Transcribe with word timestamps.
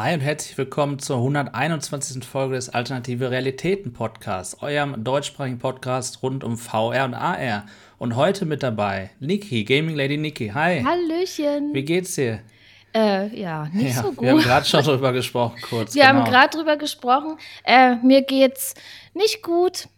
Hi 0.00 0.14
und 0.14 0.20
herzlich 0.20 0.56
willkommen 0.56 1.00
zur 1.00 1.16
121. 1.16 2.22
Folge 2.24 2.54
des 2.54 2.68
Alternative 2.68 3.32
Realitäten 3.32 3.92
Podcasts, 3.92 4.62
eurem 4.62 5.02
deutschsprachigen 5.02 5.58
Podcast 5.58 6.22
rund 6.22 6.44
um 6.44 6.56
VR 6.56 7.04
und 7.04 7.14
AR. 7.14 7.66
Und 7.98 8.14
heute 8.14 8.46
mit 8.46 8.62
dabei 8.62 9.10
Niki, 9.18 9.64
Gaming 9.64 9.96
Lady 9.96 10.16
Niki. 10.16 10.50
Hi. 10.50 10.84
Hallöchen. 10.84 11.74
Wie 11.74 11.82
geht's 11.82 12.14
dir? 12.14 12.42
Äh, 12.94 13.36
ja, 13.36 13.66
nicht 13.72 13.96
Ja, 13.96 14.02
so 14.02 14.12
gut. 14.12 14.20
wir 14.22 14.30
haben 14.30 14.38
gerade 14.38 14.66
schon 14.66 14.84
drüber 14.84 15.12
gesprochen, 15.12 15.60
kurz. 15.68 15.96
Wir 15.96 16.04
genau. 16.04 16.20
haben 16.20 16.30
gerade 16.30 16.56
drüber 16.56 16.76
gesprochen. 16.76 17.36
Äh, 17.64 17.96
mir 17.96 18.22
geht's 18.22 18.74
nicht 19.14 19.42
gut. 19.42 19.88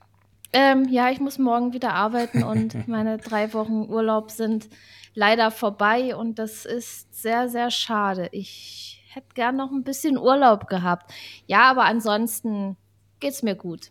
Ähm, 0.54 0.88
ja, 0.90 1.10
ich 1.10 1.20
muss 1.20 1.38
morgen 1.38 1.74
wieder 1.74 1.92
arbeiten 1.92 2.42
und 2.42 2.74
meine 2.88 3.18
drei 3.18 3.52
Wochen 3.52 3.84
Urlaub 3.86 4.30
sind 4.30 4.70
leider 5.12 5.50
vorbei 5.50 6.16
und 6.16 6.38
das 6.38 6.64
ist 6.64 7.20
sehr, 7.20 7.50
sehr 7.50 7.70
schade. 7.70 8.30
Ich 8.32 8.99
hätte 9.14 9.28
gern 9.34 9.56
noch 9.56 9.70
ein 9.70 9.82
bisschen 9.84 10.16
Urlaub 10.18 10.66
gehabt. 10.68 11.12
Ja, 11.46 11.70
aber 11.70 11.84
ansonsten 11.84 12.76
geht's 13.20 13.42
mir 13.42 13.54
gut. 13.54 13.90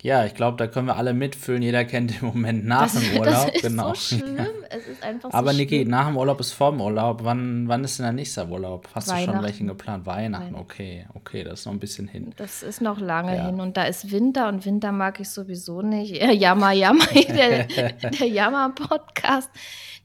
Ja, 0.00 0.24
ich 0.24 0.34
glaube, 0.36 0.56
da 0.56 0.68
können 0.68 0.86
wir 0.86 0.94
alle 0.94 1.12
mitfühlen. 1.12 1.60
Jeder 1.60 1.84
kennt 1.84 2.12
den 2.20 2.24
Moment 2.28 2.64
nach 2.64 2.82
Das, 2.82 3.00
dem 3.00 3.16
Urlaub. 3.18 3.46
das 3.46 3.54
ist 3.56 3.62
genau. 3.62 3.88
so 3.94 4.16
schlimm. 4.16 4.46
Es 4.70 4.86
ist 4.86 5.02
einfach 5.02 5.32
Aber 5.32 5.50
so 5.50 5.56
Niki, 5.56 5.84
nach 5.84 6.06
dem 6.06 6.16
Urlaub 6.16 6.38
ist 6.38 6.52
vorm 6.52 6.80
Urlaub. 6.80 7.24
Wann, 7.24 7.66
wann 7.66 7.82
ist 7.82 7.98
denn 7.98 8.04
der 8.04 8.12
nächste 8.12 8.46
Urlaub? 8.46 8.88
Hast 8.94 9.10
du 9.10 9.16
schon 9.16 9.42
welchen 9.42 9.66
geplant? 9.66 10.06
Weihnachten, 10.06 10.54
Weihnachten. 10.54 10.54
okay, 10.54 11.06
okay, 11.14 11.42
das 11.42 11.60
ist 11.60 11.66
noch 11.66 11.72
ein 11.72 11.80
bisschen 11.80 12.06
hin. 12.06 12.32
Das 12.36 12.62
ist 12.62 12.80
noch 12.80 13.00
lange 13.00 13.34
Ja. 13.36 13.46
hin 13.46 13.60
und 13.60 13.76
da 13.76 13.84
ist 13.84 14.12
Winter 14.12 14.46
und 14.48 14.64
Winter 14.64 14.92
mag 14.92 15.18
ich 15.18 15.30
sowieso 15.30 15.82
nicht. 15.82 16.12
Äh, 16.22 16.32
Jammer, 16.32 16.70
Jammer, 16.70 17.04
der, 17.14 17.64
der 17.64 18.26
Jammer-Podcast. 18.28 19.50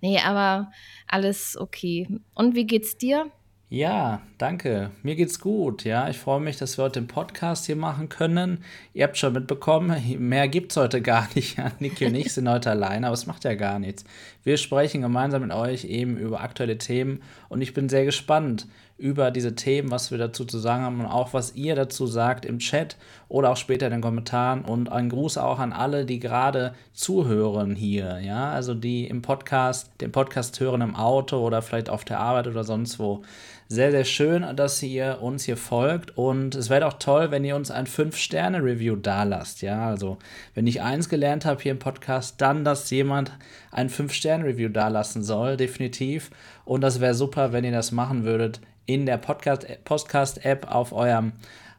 Nee, 0.02 0.20
aber 0.26 0.72
alles 1.08 1.56
okay. 1.56 2.08
Und 2.34 2.56
wie 2.56 2.66
geht's 2.66 2.98
dir? 2.98 3.28
Ja, 3.74 4.22
danke. 4.38 4.92
Mir 5.02 5.16
geht's 5.16 5.40
gut. 5.40 5.84
Ja, 5.84 6.08
ich 6.08 6.20
freue 6.20 6.40
mich, 6.40 6.58
dass 6.58 6.78
wir 6.78 6.84
heute 6.84 7.02
den 7.02 7.08
Podcast 7.08 7.66
hier 7.66 7.76
machen 7.76 8.08
können. 8.08 8.64
Ihr 8.94 9.04
habt 9.04 9.18
schon 9.18 9.34
mitbekommen, 9.34 10.00
mehr 10.20 10.48
gibt's 10.48 10.78
heute 10.78 11.02
gar 11.02 11.28
nicht. 11.34 11.58
Ja, 11.58 11.72
Niki 11.80 12.06
und 12.06 12.14
ich 12.14 12.32
sind 12.32 12.48
heute 12.48 12.70
alleine, 12.70 13.08
aber 13.08 13.16
es 13.16 13.26
macht 13.26 13.46
ja 13.46 13.56
gar 13.56 13.80
nichts. 13.80 14.06
Wir 14.44 14.58
sprechen 14.58 15.02
gemeinsam 15.02 15.42
mit 15.42 15.52
euch 15.52 15.86
eben 15.86 16.18
über 16.18 16.42
aktuelle 16.42 16.78
Themen 16.78 17.24
und 17.50 17.62
ich 17.62 17.74
bin 17.74 17.90
sehr 17.90 18.06
gespannt 18.06 18.68
über 18.98 19.32
diese 19.32 19.56
Themen, 19.56 19.90
was 19.90 20.12
wir 20.12 20.18
dazu 20.18 20.46
zu 20.46 20.60
sagen 20.60 20.84
haben 20.84 21.00
und 21.00 21.08
auch 21.08 21.34
was 21.34 21.56
ihr 21.56 21.76
dazu 21.76 22.06
sagt 22.06 22.46
im 22.46 22.60
Chat 22.60 22.96
oder 23.28 23.50
auch 23.50 23.58
später 23.58 23.88
in 23.88 23.92
den 23.92 24.02
Kommentaren 24.02 24.64
und 24.64 24.92
ein 24.92 25.10
Gruß 25.10 25.38
auch 25.40 25.60
an 25.60 25.74
alle, 25.74 26.06
die 26.06 26.20
gerade 26.20 26.76
zuhören 26.94 27.76
hier, 27.76 28.20
ja, 28.20 28.52
also 28.52 28.76
die 28.76 29.08
im 29.08 29.22
Podcast, 29.24 29.90
den 30.00 30.12
Podcast 30.12 30.60
hören 30.60 30.82
im 30.82 30.96
Auto 30.96 31.38
oder 31.40 31.62
vielleicht 31.62 31.90
auf 31.90 32.06
der 32.06 32.20
Arbeit 32.20 32.48
oder 32.48 32.64
sonst 32.64 33.00
wo. 33.00 33.24
Sehr, 33.70 33.92
sehr 33.92 34.04
schön, 34.04 34.46
dass 34.56 34.84
ihr 34.84 35.20
uns 35.22 35.46
hier 35.46 35.58
folgt 35.58 36.16
und 36.18 36.54
es 36.54 36.70
wäre 36.70 36.86
auch 36.86 37.00
toll, 37.00 37.32
wenn 37.32 37.44
ihr 37.44 37.56
uns 37.56 37.72
ein 37.72 37.88
5-Sterne-Review 37.88 38.98
dalasst, 38.98 39.62
ja, 39.62 39.88
also 39.88 40.18
wenn 40.54 40.68
ich 40.68 40.82
eins 40.82 41.10
gelernt 41.10 41.46
habe 41.46 41.62
hier 41.62 41.72
im 41.72 41.80
Podcast, 41.80 42.40
dann, 42.40 42.64
dass 42.66 42.90
jemand 42.92 43.32
ein 43.72 43.90
5-Sterne-Review 43.90 44.70
dalassen 44.70 45.24
soll, 45.24 45.58
definitiv 45.58 46.30
und 46.66 46.82
das 46.82 47.00
wäre 47.00 47.16
super, 47.16 47.52
wenn 47.52 47.64
ihr 47.64 47.72
das 47.72 47.92
machen 47.92 48.26
würdet 48.26 48.60
in 48.86 49.06
der 49.06 49.18
Podcast- 49.18 49.66
Podcast-App 49.86 50.70
auf 50.70 50.92
eurem 50.92 51.32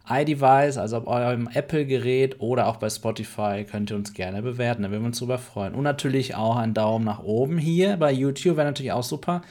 iDevice, 0.08 0.78
also 0.78 0.98
auf 0.98 1.06
eurem 1.06 1.48
Apple-Gerät 1.52 2.40
oder 2.40 2.66
auch 2.66 2.76
bei 2.76 2.90
Spotify 2.90 3.64
könnt 3.70 3.90
ihr 3.90 3.96
uns 3.96 4.12
gerne 4.12 4.42
bewerten. 4.42 4.82
Da 4.82 4.90
würden 4.90 5.02
wir 5.02 5.06
uns 5.06 5.18
drüber 5.18 5.38
freuen. 5.38 5.74
Und 5.74 5.82
natürlich 5.82 6.34
auch 6.34 6.56
ein 6.56 6.74
Daumen 6.74 7.04
nach 7.04 7.22
oben 7.22 7.56
hier 7.56 7.96
bei 7.96 8.12
YouTube 8.12 8.56
wäre 8.56 8.66
natürlich 8.66 8.92
auch 8.92 9.02
super. 9.02 9.42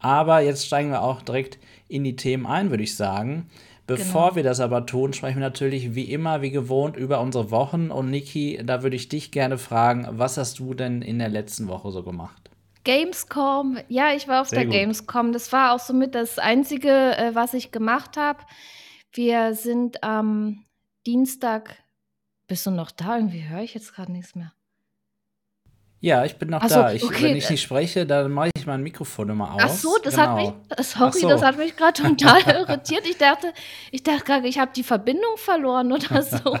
Aber 0.00 0.40
jetzt 0.40 0.66
steigen 0.66 0.90
wir 0.90 1.00
auch 1.00 1.22
direkt 1.22 1.58
in 1.94 2.04
die 2.04 2.16
Themen 2.16 2.46
ein, 2.46 2.70
würde 2.70 2.82
ich 2.82 2.96
sagen. 2.96 3.48
Bevor 3.86 4.22
Genau. 4.30 4.36
wir 4.36 4.42
das 4.42 4.60
aber 4.60 4.86
tun, 4.86 5.12
sprechen 5.12 5.36
wir 5.36 5.46
natürlich 5.46 5.94
wie 5.94 6.10
immer, 6.10 6.40
wie 6.42 6.50
gewohnt, 6.50 6.96
über 6.96 7.20
unsere 7.20 7.50
Wochen. 7.50 7.90
Und 7.90 8.10
Niki, 8.10 8.60
da 8.64 8.82
würde 8.82 8.96
ich 8.96 9.08
dich 9.10 9.30
gerne 9.30 9.58
fragen, 9.58 10.06
was 10.10 10.38
hast 10.38 10.58
du 10.58 10.72
denn 10.74 11.02
in 11.02 11.18
der 11.18 11.28
letzten 11.28 11.68
Woche 11.68 11.90
so 11.90 12.02
gemacht? 12.02 12.50
Gamescom. 12.84 13.78
Ja, 13.88 14.12
ich 14.14 14.26
war 14.28 14.40
auf 14.40 14.48
Sehr 14.48 14.60
der 14.60 14.66
gut. 14.66 14.74
Gamescom. 14.74 15.32
Das 15.32 15.52
war 15.52 15.74
auch 15.74 15.78
somit 15.80 16.14
das 16.14 16.38
Einzige, 16.38 16.90
äh, 17.16 17.34
was 17.34 17.54
ich 17.54 17.72
gemacht 17.72 18.16
habe. 18.16 18.40
Wir 19.12 19.54
sind 19.54 20.02
am 20.02 20.64
Dienstag. 21.06 21.76
Bist 22.46 22.66
du 22.66 22.70
noch 22.70 22.90
da? 22.90 23.16
Irgendwie 23.16 23.44
höre 23.48 23.62
ich 23.62 23.74
jetzt 23.74 23.94
gerade 23.94 24.12
nichts 24.12 24.34
mehr. 24.34 24.52
Ja, 26.04 26.22
ich 26.22 26.36
bin 26.36 26.50
noch 26.50 26.62
so, 26.62 26.74
da. 26.74 26.92
Ich, 26.92 27.02
okay, 27.02 27.30
wenn 27.30 27.36
ich 27.36 27.46
äh, 27.46 27.52
nicht 27.52 27.62
spreche, 27.62 28.04
dann 28.04 28.30
mache 28.30 28.50
ich 28.54 28.66
mein 28.66 28.82
Mikrofon 28.82 29.30
immer 29.30 29.54
aus. 29.54 29.62
Ach 29.64 29.70
so, 29.70 29.96
das 30.04 30.16
genau. 30.16 30.26
hat 30.26 30.36
mich, 30.36 30.48
äh, 30.76 30.82
sorry, 30.82 31.18
so. 31.18 31.28
das 31.30 31.42
hat 31.42 31.56
mich 31.56 31.74
gerade 31.74 32.02
total 32.02 32.40
irritiert. 32.60 33.06
Ich 33.08 33.16
dachte, 33.16 33.54
ich 33.90 34.02
dachte 34.02 34.22
gerade, 34.22 34.46
ich 34.46 34.58
habe 34.58 34.70
die 34.76 34.82
Verbindung 34.82 35.38
verloren 35.38 35.90
oder 35.90 36.20
so. 36.22 36.58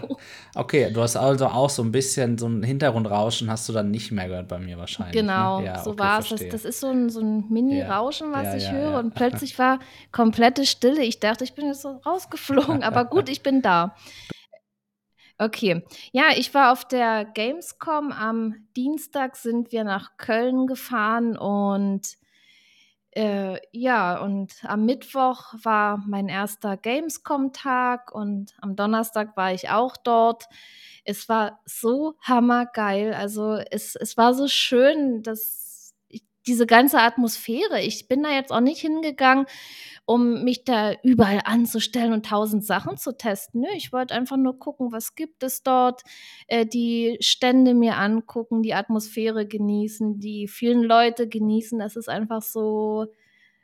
Okay, 0.54 0.90
du 0.90 1.02
hast 1.02 1.16
also 1.16 1.44
auch 1.44 1.68
so 1.68 1.82
ein 1.82 1.92
bisschen 1.92 2.38
so 2.38 2.46
ein 2.46 2.62
Hintergrundrauschen, 2.62 3.50
hast 3.50 3.68
du 3.68 3.74
dann 3.74 3.90
nicht 3.90 4.10
mehr 4.12 4.28
gehört 4.28 4.48
bei 4.48 4.58
mir 4.58 4.78
wahrscheinlich. 4.78 5.14
Genau, 5.14 5.60
ne? 5.60 5.66
ja, 5.66 5.84
so 5.84 5.90
okay, 5.90 5.98
war 5.98 6.20
es. 6.20 6.30
Das, 6.30 6.48
das 6.48 6.64
ist 6.64 6.80
so 6.80 6.88
ein, 6.88 7.10
so 7.10 7.20
ein 7.20 7.44
Mini-Rauschen, 7.50 8.32
was 8.32 8.44
Ja, 8.44 8.56
ich 8.56 8.64
ja, 8.64 8.72
höre. 8.72 8.98
Und 8.98 9.14
plötzlich 9.14 9.58
war 9.58 9.78
komplette 10.10 10.64
Stille. 10.64 11.02
Ich 11.02 11.20
dachte, 11.20 11.44
ich 11.44 11.52
bin 11.52 11.66
jetzt 11.66 11.82
so 11.82 12.00
rausgeflogen, 12.06 12.82
aber 12.82 13.04
gut, 13.04 13.28
ich 13.28 13.42
bin 13.42 13.60
da. 13.60 13.94
Okay, 15.38 15.84
ja, 16.12 16.28
ich 16.36 16.54
war 16.54 16.70
auf 16.72 16.86
der 16.86 17.24
Gamescom. 17.24 18.12
Am 18.12 18.54
Dienstag 18.76 19.36
sind 19.36 19.72
wir 19.72 19.82
nach 19.82 20.16
Köln 20.16 20.66
gefahren 20.68 21.36
und 21.36 22.02
äh, 23.12 23.58
ja, 23.72 24.18
und 24.20 24.52
am 24.64 24.86
Mittwoch 24.86 25.54
war 25.62 26.02
mein 26.06 26.28
erster 26.28 26.76
Gamescom-Tag 26.76 28.12
und 28.12 28.54
am 28.60 28.76
Donnerstag 28.76 29.36
war 29.36 29.52
ich 29.52 29.70
auch 29.70 29.96
dort. 29.96 30.44
Es 31.04 31.28
war 31.28 31.60
so 31.64 32.14
hammergeil. 32.20 33.14
Also 33.14 33.54
es, 33.70 33.94
es 33.96 34.16
war 34.16 34.34
so 34.34 34.48
schön, 34.48 35.22
dass 35.22 35.94
ich, 36.08 36.22
diese 36.46 36.66
ganze 36.66 37.00
Atmosphäre. 37.00 37.80
Ich 37.82 38.08
bin 38.08 38.22
da 38.22 38.30
jetzt 38.30 38.52
auch 38.52 38.60
nicht 38.60 38.80
hingegangen, 38.80 39.46
um 40.06 40.44
mich 40.44 40.64
da 40.64 40.92
überall 41.02 41.40
anzustellen 41.44 42.12
und 42.12 42.26
tausend 42.26 42.64
Sachen 42.64 42.96
zu 42.96 43.16
testen. 43.16 43.62
Nö, 43.62 43.68
ich 43.74 43.92
wollte 43.92 44.14
einfach 44.14 44.36
nur 44.36 44.58
gucken, 44.58 44.92
was 44.92 45.14
gibt 45.14 45.42
es 45.42 45.62
dort, 45.62 46.02
äh, 46.46 46.66
die 46.66 47.16
Stände 47.20 47.74
mir 47.74 47.96
angucken, 47.96 48.62
die 48.62 48.74
Atmosphäre 48.74 49.46
genießen, 49.46 50.20
die 50.20 50.46
vielen 50.48 50.82
Leute 50.82 51.28
genießen. 51.28 51.78
Das 51.78 51.96
ist 51.96 52.08
einfach 52.08 52.42
so, 52.42 53.06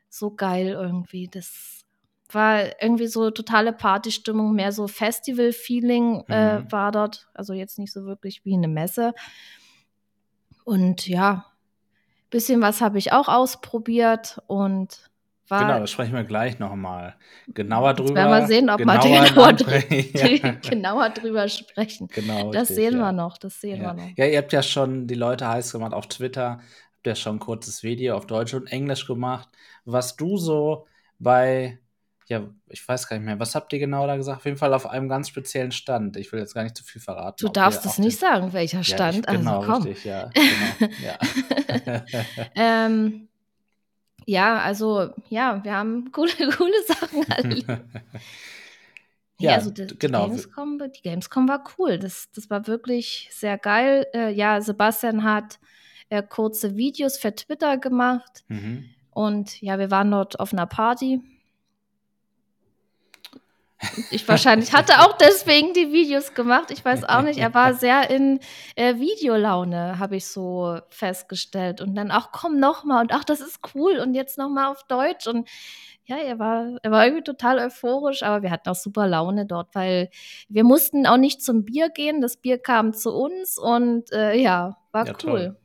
so 0.09 0.35
geil 0.35 0.69
irgendwie. 0.69 1.29
Das 1.29 1.85
war 2.33 2.81
irgendwie 2.83 3.07
so 3.09 3.31
totale 3.31 3.73
Partystimmung, 3.73 4.55
mehr 4.55 4.73
so 4.73 4.87
Festival-Feeling 4.89 6.25
äh, 6.29 6.61
Mhm. 6.61 6.73
war 6.73 6.93
dort. 6.93 7.29
Also 7.35 7.53
jetzt 7.53 7.79
nicht 7.79 7.93
so 7.93 8.05
wirklich 8.05 8.45
wie 8.45 8.55
eine 8.55 8.69
Messe. 8.69 9.13
Und 10.65 11.07
ja, 11.09 11.47
bisschen 12.31 12.61
was 12.61 12.81
habe 12.81 12.99
ich 12.99 13.13
auch 13.13 13.29
ausprobiert 13.29 14.41
und 14.47 15.10
war 15.51 15.61
Genau, 15.67 15.81
das 15.81 15.91
sprechen 15.91 16.15
wir 16.15 16.25
gleich 16.25 16.59
nochmal 16.59 17.17
genauer 17.49 17.95
drüber. 17.95 18.15
werden 18.15 18.31
wir 18.31 18.47
sehen, 18.47 18.71
ob 18.71 18.79
wir 18.79 18.87
genauer 18.87 19.25
genauer, 19.29 19.47
ansprechen. 19.49 20.11
ja, 20.43 20.53
genauer 20.71 21.11
drüber 21.11 21.49
sprechen. 21.49 22.09
genau. 22.09 22.51
Das 22.53 22.63
richtig, 22.71 22.77
sehen 22.77 22.95
ja. 22.95 22.99
wir 23.01 23.13
noch, 23.13 23.39
das 23.39 23.61
sehen 23.61 23.83
Ja. 23.83 23.95
wir 23.97 24.03
noch. 24.03 24.11
ja, 24.17 24.27
ihr 24.27 24.39
habt 24.39 24.53
ja 24.53 24.63
schon 24.63 25.07
die 25.07 25.15
Leute 25.15 25.49
heiß 25.49 25.73
gemacht 25.73 25.93
auf 25.93 26.07
Twitter, 26.09 26.59
habt 26.61 27.07
ja 27.07 27.15
schon 27.15 27.37
ein 27.37 27.41
kurzes 27.41 27.83
Video 27.83 28.17
auf 28.17 28.27
Deutsch 28.27 28.55
und 28.55 28.67
Englisch 28.71 29.07
gemacht, 29.07 29.49
was 29.85 30.17
du 30.17 30.37
so 30.37 30.87
bei, 31.19 31.79
ja, 32.29 32.43
ich 32.69 32.87
weiß 32.87 33.09
gar 33.09 33.17
nicht 33.17 33.27
mehr, 33.27 33.41
was 33.41 33.55
habt 33.57 33.73
ihr 33.73 33.79
genau 33.81 34.07
da 34.07 34.17
gesagt? 34.17 34.39
Auf 34.39 34.45
jeden 34.45 34.57
Fall 34.57 34.73
auf 34.73 34.87
einem 34.87 35.09
ganz 35.09 35.29
speziellen 35.29 35.73
Stand. 35.73 36.17
Ich 36.17 36.31
will 36.33 36.39
jetzt 36.41 36.55
gar 36.55 36.63
nicht 36.63 36.77
zu 36.77 36.85
viel 36.85 37.01
verraten. 37.01 37.37
Du 37.45 37.49
darfst 37.49 37.85
es 37.85 37.99
nicht 37.99 38.21
den- 38.23 38.29
sagen, 38.29 38.53
welcher 38.53 38.79
Ja, 38.79 38.85
Stand. 38.85 39.17
ich, 39.19 39.27
genau, 39.27 39.61
also 39.61 39.73
komm. 39.73 39.83
richtig, 39.83 40.05
ja. 40.05 40.31
Genau, 40.79 40.93
ja. 41.85 42.03
Ähm, 42.55 43.29
ja, 44.27 44.59
also 44.61 45.11
ja, 45.29 45.63
wir 45.65 45.75
haben 45.75 46.11
coole, 46.13 46.33
coole 46.57 46.83
Sachen 46.87 47.23
erlebt. 47.31 47.69
Ja, 49.39 49.53
Ja, 49.53 49.55
also 49.55 49.71
die, 49.71 49.87
d- 49.87 49.87
die, 49.87 49.99
genau. 49.99 50.27
Gamescom, 50.27 50.79
die 50.95 51.03
Gamescom 51.03 51.49
war 51.49 51.65
cool. 51.79 51.99
Das, 51.99 52.31
das 52.33 52.51
war 52.51 52.67
wirklich 52.67 53.29
sehr 53.33 53.57
geil. 53.57 54.07
Äh, 54.13 54.33
ja, 54.33 54.61
Sebastian 54.61 55.25
hat 55.25 55.59
äh, 56.11 56.23
kurze 56.23 56.77
Videos 56.77 57.17
für 57.17 57.35
Twitter 57.35 57.79
gemacht. 57.79 58.45
Mhm. 58.49 58.91
Und 59.11 59.61
ja, 59.63 59.79
wir 59.79 59.91
waren 59.91 60.11
dort 60.11 60.39
auf 60.41 60.53
einer 60.53 60.67
Party. 60.67 61.21
Ich 64.11 64.29
wahrscheinlich 64.29 64.75
hatte 64.75 65.01
auch 65.01 65.17
deswegen 65.17 65.73
die 65.73 65.93
Videos 65.93 66.35
gemacht. 66.35 66.71
Ich 66.71 66.85
weiß 66.85 67.05
auch 67.05 67.23
nicht. 67.23 67.39
Er 67.39 67.55
war 67.55 67.75
sehr 67.75 68.11
in 68.11 68.41
äh, 68.77 68.97
Videolaune, 68.97 69.99
habe 69.99 70.17
ich 70.17 70.27
so 70.27 70.79
festgestellt. 70.91 71.81
Und 71.81 71.95
dann 71.95 72.11
auch, 72.11 72.31
komm 72.33 72.61
noch 72.61 72.85
mal 72.85 73.01
und 73.01 73.13
ach, 73.13 73.25
das 73.25 73.41
ist 73.41 73.61
cool 73.75 73.99
und 73.99 74.15
jetzt 74.15 74.37
noch 74.37 74.51
mal 74.51 74.69
auf 74.69 74.85
Deutsch. 74.87 75.27
Und 75.27 75.49
ja, 76.05 76.17
er 76.17 76.39
war, 76.39 76.79
er 76.83 76.91
war 76.91 77.07
irgendwie 77.07 77.25
total 77.25 77.59
euphorisch, 77.59 78.23
aber 78.23 78.43
wir 78.43 78.51
hatten 78.51 78.69
auch 78.69 78.75
super 78.75 79.07
Laune 79.07 79.47
dort, 79.47 79.75
weil 79.75 80.11
wir 80.49 80.65
mussten 80.65 81.07
auch 81.07 81.17
nicht 81.17 81.43
zum 81.43 81.65
Bier 81.65 81.89
gehen. 81.89 82.21
Das 82.21 82.37
Bier 82.37 82.59
kam 82.59 82.93
zu 82.93 83.15
uns 83.15 83.57
und 83.57 84.13
äh, 84.13 84.35
ja, 84.35 84.77
war 84.93 85.07
Ja, 85.07 85.13
cool. 85.13 85.17
toll. 85.19 85.57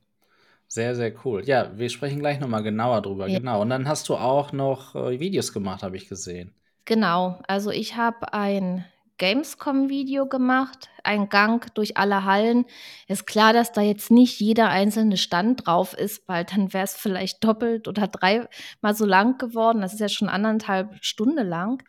Sehr, 0.67 0.95
sehr 0.95 1.13
cool. 1.25 1.43
Ja, 1.45 1.77
wir 1.77 1.89
sprechen 1.89 2.19
gleich 2.19 2.39
nochmal 2.39 2.63
genauer 2.63 3.01
drüber. 3.01 3.27
Ja. 3.27 3.39
Genau. 3.39 3.61
Und 3.61 3.69
dann 3.69 3.87
hast 3.87 4.09
du 4.09 4.15
auch 4.15 4.51
noch 4.51 4.95
äh, 4.95 5.19
Videos 5.19 5.53
gemacht, 5.53 5.83
habe 5.83 5.95
ich 5.97 6.09
gesehen. 6.09 6.53
Genau, 6.85 7.39
also 7.47 7.71
ich 7.71 7.95
habe 7.95 8.33
ein 8.33 8.85
Gamescom-Video 9.17 10.27
gemacht, 10.27 10.89
ein 11.03 11.29
Gang 11.29 11.73
durch 11.73 11.97
alle 11.97 12.25
Hallen. 12.25 12.65
Ist 13.07 13.25
klar, 13.25 13.53
dass 13.53 13.71
da 13.71 13.81
jetzt 13.81 14.11
nicht 14.11 14.39
jeder 14.39 14.69
einzelne 14.69 15.17
Stand 15.17 15.65
drauf 15.65 15.93
ist, 15.93 16.27
weil 16.27 16.43
dann 16.45 16.73
wäre 16.73 16.83
es 16.83 16.95
vielleicht 16.95 17.43
doppelt 17.43 17.87
oder 17.87 18.07
dreimal 18.07 18.49
so 18.93 19.05
lang 19.05 19.37
geworden. 19.37 19.81
Das 19.81 19.93
ist 19.93 19.99
ja 20.01 20.09
schon 20.09 20.27
anderthalb 20.29 20.97
Stunden 21.03 21.47
lang, 21.47 21.81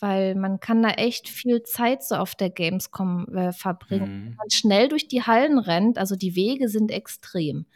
weil 0.00 0.34
man 0.34 0.60
kann 0.60 0.82
da 0.82 0.90
echt 0.90 1.28
viel 1.28 1.62
Zeit 1.64 2.02
so 2.02 2.16
auf 2.16 2.34
der 2.34 2.50
Gamescom 2.50 3.28
äh, 3.36 3.52
verbringen. 3.52 4.08
Wenn 4.24 4.32
Mhm. 4.32 4.36
man 4.38 4.50
schnell 4.50 4.88
durch 4.88 5.08
die 5.08 5.22
Hallen 5.22 5.58
rennt, 5.58 5.98
also 5.98 6.16
die 6.16 6.34
Wege 6.36 6.68
sind 6.68 6.90
extrem. 6.90 7.66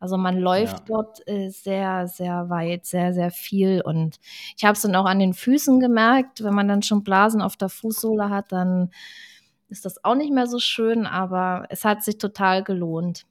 Also 0.00 0.16
man 0.16 0.38
läuft 0.38 0.78
Ja. 0.78 0.84
dort 0.86 1.26
äh, 1.28 1.48
sehr, 1.48 2.06
sehr 2.06 2.48
weit, 2.50 2.86
sehr, 2.86 3.12
sehr 3.12 3.30
viel. 3.30 3.80
Und 3.80 4.20
ich 4.56 4.64
habe 4.64 4.74
es 4.74 4.82
dann 4.82 4.94
auch 4.96 5.06
an 5.06 5.18
den 5.18 5.34
Füßen 5.34 5.80
gemerkt, 5.80 6.44
wenn 6.44 6.54
man 6.54 6.68
dann 6.68 6.82
schon 6.82 7.02
Blasen 7.02 7.42
auf 7.42 7.56
der 7.56 7.68
Fußsohle 7.68 8.30
hat, 8.30 8.52
dann 8.52 8.90
ist 9.68 9.84
das 9.84 10.02
auch 10.04 10.14
nicht 10.14 10.32
mehr 10.32 10.46
so 10.46 10.58
schön, 10.60 11.04
aber 11.06 11.66
es 11.68 11.84
hat 11.84 12.02
sich 12.04 12.18
total 12.18 12.62
gelohnt. 12.62 13.26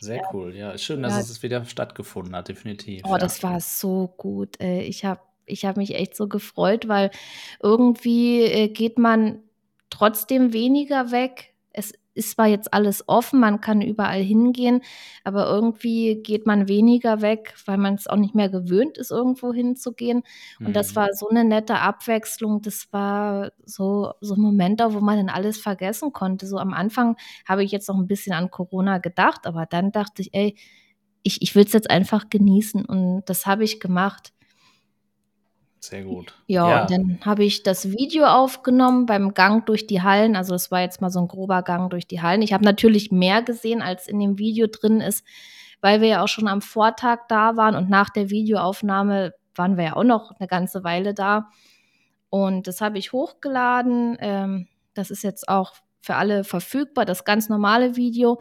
Sehr 0.00 0.16
Ja. 0.16 0.22
cool. 0.32 0.54
Ja, 0.54 0.76
schön, 0.78 1.02
dass 1.02 1.14
Ja. 1.14 1.20
es 1.20 1.42
wieder 1.42 1.64
stattgefunden 1.64 2.34
hat, 2.34 2.48
definitiv. 2.48 3.02
Oh, 3.06 3.16
das 3.16 3.42
war 3.42 3.60
so 3.60 4.12
gut. 4.16 4.60
Ich 4.60 5.04
habe 5.04 5.20
ich 5.44 5.64
habe 5.64 5.80
mich 5.80 5.94
echt 5.96 6.14
so 6.16 6.28
gefreut, 6.28 6.86
weil 6.88 7.10
irgendwie, 7.60 8.42
äh, 8.42 8.68
geht 8.68 8.96
man 8.98 9.40
trotzdem 9.90 10.52
weniger 10.52 11.10
weg. 11.10 11.52
Es 11.72 11.92
ist 12.14 12.30
zwar 12.32 12.46
jetzt 12.48 12.72
alles 12.74 13.08
offen, 13.08 13.40
man 13.40 13.60
kann 13.60 13.80
überall 13.82 14.22
hingehen, 14.22 14.82
aber 15.24 15.46
irgendwie 15.48 16.22
geht 16.22 16.46
man 16.46 16.68
weniger 16.68 17.22
weg, 17.22 17.54
weil 17.66 17.78
man 17.78 17.94
es 17.94 18.06
auch 18.06 18.16
nicht 18.16 18.34
mehr 18.34 18.48
gewöhnt 18.50 18.98
ist, 18.98 19.10
irgendwo 19.10 19.52
hinzugehen. 19.54 20.22
Und 20.62 20.76
das 20.76 20.94
Mhm. 20.94 20.96
war 20.96 21.08
so 21.14 21.28
'ne 21.30 21.44
nette 21.44 21.78
Abwechslung. 21.80 22.62
Das 22.62 22.88
war 22.92 23.52
so 23.64 24.12
so 24.20 24.34
'n 24.34 24.40
Moment 24.40 24.80
da, 24.80 24.94
wo 24.94 25.00
man 25.00 25.16
dann 25.18 25.28
alles 25.34 25.58
vergessen 25.58 26.12
konnte. 26.12 26.46
So 26.46 26.58
am 26.58 26.74
Anfang 26.74 27.16
habe 27.48 27.64
ich 27.64 27.72
jetzt 27.72 27.88
noch 27.88 27.96
'n 27.98 28.06
bisschen 28.08 28.32
an 28.34 28.50
Corona 28.50 28.98
gedacht, 28.98 29.46
aber 29.46 29.66
dann 29.66 29.92
dachte 29.92 30.22
ich: 30.22 30.34
„Ey, 30.34 30.56
ich 31.24 31.42
ich 31.42 31.54
will's 31.54 31.72
jetzt 31.72 31.90
einfach 31.90 32.30
genießen“, 32.30 32.84
und 32.86 33.22
das 33.26 33.46
habe 33.46 33.64
ich 33.64 33.80
gemacht. 33.80 34.32
Sehr 35.84 36.04
gut. 36.04 36.32
Ja, 36.46 36.68
Ja. 36.68 36.82
und 36.82 36.90
dann 36.92 37.18
habe 37.24 37.42
ich 37.44 37.64
das 37.64 37.90
Video 37.90 38.24
aufgenommen 38.26 39.04
beim 39.06 39.34
Gang 39.34 39.66
durch 39.66 39.86
die 39.88 40.00
Hallen. 40.02 40.36
Also, 40.36 40.54
es 40.54 40.70
war 40.70 40.80
jetzt 40.80 41.00
mal 41.00 41.10
so 41.10 41.18
'n 41.20 41.26
grober 41.26 41.62
Gang 41.62 41.90
durch 41.90 42.06
die 42.06 42.22
Hallen. 42.22 42.40
Ich 42.42 42.52
habe 42.52 42.64
natürlich 42.64 43.10
mehr 43.10 43.42
gesehen, 43.42 43.82
als 43.82 44.06
in 44.06 44.20
dem 44.20 44.38
Video 44.38 44.68
drin 44.68 45.00
ist, 45.00 45.24
weil 45.80 46.00
wir 46.00 46.08
ja 46.08 46.22
auch 46.22 46.28
schon 46.28 46.46
am 46.46 46.62
Vortag 46.62 47.20
da 47.28 47.56
waren 47.56 47.74
und 47.74 47.90
nach 47.90 48.10
der 48.10 48.30
Videoaufnahme 48.30 49.34
waren 49.56 49.76
wir 49.76 49.84
ja 49.84 49.96
auch 49.96 50.04
noch 50.04 50.38
'ne 50.38 50.46
ganze 50.46 50.84
Weile 50.84 51.14
da. 51.14 51.48
Und 52.30 52.66
das 52.68 52.80
habe 52.80 52.98
ich 52.98 53.12
hochgeladen. 53.12 54.16
Ähm, 54.20 54.68
das 54.94 55.10
ist 55.10 55.22
jetzt 55.24 55.48
auch 55.48 55.74
für 56.02 56.16
alle 56.16 56.44
verfügbar, 56.44 57.04
das 57.06 57.24
ganz 57.24 57.48
normale 57.48 57.96
Video. 57.96 58.40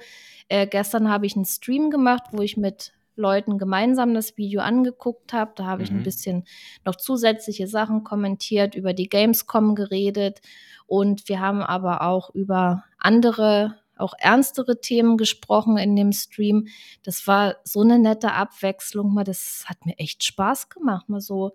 Äh, 0.49 0.67
gestern 0.67 1.09
habe 1.11 1.25
ich 1.27 1.35
'n 1.35 1.45
Stream 1.45 1.89
gemacht, 1.91 2.23
wo 2.31 2.41
ich 2.41 2.57
mit 2.57 2.93
Leuten 3.15 3.57
gemeinsam 3.57 4.13
das 4.13 4.37
Video 4.37 4.61
angeguckt 4.61 5.33
habe. 5.33 5.51
Da 5.55 5.65
habe 5.65 5.83
ich 5.83 5.91
Mhm. 5.91 6.03
bisschen 6.03 6.43
noch 6.85 6.95
zusätzliche 6.95 7.67
Sachen 7.67 8.03
kommentiert, 8.03 8.75
über 8.75 8.93
die 8.93 9.09
Gamescom 9.09 9.75
geredet 9.75 10.41
und 10.87 11.27
wir 11.29 11.39
haben 11.39 11.61
aber 11.61 12.01
auch 12.03 12.29
über 12.33 12.83
andere, 12.97 13.77
auch 13.97 14.13
ernstere 14.17 14.81
Themen 14.81 15.17
gesprochen 15.17 15.77
in 15.77 15.95
dem 15.95 16.11
Stream. 16.13 16.67
Das 17.03 17.27
war 17.27 17.57
so 17.63 17.83
'ne 17.83 17.99
nette 17.99 18.33
Abwechslung, 18.33 19.13
mal 19.13 19.23
das 19.23 19.63
hat 19.67 19.85
mir 19.85 19.97
echt 19.99 20.23
Spaß 20.23 20.69
gemacht, 20.69 21.09
mal 21.09 21.21
so 21.21 21.53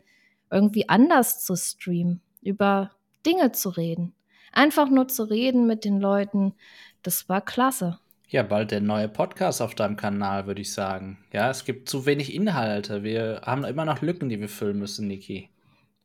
irgendwie 0.50 0.88
anders 0.88 1.44
zu 1.44 1.56
streamen, 1.56 2.22
über 2.42 2.92
Dinge 3.26 3.50
zu 3.52 3.70
reden. 3.70 4.14
Einfach 4.52 4.88
nur 4.88 5.08
zu 5.08 5.24
reden 5.24 5.66
mit 5.66 5.84
den 5.84 6.00
Leuten, 6.00 6.54
das 7.02 7.28
war 7.28 7.40
klasse. 7.40 7.98
Ja, 8.28 8.42
bald 8.42 8.72
der 8.72 8.80
neue 8.80 9.08
Podcast 9.08 9.62
auf 9.62 9.74
deinem 9.76 9.96
Kanal, 9.96 10.46
würde 10.46 10.60
ich 10.60 10.72
sagen. 10.72 11.18
Ja, 11.32 11.48
es 11.48 11.64
gibt 11.64 11.88
zu 11.88 12.06
wenig 12.06 12.34
Inhalte. 12.34 13.04
Wir 13.04 13.42
haben 13.44 13.64
immer 13.64 13.84
noch 13.84 14.02
Lücken, 14.02 14.28
die 14.28 14.40
wir 14.40 14.48
füllen 14.48 14.78
müssen, 14.78 15.06
Niki. 15.06 15.48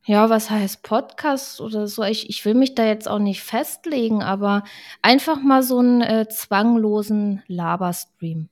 Ja, 0.05 0.29
was 0.29 0.49
heißt 0.49 0.83
Podcast 0.83 1.61
oder 1.61 1.87
so? 1.87 2.03
Ich 2.03 2.29
ich 2.29 2.43
will 2.45 2.55
mich 2.55 2.73
da 2.75 2.85
jetzt 2.85 3.07
auch 3.07 3.19
nicht 3.19 3.41
festlegen, 3.43 4.23
aber 4.23 4.63
einfach 5.01 5.41
mal 5.41 5.61
so 5.63 5.79
'n, 5.79 6.01
äh, 6.01 6.27
zwanglosen 6.27 7.43
Laberstream, 7.47 8.49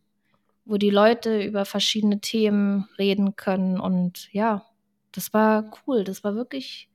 wo 0.65 0.77
die 0.77 0.91
Leute 0.91 1.41
über 1.41 1.65
verschiedene 1.65 2.21
Themen 2.21 2.87
reden 2.99 3.35
können 3.35 3.79
und 3.79 4.31
ja, 4.31 4.65
das 5.11 5.33
war 5.33 5.71
cool. 5.87 6.03
Das 6.03 6.23
war 6.23 6.35
wirklich 6.35 6.89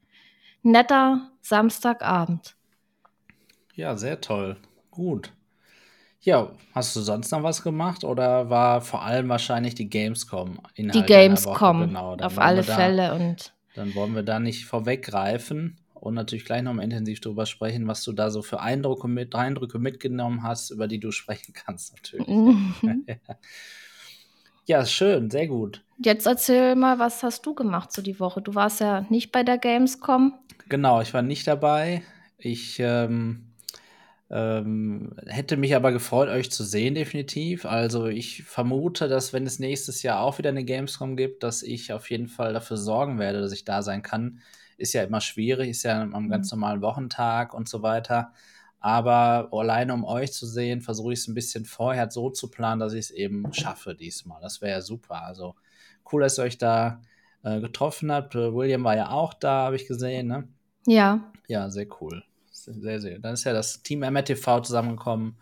netter 0.63 1.31
Samstagabend. 1.41 2.57
Ja, 3.75 3.97
sehr 3.97 4.21
toll. 4.21 4.57
Gut. 4.91 5.33
Ja, 6.25 6.51
hast 6.73 6.97
du 6.97 7.01
sonst 7.01 7.31
noch 7.33 7.43
was 7.43 7.63
gemacht 7.63 8.03
oder 8.03 8.49
war 8.49 8.81
vor 8.81 9.03
allem 9.03 9.29
wahrscheinlich 9.29 9.75
die 9.75 9.91
Gamescom 9.91 10.59
Die 10.79 10.87
deiner 10.87 11.05
Woche? 11.05 11.07
Gamescom, 11.07 11.89
Genau, 11.89 12.17
dann 12.17 12.29
auf 12.29 12.39
alle 12.39 12.63
da 12.63 12.77
Fälle 12.77 13.15
und 13.15 13.53
dann 13.75 13.95
wollen 13.95 14.15
wir 14.15 14.23
da 14.23 14.41
nicht 14.41 14.65
vorweggreifen 14.65 15.79
und 15.93 16.15
natürlich 16.15 16.45
gleich 16.47 16.63
noch 16.63 16.73
mal 16.73 16.83
intensiv 16.83 17.21
drüber 17.21 17.45
sprechen, 17.45 17.87
was 17.89 18.05
du 18.05 18.13
da 18.13 18.31
so 18.31 18.41
für 18.43 18.61
Eindrucke 18.61 19.07
mit 19.07 19.35
Eindrücke 19.35 19.79
mitgenommen 19.79 20.43
hast, 20.43 20.71
über 20.71 20.89
die 20.89 21.01
du 21.01 21.11
sprechen 21.11 21.53
kannst 21.67 21.95
natürlich, 21.95 22.29
ja. 22.87 22.95
Mhm. 23.05 23.07
Ja, 24.67 24.87
schön, 24.87 25.31
sehr 25.31 25.47
gut. 25.47 25.85
Jetzt 25.99 26.27
erzähl 26.27 26.75
mal, 26.75 26.99
was 26.99 27.23
hast 27.23 27.45
du 27.47 27.55
gemacht 27.55 27.93
so 27.93 28.03
die 28.03 28.19
Woche? 28.19 28.41
Du 28.41 28.55
warst 28.55 28.81
ja 28.81 29.05
nicht 29.11 29.31
bei 29.31 29.43
der 29.43 29.59
Gamescom. 29.59 30.35
Genau, 30.69 31.01
ich 31.01 31.13
war 31.15 31.23
nicht 31.23 31.47
dabei. 31.47 32.03
Ich, 32.39 32.79
ähm, 32.81 33.54
ähm, 34.35 35.15
hätte 35.27 35.57
mich 35.57 35.77
aber 35.77 35.93
gefreut, 35.93 36.29
euch 36.29 36.51
zu 36.51 36.65
sehen, 36.65 36.95
definitiv. 36.97 37.67
Also, 37.67 38.07
ich 38.09 38.43
vermute, 38.45 39.09
dass 39.09 39.33
wenn 39.33 39.47
es 39.47 39.61
nächstes 39.61 40.03
Jahr 40.03 40.21
auch 40.23 40.39
wieder 40.39 40.53
'ne 40.53 40.65
Gamescom 40.65 41.17
gibt, 41.17 41.45
dass 41.45 41.63
ich 41.63 41.93
auf 41.95 42.11
jeden 42.11 42.29
Fall 42.29 42.53
dafür 42.55 42.77
sorgen 42.79 43.19
werde, 43.21 43.41
dass 43.41 43.53
ich 43.53 43.65
da 43.65 43.83
sein 43.83 44.03
kann. 44.03 44.41
Ist 44.79 44.93
ja 44.95 45.05
immer 45.05 45.21
schwierig, 45.23 45.71
ist 45.71 45.85
ja 45.85 46.03
am 46.03 46.29
ganz 46.31 46.53
Mhm. 46.53 46.59
normalen 46.61 46.83
Wochentag 46.83 47.55
und 47.55 47.69
so 47.69 47.83
weiter. 47.83 48.33
Aber 48.81 49.49
alleine 49.53 49.95
um 49.95 50.05
euch 50.05 50.33
zu 50.33 50.47
sehen, 50.47 50.83
versuche 50.83 51.13
ich's 51.15 51.29
'n 51.29 51.35
bisschen 51.35 51.65
vorher 51.65 52.11
so 52.11 52.31
zu 52.31 52.51
planen, 52.51 52.81
dass 52.81 52.93
ich's 52.95 53.11
eben 53.11 53.53
schaffe 53.55 53.95
diesmal. 53.95 54.41
Das 54.43 54.61
wäre 54.61 54.73
ja 54.73 54.83
super. 54.83 55.23
Also, 55.25 55.55
cool, 56.13 56.23
dass 56.23 56.39
ihr 56.39 56.45
euch 56.45 56.59
da, 56.59 57.01
äh, 57.45 57.61
getroffen 57.61 58.13
habt. 58.13 58.35
Äh, 58.35 58.55
William 58.55 58.85
war 58.85 58.97
ja 58.97 59.11
auch 59.11 59.35
da, 59.35 59.67
habe 59.67 59.77
ich 59.77 59.87
gesehen, 59.87 60.27
ne? 60.29 60.49
Ja. 60.87 61.33
Ja, 61.49 61.71
sehr 61.71 61.87
cool. 62.01 62.25
Sehr, 62.65 63.01
sehr 63.01 63.19
dann 63.19 63.35
ist 63.35 63.45
ja 63.45 63.53
das 63.53 63.83
Team 63.83 64.03
MRTV 64.03 64.61
zusammengekommen 64.63 65.37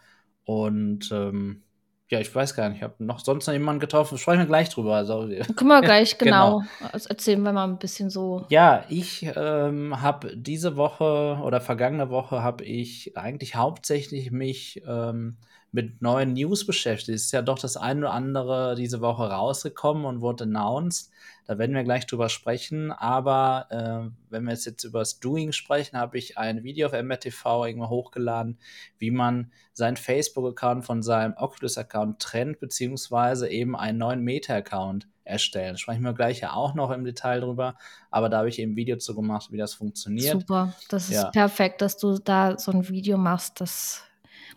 und, 0.44 1.10
ähm, 1.12 1.62
ja, 2.10 2.20
ich 2.20 2.34
weiß 2.34 2.54
gar 2.54 2.68
nicht, 2.68 2.78
ich 2.78 2.82
habe 2.82 3.02
noch 3.02 3.20
sonst 3.20 3.46
noch 3.46 3.54
jemanden 3.54 3.80
getroffen, 3.80 4.18
sprechen 4.18 4.40
wir 4.40 4.46
gleich 4.46 4.68
drüber. 4.68 4.96
Also, 4.96 5.26
Können 5.56 5.68
wir 5.68 5.82
gleich, 5.82 6.18
genau. 6.18 6.60
genau. 6.60 6.90
Erzählen 7.08 7.42
wir 7.42 7.52
mal 7.52 7.64
'n 7.64 7.78
bisschen 7.78 8.10
so 8.10 8.44
Ja, 8.50 8.84
ich, 8.90 9.26
ähm, 9.36 10.02
habe 10.02 10.36
diese 10.36 10.76
Woche 10.76 11.38
oder 11.42 11.60
vergangene 11.60 12.10
Woche 12.10 12.42
habe 12.42 12.64
ich 12.64 13.16
eigentlich 13.16 13.54
hauptsächlich 13.54 14.30
mich, 14.30 14.82
ähm, 14.86 15.38
mit 15.70 16.02
neuen 16.02 16.34
News 16.34 16.66
beschäftigt. 16.66 17.16
Es 17.16 17.24
ist 17.26 17.32
ja 17.32 17.40
doch 17.40 17.58
das 17.58 17.78
ein 17.78 17.98
oder 18.00 18.12
andere 18.12 18.74
diese 18.74 19.00
Woche 19.00 19.22
rausgekommen 19.30 20.04
und 20.04 20.20
wurde 20.20 20.44
announced. 20.44 21.10
Da 21.46 21.58
werden 21.58 21.74
wir 21.74 21.82
gleich 21.84 22.06
drüber 22.06 22.28
sprechen, 22.28 22.92
aber, 22.92 23.66
äh, 23.70 24.30
wenn 24.30 24.44
wir 24.44 24.52
jetzt 24.52 24.64
jetzt 24.66 24.84
übers 24.84 25.18
Doing 25.20 25.52
sprechen, 25.52 25.98
habe 25.98 26.16
ich 26.18 26.38
ein 26.38 26.62
Video 26.62 26.86
auf 26.86 26.92
MRTV 26.92 27.66
irgendwo 27.66 27.88
hochgeladen, 27.88 28.58
wie 28.98 29.10
man 29.10 29.52
seinen 29.72 29.96
Facebook-Account 29.96 30.84
von 30.84 31.02
seinem 31.02 31.34
Oculus-Account 31.36 32.20
trennt, 32.22 32.60
beziehungsweise 32.60 33.48
eben 33.48 33.74
einen 33.76 33.98
neuen 33.98 34.22
Meta-Account 34.22 35.08
erstellen. 35.24 35.76
Sprechen 35.78 36.02
wir 36.04 36.14
gleich 36.14 36.40
ja 36.40 36.52
auch 36.52 36.74
noch 36.74 36.90
im 36.92 37.04
Detail 37.04 37.40
drüber, 37.40 37.76
aber 38.10 38.28
da 38.28 38.38
habe 38.38 38.48
ich 38.48 38.58
eben 38.60 38.72
'n 38.74 38.76
Video 38.76 38.96
zu 38.98 39.14
gemacht, 39.16 39.50
wie 39.50 39.58
das 39.58 39.74
funktioniert. 39.74 40.46
Super, 40.46 40.76
das 40.88 41.08
ist 41.10 41.30
Ja. 41.30 41.32
perfekt, 41.32 41.80
dass 41.80 41.96
du 41.96 42.18
da 42.18 42.58
so 42.58 42.70
'n 42.70 42.88
Video 42.88 43.16
machst. 43.16 43.60
Das 43.60 44.02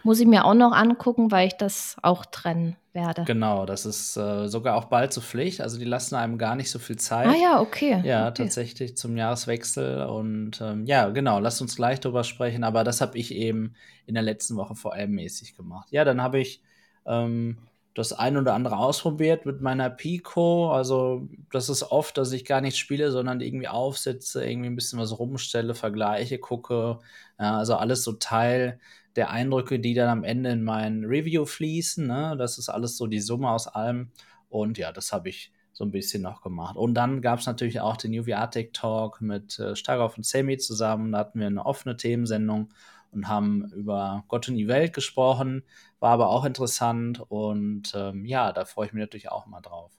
muss 0.06 0.20
ich 0.20 0.28
mir 0.28 0.46
auch 0.46 0.54
noch 0.54 0.72
angucken, 0.72 1.32
weil 1.32 1.48
ich 1.48 1.58
das 1.58 1.98
auch 2.02 2.26
trennen 2.26 2.76
werde. 2.94 3.24
Genau, 3.26 3.66
das 3.66 3.86
ist, 3.86 4.16
äh, 4.18 4.48
sogar 4.48 4.76
auch 4.78 4.86
bald 4.86 5.12
zur 5.12 5.24
Pflicht. 5.24 5.60
Also, 5.62 5.78
die 5.78 5.86
lassen 5.86 6.16
einem 6.16 6.38
gar 6.38 6.56
nicht 6.56 6.72
so 6.72 6.80
viel 6.80 6.96
Zeit. 6.98 7.28
Ah 7.28 7.36
ja, 7.36 7.60
okay, 7.60 8.02
Ja, 8.06 8.30
okay. 8.30 8.44
tatsächlich 8.44 8.96
zum 8.98 9.18
Jahreswechsel 9.18 10.06
und, 10.06 10.62
ähm, 10.62 10.86
ja, 10.86 11.10
genau, 11.10 11.40
lasst 11.40 11.62
uns 11.62 11.76
gleich 11.76 12.00
drüber 12.00 12.24
sprechen, 12.24 12.64
aber 12.64 12.84
das 12.84 13.02
habe 13.02 13.18
ich 13.18 13.34
eben 13.34 13.74
in 14.06 14.14
der 14.14 14.24
letzten 14.24 14.56
Woche 14.56 14.76
VM-mäßig 14.76 15.56
gemacht. 15.58 15.88
Ja, 15.92 16.06
dann 16.06 16.22
habe 16.22 16.40
ich, 16.40 16.62
ähm, 17.06 17.58
das 17.96 18.12
ein 18.12 18.36
oder 18.38 18.54
andere 18.54 18.78
ausprobiert 18.78 19.46
mit 19.46 19.62
meiner 19.62 19.90
Pico. 19.90 20.72
Also, 20.72 21.28
das 21.52 21.70
ist 21.70 21.84
oft, 21.84 22.18
dass 22.18 22.32
ich 22.34 22.44
gar 22.46 22.60
nicht 22.62 22.78
spiele, 22.78 23.10
sondern 23.12 23.40
irgendwie 23.42 23.70
aufsitze, 23.70 24.46
irgendwie 24.46 24.68
'n 24.70 24.76
bisschen 24.76 25.00
was 25.00 25.18
rumstelle, 25.18 25.74
vergleiche, 25.76 26.38
gucke. 26.38 27.00
Ja, 27.40 27.58
also, 27.58 27.76
alles 27.76 28.04
so 28.04 28.14
Teil 28.14 28.80
der 29.16 29.30
Eindrücke, 29.30 29.80
die 29.80 29.94
dann 29.94 30.10
am 30.10 30.24
Ende 30.24 30.52
in 30.52 30.64
mein 30.64 31.06
Review 31.06 31.46
fließen, 31.46 32.06
ne? 32.06 32.36
Das 32.38 32.58
ist 32.58 32.70
alles 32.70 32.98
so 32.98 33.08
die 33.08 33.20
Summe 33.20 33.50
aus 33.50 33.68
allem 33.68 34.12
und 34.50 34.78
ja, 34.78 34.92
das 34.92 35.12
habe 35.12 35.30
ich 35.30 35.52
so 35.74 35.84
ein 35.84 35.92
bisschen 35.92 36.22
noch 36.22 36.42
gemacht. 36.42 36.78
Und 36.78 36.94
dann 36.94 37.22
gab 37.22 37.40
es 37.40 37.46
natürlich 37.46 37.82
auch 37.82 37.98
den 37.98 38.18
UV 38.18 38.34
Arctic 38.34 38.74
Talk 38.74 39.20
mit 39.22 39.60
äh, 39.60 39.76
Starov 39.76 40.16
und 40.16 40.26
Semi 40.26 40.58
zusammen. 40.58 41.12
Da 41.12 41.20
hatten 41.20 41.40
wir 41.40 41.48
eine 41.48 41.66
offene 41.66 41.98
Themensendung 41.98 42.74
und 43.12 43.28
haben 43.28 43.66
über 43.74 44.24
Gott 44.30 44.48
und 44.48 44.56
die 44.56 44.70
Welt 44.70 44.94
gesprochen. 44.94 45.64
War 46.00 46.12
aber 46.12 46.30
auch 46.30 46.46
interessant 46.46 47.22
und 47.28 47.94
ähm, 47.94 48.26
ja, 48.26 48.54
da 48.54 48.64
freue 48.64 48.88
ich 48.88 48.94
mich 48.94 49.02
natürlich 49.02 49.30
auch 49.30 49.48
mal 49.48 49.62
drauf. 49.62 49.92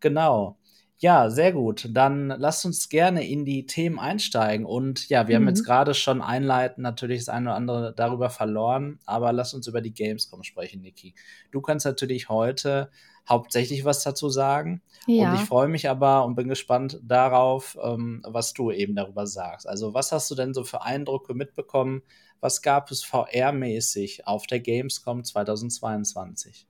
Genau. 0.00 0.58
Ja, 1.00 1.30
sehr 1.30 1.52
gut. 1.52 1.88
Dann 1.92 2.26
lasst 2.26 2.64
uns 2.66 2.88
gerne 2.88 3.26
in 3.26 3.44
die 3.44 3.66
Themen 3.66 4.00
einsteigen. 4.00 4.66
Und 4.66 5.08
ja, 5.08 5.28
wir 5.28 5.38
mhm. 5.38 5.42
haben 5.42 5.48
jetzt 5.50 5.60
mhm. 5.60 5.66
gerade 5.66 5.94
schon 5.94 6.20
einleitend 6.20 6.78
natürlich 6.78 7.20
das 7.20 7.28
eine 7.28 7.50
oder 7.50 7.56
andere 7.56 7.94
darüber 7.96 8.30
verloren, 8.30 8.98
aber 9.06 9.32
lass 9.32 9.54
uns 9.54 9.68
über 9.68 9.80
die 9.80 9.94
Gamescom 9.94 10.42
sprechen, 10.42 10.82
Niki. 10.82 11.14
Du 11.52 11.60
kannst 11.60 11.86
natürlich 11.86 12.28
heute 12.28 12.90
hauptsächlich 13.28 13.84
was 13.84 14.02
dazu 14.02 14.28
sagen. 14.28 14.82
Ja. 15.06 15.30
Und 15.30 15.36
ich 15.36 15.46
freue 15.46 15.68
mich 15.68 15.88
aber 15.88 16.24
und 16.24 16.34
bin 16.34 16.48
gespannt 16.48 16.98
darauf, 17.02 17.78
ähm, 17.80 18.22
was 18.26 18.52
du 18.52 18.72
eben 18.72 18.96
darüber 18.96 19.26
sagst. 19.26 19.68
Also, 19.68 19.94
was 19.94 20.10
hast 20.10 20.30
du 20.30 20.34
denn 20.34 20.52
so 20.52 20.64
für 20.64 20.82
Eindrücke 20.82 21.34
mitbekommen? 21.34 22.02
Was 22.40 22.62
gab 22.62 22.90
es 22.90 23.04
VR-mäßig 23.04 24.26
auf 24.26 24.46
der 24.46 24.60
Gamescom 24.60 25.22
2022? 25.22 26.66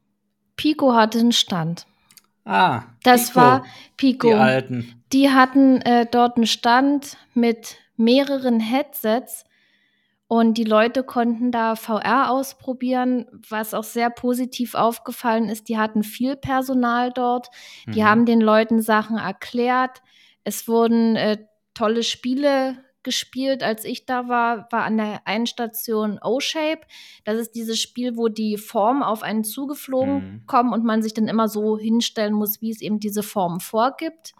Pico 0.56 0.94
hatte 0.94 1.18
einen 1.20 1.32
Stand. 1.32 1.86
Ah, 2.48 2.84
das 3.02 3.28
Pico, 3.28 3.40
war 3.40 3.64
Pico. 3.96 4.28
Die 4.28 4.34
alten. 4.34 5.02
Die 5.12 5.30
hatten 5.30 5.82
äh, 5.82 6.06
dort 6.10 6.36
einen 6.36 6.46
Stand 6.46 7.18
mit 7.34 7.76
mehreren 7.96 8.58
Headsets 8.58 9.44
und 10.28 10.58
die 10.58 10.64
Leute 10.64 11.02
konnten 11.04 11.52
da 11.52 11.76
VR 11.76 12.30
ausprobieren, 12.30 13.26
was 13.48 13.74
auch 13.74 13.84
sehr 13.84 14.08
positiv 14.08 14.74
aufgefallen 14.74 15.50
ist. 15.50 15.68
Die 15.68 15.78
hatten 15.78 16.02
viel 16.02 16.36
Personal 16.36 17.12
dort. 17.12 17.48
Die 17.86 18.00
mhm. 18.00 18.04
haben 18.04 18.26
den 18.26 18.40
Leuten 18.40 18.80
Sachen 18.80 19.18
erklärt. 19.18 20.02
Es 20.44 20.68
wurden 20.68 21.16
äh, 21.16 21.38
tolle 21.74 22.02
Spiele 22.02 22.76
gespielt, 23.08 23.62
als 23.62 23.86
ich 23.86 24.04
da 24.04 24.28
war, 24.28 24.70
war 24.70 24.84
an 24.84 24.98
der 24.98 25.26
einen 25.26 25.46
Station 25.46 26.20
O-Shape. 26.22 26.82
Das 27.24 27.38
ist 27.38 27.52
dieses 27.54 27.80
Spiel, 27.80 28.18
wo 28.18 28.28
die 28.28 28.58
Formen 28.58 29.02
auf 29.02 29.22
einen 29.22 29.44
zugeflogen 29.44 30.14
mhm. 30.14 30.46
kommen 30.46 30.74
und 30.74 30.84
man 30.84 31.00
sich 31.00 31.14
dann 31.14 31.26
immer 31.26 31.48
so 31.48 31.78
hinstellen 31.78 32.34
muss, 32.34 32.60
wie 32.60 32.70
es 32.70 32.82
eben 32.82 33.00
diese 33.00 33.22
Form 33.22 33.60
vorgibt. 33.60 34.34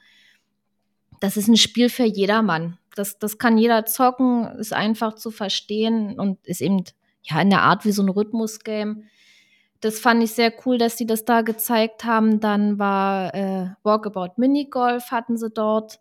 Das 1.19 1.39
ist 1.39 1.49
ein 1.49 1.57
Spiel 1.57 1.89
für 1.89 2.05
jedermann. 2.05 2.77
Das, 2.95 3.19
das 3.19 3.39
kann 3.39 3.57
jeder 3.57 3.87
zocken, 3.87 4.45
ist 4.59 4.75
einfach 4.75 5.15
zu 5.15 5.31
verstehen 5.31 6.21
und 6.21 6.47
ist 6.47 6.61
eben 6.61 6.85
ja 7.23 7.41
in 7.41 7.49
der 7.49 7.63
Art 7.63 7.87
wie 7.87 7.93
so 7.93 8.03
ein 8.03 8.11
Rhythmus-Game. 8.11 9.05
Das 9.81 9.99
fand 9.99 10.23
ich 10.23 10.33
sehr 10.33 10.53
cool, 10.67 10.77
dass 10.77 10.99
sie 10.99 11.07
das 11.07 11.25
da 11.25 11.41
gezeigt 11.41 12.05
haben. 12.05 12.41
Dann 12.41 12.79
war 12.79 13.35
äh, 13.35 13.71
Walkabout 13.83 14.35
Minigolf 14.37 15.11
hatten 15.11 15.39
sie 15.39 15.49
dort. 15.49 16.01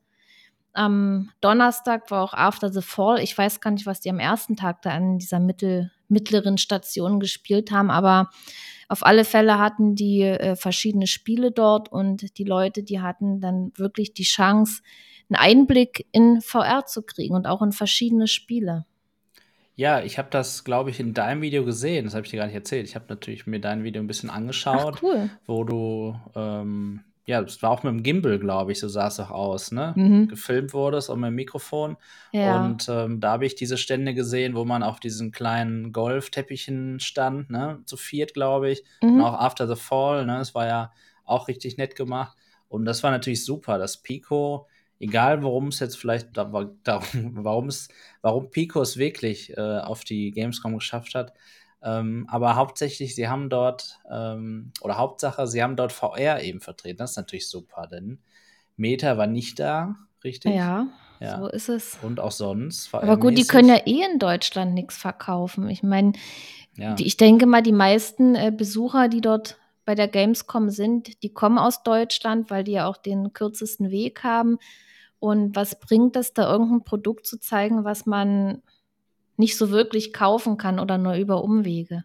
Am 0.78 1.32
Donnerstag 1.42 2.12
war 2.12 2.22
auch 2.24 2.34
After 2.34 2.72
the 2.72 2.82
Fall. 2.82 3.20
Ich 3.20 3.36
weiß 3.36 3.62
gar 3.62 3.72
nicht, 3.72 3.88
was 3.88 4.00
die 4.00 4.12
am 4.12 4.20
ersten 4.20 4.56
Tag 4.56 4.84
da 4.84 4.92
an 4.92 5.18
dieser 5.18 5.40
mittel, 5.40 5.92
mittleren 6.08 6.60
Station 6.60 7.20
gespielt 7.20 7.72
haben, 7.72 7.90
aber 7.90 8.30
auf 8.88 9.04
alle 9.04 9.26
Fälle 9.26 9.58
hatten 9.58 9.96
die 9.96 10.22
äh, 10.22 10.56
verschiedene 10.56 11.08
Spiele 11.08 11.52
dort 11.52 11.92
und 11.92 12.38
die 12.38 12.44
Leute, 12.44 12.84
die 12.84 13.02
hatten 13.02 13.42
dann 13.42 13.72
wirklich 13.76 14.14
die 14.14 14.24
Chance, 14.24 14.82
einen 15.30 15.38
Einblick 15.38 16.06
in 16.12 16.42
VR 16.42 16.86
zu 16.86 17.02
kriegen 17.02 17.34
und 17.34 17.48
auch 17.48 17.64
in 17.64 17.72
verschiedene 17.72 18.28
Spiele. 18.28 18.86
Ja, 19.76 20.02
ich 20.02 20.18
habe 20.18 20.30
das, 20.30 20.64
glaube 20.64 20.92
ich, 20.92 21.00
in 21.00 21.14
deinem 21.14 21.42
Video 21.42 21.66
gesehen. 21.66 22.06
Das 22.06 22.14
habe 22.14 22.26
ich 22.26 22.32
dir 22.32 22.38
gar 22.38 22.46
nicht 22.46 22.56
erzählt. 22.56 22.88
Ich 22.88 22.96
habe 22.96 23.06
natürlich 23.10 23.48
mir 23.48 23.60
dein 23.60 23.84
Video 23.84 24.02
ein 24.02 24.08
bisschen 24.08 24.30
angeschaut, 24.30 24.96
Ach, 24.98 25.04
cool. 25.04 25.30
wo 25.46 25.64
du 25.64 26.16
ähm, 26.36 27.04
ja, 27.28 27.42
es 27.42 27.62
war 27.62 27.72
auch 27.72 27.84
mit 27.84 27.92
dem 27.92 28.04
Gimbal, 28.04 28.40
glaube 28.40 28.72
ich, 28.72 28.80
so 28.80 28.88
sah 28.88 29.08
es 29.08 29.20
auch 29.20 29.32
aus, 29.32 29.74
ne? 29.74 29.94
Mhm. 29.98 30.30
Gefilmt 30.30 30.74
wurde 30.74 30.96
es 30.96 31.10
auch 31.10 31.18
mit 31.18 31.28
dem 31.28 31.36
Mikrofon. 31.36 31.98
Ja. 32.32 32.64
Und 32.66 32.88
ähm, 32.88 33.20
da 33.20 33.32
habe 33.32 33.46
ich 33.46 33.54
diese 33.54 33.78
Stände 33.78 34.14
gesehen, 34.14 34.56
wo 34.56 34.64
man 34.64 34.82
auf 34.82 35.02
diesen 35.02 35.34
kleinen 35.34 35.92
Golfteppichen 35.92 37.02
stand, 37.02 37.50
ne? 37.50 37.82
Zu 37.84 37.98
viert, 37.98 38.34
glaube 38.34 38.72
ich. 38.72 38.84
Mhm. 39.04 39.16
Und 39.16 39.22
auch 39.24 39.34
After 39.34 39.68
the 39.68 39.76
Fall, 39.76 40.26
ne? 40.26 40.38
Das 40.38 40.56
war 40.56 40.68
ja 40.68 40.94
auch 41.26 41.50
richtig 41.50 41.76
nett 41.78 41.98
gemacht. 41.98 42.38
Und 42.70 42.86
das 42.86 43.04
war 43.04 43.12
natürlich 43.12 43.44
super, 43.44 43.78
dass 43.78 43.98
Pico, 44.02 44.66
egal 44.98 45.44
worum 45.44 45.68
es 45.68 45.82
jetzt 45.82 45.98
vielleicht, 45.98 46.30
darum, 46.38 47.44
warum 47.44 47.68
es, 47.68 47.90
warum 48.22 48.50
Pico 48.52 48.82
es 48.82 48.96
wirklich 48.96 49.52
äh, 49.58 49.80
auf 49.80 50.06
die 50.06 50.32
Gamescom 50.32 50.76
geschafft 50.76 51.14
hat, 51.14 51.34
ähm, 51.88 52.28
aber 52.30 52.56
hauptsächlich, 52.56 53.16
sie 53.16 53.30
haben 53.30 53.50
dort, 53.50 54.00
ähm, 54.12 54.72
oder 54.82 54.98
Hauptsache, 54.98 55.48
sie 55.48 55.64
haben 55.64 55.78
dort 55.78 55.94
VR 55.94 56.42
eben 56.42 56.60
vertreten. 56.60 56.98
Das 56.98 57.12
ist 57.12 57.18
natürlich 57.18 57.48
super, 57.48 57.88
denn 57.88 58.20
Meta 58.76 59.18
war 59.18 59.28
nicht 59.28 59.60
da, 59.60 59.96
richtig? 60.22 60.54
Ja, 60.54 60.88
ja. 61.22 61.40
so 61.40 61.48
ist 61.48 61.70
es. 61.70 61.98
Und 62.02 62.20
auch 62.20 62.32
sonst. 62.32 62.94
Aber 62.94 63.16
gut, 63.16 63.38
die 63.38 63.48
können 63.48 63.70
ja 63.70 63.80
eh 63.86 64.04
in 64.04 64.20
Deutschland 64.20 64.74
nichts 64.74 64.98
verkaufen. 64.98 65.70
Ich 65.70 65.82
meine, 65.82 66.12
ja. 66.76 66.96
ich 67.00 67.16
denke 67.16 67.46
mal, 67.46 67.64
die 67.64 67.72
meisten 67.72 68.36
äh, 68.36 68.52
Besucher, 68.56 69.08
die 69.08 69.22
dort 69.22 69.58
bei 69.86 69.96
der 69.96 70.10
Gamescom 70.10 70.70
sind, 70.70 71.24
die 71.24 71.34
kommen 71.34 71.58
aus 71.58 71.84
Deutschland, 71.84 72.50
weil 72.50 72.66
die 72.66 72.74
ja 72.74 72.88
auch 72.88 72.98
den 72.98 73.32
kürzesten 73.32 73.92
Weg 73.92 74.24
haben. 74.24 74.58
Und 75.20 75.56
was 75.56 75.80
bringt 75.80 76.18
es 76.18 76.34
da, 76.34 76.52
irgendein 76.52 76.84
Produkt 76.84 77.26
zu 77.26 77.40
zeigen, 77.40 77.86
was 77.86 78.06
man 78.06 78.62
nicht 79.38 79.58
so 79.58 79.70
wirklich 79.70 80.14
kaufen 80.14 80.58
kann 80.58 80.80
oder 80.80 80.98
nur 80.98 81.14
über 81.14 81.44
Umwege. 81.44 82.04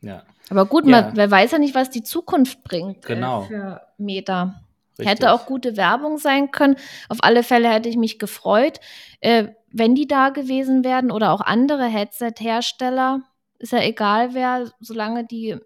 Ja. 0.00 0.22
Aber 0.50 0.66
gut, 0.66 0.86
ja. 0.86 0.90
man, 1.02 1.16
wer 1.16 1.30
weiß 1.30 1.52
ja 1.52 1.58
nicht, 1.58 1.74
was 1.74 1.90
die 1.90 2.02
Zukunft 2.02 2.62
bringt 2.62 3.04
äh, 3.04 3.14
genau. 3.14 3.44
äh, 3.44 3.46
für 3.46 3.80
Meta. 3.98 4.62
Richtig. 4.98 5.12
Hätte 5.12 5.32
auch 5.32 5.46
gute 5.46 5.76
Werbung 5.76 6.18
sein 6.18 6.50
können. 6.50 6.76
Auf 7.08 7.18
alle 7.20 7.42
Fälle 7.42 7.68
hätte 7.68 7.88
ich 7.88 7.96
mich 7.96 8.18
gefreut, 8.18 8.80
äh, 9.20 9.48
wenn 9.70 9.94
die 9.94 10.06
da 10.06 10.30
gewesen 10.30 10.84
wären 10.84 11.10
oder 11.10 11.32
auch 11.32 11.42
andere 11.42 11.84
Headset-Hersteller. 11.84 13.20
Ist 13.58 13.72
ja 13.72 13.82
egal 13.82 14.32
wer, 14.32 14.70
solange 14.80 15.24
die 15.24 15.56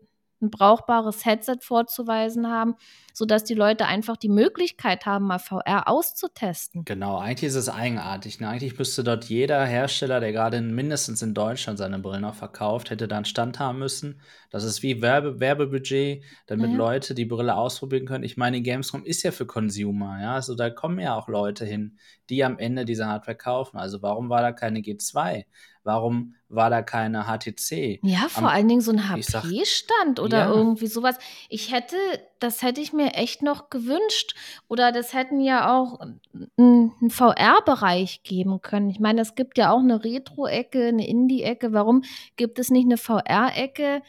ein 0.40 0.50
brauchbares 0.50 1.24
Headset 1.24 1.58
vorzuweisen 1.60 2.48
haben, 2.48 2.74
sodass 3.12 3.44
die 3.44 3.54
Leute 3.54 3.86
einfach 3.86 4.16
die 4.16 4.28
Möglichkeit 4.28 5.06
haben, 5.06 5.26
mal 5.26 5.38
VR 5.38 5.88
auszutesten. 5.88 6.84
Genau, 6.84 7.18
eigentlich 7.18 7.48
ist 7.48 7.56
es 7.56 7.68
eigenartig. 7.68 8.40
Ne? 8.40 8.48
Eigentlich 8.48 8.78
müsste 8.78 9.04
dort 9.04 9.24
jeder 9.26 9.64
Hersteller, 9.64 10.20
der 10.20 10.32
gerade 10.32 10.60
mindestens 10.60 11.22
in 11.22 11.34
Deutschland 11.34 11.78
seine 11.78 11.98
Brillen 11.98 12.22
noch 12.22 12.34
verkauft, 12.34 12.90
hätte 12.90 13.08
da 13.08 13.16
einen 13.16 13.24
Stand 13.24 13.58
haben 13.58 13.78
müssen. 13.78 14.20
Das 14.50 14.64
ist 14.64 14.82
wie 14.82 15.02
Werbe 15.02 15.40
Werbebudget, 15.40 16.24
damit 16.46 16.70
ja. 16.70 16.76
Leute 16.76 17.14
die 17.14 17.26
Brille 17.26 17.56
ausprobieren 17.56 18.06
können. 18.06 18.24
Ich 18.24 18.36
meine, 18.36 18.62
Gamescom 18.62 19.04
ist 19.04 19.22
ja 19.22 19.32
für 19.32 19.46
Consumer, 19.46 20.20
ja. 20.20 20.34
Also 20.34 20.54
da 20.54 20.70
kommen 20.70 20.98
ja 20.98 21.14
auch 21.14 21.28
Leute 21.28 21.64
hin, 21.64 21.98
die 22.30 22.44
am 22.44 22.58
Ende 22.58 22.84
diese 22.84 23.06
Hardware 23.06 23.36
kaufen. 23.36 23.78
Also 23.78 24.02
warum 24.02 24.28
war 24.30 24.40
da 24.40 24.52
keine 24.52 24.80
G2? 24.80 25.44
Warum 25.82 26.34
war 26.48 26.68
da 26.68 26.82
keine 26.82 27.24
HTC? 27.24 28.00
Ja, 28.02 28.28
vor 28.28 28.44
Am, 28.44 28.48
allen 28.48 28.68
Dingen 28.68 28.80
so 28.80 28.92
ein 28.92 29.08
HP-Stand 29.08 30.20
oder 30.20 30.38
ja. 30.38 30.50
irgendwie 30.50 30.88
sowas. 30.88 31.16
Ich 31.48 31.72
hätte, 31.72 31.96
das 32.38 32.62
hätte 32.62 32.80
ich 32.80 32.92
mir 32.92 33.14
echt 33.14 33.42
noch 33.42 33.70
gewünscht. 33.70 34.34
Oder 34.68 34.92
das 34.92 35.14
hätten 35.14 35.40
ja 35.40 35.74
auch 35.74 36.00
einen 36.58 36.92
VR-Bereich 37.08 38.22
geben 38.22 38.60
können. 38.60 38.90
Ich 38.90 39.00
meine, 39.00 39.22
es 39.22 39.34
gibt 39.34 39.56
ja 39.56 39.70
auch 39.72 39.78
eine 39.78 40.04
Retro-Ecke, 40.04 40.88
eine 40.88 41.06
Indie-Ecke. 41.06 41.72
Warum 41.72 42.02
gibt 42.36 42.58
es 42.58 42.70
nicht 42.70 42.84
eine 42.84 42.98
VR-Ecke 42.98 44.02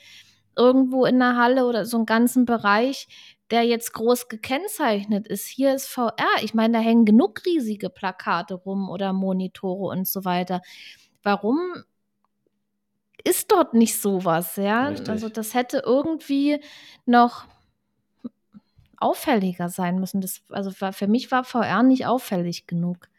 irgendwo 0.57 1.05
in 1.05 1.19
der 1.19 1.37
Halle 1.37 1.65
oder 1.65 1.85
so 1.85 1.97
einen 1.97 2.05
ganzen 2.05 2.45
Bereich? 2.45 3.07
der 3.51 3.63
jetzt 3.63 3.91
groß 3.91 4.29
gekennzeichnet 4.29 5.27
ist. 5.27 5.45
Hier 5.45 5.75
ist 5.75 5.87
VR. 5.87 6.13
Ich 6.41 6.53
meine, 6.53 6.77
da 6.77 6.79
hängen 6.81 7.03
genug 7.03 7.45
riesige 7.45 7.89
Plakate 7.89 8.53
rum 8.53 8.89
oder 8.89 9.11
Monitore 9.11 9.89
und 9.89 10.07
so 10.07 10.23
weiter 10.23 10.61
warum 11.23 11.59
ist 13.23 13.51
dort 13.51 13.73
nicht 13.73 13.99
sowas, 13.99 14.55
ja? 14.55 14.87
Richtig. 14.87 15.09
Also 15.09 15.29
das 15.29 15.53
hätte 15.53 15.83
irgendwie 15.85 16.59
noch 17.05 17.45
auffälliger 18.97 19.69
sein 19.69 19.99
müssen. 19.99 20.21
Das, 20.21 20.41
also 20.49 20.71
für 20.71 21.07
mich 21.07 21.31
war 21.31 21.43
VR 21.43 21.83
nicht 21.83 22.05
auffällig 22.05 22.67
genug. 22.67 23.09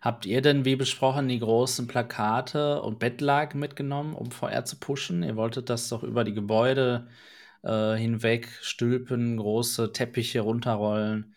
Habt 0.00 0.26
ihr 0.26 0.42
denn, 0.42 0.64
wie 0.64 0.74
besprochen, 0.74 1.28
die 1.28 1.38
großen 1.38 1.86
Plakate 1.86 2.82
und 2.82 2.98
Bettlaken 2.98 3.60
mitgenommen, 3.60 4.14
um 4.14 4.32
VR 4.32 4.64
zu 4.64 4.76
pushen? 4.80 5.22
Ihr 5.22 5.36
wolltet 5.36 5.70
das 5.70 5.88
doch 5.88 6.02
über 6.02 6.24
die 6.24 6.34
Gebäude 6.34 7.06
äh, 7.62 7.94
hinweg 7.94 8.48
stülpen, 8.62 9.36
große 9.36 9.92
Teppiche 9.92 10.40
runterrollen. 10.40 11.34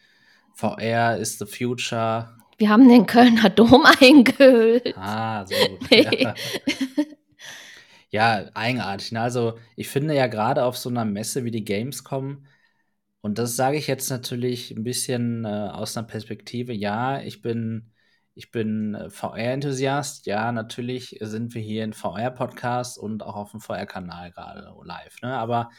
VR 0.53 1.17
is 1.17 1.38
the 1.38 1.46
future. 1.46 2.36
Wir 2.57 2.69
haben 2.69 2.88
den 2.88 3.05
Kölner 3.05 3.50
Dom 3.50 3.85
eingehüllt. 4.01 4.95
Ah, 4.97 5.45
sehr 5.45 5.69
gut. 5.69 5.91
Ja. 5.91 6.33
ja, 8.09 8.50
eigenartig. 8.53 9.12
Ne? 9.12 9.21
Also, 9.21 9.57
ich 9.75 9.89
finde 9.89 10.15
ja 10.15 10.27
gerade 10.27 10.63
auf 10.63 10.77
so 10.77 10.89
einer 10.89 11.05
Messe 11.05 11.43
wie 11.43 11.51
die 11.51 11.65
Gamescom, 11.65 12.45
und 13.25 13.39
das 13.39 13.55
sage 13.55 13.77
ich 13.77 13.88
jetzt 13.88 14.12
natürlich 14.12 14.69
ein 14.69 14.83
bisschen 14.83 15.45
äh, 15.45 15.47
aus 15.47 15.97
einer 15.97 16.05
Perspektive, 16.05 16.74
ja, 16.74 17.21
ich 17.21 17.41
bin, 17.41 17.91
ich 18.35 18.51
bin 18.51 18.93
äh, 18.93 19.09
VR-Enthusiast, 19.09 20.27
ja, 20.27 20.51
natürlich 20.51 21.17
sind 21.21 21.55
wir 21.55 21.62
hier 21.63 21.83
in 21.83 21.93
VR-Podcast 21.93 23.00
und 23.00 23.24
auch 23.24 23.35
auf 23.35 23.50
dem 23.50 23.62
VR-Kanal 23.62 24.29
gerade 24.29 24.71
live, 24.83 25.21
ne? 25.24 25.35
Aber 25.35 25.71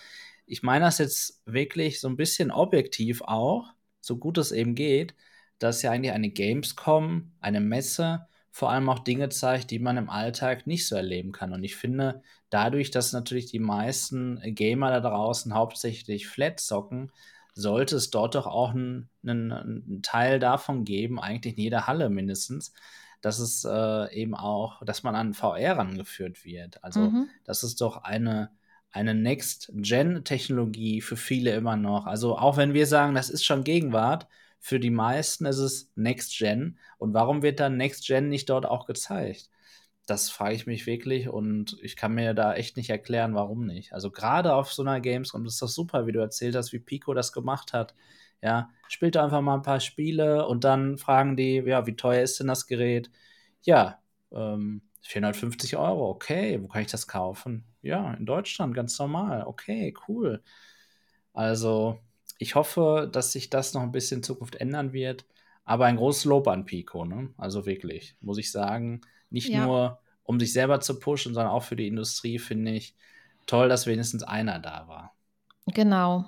ich 0.45 0.64
meine 0.64 0.87
das 0.87 0.99
jetzt 0.99 1.40
wirklich 1.47 2.00
so 2.00 2.09
ein 2.09 2.16
bisschen 2.16 2.50
objektiv 2.50 3.23
auch 3.23 3.73
so 4.00 4.16
gut 4.18 4.38
es 4.38 4.50
eben 4.50 4.75
geht, 4.75 5.14
dass 5.59 5.83
ja 5.83 5.91
eigentlich 5.91 6.13
eine 6.13 6.31
Gamescom, 6.31 7.33
eine 7.41 7.61
Messe, 7.61 8.27
vor 8.51 8.71
allem 8.71 8.89
auch 8.89 9.01
Dinge 9.01 9.29
zeigt, 9.29 9.71
die 9.71 9.79
man 9.79 9.99
im 9.99 10.09
Alltag 10.09 10.67
nicht 10.67 10.89
so 10.89 10.97
erleben 10.97 11.33
kann. 11.33 11.53
Und 11.53 11.63
ich 11.63 11.77
finde, 11.77 12.23
dadurch, 12.49 12.91
dass 12.91 13.13
natürlich 13.13 13.47
die 13.51 13.59
meisten 13.59 14.41
Gamer 14.43 14.91
da 14.91 15.01
draußen 15.01 15.53
hauptsächlich 15.53 16.27
Flat 16.27 16.59
zocken, 16.61 17.13
sollte 17.55 17.97
es 17.97 18.11
dort 18.11 18.35
doch 18.35 18.47
auch 18.47 18.71
einen, 18.71 19.11
einen, 19.27 20.01
Teil 20.03 20.39
davon 20.39 20.85
geben, 20.85 21.21
eigentlich 21.21 21.57
in 21.57 21.65
jeder 21.65 21.87
Halle 21.87 22.09
mindestens, 22.11 22.73
dass 23.21 23.41
es 23.41 23.65
äh, 23.65 24.15
eben 24.15 24.35
auch, 24.35 24.83
dass 24.85 25.03
man 25.03 25.15
an 25.15 25.35
VR 25.35 25.77
rangeführt 25.77 26.45
wird. 26.45 26.83
Also 26.83 27.01
mhm. 27.01 27.29
das 27.45 27.63
ist 27.63 27.81
doch 27.81 28.05
eine, 28.05 28.51
eine 28.91 29.15
Next-Gen-Technologie 29.15 31.01
für 31.01 31.17
viele 31.17 31.53
immer 31.53 31.77
noch. 31.77 32.07
Also 32.07 32.39
auch 32.39 32.57
wenn 32.57 32.73
wir 32.73 32.87
sagen, 32.87 33.15
das 33.15 33.31
ist 33.31 33.45
schon 33.45 33.65
Gegenwart, 33.65 34.29
für 34.61 34.81
die 34.81 34.91
meisten 34.91 35.47
ist 35.47 35.59
es 35.59 35.93
Next-Gen. 35.97 36.79
Und 36.99 37.15
warum 37.15 37.43
wird 37.43 37.61
dann 37.61 37.77
Next-Gen 37.77 38.29
nicht 38.29 38.49
dort 38.51 38.67
auch 38.67 38.87
gezeigt? 38.87 39.51
Das 40.07 40.31
frage 40.31 40.55
ich 40.55 40.67
mich 40.67 40.87
wirklich 40.87 41.29
und 41.29 41.77
ich 41.83 41.97
kann 41.97 42.15
mir 42.15 42.33
da 42.33 42.55
echt 42.55 42.77
nicht 42.77 42.91
erklären, 42.91 43.35
warum 43.35 43.67
nicht. 43.67 43.93
Also 43.93 44.11
gerade 44.13 44.55
auf 44.55 44.73
so 44.73 44.83
einer 44.83 45.01
Gamescom, 45.01 45.43
das 45.45 45.55
ist 45.55 45.63
doch 45.63 45.69
super, 45.69 46.07
wie 46.07 46.13
du 46.13 46.21
erzählt 46.21 46.55
hast, 46.55 46.73
wie 46.73 46.79
Pico 46.79 47.13
das 47.13 47.33
gemacht 47.33 47.73
hat. 47.73 47.95
Ja, 48.43 48.71
spielt 48.89 49.17
einfach 49.17 49.41
mal 49.41 49.55
ein 49.57 49.63
paar 49.63 49.81
Spiele 49.81 50.47
und 50.47 50.63
dann 50.65 50.99
fragen 50.99 51.37
die, 51.37 51.57
ja, 51.57 51.87
wie 51.87 51.97
teuer 51.97 52.23
ist 52.23 52.39
denn 52.39 52.47
das 52.47 52.67
Gerät? 52.69 53.11
Ja, 53.63 54.01
ähm, 54.33 54.83
450 55.03 55.77
Euro, 55.77 56.09
okay, 56.11 56.63
wo 56.63 56.69
kann 56.69 56.83
ich 56.83 56.91
das 56.91 57.09
kaufen? 57.09 57.65
Ja, 57.83 58.15
in 58.15 58.27
Deutschland, 58.27 58.75
ganz 58.75 58.99
normal, 58.99 59.45
okay, 59.47 59.95
cool. 60.09 60.43
Also, 61.33 62.01
ich 62.38 62.55
hoffe, 62.55 63.09
dass 63.11 63.33
sich 63.33 63.50
das 63.50 63.75
noch 63.75 63.83
ein 63.83 63.93
bisschen 63.93 64.19
in 64.19 64.23
Zukunft 64.23 64.57
ändern 64.57 64.93
wird. 64.93 65.25
Aber 65.64 65.87
ein 65.87 65.97
großes 65.97 66.26
Lob 66.26 66.47
an 66.49 66.64
Pico, 66.64 67.05
ne? 67.05 67.31
Also 67.37 67.66
wirklich, 67.66 68.16
muss 68.21 68.38
ich 68.38 68.52
sagen. 68.52 69.00
Nicht 69.31 69.49
ja. 69.49 69.66
nur, 69.66 69.99
um 70.23 70.38
sich 70.38 70.52
selber 70.52 70.81
zu 70.81 70.99
pushen, 70.99 71.35
sondern 71.35 71.52
auch 71.52 71.64
für 71.64 71.76
die 71.76 71.88
Industrie, 71.88 72.38
finde 72.38 72.73
ich 72.73 72.95
toll, 73.47 73.69
dass 73.69 73.87
wenigstens 73.87 74.23
einer 74.23 74.61
da 74.61 74.87
war. 74.87 75.16
Genau. 75.66 76.26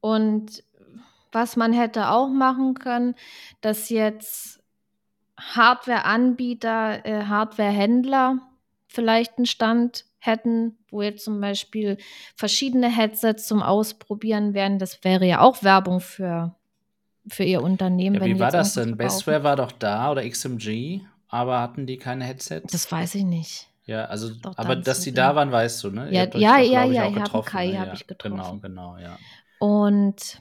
Und 0.00 0.64
was 1.32 1.56
man 1.56 1.72
hätte 1.72 2.08
auch 2.08 2.28
machen 2.28 2.74
können, 2.74 3.14
dass 3.60 3.90
jetzt 3.90 4.62
Hardware-Anbieter, 5.38 7.04
äh, 7.04 7.24
Hardware-Händler 7.24 8.38
vielleicht 8.92 9.38
einen 9.38 9.46
Stand 9.46 10.04
hätten, 10.18 10.78
wo 10.90 11.02
jetzt 11.02 11.24
zum 11.24 11.40
Beispiel 11.40 11.96
verschiedene 12.36 12.88
Headsets 12.88 13.46
zum 13.46 13.62
Ausprobieren 13.62 14.54
wären. 14.54 14.78
Das 14.78 15.02
wäre 15.02 15.26
ja 15.26 15.40
auch 15.40 15.62
Werbung 15.62 16.00
für, 16.00 16.54
für 17.28 17.44
ihr 17.44 17.62
Unternehmen. 17.62 18.16
Ja, 18.16 18.24
wie 18.24 18.38
war 18.38 18.52
das 18.52 18.74
denn? 18.74 18.96
Bestware 18.96 19.42
war 19.42 19.56
doch 19.56 19.72
da 19.72 20.12
oder 20.12 20.28
XMG, 20.28 21.00
aber 21.28 21.60
hatten 21.60 21.86
die 21.86 21.96
keine 21.96 22.24
Headsets? 22.24 22.70
Das 22.72 22.90
weiß 22.90 23.16
ich 23.16 23.24
nicht. 23.24 23.68
Ja, 23.84 24.04
also, 24.04 24.30
doch, 24.30 24.56
aber 24.56 24.76
dass 24.76 25.00
die 25.00 25.12
da 25.12 25.34
waren, 25.34 25.50
weißt 25.50 25.82
du, 25.82 25.90
ne? 25.90 26.12
Ja, 26.12 26.24
ja, 26.36 26.58
ja, 26.58 26.84
ja, 26.84 27.08
ich 27.08 27.16
habe 27.16 27.42
Kai, 27.42 27.66
ja, 27.66 27.80
habe 27.80 27.94
ich 27.94 28.06
getroffen. 28.06 28.60
Genau, 28.62 28.94
genau, 28.94 28.96
ja. 28.98 29.18
Und 29.58 30.40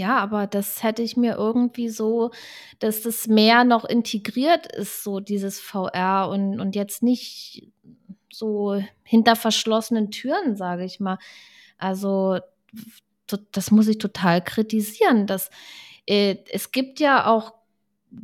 ja, 0.00 0.16
aber 0.16 0.46
das 0.46 0.82
hätte 0.82 1.02
ich 1.02 1.16
mir 1.18 1.34
irgendwie 1.34 1.90
so, 1.90 2.30
dass 2.78 3.02
das 3.02 3.26
mehr 3.26 3.64
noch 3.64 3.84
integriert 3.84 4.66
ist, 4.66 5.04
so 5.04 5.20
dieses 5.20 5.60
VR 5.60 6.30
und, 6.30 6.58
und 6.58 6.74
jetzt 6.74 7.02
nicht 7.02 7.68
so 8.32 8.82
hinter 9.02 9.36
verschlossenen 9.36 10.10
Türen, 10.10 10.56
sage 10.56 10.84
ich 10.84 11.00
mal. 11.00 11.18
Also 11.76 12.38
das 13.52 13.70
muss 13.70 13.88
ich 13.88 13.98
total 13.98 14.42
kritisieren. 14.42 15.26
Dass, 15.26 15.50
äh, 16.06 16.36
es 16.50 16.72
gibt 16.72 16.98
ja 16.98 17.26
auch 17.26 17.52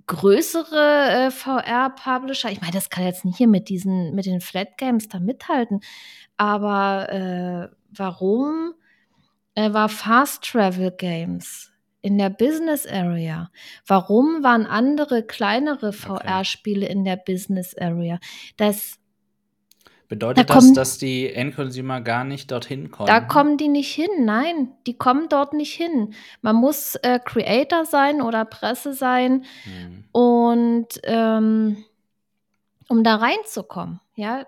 größere 0.06 1.26
äh, 1.26 1.30
VR-Publisher. 1.30 2.50
Ich 2.50 2.62
meine, 2.62 2.72
das 2.72 2.88
kann 2.88 3.04
jetzt 3.04 3.26
nicht 3.26 3.36
hier 3.36 3.48
mit 3.48 3.68
diesen, 3.68 4.14
mit 4.14 4.24
den 4.24 4.40
Flat 4.40 4.78
Games 4.78 5.08
da 5.08 5.20
mithalten. 5.20 5.80
Aber 6.38 7.12
äh, 7.12 7.76
warum 7.90 8.72
war 9.56 9.88
Fast 9.88 10.44
Travel 10.44 10.90
Games 10.90 11.72
in 12.02 12.18
der 12.18 12.30
Business 12.30 12.86
Area? 12.86 13.50
Warum 13.86 14.42
waren 14.42 14.66
andere 14.66 15.22
kleinere 15.22 15.92
VR-Spiele 15.92 16.86
in 16.86 17.04
der 17.04 17.16
Business 17.16 17.76
Area? 17.76 18.18
Das 18.56 18.98
Bedeutet 20.08 20.48
da 20.50 20.54
das, 20.54 20.72
dass 20.72 20.98
die 20.98 21.32
Endconsumer 21.32 22.00
gar 22.00 22.22
nicht 22.22 22.52
dorthin 22.52 22.92
kommen? 22.92 23.08
Da 23.08 23.20
kommen 23.20 23.56
die 23.56 23.66
nicht 23.66 23.92
hin, 23.92 24.24
nein, 24.24 24.72
die 24.86 24.96
kommen 24.96 25.28
dort 25.28 25.52
nicht 25.52 25.74
hin. 25.74 26.14
Man 26.42 26.54
muss 26.54 26.94
äh, 26.96 27.18
Creator 27.18 27.84
sein 27.84 28.22
oder 28.22 28.44
Presse 28.44 28.92
sein 28.92 29.44
hm. 29.64 30.04
und 30.12 30.86
ähm, 31.02 31.84
um 32.88 33.02
da 33.02 33.16
reinzukommen, 33.16 34.00
ja. 34.14 34.46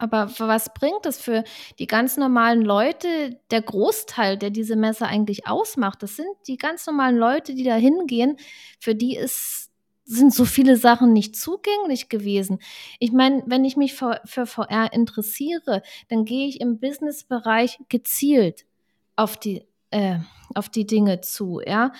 Aber 0.00 0.30
was 0.38 0.72
bringt 0.72 1.04
es 1.04 1.20
für 1.20 1.44
die 1.78 1.86
ganz 1.86 2.16
normalen 2.16 2.62
Leute? 2.62 3.38
Der 3.50 3.60
Großteil, 3.60 4.38
der 4.38 4.50
diese 4.50 4.74
Messe 4.74 5.06
eigentlich 5.06 5.46
ausmacht, 5.46 6.02
das 6.02 6.16
sind 6.16 6.28
die 6.46 6.56
ganz 6.56 6.86
normalen 6.86 7.16
Leute, 7.16 7.54
die 7.54 7.64
da 7.64 7.74
hingehen. 7.74 8.36
Für 8.78 8.94
die 8.94 9.16
ist 9.16 9.70
sind 10.10 10.34
so 10.34 10.44
viele 10.44 10.76
Sachen 10.76 11.12
nicht 11.12 11.36
zugänglich 11.36 12.08
gewesen. 12.08 12.58
Ich 12.98 13.12
meine, 13.12 13.44
wenn 13.46 13.64
ich 13.64 13.76
mich 13.76 13.94
für, 13.94 14.20
für 14.24 14.44
VR 14.44 14.92
interessiere, 14.92 15.82
dann 16.08 16.24
gehe 16.24 16.48
ich 16.48 16.60
im 16.60 16.80
Businessbereich 16.80 17.78
gezielt 17.88 18.66
auf 19.14 19.36
die, 19.36 19.64
äh, 19.90 20.18
auf 20.52 20.68
die 20.68 20.84
Dinge 20.84 21.20
zu, 21.20 21.60
ja. 21.64 21.92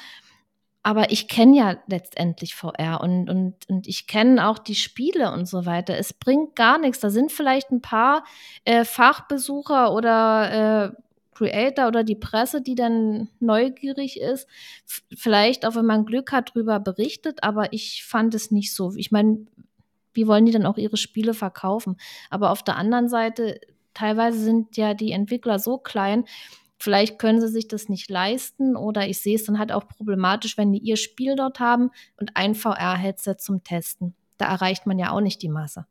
Aber 0.83 1.11
ich 1.11 1.29
kenne 1.29 1.57
ja 1.57 1.77
letztendlich 1.89 2.55
VR 2.55 3.01
und, 3.03 3.29
und, 3.29 3.69
und 3.69 3.87
ich 3.87 4.07
kenne 4.07 4.49
auch 4.49 4.59
die 4.59 4.75
Spiele 4.75 5.31
und 5.33 5.47
so 5.47 5.67
weiter. 5.67 5.99
Es 5.99 6.15
bringt 6.15 6.57
gar 6.57 6.79
nichts. 6.79 7.01
Da 7.01 7.11
sind 7.11 7.33
vielleicht 7.33 7.71
ein 7.71 7.83
paar 7.83 8.25
äh, 8.65 8.85
Fachbesucher 8.85 9.93
oder 9.93 10.93
äh, 10.95 11.03
Creator 11.41 11.89
oder 11.89 12.05
die 12.05 12.17
Presse, 12.17 12.61
die 12.61 12.75
dann 12.75 13.29
neugierig 13.41 14.21
ist, 14.21 14.47
vielleicht 15.17 15.65
auch 15.65 15.75
wenn 15.75 15.87
man 15.87 16.05
Glück 16.05 16.33
hat, 16.33 16.51
darüber 16.51 16.79
berichtet, 16.81 17.43
aber 17.43 17.73
ich 17.73 18.05
fand 18.05 18.35
es 18.35 18.51
nicht 18.51 18.75
so. 18.75 18.95
Ich 18.97 19.11
meine, 19.11 19.47
wie 20.13 20.27
wollen 20.27 20.45
die 20.45 20.53
dann 20.53 20.67
auch 20.67 20.77
ihre 20.77 20.99
Spiele 20.99 21.33
verkaufen? 21.33 21.97
Aber 22.29 22.51
auf 22.51 22.63
der 22.63 22.77
anderen 22.77 23.09
Seite, 23.09 23.59
teilweise 23.95 24.39
sind 24.39 24.77
ja 24.77 24.93
die 24.93 25.13
Entwickler 25.13 25.59
so 25.59 25.79
klein, 25.79 26.25
vielleicht 26.81 27.19
können 27.19 27.41
sie 27.41 27.49
sich 27.49 27.69
das 27.69 27.89
nicht 27.89 28.11
leisten 28.11 28.75
oder 28.75 29.07
ich 29.07 29.21
sehe 29.21 29.37
es 29.37 29.45
dann 29.45 29.59
halt 29.59 29.71
auch 29.71 29.87
problematisch, 29.87 30.57
wenn 30.57 30.73
die 30.73 30.79
ihr 30.79 30.97
Spiel 30.97 31.37
dort 31.37 31.61
haben 31.61 31.91
und 32.17 32.37
ein 32.37 32.55
VR-Headset 32.55 33.37
zum 33.39 33.63
Testen. 33.63 34.15
Da 34.39 34.47
erreicht 34.47 34.87
man 34.87 34.99
ja 34.99 35.11
auch 35.11 35.21
nicht 35.21 35.43
die 35.43 35.51
Masse. 35.51 35.87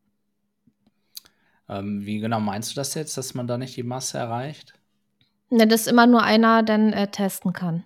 Ähm, 1.70 2.06
wie 2.06 2.20
genau 2.20 2.40
meinst 2.40 2.72
du 2.72 2.76
das 2.76 2.96
jetzt, 2.96 3.16
dass 3.18 3.36
man 3.36 3.46
da 3.46 3.60
nicht 3.60 3.78
die 3.78 3.84
Masse 3.84 4.18
erreicht? 4.18 4.74
Ne, 5.52 5.68
dass 5.68 5.86
immer 5.86 6.08
nur 6.08 6.24
einer 6.24 6.64
dann 6.64 6.92
äh, 6.92 7.08
testen 7.08 7.54
kann. 7.54 7.84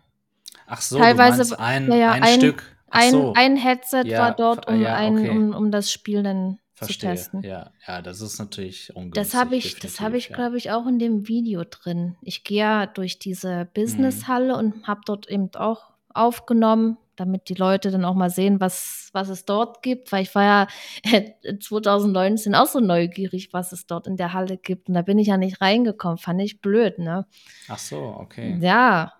Ach 0.65 0.81
so, 0.81 0.97
Teilweise, 0.97 1.59
ein, 1.59 1.89
ja, 1.89 1.95
ja, 1.95 2.11
ein, 2.11 2.23
ein, 2.23 2.39
Stück. 2.39 2.63
Ein, 2.89 3.11
so. 3.11 3.33
ein 3.35 3.57
Headset 3.57 4.03
ja, 4.05 4.19
war 4.19 4.35
dort, 4.35 4.69
um, 4.69 4.81
okay. 4.81 5.29
um, 5.29 5.53
um 5.53 5.71
das 5.71 5.91
Spiel 5.91 6.23
dann 6.23 6.59
Verstehe. 6.85 7.15
zu 7.15 7.15
testen. 7.15 7.41
Ja, 7.43 7.71
ja, 7.87 8.01
das 8.01 8.21
ist 8.21 8.39
natürlich 8.39 8.95
ungünstig. 8.95 9.23
Das 9.23 9.33
habe 9.33 9.55
ich, 9.55 9.79
das 9.79 9.99
habe 9.99 10.17
ich, 10.17 10.29
glaube 10.29 10.57
ich, 10.57 10.71
auch 10.71 10.87
in 10.87 10.99
dem 10.99 11.27
Video 11.27 11.63
drin. 11.63 12.15
Ich 12.21 12.43
gehe 12.43 12.59
ja 12.59 12.85
durch 12.85 13.19
diese 13.19 13.67
Businesshalle 13.73 14.53
mhm. 14.53 14.59
und 14.59 14.87
habe 14.87 15.01
dort 15.05 15.29
eben 15.29 15.49
auch 15.55 15.91
aufgenommen, 16.13 16.97
damit 17.15 17.49
die 17.49 17.53
Leute 17.53 17.91
dann 17.91 18.05
auch 18.05 18.15
mal 18.15 18.29
sehen, 18.29 18.59
was, 18.59 19.09
was 19.13 19.29
es 19.29 19.45
dort 19.45 19.83
gibt, 19.83 20.11
weil 20.11 20.23
ich 20.23 20.33
war 20.33 20.43
ja 20.43 20.67
2019 21.59 22.55
auch 22.55 22.67
so 22.67 22.79
neugierig, 22.79 23.49
was 23.53 23.71
es 23.71 23.85
dort 23.85 24.07
in 24.07 24.17
der 24.17 24.33
Halle 24.33 24.57
gibt. 24.57 24.87
Und 24.89 24.95
da 24.95 25.01
bin 25.01 25.19
ich 25.19 25.27
ja 25.27 25.37
nicht 25.37 25.61
reingekommen, 25.61 26.17
fand 26.17 26.41
ich 26.41 26.61
blöd, 26.61 26.99
ne? 26.99 27.25
Ach 27.67 27.77
so, 27.77 28.15
okay. 28.19 28.57
Ja, 28.59 29.13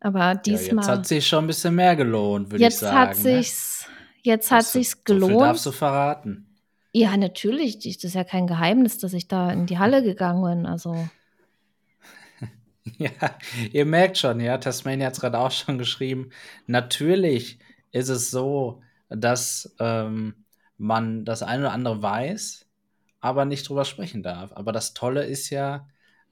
aber 0.00 0.34
diesmal. 0.34 0.68
Ja, 0.68 0.76
jetzt 0.76 0.88
hat 0.88 1.06
sich 1.06 1.26
schon 1.26 1.44
ein 1.44 1.46
bisschen 1.46 1.74
mehr 1.74 1.96
gelohnt, 1.96 2.50
würde 2.50 2.66
ich 2.66 2.76
sagen. 2.76 2.96
Jetzt 2.96 3.18
hat 3.18 3.24
ne? 3.24 3.36
sich's, 3.36 3.86
jetzt 4.22 4.50
hat 4.50 4.64
sich's 4.64 5.04
gelohnt. 5.04 5.32
So 5.32 5.38
viel 5.38 5.46
darfst 5.46 5.66
du 5.66 5.72
verraten. 5.72 6.46
Ja, 6.92 7.16
natürlich. 7.16 7.78
Das 7.78 8.04
ist 8.04 8.14
ja 8.14 8.24
kein 8.24 8.46
Geheimnis, 8.46 8.98
dass 8.98 9.12
ich 9.12 9.28
da 9.28 9.52
in 9.52 9.66
die 9.66 9.78
Halle 9.78 10.02
gegangen 10.02 10.42
bin. 10.42 10.66
Also. 10.66 10.96
Ja, 12.96 13.10
ihr 13.72 13.84
merkt 13.84 14.16
schon, 14.16 14.40
ja, 14.40 14.56
Tasmania 14.56 15.06
hat 15.06 15.12
es 15.12 15.20
gerade 15.20 15.38
auch 15.38 15.50
schon 15.50 15.76
geschrieben. 15.76 16.30
Natürlich 16.66 17.58
ist 17.92 18.08
es 18.08 18.30
so, 18.30 18.82
dass 19.10 19.74
ähm, 19.78 20.34
man 20.78 21.26
das 21.26 21.42
eine 21.42 21.64
oder 21.64 21.72
andere 21.72 22.02
weiß, 22.02 22.66
aber 23.20 23.44
nicht 23.44 23.68
drüber 23.68 23.84
sprechen 23.84 24.22
darf. 24.22 24.52
Aber 24.54 24.72
das 24.72 24.94
Tolle 24.94 25.24
ist 25.24 25.50
ja, 25.50 25.88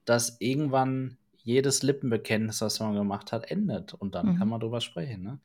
dass 0.06 0.40
irgendwann 0.40 1.18
jedes 1.36 1.82
Lippenbekenntnis, 1.82 2.62
was 2.62 2.80
man 2.80 2.94
gemacht 2.94 3.30
hat, 3.30 3.50
endet 3.50 3.94
und 3.94 4.14
dann 4.14 4.32
mhm. 4.32 4.38
kann 4.38 4.48
man 4.48 4.60
drüber 4.60 4.80
sprechen. 4.80 5.22
Ne? 5.22 5.38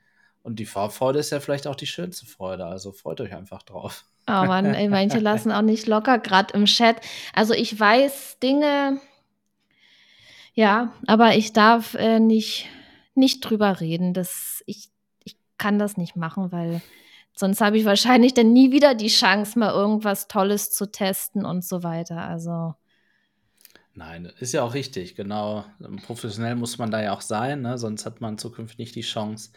Und 0.44 0.60
die 0.60 0.66
Vorfreude 0.66 1.20
ist 1.20 1.32
ja 1.32 1.40
vielleicht 1.40 1.68
auch 1.68 1.76
die 1.76 1.88
schönste 1.88 2.26
Freude, 2.26 2.66
also 2.66 2.92
freut 2.92 3.22
euch 3.22 3.34
einfach 3.34 3.64
drauf. 3.64 4.06
Oh 4.28 4.46
Mann, 4.46 4.66
ey, 4.66 4.90
manche 4.90 5.20
lassen 5.20 5.52
auch 5.52 5.62
nicht 5.62 5.88
locker, 5.88 6.20
gerade 6.20 6.54
im 6.54 6.66
Chat. 6.66 6.98
Also 7.34 7.54
ich 7.54 7.80
weiß 7.80 8.40
Dinge, 8.44 9.00
ja, 10.54 10.94
aber 11.08 11.36
ich 11.36 11.54
darf 11.54 11.96
äh, 11.96 12.20
nicht, 12.20 12.68
nicht 13.16 13.42
drüber 13.42 13.80
reden. 13.80 14.14
Das, 14.14 14.64
ich, 14.66 14.90
ich 15.24 15.38
kann 15.58 15.80
das 15.80 15.98
nicht 15.98 16.16
machen, 16.16 16.52
weil 16.52 16.82
sonst 17.36 17.62
habe 17.62 17.78
ich 17.78 17.86
wahrscheinlich 17.86 18.34
dann 18.34 18.54
nie 18.54 18.72
wieder 18.72 18.96
die 18.96 19.08
Chance, 19.08 19.58
mal 19.58 19.74
irgendwas 19.74 20.28
Tolles 20.28 20.72
zu 20.72 20.92
testen 20.92 21.46
und 21.46 21.64
so 21.64 21.84
weiter. 21.84 22.18
Also. 22.18 22.76
Nein, 23.96 24.32
ist 24.40 24.54
ja 24.54 24.64
auch 24.64 24.74
richtig, 24.74 25.16
genau. 25.16 25.66
Professionell 26.06 26.56
muss 26.56 26.78
man 26.78 26.92
da 26.92 27.02
ja 27.02 27.14
auch 27.14 27.22
sein, 27.22 27.62
ne? 27.62 27.78
sonst 27.78 28.06
hat 28.06 28.22
man 28.22 28.38
zukünftig 28.38 28.78
nicht 28.78 28.96
die 28.96 29.02
Chance. 29.02 29.52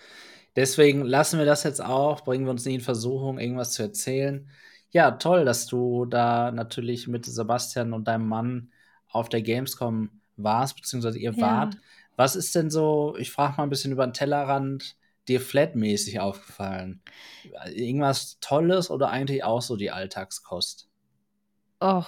Deswegen 0.56 1.02
lassen 1.02 1.38
wir 1.38 1.46
das 1.46 1.62
jetzt 1.62 1.84
auch, 1.84 2.22
bringen 2.22 2.46
wir 2.46 2.50
uns 2.50 2.64
nicht 2.64 2.74
in 2.76 2.80
Versuchung, 2.80 3.38
irgendwas 3.38 3.72
zu 3.72 3.82
erzählen. 3.82 4.48
Ja, 4.90 5.12
toll, 5.12 5.44
dass 5.44 5.66
du 5.66 6.06
da 6.06 6.50
natürlich 6.50 7.06
mit 7.08 7.26
Sebastian 7.26 7.92
und 7.92 8.08
deinem 8.08 8.26
Mann 8.26 8.70
auf 9.10 9.28
der 9.28 9.42
Gamescom 9.42 10.10
warst, 10.36 10.76
beziehungsweise 10.76 11.18
ihr 11.18 11.32
Ja. 11.32 11.40
wart. 11.42 11.76
Was 12.16 12.34
ist 12.36 12.54
denn 12.54 12.70
so, 12.70 13.14
ich 13.18 13.30
frage 13.30 13.54
mal 13.58 13.64
ein 13.64 13.70
bisschen 13.70 13.92
über 13.92 14.06
den 14.06 14.14
Tellerrand, 14.14 14.96
dir 15.28 15.40
flatmäßig 15.40 16.20
aufgefallen? 16.20 17.02
Irgendwas 17.72 18.38
Tolles 18.40 18.90
oder 18.90 19.10
eigentlich 19.10 19.44
auch 19.44 19.60
so 19.60 19.76
die 19.76 19.90
Alltagskost? 19.90 20.88
Och. 21.82 22.06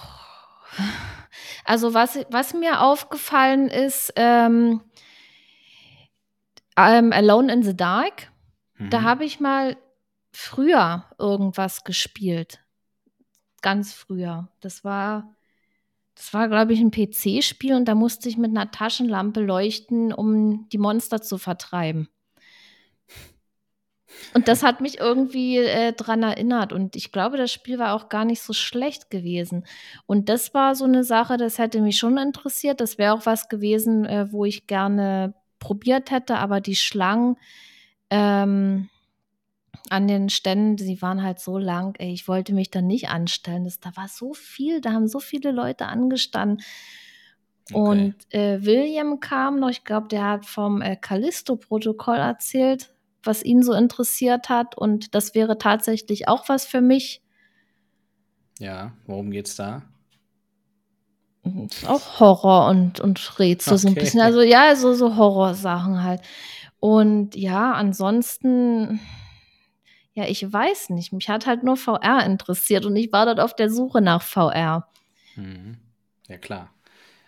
Also 1.65 1.93
was, 1.93 2.17
was 2.29 2.53
mir 2.53 2.81
aufgefallen 2.81 3.69
ist, 3.69 4.13
ähm, 4.15 4.81
ähm, 6.77 7.11
Alone 7.11 7.51
in 7.53 7.63
the 7.63 7.75
Dark, 7.75 8.28
da 8.79 9.01
Mhm. 9.01 9.03
habe 9.03 9.25
ich 9.25 9.39
mal 9.39 9.77
früher 10.31 11.05
irgendwas 11.17 11.83
gespielt. 11.83 12.59
Ganz 13.61 13.93
früher. 13.93 14.49
Das 14.61 14.83
war, 14.83 15.35
das 16.15 16.33
war, 16.33 16.47
glaube 16.47 16.73
ich, 16.73 16.79
ein 16.79 16.91
PC-Spiel 16.91 17.75
und 17.75 17.85
da 17.85 17.95
musste 17.95 18.29
ich 18.29 18.37
mit 18.37 18.51
einer 18.51 18.71
Taschenlampe 18.71 19.41
leuchten, 19.41 20.13
um 20.13 20.69
die 20.69 20.77
Monster 20.77 21.21
zu 21.21 21.37
vertreiben. 21.37 22.09
Und 24.33 24.47
das 24.47 24.63
hat 24.63 24.81
mich 24.81 24.99
irgendwie 24.99 25.57
äh, 25.57 25.93
dran 25.93 26.23
erinnert. 26.23 26.73
Und 26.73 26.95
ich 26.95 27.11
glaube, 27.11 27.37
das 27.37 27.51
Spiel 27.51 27.77
war 27.77 27.93
auch 27.93 28.09
gar 28.09 28.25
nicht 28.25 28.41
so 28.41 28.53
schlecht 28.53 29.11
gewesen. 29.11 29.65
Und 30.07 30.29
das 30.29 30.53
war 30.53 30.75
so 30.75 30.85
eine 30.85 31.03
Sache, 31.03 31.37
das 31.37 31.57
hätte 31.59 31.81
mich 31.81 31.97
schon 31.97 32.17
interessiert. 32.17 32.81
Das 32.81 32.97
wäre 32.97 33.13
auch 33.13 33.25
was 33.25 33.49
gewesen, 33.49 34.05
äh, 34.05 34.31
wo 34.31 34.45
ich 34.45 34.67
gerne 34.67 35.35
probiert 35.59 36.11
hätte. 36.11 36.37
Aber 36.37 36.59
die 36.59 36.75
Schlangen 36.75 37.37
ähm, 38.09 38.89
an 39.89 40.07
den 40.07 40.29
Ständen, 40.29 40.77
sie 40.77 41.01
waren 41.01 41.23
halt 41.23 41.39
so 41.39 41.57
lang. 41.57 41.95
Ey, 41.99 42.13
ich 42.13 42.27
wollte 42.27 42.53
mich 42.53 42.69
da 42.71 42.81
nicht 42.81 43.09
anstellen. 43.09 43.63
Das, 43.63 43.79
da 43.79 43.95
war 43.95 44.07
so 44.07 44.33
viel, 44.33 44.81
da 44.81 44.91
haben 44.91 45.07
so 45.07 45.19
viele 45.19 45.51
Leute 45.51 45.87
angestanden. 45.87 46.63
Okay. 47.71 47.79
Und 47.79 48.15
äh, 48.31 48.63
William 48.63 49.19
kam 49.19 49.59
noch, 49.59 49.69
ich 49.69 49.83
glaube, 49.83 50.07
der 50.07 50.25
hat 50.25 50.45
vom 50.45 50.81
äh, 50.81 50.95
Callisto-Protokoll 50.95 52.17
erzählt, 52.17 52.93
was 53.23 53.43
ihn 53.43 53.61
so 53.63 53.73
interessiert 53.73 54.49
hat. 54.49 54.77
Und 54.77 55.13
das 55.15 55.35
wäre 55.35 55.57
tatsächlich 55.57 56.27
auch 56.27 56.49
was 56.49 56.65
für 56.65 56.81
mich. 56.81 57.21
Ja, 58.59 58.91
worum 59.05 59.31
geht's 59.31 59.55
da? 59.55 59.83
Und 61.43 61.73
Auch 61.87 62.19
Horror 62.19 62.69
und, 62.69 62.99
und 62.99 63.39
Rätsel 63.39 63.77
so 63.77 63.87
ein 63.87 63.91
Okay. 63.91 64.01
bisschen. 64.01 64.21
Also 64.21 64.41
ja, 64.41 64.75
so, 64.75 64.93
so 64.93 65.15
Horrorsachen 65.15 66.03
halt. 66.03 66.21
Und 66.79 67.35
ja, 67.35 67.73
ansonsten, 67.73 68.99
ja, 70.13 70.25
ich 70.25 70.51
weiß 70.51 70.89
nicht. 70.91 71.11
Mich 71.13 71.29
hat 71.29 71.45
halt 71.45 71.63
nur 71.63 71.77
VR 71.77 72.25
interessiert 72.25 72.85
und 72.85 72.95
ich 72.95 73.11
war 73.11 73.25
dort 73.25 73.39
auf 73.39 73.55
der 73.55 73.69
Suche 73.69 74.01
nach 74.01 74.21
VR. 74.21 74.87
Mhm. 75.35 75.77
Ja, 76.27 76.37
klar. 76.37 76.73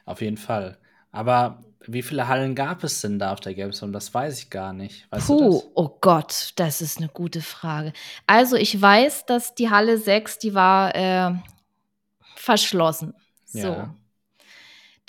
Auf 0.06 0.22
jeden 0.22 0.38
Fall. 0.38 0.78
Aber 1.12 1.64
wie 1.86 2.02
viele 2.02 2.28
Hallen 2.28 2.56
gab 2.56 2.84
es 2.84 3.02
denn 3.02 3.20
da 3.20 3.34
auf 3.34 3.40
der 3.40 3.54
Gamescom? 3.54 3.92
Das 3.92 4.14
weiß 4.14 4.40
ich 4.40 4.50
gar 4.50 4.72
nicht. 4.72 5.12
Weißt 5.12 5.28
Puh, 5.28 5.62
oh 5.74 5.98
Gott, 6.00 6.54
das 6.56 6.82
ist 6.82 7.00
eine 7.00 7.10
gute 7.10 7.42
Frage. 7.42 7.92
Also 8.28 8.56
ich 8.56 8.80
weiß, 8.80 9.26
dass 9.26 9.56
die 9.56 9.70
Halle 9.70 9.98
6, 9.98 10.38
die 10.38 10.54
war 10.54 10.96
äh, 10.96 11.34
verschlossen. 12.36 13.14
So. 13.46 13.60
Ja. 13.60 13.96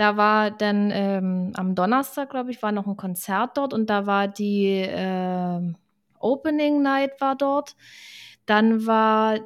Da 0.03 0.17
war 0.17 0.51
dann 0.51 0.91
ähm, 0.91 1.53
am 1.55 1.77
Donnerstag, 1.77 2.31
glaube 2.31 2.51
ich, 2.51 2.61
war 2.61 2.73
noch 2.73 2.89
ein 2.89 2.97
Konzert 2.97 3.57
dort 3.57 3.73
und 3.73 3.89
da 3.89 4.05
war 4.05 4.27
die 4.27 4.85
ähm, 4.85 5.77
Opening 6.19 6.83
Night 6.83 7.21
war 7.21 7.37
dort. 7.37 7.77
Dann 8.45 8.85
war 8.85 9.39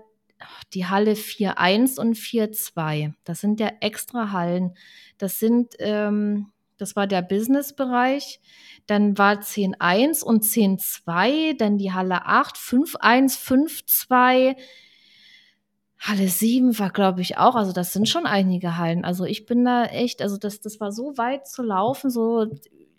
die 0.73 0.87
Halle 0.87 1.12
4.1 1.12 2.01
und 2.01 2.16
4.2. 2.16 3.12
Das 3.25 3.42
sind 3.42 3.61
ja 3.61 3.71
extra 3.81 4.33
Hallen. 4.33 4.73
Das 5.19 5.38
sind, 5.38 5.75
ähm, 5.79 6.53
das 6.79 6.97
war 6.97 7.07
der 7.07 7.21
Business-Bereich. 7.21 8.40
Dann 8.87 9.19
war 9.19 9.35
10.1 9.35 10.25
und 10.25 10.42
10.2, 10.42 11.59
dann 11.59 11.77
die 11.77 11.92
Halle 11.92 12.25
8, 12.25 12.57
5.1, 12.57 13.38
5.2. 13.38 14.57
Halle 15.98 16.28
7 16.28 16.78
war, 16.78 16.90
glaube 16.90 17.20
ich, 17.22 17.38
auch. 17.38 17.54
Also, 17.54 17.72
das 17.72 17.92
sind 17.92 18.09
schon 18.09 18.26
einige 18.26 18.76
Hallen. 18.76 19.04
Also, 19.04 19.24
ich 19.24 19.46
bin 19.46 19.64
da 19.64 19.85
echt, 19.85 20.22
also, 20.22 20.37
das, 20.37 20.61
das 20.61 20.80
war 20.80 20.92
so 20.92 21.16
weit 21.16 21.46
zu 21.46 21.62
laufen, 21.62 22.11
so 22.11 22.46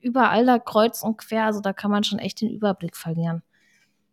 überall 0.01 0.45
da 0.45 0.59
kreuz 0.59 1.03
und 1.03 1.17
quer. 1.17 1.45
Also, 1.45 1.61
da 1.61 1.73
kann 1.73 1.91
man 1.91 2.03
schon 2.03 2.19
echt 2.19 2.41
den 2.41 2.49
Überblick 2.49 2.95
verlieren. 2.95 3.43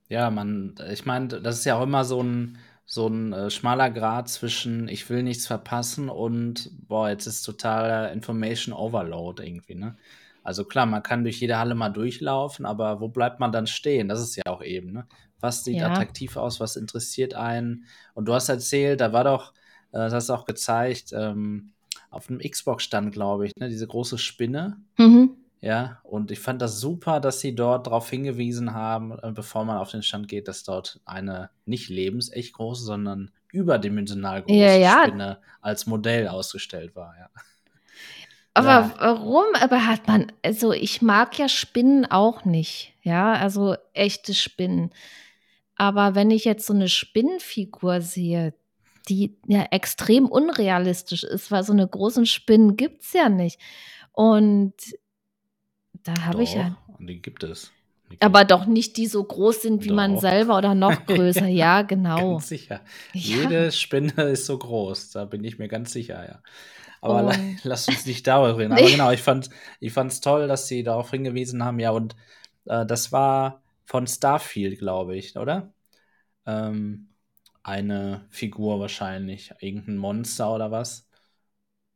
Ja, 0.08 0.30
man, 0.30 0.74
ich 0.92 1.06
meine, 1.06 1.28
das 1.28 1.58
ist 1.58 1.64
ja 1.64 1.76
auch 1.78 1.82
immer 1.82 2.04
so 2.04 2.22
ein, 2.22 2.58
so 2.86 3.06
ein 3.08 3.32
äh, 3.32 3.50
schmaler 3.50 3.90
Grad 3.90 4.28
zwischen 4.28 4.88
ich 4.88 5.08
will 5.08 5.22
nichts 5.22 5.46
verpassen 5.46 6.08
und 6.08 6.70
boah, 6.88 7.08
jetzt 7.08 7.26
ist 7.26 7.42
totaler 7.42 8.12
Information 8.12 8.74
Overload 8.74 9.42
irgendwie, 9.42 9.74
ne? 9.74 9.96
Also 10.44 10.64
klar, 10.64 10.87
man 10.87 11.02
kann 11.02 11.24
durch 11.24 11.40
jede 11.40 11.59
Halle 11.59 11.74
mal 11.74 11.88
durchlaufen, 11.88 12.66
aber 12.66 13.00
wo 13.00 13.09
bleibt 13.09 13.40
man 13.40 13.50
dann 13.50 13.66
stehen? 13.66 14.09
Das 14.09 14.20
ist 14.20 14.37
ja 14.37 14.44
auch 14.46 14.62
eben, 14.62 14.92
ne? 14.92 15.07
Was 15.40 15.64
sieht 15.64 15.78
Ja. 15.78 15.88
attraktiv 15.88 16.37
aus, 16.37 16.61
was 16.61 16.76
interessiert 16.76 17.35
einen? 17.35 17.87
Und 18.14 18.26
du 18.28 18.35
hast 18.35 18.48
erzählt, 18.48 19.00
da 19.00 19.12
war 19.12 19.24
doch, 19.24 19.52
äh, 19.92 19.98
das 19.98 20.12
hast 20.12 20.28
du 20.28 20.35
auch 20.35 20.44
gezeigt, 20.44 21.12
ähm, 21.12 21.72
auf 22.11 22.28
dem 22.28 22.38
Xbox-Stand, 22.38 23.12
glaube 23.12 23.46
ich, 23.46 23.52
ne? 23.57 23.68
Diese 23.68 23.87
große 23.87 24.18
Spinne. 24.18 24.76
Mhm. 24.98 25.30
Ja, 25.61 25.98
und 26.02 26.30
ich 26.30 26.40
fand 26.40 26.61
das 26.61 26.78
super, 26.78 27.20
dass 27.20 27.40
sie 27.40 27.54
dort 27.54 27.87
darauf 27.87 28.11
hingewiesen 28.11 28.74
haben, 28.74 29.12
äh, 29.22 29.33
bevor 29.33 29.64
man 29.64 29.78
auf 29.78 29.90
den 29.90 30.02
Stand 30.02 30.28
geht, 30.28 30.46
dass 30.46 30.62
dort 30.62 31.00
eine 31.07 31.48
nicht 31.64 31.88
lebensecht 31.88 32.52
große, 32.52 32.85
sondern 32.85 33.30
überdimensional 33.50 34.42
große 34.42 34.59
Ja, 34.59 34.74
ja. 34.76 35.02
Spinne 35.07 35.38
als 35.62 35.87
Modell 35.87 36.28
ausgestellt 36.28 36.94
war. 36.94 37.14
Ja. 37.18 37.30
Aber 38.54 38.68
Ja. 38.68 38.94
warum? 38.98 39.44
Aber 39.60 39.86
hat 39.86 40.06
man, 40.06 40.30
also 40.42 40.72
ich 40.72 41.02
mag 41.02 41.38
ja 41.38 41.48
Spinnen 41.48 42.06
auch 42.06 42.44
nicht, 42.44 42.94
ja, 43.02 43.32
also 43.34 43.74
echte 43.92 44.32
Spinnen. 44.34 44.90
Aber 45.76 46.14
wenn 46.14 46.30
ich 46.30 46.44
jetzt 46.44 46.66
so 46.66 46.72
eine 46.72 46.88
Spinnenfigur 46.88 48.00
sehe, 48.00 48.54
die 49.08 49.36
ja 49.46 49.66
extrem 49.70 50.26
unrealistisch 50.26 51.24
ist, 51.24 51.50
weil 51.50 51.64
so 51.64 51.72
eine 51.72 51.86
großen 51.86 52.26
Spinnen 52.26 52.76
gibt's 52.76 53.12
ja 53.12 53.28
nicht. 53.28 53.58
Und 54.12 54.74
da 56.04 56.14
habe 56.26 56.42
ich 56.44 56.54
ja, 56.54 56.76
die 57.00 57.20
gibt 57.20 57.42
es. 57.42 57.72
Die 58.12 58.20
aber 58.20 58.44
doch 58.44 58.66
nicht 58.66 58.96
die 58.98 59.06
so 59.06 59.24
groß 59.24 59.62
sind 59.62 59.84
wie 59.84 59.90
man 59.90 60.14
Doch. 60.14 60.20
selber 60.20 60.58
oder 60.58 60.74
noch 60.74 61.06
größer. 61.06 61.46
Ja, 61.48 61.82
genau. 61.82 62.34
Ganz 62.34 62.48
sicher. 62.48 62.82
Ja. 63.12 63.20
Jede 63.42 63.72
Spinne 63.72 64.22
ist 64.24 64.46
so 64.46 64.58
groß, 64.58 65.10
da 65.10 65.24
bin 65.24 65.42
ich 65.42 65.58
mir 65.58 65.68
ganz 65.68 65.92
sicher, 65.92 66.24
ja. 66.24 66.42
Aber 67.04 67.22
la- 67.24 67.34
Und- 67.34 67.62
lass 67.64 67.88
uns 67.88 68.06
nicht 68.06 68.26
darüber 68.26 68.58
reden. 68.58 68.72
Aber 68.72 68.90
genau, 68.90 69.10
ich 69.12 69.22
fand 69.22 69.50
ich 69.80 69.92
fand's 69.92 70.20
toll, 70.20 70.48
dass 70.48 70.68
sie 70.68 70.82
darauf 70.82 71.10
hingewiesen 71.10 71.64
haben. 71.64 71.78
Ja, 71.80 71.90
und 71.92 72.16
äh, 72.66 72.86
das 72.86 73.12
war 73.12 73.62
von 73.86 74.06
Starfield, 74.06 74.78
glaube 74.78 75.16
ich, 75.16 75.36
oder? 75.36 75.72
Ähm, 76.46 77.10
eine 77.64 78.26
Figur 78.30 78.80
wahrscheinlich, 78.80 79.52
irgendein 79.60 79.98
Monster 79.98 80.54
oder 80.54 80.70
was? 80.72 81.08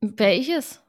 Welches? 0.03 0.81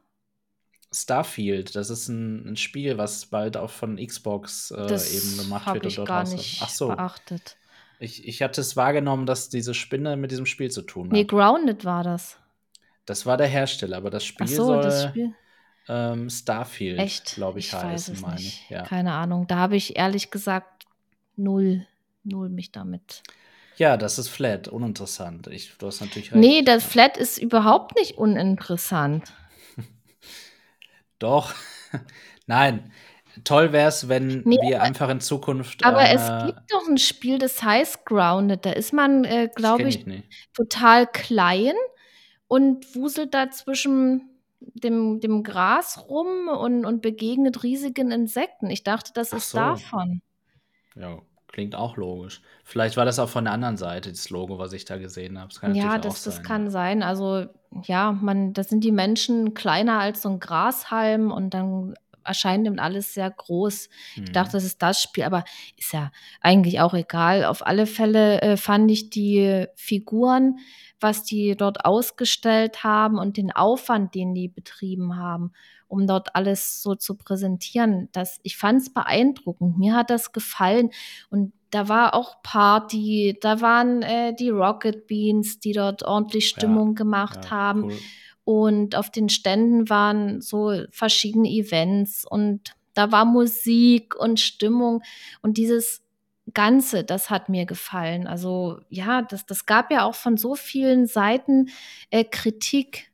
Starfield, 0.91 1.75
das 1.75 1.89
ist 1.89 2.08
ein, 2.10 2.51
ein 2.51 2.55
Spiel, 2.58 2.97
was 2.97 3.25
bald 3.27 3.58
auch 3.58 3.69
von 3.71 3.97
Xbox 3.97 4.71
äh, 4.71 5.03
eben 5.15 5.38
gemacht 5.38 5.73
wird 5.73 5.86
und 5.86 5.86
ich 5.86 5.95
dort 5.97 6.12
gar 6.12 6.23
rauskommt. 6.23 6.55
nicht 6.58 6.60
Ach 6.60 6.69
so, 6.69 6.97
beachtet. 6.97 7.58
ich, 7.99 8.27
ich 8.27 8.41
hatte 8.43 8.62
es 8.62 8.75
wahrgenommen, 8.77 9.25
dass 9.27 9.49
diese 9.49 9.73
Spinne 9.75 10.17
mit 10.17 10.32
diesem 10.32 10.45
Spiel 10.47 10.71
zu 10.71 10.82
tun 10.84 11.13
hat. 11.13 11.21
Nee, 11.21 11.25
Grounded 11.25 11.86
war 11.86 12.03
das. 12.03 12.38
Das 13.10 13.26
war 13.26 13.38
der 13.38 13.48
Hersteller, 13.48 13.98
aber 13.98 14.10
das 14.12 14.24
Spiel 14.24 14.45
Ach 14.48 14.54
so, 14.54 14.65
soll 14.65 14.82
das 14.84 15.06
Spiel. 15.06 15.34
Ähm, 15.88 16.30
Starfield, 16.30 17.24
glaube 17.34 17.58
ich, 17.58 17.67
ich 17.67 17.74
weiß 17.74 17.84
heißen, 17.84 18.13
es 18.13 18.22
meine 18.22 18.36
nicht. 18.36 18.62
ich. 18.65 18.69
Ja. 18.69 18.84
Keine 18.84 19.13
Ahnung. 19.13 19.48
Da 19.48 19.56
habe 19.56 19.76
ich 19.76 19.98
ehrlich 19.98 20.30
gesagt 20.30 20.86
null, 21.36 21.88
null 22.24 22.50
mich 22.50 22.72
damit. 22.72 23.24
ja, 23.78 23.98
das 23.98 24.19
ist 24.19 24.28
flat, 24.30 24.67
uninteressant. 24.67 25.48
Ich, 25.48 25.76
du 25.80 25.88
hast 25.88 26.02
natürlich 26.02 26.32
recht. 26.32 26.39
Nee, 26.39 26.62
das. 26.62 26.84
Flat 26.84 27.17
ist 27.17 27.39
überhaupt 27.39 27.95
nicht 27.98 28.19
uninteressant. 28.19 29.34
Doch. 31.19 31.54
Nein. 32.45 32.91
Toll 33.43 33.72
wäre 33.72 33.88
es, 33.88 34.10
wenn 34.10 34.41
Nee, 34.45 34.58
wir 34.62 34.82
einfach 34.84 35.10
in 35.10 35.22
Zukunft. 35.22 35.84
Aber 35.86 36.00
eine, 36.00 36.19
es 36.19 36.45
gibt 36.45 36.72
doch 36.72 36.88
ein 36.89 36.98
Spiel, 36.98 37.38
das 37.39 37.63
heißt 37.63 38.06
Grounded. 38.06 38.65
Da 38.65 38.72
ist 38.72 38.91
man, 38.91 39.24
äh, 39.24 39.50
glaube 39.56 39.88
ich, 39.88 40.06
ich 40.06 40.24
total 40.54 41.08
klein 41.08 41.74
und 42.49 42.95
wuselt 42.95 43.33
da 43.33 43.51
zwischen 43.51 44.29
dem, 44.59 45.21
dem 45.21 45.43
Gras 45.43 46.09
rum 46.09 46.49
und, 46.49 46.85
und 46.85 47.01
begegnet 47.01 47.63
riesigen 47.63 48.12
Insekten. 48.12 48.69
Ich 48.69 48.83
dachte, 48.83 49.13
das 49.15 49.31
Ach 49.31 49.38
ist 49.38 49.51
so. 49.51 49.57
davon. 49.57 50.21
Ja, 50.95 51.21
klingt 51.47 51.75
auch 51.75 51.97
logisch. 51.97 52.41
Vielleicht 52.63 52.97
war 52.97 53.05
das 53.05 53.19
auch 53.19 53.29
von 53.29 53.45
der 53.45 53.53
anderen 53.53 53.77
Seite, 53.77 54.09
das 54.12 54.29
Logo, 54.29 54.57
was 54.59 54.73
ich 54.73 54.85
da 54.85 54.97
gesehen 54.97 55.39
habe. 55.39 55.49
Das 55.49 55.62
kann 55.62 55.73
Ja, 55.75 55.97
das, 55.99 56.23
das 56.23 56.35
sein. 56.35 56.43
kann 56.43 56.69
sein. 56.69 57.03
Also, 57.03 57.45
ja, 57.83 58.12
man, 58.12 58.53
das 58.53 58.69
sind 58.69 58.83
die 58.83 58.91
Menschen 58.91 59.53
kleiner 59.53 59.99
als 59.99 60.21
so 60.21 60.29
ein 60.29 60.39
Grashalm 60.39 61.31
und 61.31 61.53
dann 61.53 61.95
erscheint 62.23 62.65
ihm 62.67 62.79
alles 62.79 63.13
sehr 63.13 63.29
groß. 63.29 63.89
Ich 64.23 64.31
Mhm. 64.31 64.33
dachte, 64.33 64.53
das 64.53 64.63
ist 64.63 64.81
das 64.81 65.01
Spiel, 65.01 65.23
aber 65.23 65.43
ist 65.77 65.93
ja 65.93 66.12
eigentlich 66.41 66.79
auch 66.81 66.93
egal. 66.93 67.45
Auf 67.45 67.65
alle 67.65 67.85
Fälle 67.85 68.41
äh, 68.41 68.57
fand 68.57 68.89
ich 68.91 69.09
die 69.09 69.65
Figuren, 69.75 70.59
was 70.99 71.23
die 71.23 71.55
dort 71.55 71.85
ausgestellt 71.85 72.83
haben 72.83 73.17
und 73.17 73.38
den 73.38 73.51
Aufwand, 73.51 74.15
den 74.15 74.33
die 74.33 74.47
betrieben 74.47 75.15
haben, 75.15 75.51
um 75.88 76.05
dort 76.07 76.35
alles 76.35 76.81
so 76.81 76.95
zu 76.95 77.15
präsentieren, 77.15 78.09
das, 78.12 78.39
ich 78.43 78.57
fand 78.57 78.81
es 78.81 78.93
beeindruckend. 78.93 79.77
Mir 79.77 79.95
hat 79.95 80.09
das 80.09 80.31
gefallen 80.31 80.91
und 81.29 81.53
da 81.71 81.88
war 81.88 82.13
auch 82.15 82.41
Party, 82.41 83.38
da 83.41 83.62
waren 83.62 84.01
äh, 84.01 84.33
die 84.33 84.49
Rocket 84.49 85.07
Beans, 85.07 85.59
die 85.59 85.73
dort 85.73 86.03
ordentlich 86.03 86.51
Ja, 86.51 86.57
Stimmung 86.57 86.95
gemacht 86.95 87.45
ja, 87.45 87.51
haben. 87.51 87.85
cool. 87.85 87.97
Und 88.43 88.95
auf 88.95 89.12
den 89.12 89.29
Ständen 89.29 89.89
waren 89.89 90.41
so 90.41 90.73
verschiedene 90.89 91.47
Events 91.49 92.25
und 92.25 92.73
da 92.95 93.12
war 93.12 93.23
Musik 93.23 94.15
und 94.15 94.39
Stimmung 94.39 95.03
und 95.43 95.57
dieses 95.57 96.01
Ganze, 96.53 97.03
das 97.03 97.29
hat 97.29 97.49
mir 97.49 97.65
gefallen. 97.65 98.27
Also 98.27 98.79
ja, 98.89 99.21
das, 99.21 99.45
das 99.45 99.65
gab 99.65 99.91
ja 99.91 100.03
auch 100.03 100.15
von 100.15 100.38
so 100.38 100.55
vielen 100.55 101.05
Seiten 101.05 101.69
äh, 102.09 102.23
Kritik 102.23 103.12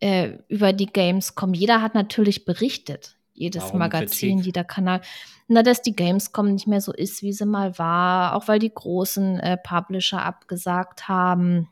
äh, 0.00 0.38
über 0.48 0.72
die 0.72 0.86
Gamescom. 0.86 1.54
Jeder 1.54 1.82
hat 1.82 1.94
natürlich 1.94 2.44
berichtet, 2.44 3.16
jedes 3.34 3.64
Warum 3.64 3.78
Magazin, 3.80 4.36
Kritik? 4.36 4.46
jeder 4.46 4.64
Kanal, 4.64 5.00
na, 5.48 5.62
dass 5.62 5.82
die 5.82 5.94
Gamescom 5.96 6.52
nicht 6.52 6.66
mehr 6.66 6.80
so 6.80 6.92
ist, 6.92 7.22
wie 7.22 7.32
sie 7.32 7.46
mal 7.46 7.78
war, 7.78 8.34
auch 8.36 8.48
weil 8.48 8.58
die 8.58 8.72
großen 8.72 9.40
äh, 9.40 9.56
Publisher 9.56 10.24
abgesagt 10.24 11.08
haben 11.08 11.68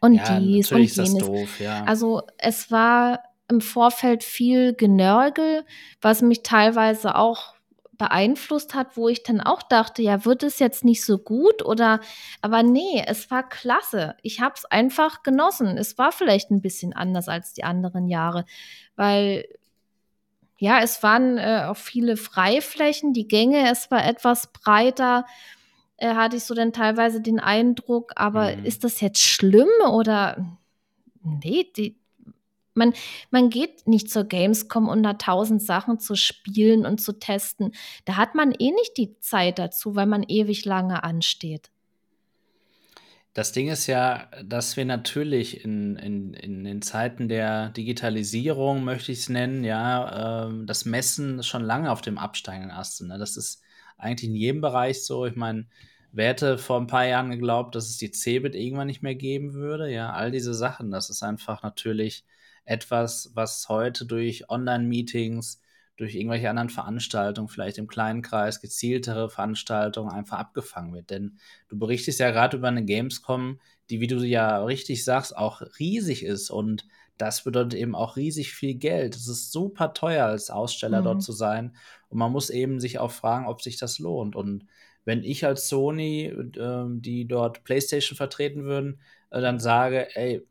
und 0.00 0.14
Ja, 0.14 0.38
dies 0.38 0.72
und 0.72 0.84
jenes. 0.84 1.18
doof, 1.18 1.60
ja. 1.60 1.84
Also 1.84 2.22
es 2.38 2.70
war 2.70 3.22
im 3.48 3.60
Vorfeld 3.60 4.24
viel 4.24 4.74
Genörgel, 4.74 5.64
was 6.00 6.22
mich 6.22 6.42
teilweise 6.42 7.16
auch 7.16 7.54
beeinflusst 8.02 8.74
hat, 8.74 8.96
wo 8.96 9.08
ich 9.08 9.22
dann 9.22 9.40
auch 9.40 9.62
dachte, 9.62 10.02
ja, 10.02 10.24
wird 10.24 10.42
es 10.42 10.58
jetzt 10.58 10.84
nicht 10.84 11.04
so 11.04 11.18
gut 11.18 11.64
oder, 11.64 12.00
aber 12.40 12.64
nee, 12.64 13.04
es 13.06 13.30
war 13.30 13.48
klasse. 13.48 14.16
Ich 14.22 14.40
habe 14.40 14.54
es 14.56 14.64
einfach 14.64 15.22
genossen. 15.22 15.78
Es 15.78 15.98
war 15.98 16.10
vielleicht 16.10 16.50
ein 16.50 16.62
bisschen 16.62 16.92
anders 16.92 17.28
als 17.28 17.52
die 17.52 17.62
anderen 17.62 18.08
Jahre, 18.08 18.44
weil 18.96 19.44
ja, 20.58 20.80
es 20.80 21.02
waren 21.04 21.38
äh, 21.38 21.66
auch 21.68 21.76
viele 21.76 22.16
Freiflächen, 22.16 23.12
die 23.12 23.28
Gänge, 23.28 23.70
es 23.70 23.90
war 23.92 24.04
etwas 24.04 24.52
breiter, 24.52 25.24
äh, 25.96 26.14
hatte 26.14 26.36
ich 26.36 26.44
so 26.44 26.54
dann 26.54 26.72
teilweise 26.72 27.20
den 27.20 27.38
Eindruck, 27.38 28.12
aber 28.16 28.56
Mhm. 28.56 28.64
ist 28.64 28.82
das 28.82 29.00
jetzt 29.00 29.20
schlimm 29.20 29.68
oder 29.92 30.44
nee, 31.22 31.70
die, 31.76 32.00
man, 32.74 32.92
man 33.30 33.50
geht 33.50 33.86
nicht 33.86 34.10
zur 34.10 34.24
Gamescom, 34.24 34.88
um 34.88 35.02
da 35.02 35.14
tausend 35.14 35.62
Sachen 35.62 35.98
zu 35.98 36.14
spielen 36.14 36.86
und 36.86 37.00
zu 37.00 37.18
testen. 37.18 37.72
Da 38.04 38.16
hat 38.16 38.34
man 38.34 38.52
eh 38.52 38.70
nicht 38.70 38.96
die 38.96 39.18
Zeit 39.20 39.58
dazu, 39.58 39.94
weil 39.94 40.06
man 40.06 40.22
ewig 40.22 40.64
lange 40.64 41.04
ansteht. 41.04 41.70
Das 43.34 43.52
Ding 43.52 43.68
ist 43.68 43.86
ja, 43.86 44.28
dass 44.44 44.76
wir 44.76 44.84
natürlich 44.84 45.64
in, 45.64 45.96
in, 45.96 46.34
in 46.34 46.64
den 46.64 46.82
Zeiten 46.82 47.28
der 47.28 47.70
Digitalisierung, 47.70 48.84
möchte 48.84 49.10
ich 49.10 49.20
es 49.20 49.28
nennen, 49.30 49.64
ja, 49.64 50.46
ähm, 50.46 50.66
das 50.66 50.84
Messen 50.84 51.42
schon 51.42 51.62
lange 51.64 51.90
auf 51.90 52.02
dem 52.02 52.18
absteigenden 52.18 52.70
Ast 52.70 52.98
sind. 52.98 53.08
Ne? 53.08 53.18
Das 53.18 53.38
ist 53.38 53.62
eigentlich 53.96 54.28
in 54.28 54.36
jedem 54.36 54.60
Bereich 54.60 55.04
so. 55.06 55.24
Ich 55.24 55.34
meine, 55.34 55.66
wer 56.12 56.28
hätte 56.28 56.58
vor 56.58 56.78
ein 56.78 56.86
paar 56.86 57.06
Jahren 57.06 57.30
geglaubt, 57.30 57.74
dass 57.74 57.88
es 57.88 57.96
die 57.96 58.10
Cebit 58.10 58.54
irgendwann 58.54 58.86
nicht 58.86 59.02
mehr 59.02 59.14
geben 59.14 59.54
würde? 59.54 59.90
Ja, 59.90 60.12
all 60.12 60.30
diese 60.30 60.52
Sachen, 60.52 60.90
das 60.90 61.08
ist 61.08 61.22
einfach 61.22 61.62
natürlich 61.62 62.26
etwas, 62.64 63.30
was 63.34 63.68
heute 63.68 64.06
durch 64.06 64.48
Online-Meetings, 64.48 65.60
durch 65.96 66.14
irgendwelche 66.14 66.48
anderen 66.50 66.70
Veranstaltungen, 66.70 67.48
vielleicht 67.48 67.78
im 67.78 67.86
kleinen 67.86 68.22
Kreis, 68.22 68.60
gezieltere 68.60 69.28
Veranstaltungen 69.28 70.10
einfach 70.10 70.38
abgefangen 70.38 70.94
wird. 70.94 71.10
Denn 71.10 71.38
du 71.68 71.78
berichtest 71.78 72.18
ja 72.20 72.30
gerade 72.30 72.56
über 72.56 72.68
eine 72.68 72.84
Gamescom, 72.84 73.60
die, 73.90 74.00
wie 74.00 74.06
du 74.06 74.16
ja 74.24 74.64
richtig 74.64 75.04
sagst, 75.04 75.36
auch 75.36 75.62
riesig 75.78 76.24
ist. 76.24 76.50
Und 76.50 76.86
das 77.18 77.44
bedeutet 77.44 77.74
eben 77.74 77.94
auch 77.94 78.16
riesig 78.16 78.52
viel 78.54 78.74
Geld. 78.74 79.14
Es 79.16 79.28
ist 79.28 79.52
super 79.52 79.92
teuer, 79.92 80.26
als 80.26 80.50
Aussteller 80.50 81.00
Mhm. 81.00 81.04
dort 81.04 81.22
zu 81.22 81.32
sein. 81.32 81.76
Und 82.08 82.18
man 82.18 82.32
muss 82.32 82.50
eben 82.50 82.80
sich 82.80 82.98
auch 82.98 83.12
fragen, 83.12 83.46
ob 83.46 83.62
sich 83.62 83.76
das 83.78 83.98
lohnt. 83.98 84.34
Und 84.34 84.66
wenn 85.04 85.22
ich 85.24 85.44
als 85.44 85.68
Sony, 85.68 86.24
äh, 86.26 86.84
die 86.88 87.26
dort 87.26 87.64
PlayStation 87.64 88.16
vertreten 88.16 88.64
würden, 88.64 89.00
äh, 89.30 89.40
dann 89.40 89.58
sage, 89.60 90.14
ey, 90.16 90.46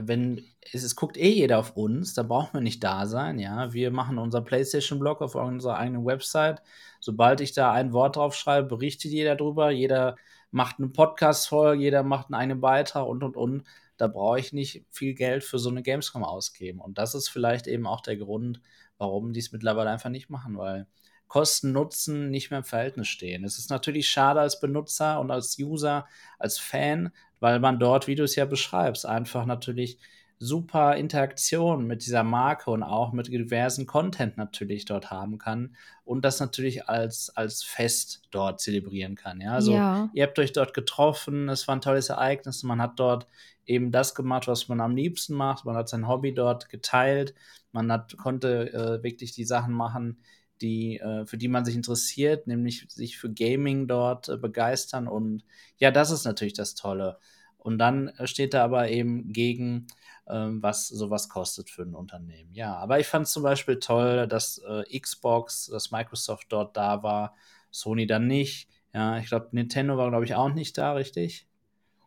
wenn 0.00 0.44
es, 0.72 0.82
es 0.84 0.96
guckt 0.96 1.16
eh 1.16 1.30
jeder 1.30 1.58
auf 1.58 1.76
uns, 1.76 2.14
da 2.14 2.22
brauchen 2.22 2.54
wir 2.54 2.60
nicht 2.60 2.82
da 2.84 3.06
sein, 3.06 3.38
ja. 3.38 3.72
Wir 3.72 3.90
machen 3.90 4.18
unser 4.18 4.40
PlayStation-Blog 4.42 5.20
auf 5.22 5.34
unserer 5.34 5.76
eigenen 5.78 6.04
Website. 6.06 6.62
Sobald 7.00 7.40
ich 7.40 7.52
da 7.52 7.72
ein 7.72 7.92
Wort 7.92 8.16
drauf 8.16 8.34
schreibe, 8.34 8.68
berichtet 8.68 9.10
jeder 9.12 9.36
drüber, 9.36 9.70
jeder 9.70 10.16
macht 10.50 10.78
einen 10.78 10.92
Podcast 10.92 11.48
voll, 11.48 11.80
jeder 11.80 12.02
macht 12.02 12.26
einen 12.28 12.34
eigenen 12.40 12.60
Beitrag 12.60 13.06
und 13.06 13.22
und 13.24 13.36
und. 13.36 13.64
Da 13.96 14.06
brauche 14.06 14.38
ich 14.38 14.52
nicht 14.52 14.84
viel 14.90 15.14
Geld 15.14 15.42
für 15.44 15.58
so 15.58 15.70
eine 15.70 15.82
Gamescom 15.82 16.22
ausgeben. 16.24 16.80
Und 16.80 16.98
das 16.98 17.14
ist 17.14 17.28
vielleicht 17.28 17.66
eben 17.66 17.86
auch 17.86 18.00
der 18.00 18.16
Grund, 18.16 18.60
warum 18.96 19.32
die 19.32 19.40
es 19.40 19.52
mittlerweile 19.52 19.90
einfach 19.90 20.10
nicht 20.10 20.30
machen, 20.30 20.56
weil 20.56 20.86
Kosten 21.28 21.72
Nutzen 21.72 22.30
nicht 22.30 22.50
mehr 22.50 22.58
im 22.60 22.64
Verhältnis 22.64 23.08
stehen. 23.08 23.44
Es 23.44 23.58
ist 23.58 23.70
natürlich 23.70 24.08
schade 24.08 24.40
als 24.40 24.60
Benutzer 24.60 25.20
und 25.20 25.30
als 25.30 25.58
User, 25.58 26.06
als 26.38 26.58
Fan, 26.58 27.12
weil 27.40 27.60
man 27.60 27.78
dort, 27.78 28.06
wie 28.06 28.14
du 28.14 28.24
es 28.24 28.34
ja 28.34 28.44
beschreibst, 28.44 29.06
einfach 29.06 29.46
natürlich 29.46 29.98
super 30.40 30.96
Interaktion 30.96 31.86
mit 31.86 32.06
dieser 32.06 32.22
Marke 32.22 32.70
und 32.70 32.82
auch 32.82 33.12
mit 33.12 33.26
diversen 33.28 33.86
Content 33.86 34.36
natürlich 34.36 34.84
dort 34.84 35.10
haben 35.10 35.38
kann 35.38 35.74
und 36.04 36.24
das 36.24 36.38
natürlich 36.38 36.88
als, 36.88 37.30
als 37.36 37.62
Fest 37.64 38.22
dort 38.30 38.60
zelebrieren 38.60 39.16
kann. 39.16 39.40
Ja, 39.40 39.52
also 39.54 39.72
Ja. 39.74 40.08
ihr 40.12 40.22
habt 40.24 40.38
euch 40.38 40.52
dort 40.52 40.74
getroffen, 40.74 41.48
es 41.48 41.66
war 41.66 41.74
ein 41.74 41.80
tolles 41.80 42.08
Ereignis, 42.08 42.62
man 42.62 42.80
hat 42.80 43.00
dort 43.00 43.26
eben 43.66 43.90
das 43.90 44.14
gemacht, 44.14 44.46
was 44.46 44.68
man 44.68 44.80
am 44.80 44.94
liebsten 44.94 45.34
macht, 45.34 45.64
man 45.64 45.76
hat 45.76 45.88
sein 45.88 46.06
Hobby 46.06 46.32
dort 46.32 46.68
geteilt, 46.68 47.34
man 47.72 47.90
hat, 47.90 48.16
konnte 48.16 48.72
äh, 48.72 49.02
wirklich 49.02 49.32
die 49.32 49.44
Sachen 49.44 49.74
machen, 49.74 50.18
die, 50.60 50.98
äh, 50.98 51.26
für 51.26 51.38
die 51.38 51.48
man 51.48 51.64
sich 51.64 51.74
interessiert, 51.74 52.46
nämlich 52.46 52.86
sich 52.88 53.18
für 53.18 53.32
Gaming 53.32 53.86
dort 53.86 54.28
äh, 54.28 54.36
begeistern 54.36 55.08
und 55.08 55.44
ja, 55.78 55.90
das 55.90 56.10
ist 56.10 56.24
natürlich 56.24 56.54
das 56.54 56.74
Tolle. 56.74 57.18
Und 57.58 57.78
dann 57.78 58.08
äh, 58.08 58.26
steht 58.26 58.54
da 58.54 58.64
aber 58.64 58.88
eben 58.88 59.32
gegen, 59.32 59.88
ähm, 60.28 60.62
was 60.62 60.88
sowas 60.88 61.28
kostet 61.28 61.70
für 61.70 61.82
ein 61.82 61.94
Unternehmen. 61.94 62.54
Ja, 62.54 62.76
aber 62.76 63.00
ich 63.00 63.06
fand 63.06 63.26
es 63.26 63.32
zum 63.32 63.42
Beispiel 63.42 63.78
toll, 63.78 64.26
dass 64.26 64.58
äh, 64.58 64.98
Xbox, 64.98 65.66
dass 65.66 65.90
Microsoft 65.90 66.46
dort 66.50 66.76
da 66.76 67.02
war, 67.02 67.34
Sony 67.70 68.06
dann 68.06 68.26
nicht. 68.26 68.68
Ja, 68.94 69.18
ich 69.18 69.26
glaube, 69.26 69.48
Nintendo 69.52 69.96
war, 69.96 70.08
glaube 70.10 70.24
ich, 70.24 70.34
auch 70.34 70.52
nicht 70.52 70.78
da, 70.78 70.92
richtig? 70.92 71.46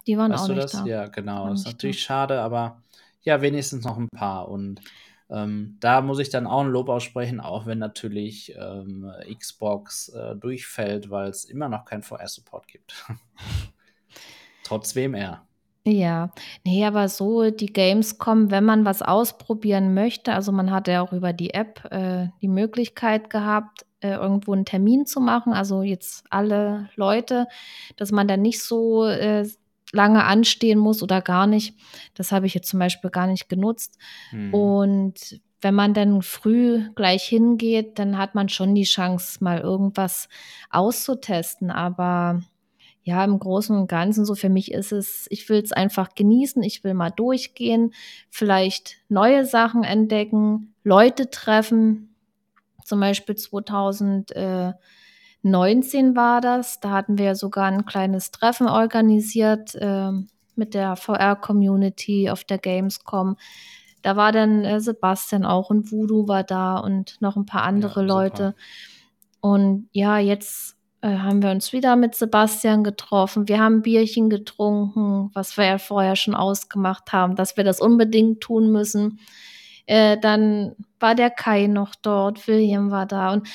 Die 0.08 0.18
waren 0.18 0.32
Weißt 0.32 0.44
auch 0.44 0.48
du 0.48 0.54
nicht 0.54 0.64
das? 0.64 0.72
da. 0.72 0.86
Ja, 0.86 1.08
genau. 1.08 1.50
Das 1.50 1.62
ist 1.62 1.66
natürlich 1.68 2.02
schade, 2.02 2.42
aber 2.42 2.82
ja, 3.22 3.42
wenigstens 3.42 3.86
noch 3.86 3.98
ein 3.98 4.10
paar. 4.10 4.50
Und 4.50 4.82
ähm, 5.32 5.78
da 5.80 6.02
muss 6.02 6.20
ich 6.20 6.30
dann 6.30 6.46
auch 6.46 6.62
ein 6.62 6.70
Lob 6.70 6.90
aussprechen, 6.90 7.40
auch 7.40 7.66
wenn 7.66 7.80
natürlich 7.80 8.54
ähm, 8.60 9.12
Xbox 9.38 10.10
äh, 10.10 10.36
durchfällt, 10.36 11.10
weil 11.10 11.30
es 11.30 11.46
immer 11.46 11.70
noch 11.70 11.86
keinen 11.86 12.04
VR-Support 12.04 12.68
gibt. 12.68 13.06
Trotz 14.64 14.96
WMR. 14.96 15.46
Ja, 15.84 16.30
nee, 16.64 16.86
aber 16.86 17.10
so 17.10 17.50
die 17.50 17.74
Gamescom, 17.74 18.52
wenn 18.52 18.66
man 18.66 18.86
was 18.86 19.02
ausprobieren 19.02 19.96
möchte, 19.96 20.34
also 20.34 20.52
man 20.52 20.70
hat 20.70 20.88
ja 20.88 21.02
auch 21.02 21.12
über 21.12 21.34
die 21.34 21.56
App 21.56 21.88
äh, 21.92 22.28
die 22.42 22.48
Möglichkeit 22.48 23.32
gehabt, 23.32 23.86
äh, 24.02 24.12
irgendwo 24.12 24.54
einen 24.54 24.66
Termin 24.66 25.08
zu 25.08 25.20
machen, 25.20 25.54
also 25.54 25.82
jetzt 25.82 26.26
alle 26.30 26.90
Leute, 26.96 27.48
dass 27.98 28.12
man 28.12 28.28
dann 28.28 28.44
nicht 28.44 28.62
so 28.62 29.06
äh, 29.06 29.48
lange 29.92 30.24
anstehen 30.24 30.80
muss 30.80 31.04
oder 31.04 31.22
gar 31.22 31.48
nicht. 31.48 31.76
Das 32.14 32.32
habe 32.32 32.46
ich 32.46 32.54
jetzt 32.54 32.70
zum 32.70 32.80
Beispiel 32.80 33.10
gar 33.10 33.28
nicht 33.28 33.50
genutzt. 33.50 33.98
Hm. 34.30 34.54
Und 34.54 35.42
wenn 35.62 35.76
man 35.76 35.94
dann 35.94 36.22
früh 36.22 36.90
gleich 36.96 37.24
hingeht, 37.24 38.00
dann 38.00 38.18
hat 38.18 38.36
man 38.36 38.50
schon 38.50 38.74
die 38.74 38.84
Chance, 38.84 39.44
mal 39.44 39.60
irgendwas 39.60 40.28
auszutesten. 40.70 41.70
Aber 41.70 42.42
ja, 43.04 43.24
im 43.24 43.40
Großen 43.40 43.76
und 43.76 43.88
Ganzen, 43.88 44.26
so 44.26 44.36
für 44.36 44.50
mich 44.50 44.72
ist 44.72 44.92
es, 44.92 45.28
ich 45.30 45.50
will 45.50 45.62
es 45.62 45.72
einfach 45.72 46.14
genießen, 46.16 46.62
ich 46.64 46.84
will 46.84 46.94
mal 46.94 47.10
durchgehen, 47.10 47.94
vielleicht 48.30 48.98
neue 49.10 49.46
Sachen 49.46 49.84
entdecken, 49.84 50.74
Leute 50.84 51.30
treffen. 51.30 52.16
Zum 52.84 53.00
Beispiel 53.00 53.36
2019 55.44 56.16
war 56.16 56.42
das, 56.42 56.80
da 56.80 56.92
hatten 56.92 57.18
wir 57.18 57.36
sogar 57.36 57.66
ein 57.66 57.86
kleines 57.86 58.32
Treffen 58.32 58.68
organisiert 58.68 59.76
äh, 59.76 60.12
mit 60.56 60.74
der 60.74 60.96
VR-Community 60.96 62.30
auf 62.30 62.44
der 62.44 62.58
Gamescom. 62.58 63.38
da 64.04 64.16
war 64.16 64.32
dann 64.32 64.64
äh, 64.64 64.80
Sebastian 64.80 65.46
auch 65.46 65.70
und 65.70 65.92
Voodoo 65.92 66.28
war 66.28 66.44
da 66.44 66.78
und 66.78 67.22
noch 67.22 67.36
ein 67.36 67.46
paar 67.46 67.64
andere 67.64 68.02
ja, 68.02 68.08
Leute. 68.08 68.56
Und 69.42 69.90
ja, 69.92 70.20
jetzt 70.20 70.76
äh, 71.02 71.18
haben 71.18 71.42
wir 71.42 71.50
uns 71.50 71.74
wieder 71.74 71.96
mit 71.96 72.16
Sebastian 72.16 72.84
getroffen. 72.84 73.48
Wir 73.48 73.60
haben 73.60 73.82
Bierchen 73.82 74.30
getrunken, 74.30 75.32
was 75.34 75.58
wir 75.58 75.66
ja 75.66 75.78
vorher 75.80 76.16
schon 76.16 76.36
ausgemacht 76.36 77.12
haben, 77.12 77.36
dass 77.36 77.58
wir 77.58 77.64
das 77.64 77.82
unbedingt 77.82 78.42
tun 78.42 78.72
müssen. 78.72 79.20
Äh, 79.88 80.18
dann 80.20 80.76
war 81.00 81.16
der 81.16 81.32
Kai 81.32 81.66
noch 81.68 81.96
dort, 81.96 82.48
William 82.48 82.92
war 82.92 83.08
da 83.08 83.34
und 83.34 83.48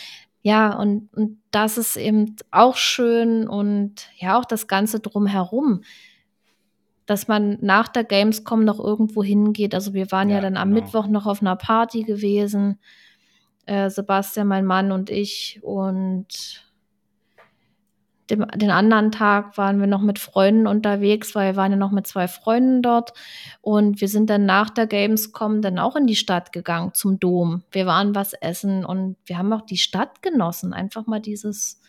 ja, 0.46 0.78
und, 0.78 1.12
und 1.12 1.38
das 1.50 1.76
ist 1.76 1.96
eben 1.96 2.36
auch 2.52 2.76
schön 2.76 3.48
und 3.48 4.08
ja, 4.16 4.38
auch 4.38 4.44
das 4.44 4.68
Ganze 4.68 5.00
drumherum, 5.00 5.82
dass 7.04 7.26
man 7.26 7.58
nach 7.62 7.88
der 7.88 8.04
Gamescom 8.04 8.64
noch 8.64 8.78
irgendwo 8.78 9.24
hingeht. 9.24 9.74
Also 9.74 9.92
wir 9.92 10.12
waren 10.12 10.28
ja, 10.28 10.36
ja 10.36 10.42
dann 10.42 10.56
am 10.56 10.72
genau. 10.72 10.84
Mittwoch 10.84 11.08
noch 11.08 11.26
auf 11.26 11.40
einer 11.40 11.56
Party 11.56 12.04
gewesen, 12.04 12.78
äh, 13.64 13.90
Sebastian, 13.90 14.46
mein 14.46 14.64
Mann 14.64 14.92
und 14.92 15.10
ich 15.10 15.58
und 15.64 16.64
dem, 18.30 18.46
den 18.54 18.70
anderen 18.70 19.12
Tag 19.12 19.56
waren 19.56 19.80
wir 19.80 19.86
noch 19.86 20.00
mit 20.00 20.18
Freunden 20.18 20.66
unterwegs, 20.66 21.34
weil 21.34 21.52
wir 21.52 21.56
waren 21.56 21.72
ja 21.72 21.78
noch 21.78 21.92
mit 21.92 22.06
zwei 22.06 22.28
Freunden 22.28 22.82
dort. 22.82 23.12
Und 23.60 24.00
wir 24.00 24.08
sind 24.08 24.30
dann 24.30 24.46
nach 24.46 24.70
der 24.70 24.86
Gamescom 24.86 25.62
dann 25.62 25.78
auch 25.78 25.96
in 25.96 26.06
die 26.06 26.16
Stadt 26.16 26.52
gegangen, 26.52 26.92
zum 26.94 27.20
Dom. 27.20 27.62
Wir 27.70 27.86
waren 27.86 28.14
was 28.14 28.32
essen 28.32 28.84
und 28.84 29.16
wir 29.26 29.38
haben 29.38 29.52
auch 29.52 29.62
die 29.62 29.78
Stadt 29.78 30.22
genossen. 30.22 30.72
Einfach 30.72 31.06
mal 31.06 31.20
dieses 31.20 31.80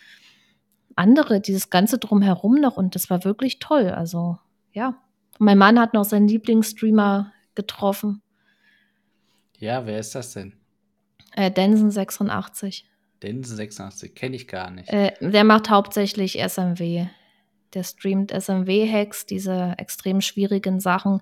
andere, 0.95 1.41
dieses 1.41 1.69
ganze 1.69 1.97
Drumherum 1.97 2.55
noch. 2.55 2.77
Und 2.77 2.95
das 2.95 3.09
war 3.09 3.23
wirklich 3.23 3.59
toll. 3.59 3.89
Also, 3.89 4.37
ja. 4.71 5.01
Mein 5.39 5.57
Mann 5.57 5.79
hat 5.79 5.93
noch 5.93 6.05
seinen 6.05 6.27
Lieblingsstreamer 6.27 7.31
getroffen. 7.53 8.21
Ja, 9.59 9.85
wer 9.85 9.99
ist 9.99 10.15
das 10.15 10.33
denn? 10.33 10.53
Äh, 11.33 11.51
Densen86. 11.51 12.83
Linsen 13.21 13.55
86 13.55 14.15
kenne 14.15 14.35
ich 14.35 14.47
gar 14.47 14.69
nicht. 14.71 14.89
Äh, 14.89 15.13
der 15.21 15.43
macht 15.43 15.69
hauptsächlich 15.69 16.39
SMW. 16.39 17.07
Der 17.73 17.83
streamt 17.83 18.31
SMW-Hacks, 18.31 19.25
diese 19.25 19.75
extrem 19.77 20.21
schwierigen 20.21 20.79
Sachen, 20.79 21.19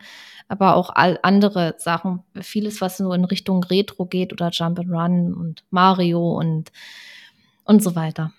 aber 0.47 0.75
auch 0.75 0.91
all 0.93 1.19
andere 1.23 1.75
Sachen. 1.79 2.23
Vieles, 2.39 2.81
was 2.81 2.99
nur 2.99 3.15
in 3.15 3.25
Richtung 3.25 3.63
Retro 3.63 4.05
geht 4.05 4.31
oder 4.31 4.49
Jump'n'Run 4.49 5.34
und 5.34 5.63
Mario 5.71 6.38
und, 6.38 6.71
und 7.63 7.81
so 7.81 7.95
weiter. 7.95 8.31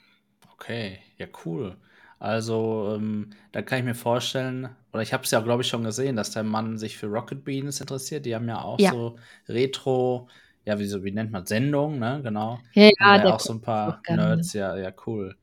Okay, 0.54 1.00
ja, 1.18 1.26
cool. 1.44 1.76
Also, 2.18 2.94
ähm, 2.96 3.30
da 3.52 3.60
kann 3.62 3.80
ich 3.80 3.84
mir 3.84 3.94
vorstellen, 3.94 4.68
oder 4.92 5.02
ich 5.02 5.12
habe 5.12 5.24
es 5.24 5.30
ja, 5.32 5.40
glaube 5.40 5.62
ich, 5.62 5.68
schon 5.68 5.82
gesehen, 5.84 6.16
dass 6.16 6.30
der 6.30 6.44
Mann 6.44 6.78
sich 6.78 6.96
für 6.96 7.08
Rocket 7.08 7.44
Beans 7.44 7.80
interessiert. 7.80 8.24
Die 8.24 8.34
haben 8.34 8.48
ja 8.48 8.62
auch 8.62 8.78
ja. 8.78 8.92
so 8.92 9.16
Retro- 9.48 10.28
ja, 10.66 10.78
wie, 10.80 10.86
so, 10.86 11.04
wie 11.04 11.12
nennt 11.12 11.30
man 11.30 11.46
Sendung, 11.46 12.00
ne? 12.00 12.20
Genau. 12.24 12.58
Ja, 12.72 12.90
ja. 12.98 13.18
Da 13.18 13.34
auch 13.34 13.40
so 13.40 13.52
ein 13.52 13.60
paar 13.60 14.02
Nerds, 14.08 14.52
ja, 14.52 14.76
ja, 14.76 14.92
cool. 15.06 15.36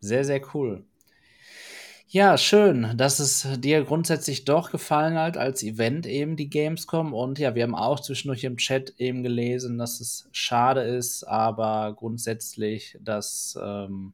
Sehr, 0.00 0.24
sehr 0.24 0.42
cool. 0.54 0.84
Ja, 2.08 2.36
schön, 2.36 2.92
dass 2.96 3.20
es 3.20 3.48
dir 3.60 3.84
grundsätzlich 3.84 4.44
doch 4.44 4.70
gefallen 4.70 5.16
hat 5.16 5.38
als 5.38 5.62
Event 5.62 6.06
eben 6.06 6.36
die 6.36 6.50
Gamescom. 6.50 7.14
Und 7.14 7.38
ja, 7.38 7.54
wir 7.54 7.62
haben 7.62 7.74
auch 7.74 8.00
zwischendurch 8.00 8.44
im 8.44 8.58
Chat 8.58 8.94
eben 8.98 9.22
gelesen, 9.22 9.78
dass 9.78 10.00
es 10.00 10.28
schade 10.32 10.82
ist, 10.82 11.24
aber 11.24 11.94
grundsätzlich, 11.96 12.98
dass 13.00 13.56
ähm, 13.62 14.12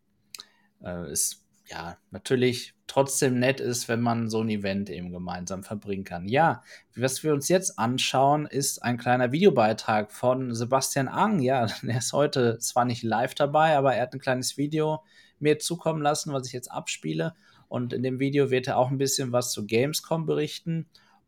äh, 0.83 1.07
es 1.11 1.43
ja, 1.69 1.97
natürlich 2.11 2.76
trotzdem 2.87 3.38
nett 3.38 3.61
ist, 3.61 3.88
wenn 3.88 4.01
man 4.01 4.29
so 4.31 4.40
ein 4.40 4.49
Event 4.49 4.90
eben 4.90 5.11
gemeinsam 5.11 5.62
verbringen 5.62 6.05
kann. 6.05 6.29
Ja, 6.29 6.62
was 6.94 7.22
wir 7.22 7.33
uns 7.33 7.49
jetzt 7.49 7.79
anschauen, 7.79 8.46
ist 8.46 8.83
ein 8.83 8.99
kleiner 8.99 9.33
Videobeitrag 9.33 10.12
von 10.12 10.55
Sebastian 10.55 11.09
Ang. 11.09 11.40
Ja, 11.40 11.66
er 11.87 11.99
ist 11.99 12.12
heute 12.12 12.59
zwar 12.59 12.85
nicht 12.85 13.03
live 13.03 13.35
dabei, 13.35 13.77
aber 13.77 13.94
er 13.94 14.03
hat 14.03 14.14
ein 14.14 14.20
kleines 14.20 14.57
Video 14.57 15.03
mir 15.38 15.59
zukommen 15.59 16.03
lassen, 16.03 16.33
was 16.33 16.46
ich 16.46 16.53
jetzt 16.53 16.70
abspiele. 16.70 17.35
Und 17.68 17.92
in 17.92 18.03
dem 18.03 18.20
Video 18.20 18.51
wird 18.51 18.68
er 18.68 18.79
auch 18.79 18.90
ein 18.90 18.99
bisschen 18.99 19.33
was 19.33 19.51
zu 19.51 19.66
Gamescom 19.66 20.25
berichten 20.25 20.87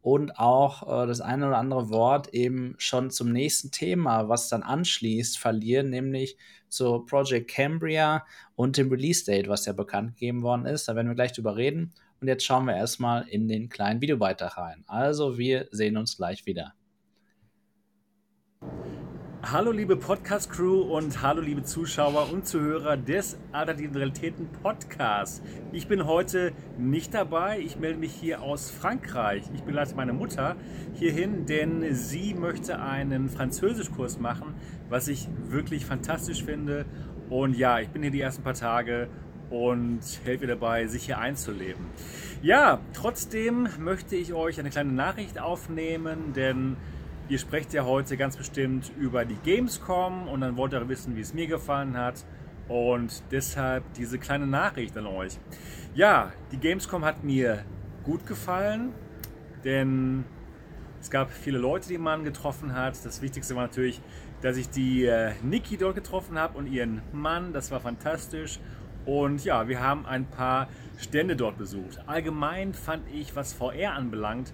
und 0.08 0.38
auch 0.38 1.02
äh, 1.02 1.06
das 1.06 1.20
eine 1.20 1.48
oder 1.48 1.58
andere 1.58 1.90
Wort 1.90 2.32
eben 2.32 2.74
schon 2.78 3.10
zum 3.10 3.30
nächsten 3.30 3.70
Thema, 3.70 4.30
was 4.30 4.48
dann 4.48 4.62
anschließt, 4.62 5.38
verlieren, 5.38 5.90
nämlich 5.90 6.38
zu 6.70 7.00
Project 7.00 7.50
Cambria 7.50 8.24
und 8.56 8.78
dem 8.78 8.88
Release 8.88 9.26
Date, 9.26 9.48
was 9.48 9.66
ja 9.66 9.74
bekannt 9.74 10.14
gegeben 10.14 10.40
worden 10.40 10.64
ist. 10.64 10.88
Da 10.88 10.96
werden 10.96 11.08
wir 11.08 11.14
gleich 11.14 11.32
drüber 11.32 11.56
reden. 11.56 11.92
Und 12.22 12.28
jetzt 12.28 12.46
schauen 12.46 12.64
wir 12.64 12.74
erstmal 12.74 13.28
in 13.28 13.48
den 13.48 13.68
kleinen 13.68 14.00
Videobeitrag 14.00 14.56
rein. 14.56 14.82
Also, 14.86 15.36
wir 15.36 15.68
sehen 15.72 15.98
uns 15.98 16.16
gleich 16.16 16.46
wieder. 16.46 16.72
Hallo 19.40 19.70
liebe 19.70 19.96
Podcast-Crew 19.96 20.80
und 20.80 21.22
hallo 21.22 21.40
liebe 21.40 21.62
Zuschauer 21.62 22.28
und 22.32 22.44
Zuhörer 22.44 22.96
des 22.96 23.38
Alternativen 23.52 23.94
Realitäten 23.94 24.48
Podcasts. 24.64 25.40
Ich 25.70 25.86
bin 25.86 26.06
heute 26.06 26.52
nicht 26.76 27.14
dabei, 27.14 27.60
ich 27.60 27.78
melde 27.78 28.00
mich 28.00 28.12
hier 28.12 28.42
aus 28.42 28.68
Frankreich. 28.68 29.44
Ich 29.54 29.62
begleite 29.62 29.94
meine 29.94 30.12
Mutter 30.12 30.56
hierhin, 30.94 31.46
denn 31.46 31.94
sie 31.94 32.34
möchte 32.34 32.80
einen 32.80 33.28
Französischkurs 33.28 34.18
machen, 34.18 34.54
was 34.88 35.06
ich 35.06 35.28
wirklich 35.46 35.86
fantastisch 35.86 36.42
finde. 36.42 36.84
Und 37.30 37.56
ja, 37.56 37.78
ich 37.78 37.90
bin 37.90 38.02
hier 38.02 38.10
die 38.10 38.20
ersten 38.20 38.42
paar 38.42 38.54
Tage 38.54 39.08
und 39.50 40.00
helfe 40.24 40.44
ihr 40.44 40.48
dabei, 40.48 40.88
sich 40.88 41.06
hier 41.06 41.18
einzuleben. 41.18 41.86
Ja, 42.42 42.80
trotzdem 42.92 43.68
möchte 43.78 44.16
ich 44.16 44.32
euch 44.32 44.58
eine 44.58 44.70
kleine 44.70 44.92
Nachricht 44.92 45.38
aufnehmen, 45.40 46.32
denn 46.34 46.76
Ihr 47.30 47.38
sprecht 47.38 47.74
ja 47.74 47.84
heute 47.84 48.16
ganz 48.16 48.38
bestimmt 48.38 48.90
über 48.98 49.26
die 49.26 49.36
Gamescom 49.44 50.28
und 50.28 50.40
dann 50.40 50.56
wollt 50.56 50.72
ihr 50.72 50.88
wissen, 50.88 51.14
wie 51.14 51.20
es 51.20 51.34
mir 51.34 51.46
gefallen 51.46 51.94
hat. 51.94 52.24
Und 52.68 53.22
deshalb 53.30 53.84
diese 53.94 54.18
kleine 54.18 54.46
Nachricht 54.46 54.96
an 54.96 55.06
euch. 55.06 55.38
Ja, 55.94 56.32
die 56.52 56.56
Gamescom 56.56 57.04
hat 57.04 57.24
mir 57.24 57.64
gut 58.02 58.24
gefallen, 58.24 58.94
denn 59.62 60.24
es 61.02 61.10
gab 61.10 61.30
viele 61.30 61.58
Leute, 61.58 61.88
die 61.88 61.98
man 61.98 62.24
getroffen 62.24 62.74
hat. 62.74 63.04
Das 63.04 63.20
Wichtigste 63.20 63.54
war 63.54 63.64
natürlich, 63.64 64.00
dass 64.40 64.56
ich 64.56 64.70
die 64.70 65.04
äh, 65.04 65.32
Niki 65.42 65.76
dort 65.76 65.96
getroffen 65.96 66.38
habe 66.38 66.56
und 66.56 66.66
ihren 66.66 67.02
Mann. 67.12 67.52
Das 67.52 67.70
war 67.70 67.80
fantastisch. 67.80 68.58
Und 69.04 69.44
ja, 69.44 69.68
wir 69.68 69.82
haben 69.82 70.06
ein 70.06 70.24
paar 70.24 70.68
Stände 70.98 71.36
dort 71.36 71.58
besucht. 71.58 72.00
Allgemein 72.06 72.72
fand 72.72 73.02
ich, 73.12 73.36
was 73.36 73.52
VR 73.52 73.92
anbelangt, 73.92 74.52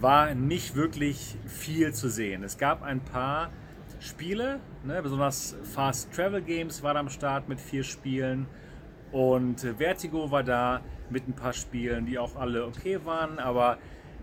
war 0.00 0.34
nicht 0.34 0.74
wirklich 0.74 1.36
viel 1.46 1.92
zu 1.92 2.08
sehen. 2.08 2.42
Es 2.42 2.56
gab 2.56 2.82
ein 2.82 3.00
paar 3.00 3.50
Spiele, 4.00 4.60
ne, 4.82 5.02
besonders 5.02 5.56
Fast 5.74 6.12
Travel 6.14 6.40
Games 6.40 6.82
war 6.82 6.96
am 6.96 7.10
Start 7.10 7.48
mit 7.48 7.60
vier 7.60 7.84
Spielen 7.84 8.46
und 9.12 9.60
Vertigo 9.60 10.30
war 10.30 10.42
da 10.42 10.80
mit 11.10 11.28
ein 11.28 11.34
paar 11.34 11.52
Spielen, 11.52 12.06
die 12.06 12.18
auch 12.18 12.36
alle 12.36 12.64
okay 12.64 13.00
waren, 13.04 13.38
aber 13.38 13.76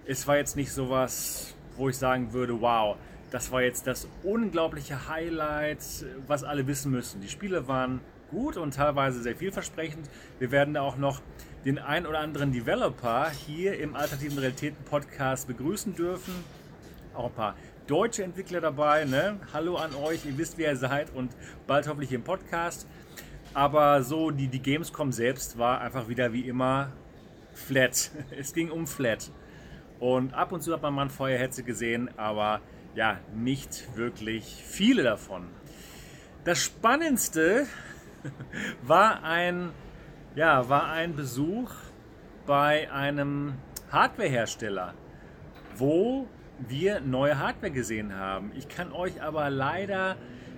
es 0.06 0.28
war 0.28 0.38
jetzt 0.38 0.56
nicht 0.56 0.72
sowas, 0.72 1.56
wo 1.76 1.90
ich 1.90 1.98
sagen 1.98 2.34
würde, 2.34 2.60
wow, 2.60 2.96
das 3.30 3.52
war 3.52 3.62
jetzt 3.62 3.86
das 3.86 4.08
unglaubliche 4.24 5.10
Highlight, 5.10 5.84
was 6.26 6.44
alle 6.44 6.66
wissen 6.66 6.92
müssen. 6.92 7.22
Die 7.22 7.28
Spiele 7.28 7.68
waren 7.68 8.00
gut 8.32 8.58
und 8.58 8.74
teilweise 8.74 9.22
sehr 9.22 9.36
vielversprechend. 9.36 10.10
Wir 10.40 10.50
werden 10.52 10.74
da 10.74 10.82
auch 10.82 10.98
noch 10.98 11.22
den 11.68 11.80
ein 11.80 12.08
oder 12.08 12.20
anderen 12.20 12.54
Developer 12.54 13.30
hier 13.30 13.78
im 13.78 13.94
Alternativen 13.94 14.38
Realitäten 14.38 14.86
Podcast 14.86 15.50
begrüßen 15.50 15.96
dürfen. 15.96 16.34
Auch 17.14 17.26
ein 17.26 17.34
paar 17.34 17.56
deutsche 17.88 18.24
Entwickler 18.24 18.62
dabei. 18.62 19.04
Ne? 19.04 19.38
Hallo 19.52 19.76
an 19.76 19.94
euch, 19.94 20.26
ihr 20.26 20.38
wisst, 20.38 20.58
wer 20.58 20.72
ihr 20.72 20.78
seid 20.78 21.14
und 21.14 21.30
bald 21.68 21.90
hoffentlich 21.90 22.14
im 22.14 22.24
Podcast. 22.24 22.88
Aber 23.54 24.02
so, 24.02 24.32
die, 24.32 24.48
die 24.48 24.62
Gamescom 24.62 25.12
selbst 25.12 25.58
war 25.58 25.82
einfach 25.82 26.08
wieder 26.08 26.32
wie 26.32 26.48
immer 26.48 26.94
flat. 27.54 28.12
Es 28.32 28.54
ging 28.54 28.72
um 28.72 28.88
flat. 28.88 29.30
Und 30.00 30.34
ab 30.36 30.54
und 30.54 30.62
zu 30.62 30.72
hat 30.72 30.82
man 30.82 30.94
mal 30.94 31.02
ein 31.02 31.10
Feuerhetze 31.10 31.64
gesehen, 31.64 32.10
aber 32.16 32.62
ja, 32.96 33.20
nicht 33.36 33.98
wirklich 33.98 34.64
viele 34.66 35.04
davon. 35.04 35.44
Das 36.46 36.64
Spannendste 36.64 37.68
war 38.84 39.22
ein 39.24 39.74
ja, 40.38 40.70
war 40.70 40.92
ein 40.92 41.16
Besuch 41.16 41.72
bei 42.46 42.92
einem 42.92 43.56
Hardwarehersteller, 43.92 44.94
wo 45.76 46.28
wir 46.60 47.00
neue 47.00 47.40
Hardware 47.40 47.72
gesehen 47.72 48.16
haben. 48.16 48.52
Ich 48.56 48.68
kann 48.68 48.92
euch 48.92 49.20
aber 49.20 49.50
leider 49.50 50.16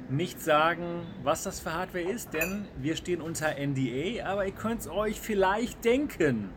nicht 0.10 0.42
sagen, 0.42 1.08
was 1.24 1.44
das 1.44 1.62
für 1.62 1.74
Hardware 1.74 2.04
ist, 2.04 2.34
denn 2.34 2.66
wir 2.78 2.98
stehen 2.98 3.22
unter 3.22 3.56
NDA, 3.58 4.26
aber 4.26 4.46
ihr 4.46 4.52
könnt 4.52 4.82
es 4.82 4.90
euch 4.90 5.22
vielleicht 5.22 5.86
denken. 5.86 6.50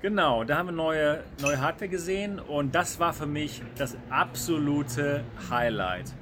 Genau, 0.00 0.44
da 0.44 0.56
haben 0.56 0.68
wir 0.68 0.72
neue, 0.72 1.22
neue 1.42 1.60
Hardware 1.60 1.90
gesehen 1.90 2.40
und 2.40 2.74
das 2.74 2.98
war 2.98 3.12
für 3.12 3.26
mich 3.26 3.60
das 3.76 3.98
absolute 4.08 5.22
Highlight. 5.50 6.14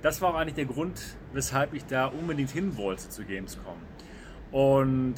Das 0.00 0.22
war 0.22 0.30
auch 0.30 0.38
eigentlich 0.38 0.54
der 0.54 0.66
Grund, 0.66 1.02
weshalb 1.32 1.74
ich 1.74 1.84
da 1.86 2.06
unbedingt 2.06 2.50
hin 2.50 2.76
wollte 2.76 3.08
zu 3.08 3.24
Gamescom. 3.24 3.87
Und 4.50 5.16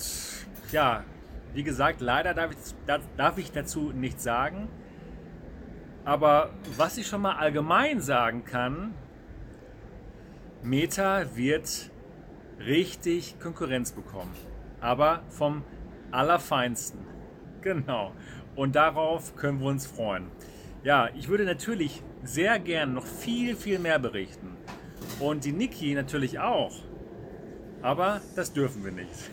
ja, 0.73 1.05
wie 1.53 1.63
gesagt, 1.63 2.01
leider 2.01 2.35
darf 2.35 2.53
ich, 2.53 2.59
darf 3.17 3.39
ich 3.39 3.53
dazu 3.53 3.93
nichts 3.93 4.23
sagen. 4.23 4.69
Aber 6.05 6.51
was 6.77 6.99
ich 6.99 7.07
schon 7.07 7.23
mal 7.23 7.37
allgemein 7.37 8.01
sagen 8.01 8.45
kann, 8.45 8.95
Meta 10.63 11.37
wird 11.37 11.91
richtig 12.59 13.39
Konkurrenz 13.41 13.93
bekommen. 13.93 14.35
Aber 14.81 15.23
vom 15.29 15.65
Allerfeinsten. 16.11 17.01
Genau. 17.63 18.13
Und 18.57 18.75
darauf 18.75 19.37
können 19.37 19.61
wir 19.61 19.67
uns 19.67 19.87
freuen. 19.87 20.31
Ja, 20.83 21.11
ich 21.15 21.29
würde 21.29 21.45
natürlich 21.45 22.03
sehr 22.23 22.59
gern 22.59 22.95
noch 22.95 23.05
viel, 23.05 23.55
viel 23.55 23.79
mehr 23.79 23.99
berichten. 23.99 24.57
Und 25.19 25.45
die 25.45 25.53
Niki 25.53 25.95
natürlich 25.95 26.39
auch. 26.39 26.73
Aber 27.83 28.21
das 28.37 28.53
dürfen 28.53 28.85
wir 28.85 28.93
nicht. 28.93 29.31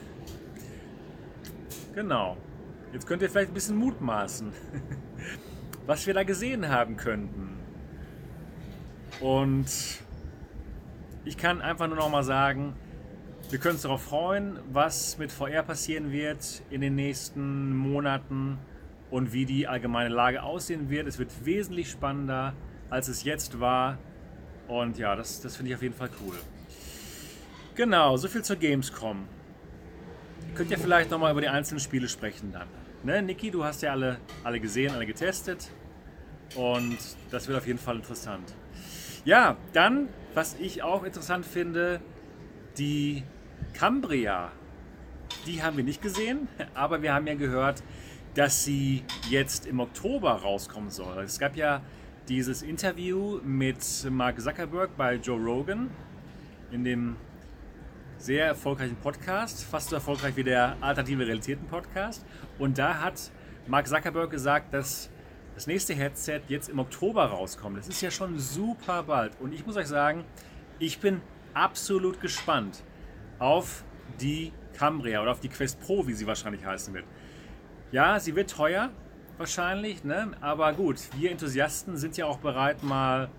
Genau. 1.94 2.38
Jetzt 2.94 3.08
könnt 3.08 3.22
ihr 3.22 3.30
vielleicht 3.30 3.52
ein 3.52 3.54
bisschen 3.54 3.76
mutmaßen, 3.76 4.54
was 5.86 6.08
wir 6.08 6.14
da 6.14 6.24
gesehen 6.24 6.70
haben 6.70 6.96
könnten. 6.96 7.58
Und 9.20 9.68
ich 11.26 11.38
kann 11.38 11.62
einfach 11.62 11.88
nur 11.88 11.98
noch 11.98 12.10
mal 12.10 12.24
sagen, 12.24 12.76
wir 13.50 13.60
können 13.60 13.76
uns 13.76 13.82
darauf 13.82 14.04
freuen, 14.04 14.60
was 14.72 15.18
mit 15.18 15.32
VR 15.32 15.64
passieren 15.64 16.12
wird 16.12 16.62
in 16.70 16.82
den 16.82 16.96
nächsten 16.96 17.76
Monaten 17.76 18.58
und 19.10 19.34
wie 19.34 19.46
die 19.46 19.68
allgemeine 19.68 20.10
Lage 20.10 20.44
aussehen 20.44 20.90
wird. 20.90 21.08
Es 21.08 21.18
wird 21.18 21.46
wesentlich 21.46 21.90
spannender, 21.90 22.54
als 22.90 23.08
es 23.08 23.24
jetzt 23.24 23.60
war. 23.60 23.98
Und 24.68 24.98
ja, 24.98 25.16
das, 25.16 25.42
das 25.42 25.56
finde 25.56 25.72
ich 25.72 25.76
auf 25.76 25.82
jeden 25.82 25.96
Fall 25.96 26.10
cool. 26.26 26.36
Genau, 27.78 28.18
so 28.18 28.28
viel 28.28 28.44
zur 28.44 28.56
Gamescom. 28.56 29.28
Könnt 30.56 30.72
ihr 30.72 30.80
vielleicht 30.80 31.12
nochmal 31.12 31.32
über 31.32 31.42
die 31.42 31.48
einzelnen 31.48 31.80
Spiele 31.80 32.10
sprechen 32.10 32.52
dann. 32.52 32.68
Ne, 33.04 33.22
Niki, 33.22 33.52
du 33.52 33.64
hast 33.64 33.84
ja 33.84 33.92
alle, 33.92 34.18
alle 34.44 34.60
gesehen, 34.60 34.96
alle 34.96 35.06
getestet. 35.06 35.70
Und 36.56 36.98
das 37.30 37.48
wird 37.48 37.56
auf 37.56 37.68
jeden 37.68 37.78
Fall 37.78 37.98
interessant. 37.98 38.52
Ja, 39.26 39.58
dann, 39.74 40.10
was 40.34 40.56
ich 40.60 40.82
auch 40.82 41.04
interessant 41.04 41.46
finde, 41.46 42.02
die 42.80 43.22
Cambria. 43.74 44.52
Die 45.46 45.62
haben 45.62 45.78
wir 45.78 45.84
nicht 45.84 46.02
gesehen, 46.02 46.48
aber 46.74 47.04
wir 47.04 47.14
haben 47.14 47.28
ja 47.28 47.36
gehört, 47.36 47.84
dass 48.34 48.64
sie 48.64 49.04
jetzt 49.30 49.68
im 49.68 49.80
Oktober 49.80 50.32
rauskommen 50.32 50.90
soll. 50.90 51.24
Es 51.24 51.38
gab 51.38 51.56
ja 51.56 51.84
dieses 52.28 52.64
Interview 52.64 53.40
mit 53.44 53.78
Mark 54.10 54.42
Zuckerberg 54.42 54.98
bei 54.98 55.14
Joe 55.14 55.40
Rogan 55.40 55.92
in 56.72 56.84
dem 56.84 57.18
sehr 58.18 58.46
erfolgreichen 58.46 58.96
Podcast, 58.98 59.64
fast 59.64 59.90
so 59.90 59.96
erfolgreich 59.96 60.36
wie 60.36 60.44
der 60.44 60.76
Alternative 60.82 61.26
Realitäten 61.26 61.68
Podcast. 61.68 62.26
Und 62.58 62.78
da 62.78 63.02
hat 63.02 63.32
Mark 63.68 63.88
Zuckerberg 63.88 64.32
gesagt, 64.32 64.74
dass 64.74 65.10
das 65.56 65.68
nächste 65.68 65.94
Headset 65.94 66.42
jetzt 66.48 66.70
im 66.70 66.80
Oktober 66.80 67.26
rauskommt. 67.26 67.78
Das 67.78 67.88
ist 67.88 68.02
ja 68.02 68.12
schon 68.12 68.38
super 68.40 69.04
bald. 69.04 69.34
Und 69.40 69.54
ich 69.54 69.66
muss 69.66 69.76
euch 69.76 69.88
sagen, 69.88 70.24
ich 70.80 71.00
bin 71.00 71.22
absolut 71.54 72.22
gespannt 72.22 72.84
auf 73.40 73.84
die 74.20 74.52
Cambria 74.78 75.22
oder 75.22 75.32
auf 75.32 75.40
die 75.40 75.50
Quest 75.50 75.80
Pro, 75.80 76.06
wie 76.08 76.14
sie 76.14 76.28
wahrscheinlich 76.28 76.66
heißen 76.66 76.94
wird. 76.94 77.06
Ja, 77.92 78.20
sie 78.20 78.36
wird 78.36 78.52
teuer, 78.52 78.92
wahrscheinlich, 79.38 80.04
ne? 80.04 80.32
aber 80.42 80.74
gut, 80.74 81.00
wir 81.18 81.32
Enthusiasten 81.32 81.98
sind 81.98 82.18
ja 82.18 82.26
auch 82.26 82.38
bereit, 82.38 82.84
mal, 82.84 83.30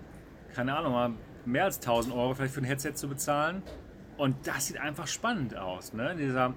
keine 0.53 0.75
Ahnung, 0.75 0.93
mal 0.93 1.11
mehr 1.45 1.65
als 1.65 1.77
1000 1.77 2.13
Euro 2.13 2.33
vielleicht 2.33 2.53
für 2.53 2.61
ein 2.61 2.65
Headset 2.65 2.93
zu 2.93 3.07
bezahlen. 3.07 3.63
Und 4.19 4.35
das 4.45 4.67
sieht 4.67 4.77
einfach 4.77 5.07
spannend 5.07 5.55
aus. 5.55 5.93
Ne? 5.93 6.13
Dieser, 6.17 6.53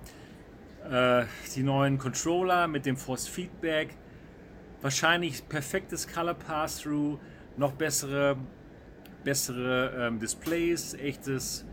äh, 0.91 1.27
die 1.55 1.63
neuen 1.63 1.97
Controller 1.97 2.67
mit 2.67 2.87
dem 2.87 2.97
Force 2.97 3.29
Feedback, 3.29 3.95
wahrscheinlich 4.81 5.49
perfektes 5.49 6.09
Color 6.09 6.35
Pass-Through, 6.35 7.21
noch 7.57 7.71
bessere, 7.75 8.37
bessere 9.23 10.09
ähm, 10.09 10.19
Displays, 10.19 10.95
echtes, 10.95 11.65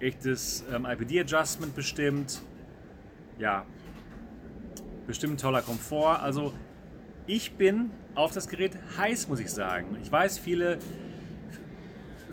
echtes 0.00 0.64
ähm, 0.72 0.84
IPD-Adjustment 0.84 1.76
bestimmt. 1.76 2.42
Ja, 3.38 3.64
bestimmt 5.06 5.40
toller 5.40 5.62
Komfort. 5.62 6.20
Also 6.20 6.52
ich 7.28 7.52
bin 7.52 7.92
auf 8.16 8.32
das 8.32 8.48
Gerät 8.48 8.76
heiß, 8.96 9.28
muss 9.28 9.38
ich 9.38 9.52
sagen. 9.52 9.98
Ich 10.02 10.10
weiß, 10.10 10.36
viele 10.36 10.80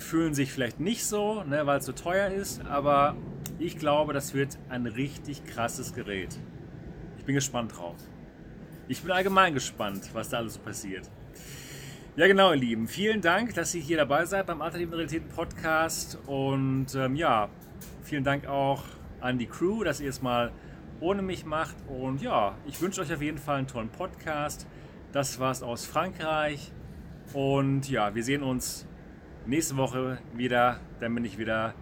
fühlen 0.06 0.34
sich 0.34 0.52
vielleicht 0.52 0.80
nicht 0.80 1.06
so, 1.06 1.44
ne, 1.44 1.66
weil 1.66 1.80
es 1.80 1.86
so 1.86 1.92
teuer 1.92 2.30
ist, 2.30 2.66
aber 2.66 3.16
ich 3.60 3.78
glaube, 3.78 4.14
das 4.14 4.34
wird 4.34 4.58
ein 4.70 4.86
richtig 4.86 5.46
krasses 5.46 5.94
Gerät. 5.94 6.38
Ich 7.18 7.26
bin 7.26 7.36
gespannt 7.36 7.76
drauf. 7.76 7.98
Ich 8.88 9.02
bin 9.02 9.12
allgemein 9.12 9.54
gespannt, 9.54 10.10
was 10.14 10.30
da 10.30 10.38
alles 10.38 10.54
so 10.56 10.60
passiert. 10.60 11.10
Ja, 12.18 12.28
genau, 12.28 12.52
ihr 12.52 12.58
Lieben. 12.58 12.88
Vielen 12.88 13.20
Dank, 13.20 13.56
dass 13.56 13.74
ihr 13.74 13.82
hier 13.82 13.98
dabei 13.98 14.26
seid 14.26 14.46
beim 14.46 14.62
Alternativen 14.62 14.94
Realitäten 14.94 15.28
Podcast. 15.28 16.18
Und 16.28 16.94
ähm, 16.96 17.16
ja, 17.16 17.50
vielen 18.04 18.24
Dank 18.24 18.48
auch 18.48 18.84
an 19.22 19.38
die 19.38 19.48
Crew, 19.48 19.84
dass 19.84 20.00
ihr 20.00 20.10
es 20.10 20.22
mal 20.22 20.52
ohne 21.02 21.24
mich 21.24 21.46
macht. 21.46 21.76
Und 21.88 22.22
ja, 22.22 22.56
ich 22.68 22.80
wünsche 22.80 23.02
euch 23.02 23.12
auf 23.12 23.22
jeden 23.22 23.38
Fall 23.38 23.58
einen 23.58 23.68
tollen 23.68 23.90
Podcast. 23.90 24.68
Das 25.12 25.40
war's 25.40 25.64
aus 25.64 25.86
Frankreich. 25.86 26.72
Und 27.34 27.90
ja, 27.90 28.14
wir 28.14 28.24
sehen 28.24 28.44
uns 28.44 28.88
nächste 29.46 29.78
Woche 29.78 30.18
wieder. 30.34 30.80
Dann 31.00 31.14
bin 31.16 31.26
ich 31.26 31.38
wieder 31.38 31.74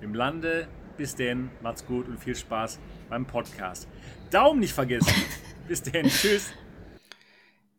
im 0.00 0.14
Lande. 0.14 0.68
Bis 0.96 1.14
denn, 1.14 1.50
macht's 1.62 1.86
gut 1.86 2.06
und 2.08 2.18
viel 2.18 2.36
Spaß 2.36 2.78
beim 3.08 3.26
Podcast. 3.26 3.88
Daumen 4.30 4.60
nicht 4.60 4.72
vergessen. 4.72 5.12
Bis 5.68 5.82
denn, 5.82 6.06
tschüss. 6.06 6.52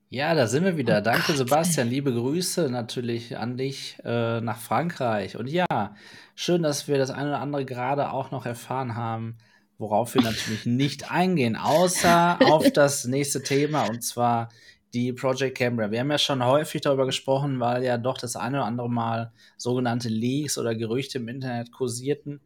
Ja, 0.09 0.33
da 0.35 0.47
sind 0.47 0.63
wir 0.63 0.77
wieder. 0.77 0.99
Oh 0.99 1.01
Danke, 1.01 1.27
Gott, 1.27 1.37
Sebastian. 1.37 1.89
Liebe 1.89 2.13
Grüße 2.13 2.69
natürlich 2.69 3.37
an 3.37 3.57
dich 3.57 3.97
äh, 4.03 4.41
nach 4.41 4.59
Frankreich. 4.59 5.37
Und 5.37 5.49
ja, 5.49 5.95
schön, 6.35 6.63
dass 6.63 6.87
wir 6.87 6.97
das 6.97 7.11
eine 7.11 7.29
oder 7.29 7.39
andere 7.39 7.65
gerade 7.65 8.11
auch 8.11 8.31
noch 8.31 8.45
erfahren 8.45 8.95
haben, 8.95 9.37
worauf 9.77 10.13
wir 10.15 10.21
natürlich 10.21 10.65
nicht 10.65 11.11
eingehen, 11.11 11.55
außer 11.55 12.39
auf 12.45 12.71
das 12.71 13.05
nächste 13.05 13.41
Thema 13.41 13.83
und 13.89 14.03
zwar 14.03 14.49
die 14.93 15.11
Project 15.11 15.57
Cambria. 15.57 15.89
Wir 15.91 15.99
haben 15.99 16.11
ja 16.11 16.17
schon 16.17 16.45
häufig 16.45 16.81
darüber 16.81 17.05
gesprochen, 17.05 17.59
weil 17.59 17.83
ja 17.83 17.97
doch 17.97 18.17
das 18.17 18.35
eine 18.35 18.57
oder 18.57 18.65
andere 18.65 18.89
Mal 18.89 19.31
sogenannte 19.57 20.09
Leaks 20.09 20.57
oder 20.57 20.75
Gerüchte 20.75 21.17
im 21.17 21.27
Internet 21.27 21.71
kursierten. 21.71 22.41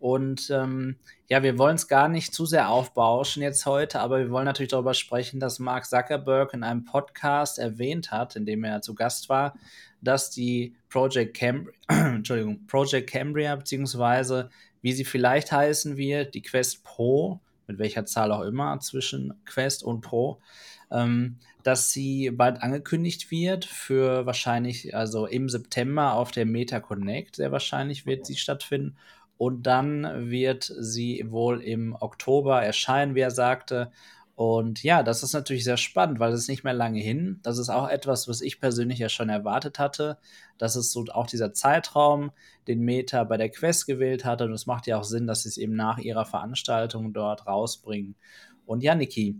Und 0.00 0.50
ähm, 0.50 0.96
ja, 1.28 1.44
wir 1.44 1.58
wollen 1.58 1.76
es 1.76 1.86
gar 1.86 2.08
nicht 2.08 2.34
zu 2.34 2.44
sehr 2.44 2.70
aufbauschen 2.70 3.40
jetzt 3.40 3.66
heute, 3.66 4.00
aber 4.00 4.18
wir 4.18 4.30
wollen 4.32 4.46
natürlich 4.46 4.72
darüber 4.72 4.94
sprechen, 4.94 5.38
dass 5.38 5.60
Mark 5.60 5.86
Zuckerberg 5.86 6.54
in 6.54 6.64
einem 6.64 6.84
Podcast 6.84 7.60
erwähnt 7.60 8.10
hat, 8.10 8.34
in 8.34 8.44
dem 8.44 8.64
er 8.64 8.82
zu 8.82 8.96
Gast 8.96 9.28
war, 9.28 9.54
dass 10.00 10.30
die 10.30 10.74
Project 10.88 11.36
Cambria, 11.36 11.72
Entschuldigung, 11.88 12.66
Project 12.66 13.10
Cambria, 13.10 13.54
beziehungsweise 13.54 14.50
wie 14.80 14.92
sie 14.92 15.04
vielleicht 15.04 15.52
heißen 15.52 15.96
wird, 15.96 16.34
die 16.34 16.42
Quest 16.42 16.82
Pro, 16.82 17.38
mit 17.68 17.78
welcher 17.78 18.04
Zahl 18.04 18.32
auch 18.32 18.42
immer 18.42 18.80
zwischen 18.80 19.32
Quest 19.44 19.84
und 19.84 20.00
Pro, 20.00 20.40
ähm, 20.90 21.38
dass 21.62 21.90
sie 21.90 22.30
bald 22.30 22.62
angekündigt 22.62 23.30
wird 23.30 23.64
für 23.64 24.26
wahrscheinlich, 24.26 24.94
also 24.94 25.26
im 25.26 25.48
September 25.48 26.14
auf 26.14 26.30
der 26.30 26.46
Meta 26.46 26.80
Connect, 26.80 27.36
sehr 27.36 27.52
wahrscheinlich 27.52 28.06
wird 28.06 28.26
sie 28.26 28.36
stattfinden. 28.36 28.96
Und 29.38 29.64
dann 29.64 30.30
wird 30.30 30.72
sie 30.78 31.24
wohl 31.28 31.60
im 31.60 31.96
Oktober 31.98 32.62
erscheinen, 32.62 33.14
wie 33.14 33.20
er 33.20 33.32
sagte. 33.32 33.90
Und 34.34 34.82
ja, 34.82 35.02
das 35.02 35.22
ist 35.22 35.32
natürlich 35.32 35.64
sehr 35.64 35.76
spannend, 35.76 36.18
weil 36.18 36.32
es 36.32 36.40
ist 36.42 36.48
nicht 36.48 36.64
mehr 36.64 36.72
lange 36.72 37.00
hin. 37.00 37.40
Das 37.42 37.58
ist 37.58 37.68
auch 37.68 37.88
etwas, 37.88 38.28
was 38.28 38.40
ich 38.40 38.60
persönlich 38.60 38.98
ja 38.98 39.08
schon 39.08 39.28
erwartet 39.28 39.78
hatte. 39.78 40.18
Das 40.58 40.76
ist 40.76 40.92
so 40.92 41.04
auch 41.12 41.26
dieser 41.26 41.52
Zeitraum, 41.52 42.30
den 42.66 42.80
Meta 42.80 43.24
bei 43.24 43.36
der 43.36 43.50
Quest 43.50 43.86
gewählt 43.86 44.24
hatte. 44.24 44.44
Und 44.44 44.52
es 44.52 44.66
macht 44.66 44.86
ja 44.86 44.98
auch 44.98 45.04
Sinn, 45.04 45.26
dass 45.26 45.42
sie 45.42 45.48
es 45.48 45.58
eben 45.58 45.74
nach 45.74 45.98
ihrer 45.98 46.24
Veranstaltung 46.24 47.12
dort 47.12 47.46
rausbringen. 47.46 48.14
Und 48.64 48.82
ja, 48.82 48.94
Niki, 48.94 49.36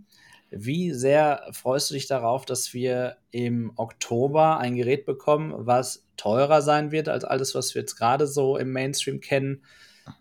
wie 0.55 0.91
sehr 0.91 1.47
freust 1.51 1.89
du 1.89 1.95
dich 1.95 2.07
darauf, 2.07 2.45
dass 2.45 2.73
wir 2.73 3.17
im 3.31 3.71
Oktober 3.75 4.57
ein 4.57 4.75
Gerät 4.75 5.05
bekommen, 5.05 5.53
was 5.55 6.05
teurer 6.17 6.61
sein 6.61 6.91
wird 6.91 7.09
als 7.09 7.23
alles, 7.23 7.55
was 7.55 7.73
wir 7.75 7.81
jetzt 7.81 7.95
gerade 7.95 8.27
so 8.27 8.57
im 8.57 8.71
Mainstream 8.71 9.19
kennen? 9.19 9.63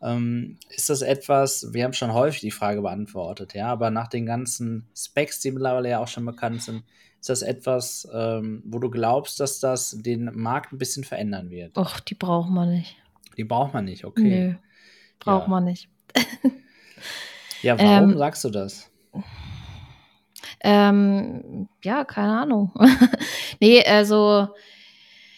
Ähm, 0.01 0.59
ist 0.71 0.91
das 0.91 1.03
etwas, 1.03 1.73
wir 1.73 1.85
haben 1.85 1.93
schon 1.93 2.13
häufig 2.15 2.41
die 2.41 2.51
Frage 2.51 2.83
beantwortet, 2.83 3.55
ja, 3.55 3.67
aber 3.67 3.91
nach 3.91 4.09
den 4.09 4.27
ganzen 4.27 4.87
Specs, 4.97 5.41
die 5.41 5.51
mittlerweile 5.51 5.91
ja 5.91 5.99
auch 5.99 6.09
schon 6.09 6.25
bekannt 6.25 6.63
sind, 6.63 6.85
ist 7.21 7.29
das 7.29 7.43
etwas, 7.43 8.09
ähm, 8.13 8.63
wo 8.65 8.79
du 8.79 8.91
glaubst, 8.91 9.41
dass 9.41 9.61
das 9.61 9.97
den 10.03 10.31
Markt 10.35 10.73
ein 10.73 10.79
bisschen 10.79 11.05
verändern 11.05 11.51
wird? 11.51 11.77
Och, 11.77 12.01
die 12.01 12.15
braucht 12.15 12.51
man 12.51 12.71
nicht. 12.71 12.97
Die 13.37 13.45
braucht 13.45 13.75
man 13.75 13.85
nicht, 13.85 14.05
okay. 14.05 14.49
Nö, 14.49 14.55
braucht 15.19 15.45
ja. 15.45 15.51
man 15.51 15.65
nicht. 15.65 15.89
ja, 17.63 17.79
warum 17.79 18.13
ähm, 18.13 18.19
sagst 18.19 18.45
du 18.45 18.51
das? 18.51 18.91
Ähm, 20.63 21.69
ja, 21.83 22.05
keine 22.05 22.41
Ahnung. 22.41 22.73
nee, 23.61 23.85
also, 23.85 24.49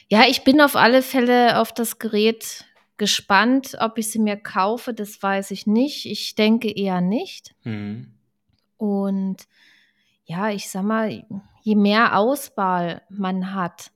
ja, 0.08 0.24
ich 0.28 0.44
bin 0.44 0.60
auf 0.60 0.76
alle 0.76 1.02
Fälle 1.02 1.58
auf 1.60 1.72
das 1.72 1.98
Gerät 1.98 2.64
gespannt. 2.96 3.76
Ob 3.80 3.98
ich 3.98 4.10
sie 4.10 4.18
mir 4.18 4.36
kaufe, 4.36 4.92
das 4.94 5.22
weiß 5.22 5.50
ich 5.50 5.66
nicht. 5.66 6.06
Ich 6.06 6.34
denke 6.34 6.70
eher 6.70 7.00
nicht. 7.00 7.54
Mhm. 7.64 8.12
Und 8.76 9.44
ja, 10.26 10.50
ich 10.50 10.68
sag 10.68 10.84
mal, 10.84 11.24
je 11.62 11.74
mehr 11.74 12.18
Auswahl 12.18 13.02
man 13.08 13.54
hat, 13.54 13.90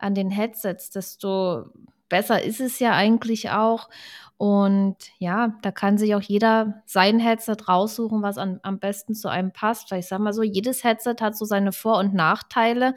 an 0.00 0.14
den 0.14 0.30
Headsets, 0.30 0.90
desto 0.90 1.66
besser 2.10 2.42
ist 2.42 2.60
es 2.60 2.78
ja 2.78 2.92
eigentlich 2.92 3.50
auch. 3.50 3.88
Und 4.36 4.96
ja, 5.18 5.54
da 5.62 5.70
kann 5.70 5.98
sich 5.98 6.14
auch 6.14 6.22
jeder 6.22 6.82
sein 6.86 7.18
Headset 7.18 7.56
raussuchen, 7.68 8.22
was 8.22 8.38
an, 8.38 8.60
am 8.62 8.78
besten 8.78 9.14
zu 9.14 9.28
einem 9.28 9.52
passt. 9.52 9.92
Ich 9.92 10.08
sage 10.08 10.22
mal 10.22 10.32
so, 10.32 10.42
jedes 10.42 10.84
Headset 10.84 11.16
hat 11.20 11.36
so 11.36 11.44
seine 11.44 11.72
Vor- 11.72 11.98
und 11.98 12.14
Nachteile. 12.14 12.94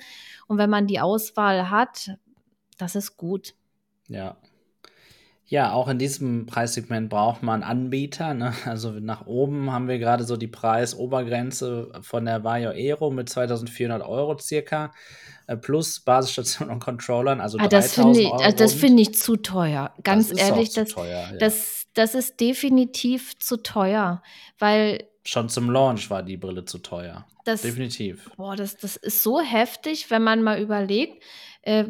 Und 0.47 0.57
wenn 0.57 0.69
man 0.69 0.87
die 0.87 0.99
Auswahl 0.99 1.69
hat, 1.69 2.17
das 2.77 2.95
ist 2.95 3.17
gut. 3.17 3.55
Ja, 4.07 4.37
ja, 5.45 5.73
auch 5.73 5.87
in 5.87 5.99
diesem 5.99 6.45
Preissegment 6.45 7.09
braucht 7.09 7.43
man 7.43 7.63
Anbieter. 7.63 8.33
Ne? 8.33 8.53
Also 8.65 8.91
nach 8.91 9.25
oben 9.25 9.71
haben 9.71 9.87
wir 9.87 9.99
gerade 9.99 10.23
so 10.23 10.37
die 10.37 10.47
Preisobergrenze 10.47 11.91
von 12.01 12.25
der 12.25 12.43
Vario 12.43 12.69
Aero 12.69 13.11
mit 13.11 13.29
2400 13.29 14.01
Euro 14.01 14.37
circa, 14.39 14.93
äh, 15.47 15.57
plus 15.57 15.99
Basisstation 15.99 16.69
und 16.69 16.79
Controllern, 16.79 17.41
also 17.41 17.57
ah, 17.59 17.67
das 17.67 17.93
finde 17.93 18.21
ich, 18.21 18.31
also 18.31 18.57
das 18.57 18.73
find 18.73 18.99
ich 18.99 19.13
zu 19.15 19.35
teuer. 19.35 19.93
Ganz 20.03 20.29
das 20.29 20.39
ehrlich, 20.39 20.73
das, 20.73 20.89
teuer, 20.89 21.29
ja. 21.31 21.37
das, 21.37 21.87
das 21.93 22.15
ist 22.15 22.39
definitiv 22.39 23.37
zu 23.37 23.57
teuer, 23.57 24.23
weil 24.59 25.05
Schon 25.25 25.47
zum 25.47 25.69
Launch 25.69 26.09
war 26.09 26.21
die 26.21 26.35
Brille 26.35 26.65
zu 26.65 26.79
teuer. 26.79 27.25
Das, 27.45 27.61
Definitiv. 27.61 28.29
Boah, 28.35 28.55
das, 28.55 28.77
das 28.77 28.97
ist 28.97 29.23
so 29.23 29.39
heftig, 29.39 30.09
wenn 30.09 30.21
man 30.21 30.43
mal 30.43 30.61
überlegt, 30.61 31.23
äh, 31.61 31.85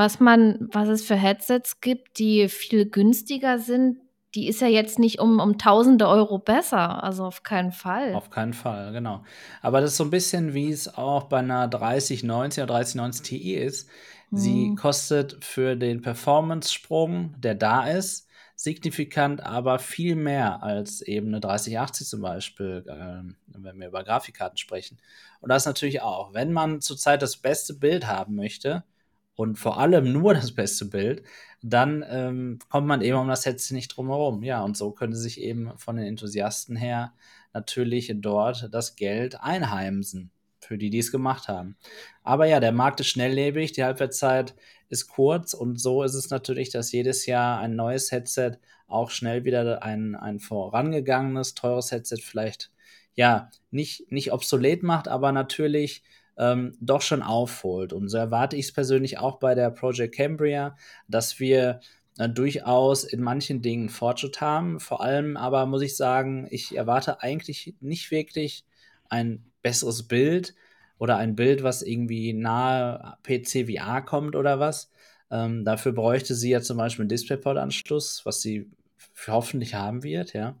was 0.00 0.18
man, 0.18 0.56
was 0.72 0.88
es 0.88 1.02
für 1.02 1.14
Headsets 1.14 1.82
gibt, 1.82 2.18
die 2.18 2.48
viel 2.48 2.88
günstiger 2.88 3.58
sind, 3.58 3.98
die 4.34 4.48
ist 4.48 4.62
ja 4.62 4.66
jetzt 4.66 4.98
nicht 4.98 5.20
um, 5.20 5.40
um 5.40 5.58
tausende 5.58 6.08
Euro 6.08 6.38
besser. 6.38 7.04
Also 7.04 7.26
auf 7.26 7.42
keinen 7.42 7.70
Fall. 7.70 8.14
Auf 8.14 8.30
keinen 8.30 8.54
Fall, 8.54 8.92
genau. 8.92 9.24
Aber 9.60 9.82
das 9.82 9.90
ist 9.90 9.96
so 9.98 10.04
ein 10.04 10.10
bisschen, 10.10 10.54
wie 10.54 10.70
es 10.70 10.96
auch 10.96 11.24
bei 11.24 11.40
einer 11.40 11.68
3090 11.68 12.62
oder 12.62 12.72
3090 12.72 13.26
Ti 13.26 13.54
ist. 13.56 13.90
Sie 14.30 14.68
hm. 14.68 14.76
kostet 14.76 15.44
für 15.44 15.76
den 15.76 16.00
Performance-Sprung, 16.00 17.34
der 17.38 17.54
da 17.54 17.86
ist, 17.86 18.26
signifikant, 18.56 19.44
aber 19.44 19.78
viel 19.78 20.14
mehr 20.14 20.62
als 20.62 21.02
eben 21.02 21.28
eine 21.28 21.40
3080 21.40 22.06
zum 22.06 22.22
Beispiel, 22.22 22.84
äh, 22.86 23.34
wenn 23.48 23.78
wir 23.78 23.88
über 23.88 24.02
Grafikkarten 24.02 24.56
sprechen. 24.56 24.96
Und 25.40 25.50
das 25.50 25.66
natürlich 25.66 26.00
auch, 26.00 26.32
wenn 26.32 26.54
man 26.54 26.80
zurzeit 26.80 27.20
das 27.20 27.36
beste 27.36 27.74
Bild 27.74 28.06
haben 28.06 28.34
möchte, 28.34 28.84
und 29.40 29.58
vor 29.58 29.78
allem 29.78 30.12
nur 30.12 30.34
das 30.34 30.52
beste 30.52 30.84
Bild, 30.84 31.22
dann 31.62 32.04
ähm, 32.10 32.58
kommt 32.68 32.86
man 32.86 33.00
eben 33.00 33.16
um 33.16 33.26
das 33.26 33.46
Headset 33.46 33.72
nicht 33.72 33.88
drum 33.88 34.08
herum. 34.08 34.42
Ja, 34.42 34.62
und 34.62 34.76
so 34.76 34.90
könnte 34.90 35.16
sich 35.16 35.40
eben 35.40 35.72
von 35.78 35.96
den 35.96 36.04
Enthusiasten 36.04 36.76
her 36.76 37.14
natürlich 37.54 38.12
dort 38.16 38.68
das 38.70 38.96
Geld 38.96 39.40
einheimsen, 39.40 40.30
für 40.60 40.76
die, 40.76 40.90
die 40.90 40.98
es 40.98 41.10
gemacht 41.10 41.48
haben. 41.48 41.78
Aber 42.22 42.44
ja, 42.44 42.60
der 42.60 42.72
Markt 42.72 43.00
ist 43.00 43.06
schnelllebig, 43.06 43.72
die 43.72 43.82
Halbwertszeit 43.82 44.54
ist 44.90 45.08
kurz 45.08 45.54
und 45.54 45.80
so 45.80 46.02
ist 46.02 46.14
es 46.14 46.28
natürlich, 46.28 46.68
dass 46.68 46.92
jedes 46.92 47.24
Jahr 47.24 47.60
ein 47.60 47.76
neues 47.76 48.12
Headset 48.12 48.58
auch 48.88 49.08
schnell 49.08 49.44
wieder 49.46 49.82
ein, 49.82 50.16
ein 50.16 50.38
vorangegangenes, 50.38 51.54
teures 51.54 51.92
Headset 51.92 52.18
vielleicht 52.22 52.72
ja 53.14 53.50
nicht, 53.70 54.12
nicht 54.12 54.34
obsolet 54.34 54.82
macht, 54.82 55.08
aber 55.08 55.32
natürlich 55.32 56.02
ähm, 56.40 56.72
doch 56.80 57.02
schon 57.02 57.22
aufholt. 57.22 57.92
Und 57.92 58.08
so 58.08 58.16
erwarte 58.16 58.56
ich 58.56 58.66
es 58.66 58.72
persönlich 58.72 59.18
auch 59.18 59.38
bei 59.38 59.54
der 59.54 59.70
Project 59.70 60.14
Cambria, 60.16 60.74
dass 61.06 61.38
wir 61.38 61.80
äh, 62.18 62.28
durchaus 62.30 63.04
in 63.04 63.20
manchen 63.22 63.60
Dingen 63.60 63.90
Fortschritt 63.90 64.40
haben. 64.40 64.80
Vor 64.80 65.02
allem 65.02 65.36
aber 65.36 65.66
muss 65.66 65.82
ich 65.82 65.96
sagen, 65.96 66.48
ich 66.50 66.74
erwarte 66.76 67.22
eigentlich 67.22 67.74
nicht 67.80 68.10
wirklich 68.10 68.64
ein 69.10 69.44
besseres 69.62 70.04
Bild 70.08 70.54
oder 70.98 71.18
ein 71.18 71.36
Bild, 71.36 71.62
was 71.62 71.82
irgendwie 71.82 72.32
nahe 72.32 73.18
PC 73.22 73.66
VR 73.70 74.02
kommt 74.02 74.34
oder 74.34 74.58
was. 74.60 74.90
Ähm, 75.30 75.64
dafür 75.64 75.92
bräuchte 75.92 76.34
sie 76.34 76.50
ja 76.50 76.62
zum 76.62 76.78
Beispiel 76.78 77.02
einen 77.02 77.10
DisplayPort-Anschluss, 77.10 78.22
was 78.24 78.40
sie 78.40 78.70
hoffentlich 79.26 79.74
haben 79.74 80.02
wird, 80.02 80.32
ja. 80.32 80.56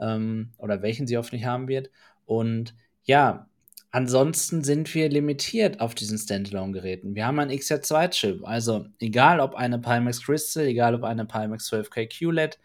Ähm, 0.00 0.52
oder 0.58 0.82
welchen 0.82 1.06
sie 1.06 1.16
hoffentlich 1.18 1.44
haben 1.44 1.68
wird. 1.68 1.90
Und 2.26 2.74
ja, 3.04 3.47
Ansonsten 3.90 4.62
sind 4.64 4.94
wir 4.94 5.08
limitiert 5.08 5.80
auf 5.80 5.94
diesen 5.94 6.18
Standalone-Geräten. 6.18 7.14
Wir 7.14 7.26
haben 7.26 7.38
einen 7.38 7.50
XR2-Chip, 7.50 8.46
also 8.46 8.86
egal 8.98 9.40
ob 9.40 9.54
eine 9.54 9.78
Pimax 9.78 10.22
Crystal, 10.22 10.64
egal 10.64 10.94
ob 10.94 11.04
eine 11.04 11.24
Pimax 11.24 11.72
12K 11.72 12.06
QLED, 12.06 12.58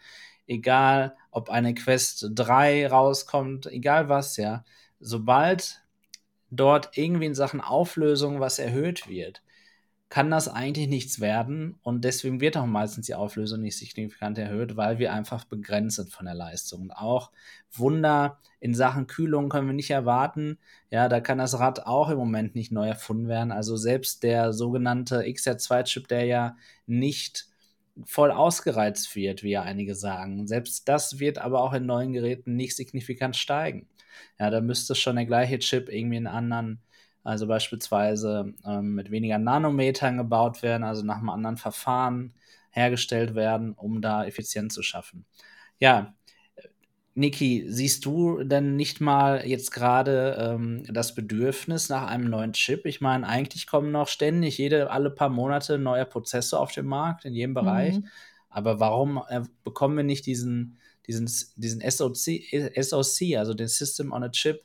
egal 0.46 1.16
ob 1.30 1.48
eine 1.48 1.74
Quest 1.74 2.26
3 2.34 2.88
rauskommt, 2.88 3.66
egal 3.66 4.10
was, 4.10 4.36
ja. 4.36 4.64
Sobald 5.00 5.82
dort 6.50 6.96
irgendwie 6.96 7.26
in 7.26 7.34
Sachen 7.34 7.60
Auflösung 7.62 8.40
was 8.40 8.58
erhöht 8.58 9.08
wird, 9.08 9.42
kann 10.14 10.30
das 10.30 10.46
eigentlich 10.46 10.86
nichts 10.86 11.18
werden 11.18 11.74
und 11.82 12.04
deswegen 12.04 12.40
wird 12.40 12.56
auch 12.56 12.66
meistens 12.66 13.06
die 13.06 13.16
Auflösung 13.16 13.62
nicht 13.62 13.76
signifikant 13.76 14.38
erhöht, 14.38 14.76
weil 14.76 15.00
wir 15.00 15.12
einfach 15.12 15.44
begrenzt 15.44 15.96
sind 15.96 16.12
von 16.12 16.26
der 16.26 16.36
Leistung. 16.36 16.82
Und 16.82 16.92
auch 16.92 17.32
Wunder 17.72 18.38
in 18.60 18.74
Sachen 18.74 19.08
Kühlung 19.08 19.48
können 19.48 19.66
wir 19.66 19.74
nicht 19.74 19.90
erwarten. 19.90 20.58
Ja, 20.88 21.08
da 21.08 21.18
kann 21.18 21.38
das 21.38 21.58
Rad 21.58 21.88
auch 21.88 22.10
im 22.10 22.18
Moment 22.18 22.54
nicht 22.54 22.70
neu 22.70 22.86
erfunden 22.86 23.26
werden. 23.26 23.50
Also 23.50 23.76
selbst 23.76 24.22
der 24.22 24.52
sogenannte 24.52 25.22
XR2-Chip, 25.22 26.06
der 26.06 26.26
ja 26.26 26.56
nicht 26.86 27.48
voll 28.04 28.30
ausgereizt 28.30 29.16
wird, 29.16 29.42
wie 29.42 29.50
ja 29.50 29.62
einige 29.62 29.96
sagen. 29.96 30.46
Selbst 30.46 30.88
das 30.88 31.18
wird 31.18 31.38
aber 31.38 31.60
auch 31.60 31.72
in 31.72 31.86
neuen 31.86 32.12
Geräten 32.12 32.54
nicht 32.54 32.76
signifikant 32.76 33.34
steigen. 33.34 33.88
Ja, 34.38 34.50
da 34.50 34.60
müsste 34.60 34.94
schon 34.94 35.16
der 35.16 35.26
gleiche 35.26 35.58
Chip 35.58 35.88
irgendwie 35.88 36.18
in 36.18 36.28
anderen 36.28 36.78
also 37.24 37.46
beispielsweise 37.46 38.54
ähm, 38.64 38.94
mit 38.94 39.10
weniger 39.10 39.38
Nanometern 39.38 40.18
gebaut 40.18 40.62
werden, 40.62 40.84
also 40.84 41.02
nach 41.02 41.18
einem 41.18 41.30
anderen 41.30 41.56
Verfahren 41.56 42.34
hergestellt 42.70 43.34
werden, 43.34 43.72
um 43.72 44.02
da 44.02 44.24
Effizienz 44.24 44.74
zu 44.74 44.82
schaffen. 44.82 45.24
Ja, 45.78 46.14
Niki, 47.16 47.64
siehst 47.68 48.04
du 48.04 48.42
denn 48.42 48.74
nicht 48.74 49.00
mal 49.00 49.46
jetzt 49.46 49.70
gerade 49.70 50.36
ähm, 50.38 50.82
das 50.92 51.14
Bedürfnis 51.14 51.88
nach 51.88 52.08
einem 52.08 52.28
neuen 52.28 52.52
Chip? 52.52 52.86
Ich 52.86 53.00
meine, 53.00 53.26
eigentlich 53.26 53.68
kommen 53.68 53.92
noch 53.92 54.08
ständig 54.08 54.58
jede 54.58 54.90
alle 54.90 55.10
paar 55.10 55.28
Monate 55.28 55.78
neue 55.78 56.06
Prozesse 56.06 56.58
auf 56.58 56.72
den 56.72 56.86
Markt 56.86 57.24
in 57.24 57.32
jedem 57.32 57.54
Bereich. 57.54 57.98
Mhm. 57.98 58.08
Aber 58.50 58.80
warum 58.80 59.22
äh, 59.28 59.42
bekommen 59.62 59.96
wir 59.96 60.04
nicht 60.04 60.26
diesen, 60.26 60.78
diesen, 61.06 61.30
diesen 61.56 61.88
SoC, 61.88 62.42
SoC, 62.80 63.36
also 63.36 63.54
den 63.54 63.68
System 63.68 64.10
on 64.10 64.24
a 64.24 64.30
Chip, 64.30 64.64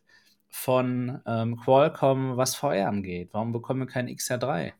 von 0.50 1.22
ähm, 1.26 1.58
Qualcomm, 1.58 2.38
was 2.38 2.56
VR 2.56 2.88
angeht? 2.88 3.30
Warum 3.32 3.52
bekommen 3.52 3.82
wir 3.82 3.88
kein 3.88 4.08
XR3? 4.08 4.74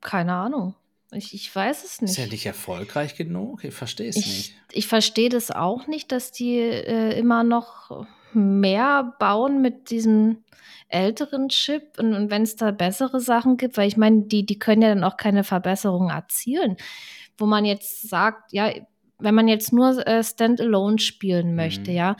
Keine 0.00 0.34
Ahnung. 0.34 0.74
Ich, 1.12 1.34
ich 1.34 1.54
weiß 1.54 1.84
es 1.84 2.00
nicht. 2.00 2.12
Ist 2.12 2.16
ja 2.18 2.26
nicht 2.26 2.46
erfolgreich 2.46 3.14
genug? 3.16 3.64
Ich 3.64 3.74
verstehe 3.74 4.08
es 4.08 4.16
nicht. 4.16 4.54
Ich 4.72 4.86
verstehe 4.86 5.28
das 5.28 5.50
auch 5.50 5.86
nicht, 5.86 6.12
dass 6.12 6.32
die 6.32 6.58
äh, 6.58 7.18
immer 7.18 7.44
noch 7.44 8.06
mehr 8.32 9.14
bauen 9.18 9.62
mit 9.62 9.90
diesem 9.90 10.44
älteren 10.88 11.48
Chip 11.48 11.98
und, 11.98 12.14
und 12.14 12.30
wenn 12.30 12.42
es 12.42 12.56
da 12.56 12.70
bessere 12.70 13.20
Sachen 13.20 13.56
gibt, 13.56 13.76
weil 13.76 13.88
ich 13.88 13.96
meine, 13.96 14.22
die, 14.22 14.44
die 14.44 14.58
können 14.58 14.82
ja 14.82 14.88
dann 14.88 15.04
auch 15.04 15.16
keine 15.16 15.44
Verbesserungen 15.44 16.10
erzielen. 16.10 16.76
Wo 17.38 17.46
man 17.46 17.64
jetzt 17.64 18.08
sagt, 18.08 18.52
ja, 18.52 18.72
wenn 19.18 19.34
man 19.34 19.48
jetzt 19.48 19.72
nur 19.72 20.06
äh, 20.06 20.22
Standalone 20.22 20.98
spielen 20.98 21.54
möchte, 21.54 21.90
mhm. 21.90 21.96
ja, 21.96 22.16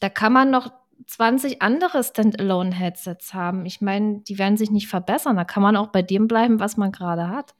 da 0.00 0.08
kann 0.08 0.32
man 0.32 0.50
noch 0.50 0.72
20 1.06 1.62
andere 1.62 2.02
Standalone-Headsets 2.02 3.34
haben. 3.34 3.66
Ich 3.66 3.80
meine, 3.80 4.20
die 4.20 4.38
werden 4.38 4.56
sich 4.56 4.70
nicht 4.70 4.88
verbessern. 4.88 5.36
Da 5.36 5.44
kann 5.44 5.62
man 5.62 5.76
auch 5.76 5.88
bei 5.88 6.02
dem 6.02 6.28
bleiben, 6.28 6.60
was 6.60 6.76
man 6.76 6.92
gerade 6.92 7.28
hat. 7.28 7.54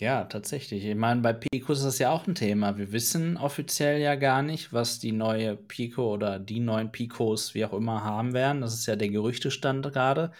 Ja, 0.00 0.24
tatsächlich. 0.24 0.84
Ich 0.84 0.96
meine, 0.96 1.20
bei 1.20 1.32
Pico 1.32 1.72
ist 1.72 1.84
das 1.84 2.00
ja 2.00 2.10
auch 2.10 2.26
ein 2.26 2.34
Thema. 2.34 2.76
Wir 2.76 2.90
wissen 2.90 3.36
offiziell 3.36 4.00
ja 4.00 4.16
gar 4.16 4.42
nicht, 4.42 4.72
was 4.72 4.98
die 4.98 5.12
neue 5.12 5.56
Pico 5.56 6.12
oder 6.12 6.40
die 6.40 6.58
neuen 6.58 6.90
Picos, 6.90 7.54
wie 7.54 7.64
auch 7.64 7.72
immer, 7.72 8.02
haben 8.02 8.32
werden. 8.32 8.60
Das 8.60 8.74
ist 8.74 8.86
ja 8.86 8.96
der 8.96 9.10
Gerüchtestand 9.10 9.92
gerade. 9.92 10.32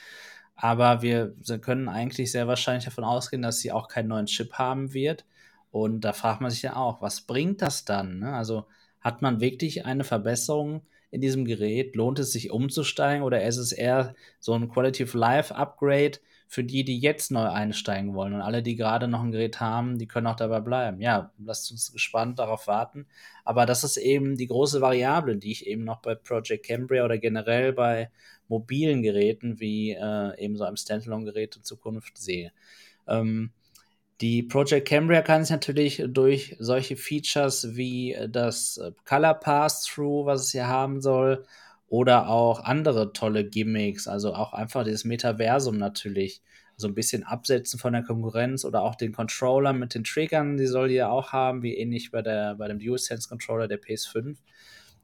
Aber 0.57 1.03
wir 1.03 1.35
können 1.61 1.89
eigentlich 1.89 2.33
sehr 2.33 2.49
wahrscheinlich 2.49 2.85
davon 2.85 3.05
ausgehen, 3.05 3.43
dass 3.43 3.61
sie 3.61 3.71
auch 3.71 3.89
keinen 3.89 4.09
neuen 4.09 4.27
Chip 4.27 4.55
haben 4.55 4.93
wird. 4.93 5.25
Und 5.71 6.01
da 6.01 6.13
fragt 6.13 6.41
man 6.41 6.51
sich 6.51 6.63
ja 6.63 6.77
auch, 6.77 7.01
was 7.01 7.21
bringt 7.21 7.63
das 7.63 7.85
dann? 7.85 8.21
Ne? 8.21 8.33
Also 8.33 8.67
hat 9.01 9.23
man 9.23 9.41
wirklich 9.41 9.85
eine 9.87 10.05
Verbesserung 10.05 10.83
in 11.15 11.21
diesem 11.21 11.45
Gerät? 11.45 11.95
Lohnt 11.95 12.19
es 12.19 12.33
sich 12.33 12.51
umzusteigen 12.51 13.23
oder 13.23 13.45
ist 13.45 13.57
es 13.57 13.73
eher 13.73 14.15
so 14.41 14.53
ein 14.53 14.69
Quality 14.69 15.05
of 15.05 15.15
Life 15.15 15.55
Upgrade 15.55 16.19
für 16.49 16.65
die, 16.65 16.85
die 16.85 16.99
jetzt 16.99 17.31
neu 17.31 17.45
einsteigen 17.45 18.15
wollen? 18.15 18.35
Und 18.35 18.41
alle, 18.41 18.63
die 18.63 18.75
gerade 18.75 19.07
noch 19.07 19.23
ein 19.23 19.31
Gerät 19.31 19.61
haben, 19.61 19.97
die 19.97 20.09
können 20.09 20.27
auch 20.27 20.37
dabei 20.37 20.61
bleiben. 20.61 21.01
Ja, 21.01 21.33
lasst 21.39 21.71
uns 21.71 21.93
gespannt 21.93 22.41
darauf 22.41 22.67
warten. 22.67 23.07
Aber 23.45 23.65
das 23.65 23.85
ist 23.85 23.97
eben 23.97 24.37
die 24.37 24.49
große 24.49 24.81
Variable, 24.81 25.37
die 25.37 25.53
ich 25.53 25.67
eben 25.69 25.85
noch 25.85 26.03
bei 26.03 26.17
Project 26.17 26.67
Cambria 26.67 27.05
oder 27.05 27.19
generell 27.19 27.73
bei 27.73 28.11
mobilen 28.49 29.03
Geräten 29.03 29.61
wie 29.61 29.93
äh, 29.93 30.39
eben 30.39 30.57
so 30.57 30.65
einem 30.65 30.77
Standalone-Gerät 30.77 31.57
in 31.57 31.63
Zukunft 31.63 32.19
sehe. 32.19 32.53
Ähm, 33.07 33.53
die 34.21 34.43
Project 34.43 34.89
Cambria 34.89 35.23
kann 35.23 35.45
sich 35.45 35.51
natürlich 35.51 36.03
durch 36.07 36.57
solche 36.59 36.97
Features 36.97 37.75
wie 37.77 38.17
das 38.29 38.79
äh, 38.79 38.93
Color 39.05 39.35
Pass-Through, 39.35 40.27
was 40.27 40.43
es 40.45 40.53
hier 40.53 40.69
haben 40.69 41.01
soll, 41.01 41.45
oder 41.89 42.29
auch 42.29 42.61
andere 42.61 43.13
tolle 43.13 43.45
Gimmicks, 43.45 44.09
also 44.09 44.35
auch 44.35 44.53
einfach 44.53 44.85
dieses 44.85 45.05
Metaversum 45.05 45.79
natürlich 45.79 46.43
so 46.77 46.89
ein 46.89 46.95
bisschen 46.95 47.23
absetzen 47.23 47.79
von 47.79 47.93
der 47.93 48.03
Konkurrenz 48.03 48.65
oder 48.65 48.83
auch 48.83 48.97
den 48.97 49.13
Controller 49.13 49.73
mit 49.73 49.95
den 49.95 50.05
Triggern, 50.05 50.57
die 50.57 50.67
soll 50.67 50.89
die 50.89 50.95
ja 50.95 51.09
auch 51.09 51.33
haben, 51.33 51.63
wie 51.63 51.77
ähnlich 51.77 52.11
bei, 52.11 52.23
der, 52.23 52.57
bei 52.57 52.69
dem 52.69 52.79
DualSense 52.79 53.29
Controller 53.29 53.69
der 53.69 53.81
PS5. 53.81 54.37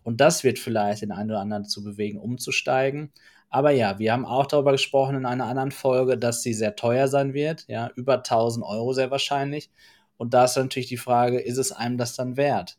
Und 0.03 0.21
das 0.21 0.43
wird 0.45 0.59
vielleicht 0.59 1.03
den 1.03 1.13
einen 1.13 1.31
oder 1.31 1.41
anderen 1.41 1.67
zu 1.67 1.85
bewegen, 1.85 2.19
umzusteigen. 2.19 3.13
Aber 3.51 3.73
ja, 3.73 3.99
wir 3.99 4.13
haben 4.13 4.25
auch 4.25 4.47
darüber 4.47 4.73
gesprochen 4.73 5.17
in 5.17 5.27
einer 5.27 5.47
anderen 5.47 5.73
Folge, 5.73 6.17
dass 6.17 6.43
sie 6.43 6.55
sehr 6.55 6.77
teuer 6.77 7.09
sein 7.09 7.35
wird, 7.35 7.67
ja, 7.69 7.91
über 7.97 8.15
1000 8.15 8.65
Euro 8.65 8.93
sehr 8.93 9.11
wahrscheinlich. 9.11 9.71
Und 10.17 10.35
da 10.35 10.45
ist 10.45 10.57
natürlich 10.57 10.89
die 10.89 10.97
Frage, 10.97 11.41
ist 11.41 11.59
es 11.59 11.73
einem 11.73 11.99
das 11.99 12.15
dann 12.15 12.37
wert? 12.37 12.79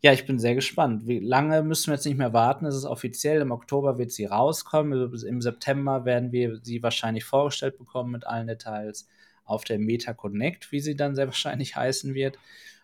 Ja, 0.00 0.12
ich 0.12 0.26
bin 0.26 0.38
sehr 0.38 0.54
gespannt. 0.54 1.06
Wie 1.06 1.18
lange 1.18 1.62
müssen 1.62 1.88
wir 1.88 1.94
jetzt 1.94 2.06
nicht 2.06 2.18
mehr 2.18 2.32
warten? 2.32 2.66
Es 2.66 2.74
ist 2.76 2.84
offiziell, 2.84 3.40
im 3.40 3.52
Oktober 3.52 3.98
wird 3.98 4.12
sie 4.12 4.26
rauskommen. 4.26 5.12
Im 5.26 5.40
September 5.40 6.04
werden 6.04 6.32
wir 6.32 6.58
sie 6.62 6.82
wahrscheinlich 6.82 7.24
vorgestellt 7.24 7.78
bekommen 7.78 8.12
mit 8.12 8.26
allen 8.26 8.46
Details 8.46 9.08
auf 9.44 9.64
der 9.64 9.78
Meta 9.78 10.12
Connect, 10.12 10.70
wie 10.70 10.80
sie 10.80 10.96
dann 10.96 11.14
sehr 11.14 11.26
wahrscheinlich 11.26 11.76
heißen 11.76 12.14
wird. 12.14 12.38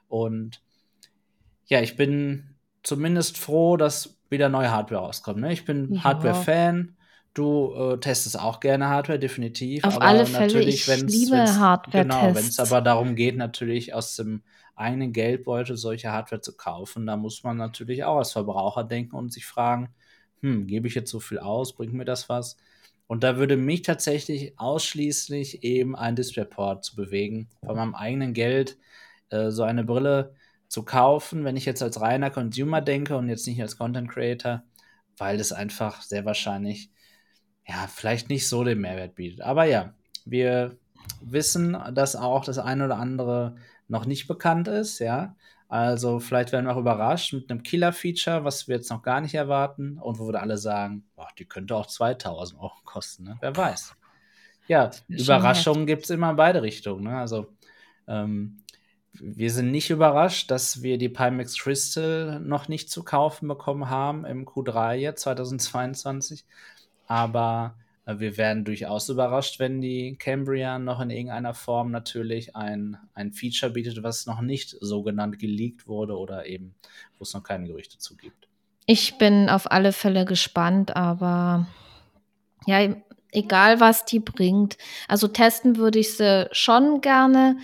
Und 0.08 0.60
ja, 1.66 1.80
ich 1.80 1.96
bin 1.96 2.54
zumindest 2.82 3.38
froh, 3.38 3.76
dass 3.76 4.16
wieder 4.30 4.48
neue 4.48 4.70
Hardware 4.70 5.02
rauskommt. 5.02 5.40
Ne? 5.40 5.52
Ich 5.52 5.64
bin 5.64 5.94
ja. 5.94 6.04
Hardware-Fan. 6.04 6.96
Du 7.34 7.74
äh, 7.74 7.98
testest 7.98 8.38
auch 8.38 8.60
gerne 8.60 8.88
Hardware, 8.88 9.18
definitiv. 9.18 9.84
Auf 9.84 10.00
alle 10.00 10.26
Fälle, 10.26 10.60
ich 10.62 10.86
liebe 10.86 11.36
Hardware-Tests. 11.36 11.92
Genau, 11.92 12.34
wenn 12.34 12.44
es 12.46 12.58
aber 12.58 12.80
darum 12.80 13.14
geht, 13.14 13.36
natürlich 13.36 13.94
aus 13.94 14.16
dem 14.16 14.42
eigenen 14.74 15.12
Geldbeutel 15.12 15.76
solche 15.76 16.10
Hardware 16.12 16.40
zu 16.40 16.56
kaufen, 16.56 17.06
da 17.06 17.16
muss 17.16 17.42
man 17.42 17.56
natürlich 17.56 18.04
auch 18.04 18.18
als 18.18 18.32
Verbraucher 18.32 18.84
denken 18.84 19.16
und 19.16 19.32
sich 19.32 19.46
fragen, 19.46 19.90
hm, 20.40 20.66
gebe 20.66 20.88
ich 20.88 20.94
jetzt 20.94 21.10
so 21.10 21.20
viel 21.20 21.38
aus, 21.38 21.74
bringt 21.74 21.94
mir 21.94 22.04
das 22.04 22.28
was? 22.28 22.56
Und 23.06 23.24
da 23.24 23.38
würde 23.38 23.56
mich 23.56 23.82
tatsächlich 23.82 24.58
ausschließlich 24.58 25.64
eben 25.64 25.96
ein 25.96 26.14
DisplayPort 26.14 26.84
zu 26.84 26.94
bewegen, 26.94 27.48
von 27.64 27.76
meinem 27.76 27.94
eigenen 27.94 28.34
Geld 28.34 28.78
äh, 29.30 29.50
so 29.50 29.62
eine 29.62 29.82
Brille 29.82 30.34
zu 30.68 30.84
kaufen, 30.84 31.44
wenn 31.44 31.56
ich 31.56 31.64
jetzt 31.64 31.82
als 31.82 32.00
reiner 32.00 32.30
Consumer 32.30 32.80
denke 32.82 33.16
und 33.16 33.28
jetzt 33.28 33.46
nicht 33.46 33.60
als 33.62 33.78
Content 33.78 34.10
Creator, 34.10 34.62
weil 35.16 35.40
es 35.40 35.52
einfach 35.52 36.02
sehr 36.02 36.24
wahrscheinlich 36.26 36.90
ja 37.68 37.86
vielleicht 37.86 38.28
nicht 38.28 38.48
so 38.48 38.64
den 38.64 38.80
Mehrwert 38.80 39.14
bietet. 39.14 39.42
Aber 39.42 39.64
ja, 39.64 39.92
wir 40.24 40.76
wissen, 41.20 41.76
dass 41.92 42.16
auch 42.16 42.44
das 42.44 42.58
eine 42.58 42.86
oder 42.86 42.96
andere 42.96 43.56
noch 43.88 44.04
nicht 44.06 44.26
bekannt 44.26 44.68
ist, 44.68 44.98
ja. 44.98 45.36
Also 45.68 46.18
vielleicht 46.18 46.52
werden 46.52 46.64
wir 46.64 46.74
auch 46.74 46.80
überrascht 46.80 47.34
mit 47.34 47.50
einem 47.50 47.62
Killer-Feature, 47.62 48.42
was 48.42 48.68
wir 48.68 48.76
jetzt 48.76 48.90
noch 48.90 49.02
gar 49.02 49.20
nicht 49.20 49.34
erwarten 49.34 49.98
und 49.98 50.18
wo 50.18 50.26
wir 50.26 50.40
alle 50.40 50.56
sagen, 50.56 51.04
boah, 51.14 51.28
die 51.38 51.44
könnte 51.44 51.76
auch 51.76 51.86
2000 51.86 52.58
Euro 52.58 52.72
kosten, 52.84 53.24
ne? 53.24 53.36
wer 53.40 53.54
weiß. 53.54 53.94
Ja, 54.66 54.90
Überraschungen 55.08 55.86
gibt 55.86 56.04
es 56.04 56.10
immer 56.10 56.30
in 56.30 56.36
beide 56.36 56.62
Richtungen. 56.62 57.04
Ne? 57.04 57.18
Also 57.18 57.48
ähm, 58.06 58.62
wir 59.12 59.50
sind 59.50 59.70
nicht 59.70 59.90
überrascht, 59.90 60.50
dass 60.50 60.82
wir 60.82 60.96
die 60.96 61.08
Pimax 61.10 61.58
Crystal 61.58 62.40
noch 62.40 62.68
nicht 62.68 62.90
zu 62.90 63.02
kaufen 63.02 63.46
bekommen 63.46 63.90
haben 63.90 64.24
im 64.24 64.46
Q3 64.46 64.94
jetzt 64.94 65.22
2022, 65.22 66.46
aber 67.08 67.74
äh, 68.04 68.20
wir 68.20 68.36
werden 68.36 68.64
durchaus 68.64 69.08
überrascht, 69.08 69.58
wenn 69.58 69.80
die 69.80 70.16
Cambria 70.16 70.78
noch 70.78 71.00
in 71.00 71.10
irgendeiner 71.10 71.54
Form 71.54 71.90
natürlich 71.90 72.54
ein, 72.54 72.96
ein 73.14 73.32
Feature 73.32 73.72
bietet, 73.72 74.02
was 74.04 74.26
noch 74.26 74.40
nicht 74.40 74.76
so 74.80 75.02
genannt 75.02 75.40
geleakt 75.40 75.88
wurde 75.88 76.16
oder 76.16 76.46
eben, 76.46 76.74
wo 77.18 77.24
es 77.24 77.34
noch 77.34 77.42
keine 77.42 77.66
Gerüchte 77.66 77.98
zu 77.98 78.16
gibt. 78.16 78.48
Ich 78.86 79.18
bin 79.18 79.48
auf 79.48 79.70
alle 79.70 79.92
Fälle 79.92 80.24
gespannt, 80.24 80.96
aber 80.96 81.66
ja, 82.66 82.94
egal 83.32 83.80
was 83.80 84.04
die 84.04 84.20
bringt. 84.20 84.78
Also 85.08 85.28
testen 85.28 85.76
würde 85.76 85.98
ich 85.98 86.16
sie 86.16 86.48
schon 86.52 87.00
gerne, 87.02 87.58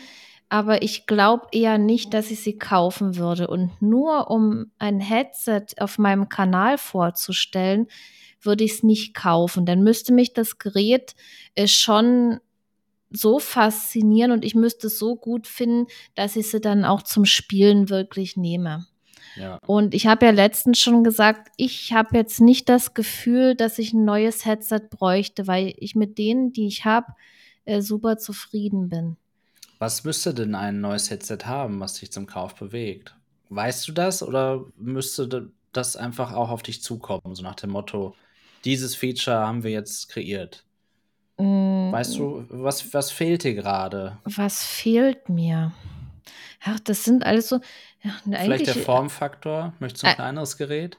aber 0.51 0.82
ich 0.82 1.07
glaube 1.07 1.47
eher 1.53 1.78
nicht, 1.78 2.12
dass 2.12 2.30
ich 2.30 2.42
sie 2.42 2.59
kaufen 2.59 3.16
würde. 3.16 3.47
Und 3.47 3.70
nur 3.80 4.30
um 4.30 4.70
ein 4.78 5.01
Headset 5.01 5.66
auf 5.78 5.97
meinem 5.99 6.28
Kanal 6.28 6.76
vorzustellen, 6.76 7.88
würde 8.45 8.64
ich 8.64 8.72
es 8.72 8.82
nicht 8.82 9.14
kaufen. 9.14 9.66
Dann 9.66 9.82
müsste 9.82 10.12
mich 10.12 10.32
das 10.32 10.59
Gerät 10.59 11.14
äh, 11.55 11.66
schon 11.66 12.40
so 13.11 13.38
faszinieren 13.38 14.32
und 14.32 14.45
ich 14.45 14.55
müsste 14.55 14.88
es 14.88 14.99
so 14.99 15.16
gut 15.16 15.47
finden, 15.47 15.86
dass 16.14 16.36
ich 16.36 16.51
sie 16.51 16.61
dann 16.61 16.84
auch 16.84 17.03
zum 17.03 17.24
Spielen 17.24 17.88
wirklich 17.88 18.36
nehme. 18.36 18.86
Ja. 19.36 19.59
Und 19.66 19.95
ich 19.95 20.07
habe 20.07 20.26
ja 20.26 20.32
letztens 20.32 20.78
schon 20.78 21.05
gesagt, 21.05 21.51
ich 21.57 21.92
habe 21.92 22.16
jetzt 22.16 22.40
nicht 22.40 22.68
das 22.68 22.95
Gefühl, 22.95 23.55
dass 23.55 23.78
ich 23.78 23.92
ein 23.92 24.05
neues 24.05 24.45
Headset 24.45 24.80
bräuchte, 24.90 25.47
weil 25.47 25.74
ich 25.78 25.95
mit 25.95 26.18
denen, 26.18 26.53
die 26.53 26.66
ich 26.66 26.84
habe, 26.84 27.12
äh, 27.64 27.80
super 27.80 28.18
zufrieden 28.18 28.88
bin. 28.88 29.16
Was 29.78 30.05
müsste 30.05 30.34
denn 30.34 30.55
ein 30.55 30.80
neues 30.80 31.11
Headset 31.11 31.38
haben, 31.45 31.80
was 31.80 31.95
dich 31.95 32.12
zum 32.12 32.26
Kauf 32.26 32.55
bewegt? 32.55 33.16
Weißt 33.49 33.86
du 33.88 33.92
das 33.92 34.22
oder 34.22 34.64
müsste 34.76 35.51
das 35.72 35.97
einfach 35.97 36.32
auch 36.32 36.51
auf 36.51 36.62
dich 36.62 36.82
zukommen, 36.82 37.34
so 37.34 37.42
nach 37.42 37.57
dem 37.57 37.70
Motto, 37.70 38.14
dieses 38.64 38.94
Feature 38.94 39.36
haben 39.36 39.62
wir 39.62 39.70
jetzt 39.70 40.08
kreiert. 40.08 40.64
Mm. 41.38 41.92
Weißt 41.92 42.16
du, 42.18 42.44
was, 42.48 42.92
was 42.94 43.10
fehlt 43.10 43.44
dir 43.44 43.54
gerade? 43.54 44.18
Was 44.24 44.64
fehlt 44.64 45.28
mir? 45.28 45.72
Ja, 46.64 46.76
das 46.84 47.04
sind 47.04 47.24
alles 47.24 47.48
so. 47.48 47.60
Ja, 48.02 48.12
Vielleicht 48.24 48.66
der 48.66 48.74
Formfaktor? 48.74 49.74
Möchtest 49.80 50.02
du 50.02 50.06
ein 50.08 50.12
äh, 50.12 50.16
kleineres 50.16 50.56
Gerät? 50.56 50.98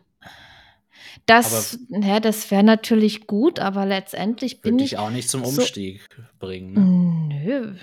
Das, 1.26 1.80
ja, 1.90 2.20
das 2.20 2.52
wäre 2.52 2.64
natürlich 2.64 3.26
gut, 3.26 3.60
aber 3.60 3.86
letztendlich 3.86 4.62
bin 4.62 4.78
ich. 4.80 4.92
dich 4.92 5.00
auch 5.00 5.10
nicht 5.10 5.30
zum 5.30 5.44
Umstieg 5.44 6.08
so, 6.16 6.22
bringen. 6.40 7.28
Ne? 7.30 7.36
Nö. 7.44 7.76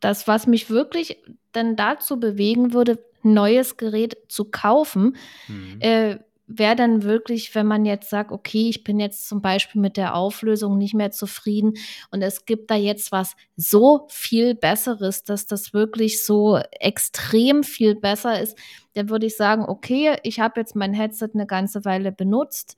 Das, 0.00 0.26
was 0.26 0.46
mich 0.46 0.70
wirklich 0.70 1.18
dann 1.52 1.76
dazu 1.76 2.18
bewegen 2.18 2.72
würde, 2.72 2.98
ein 3.24 3.34
neues 3.34 3.76
Gerät 3.76 4.16
zu 4.28 4.46
kaufen, 4.46 5.16
mhm. 5.48 5.80
äh, 5.80 6.18
wäre 6.46 6.76
dann 6.76 7.02
wirklich, 7.02 7.54
wenn 7.54 7.66
man 7.66 7.84
jetzt 7.84 8.10
sagt, 8.10 8.30
okay, 8.30 8.68
ich 8.68 8.84
bin 8.84 9.00
jetzt 9.00 9.28
zum 9.28 9.40
Beispiel 9.40 9.80
mit 9.80 9.96
der 9.96 10.14
Auflösung 10.14 10.76
nicht 10.76 10.94
mehr 10.94 11.10
zufrieden 11.10 11.74
und 12.10 12.22
es 12.22 12.44
gibt 12.44 12.70
da 12.70 12.74
jetzt 12.74 13.12
was 13.12 13.34
so 13.56 14.06
viel 14.10 14.54
Besseres, 14.54 15.24
dass 15.24 15.46
das 15.46 15.72
wirklich 15.72 16.22
so 16.24 16.58
extrem 16.80 17.64
viel 17.64 17.94
besser 17.94 18.40
ist, 18.40 18.58
dann 18.94 19.08
würde 19.08 19.26
ich 19.26 19.36
sagen, 19.36 19.64
okay, 19.66 20.16
ich 20.22 20.40
habe 20.40 20.60
jetzt 20.60 20.76
mein 20.76 20.92
Headset 20.92 21.30
eine 21.34 21.46
ganze 21.46 21.84
Weile 21.84 22.12
benutzt. 22.12 22.76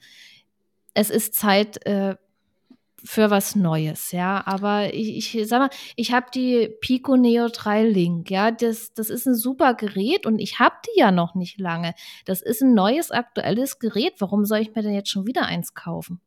Es 0.95 1.11
ist 1.11 1.35
Zeit, 1.35 1.85
äh, 1.87 2.17
für 3.07 3.31
was 3.31 3.57
Neues, 3.57 4.13
ja. 4.13 4.43
Aber 4.47 4.93
ich, 4.93 5.35
ich 5.35 5.49
sag 5.49 5.61
mal, 5.61 5.71
ich 5.95 6.13
habe 6.13 6.27
die 6.35 6.69
Pico 6.81 7.17
Neo 7.17 7.49
3 7.49 7.85
Link, 7.85 8.31
ja. 8.31 8.51
Das, 8.51 8.93
das 8.93 9.11
ist 9.11 9.27
ein 9.27 9.35
super 9.35 9.75
Gerät 9.75 10.27
und 10.27 10.39
ich 10.39 10.59
habe 10.59 10.77
die 10.87 11.01
ja 11.01 11.13
noch 11.13 11.35
nicht 11.35 11.59
lange. 11.59 11.95
Das 12.25 12.43
ist 12.43 12.63
ein 12.63 12.75
neues, 12.75 13.11
aktuelles 13.11 13.79
Gerät. 13.79 14.15
Warum 14.19 14.45
soll 14.45 14.59
ich 14.59 14.75
mir 14.75 14.83
denn 14.83 14.95
jetzt 14.95 15.11
schon 15.11 15.27
wieder 15.27 15.47
eins 15.47 15.75
kaufen? 15.75 16.21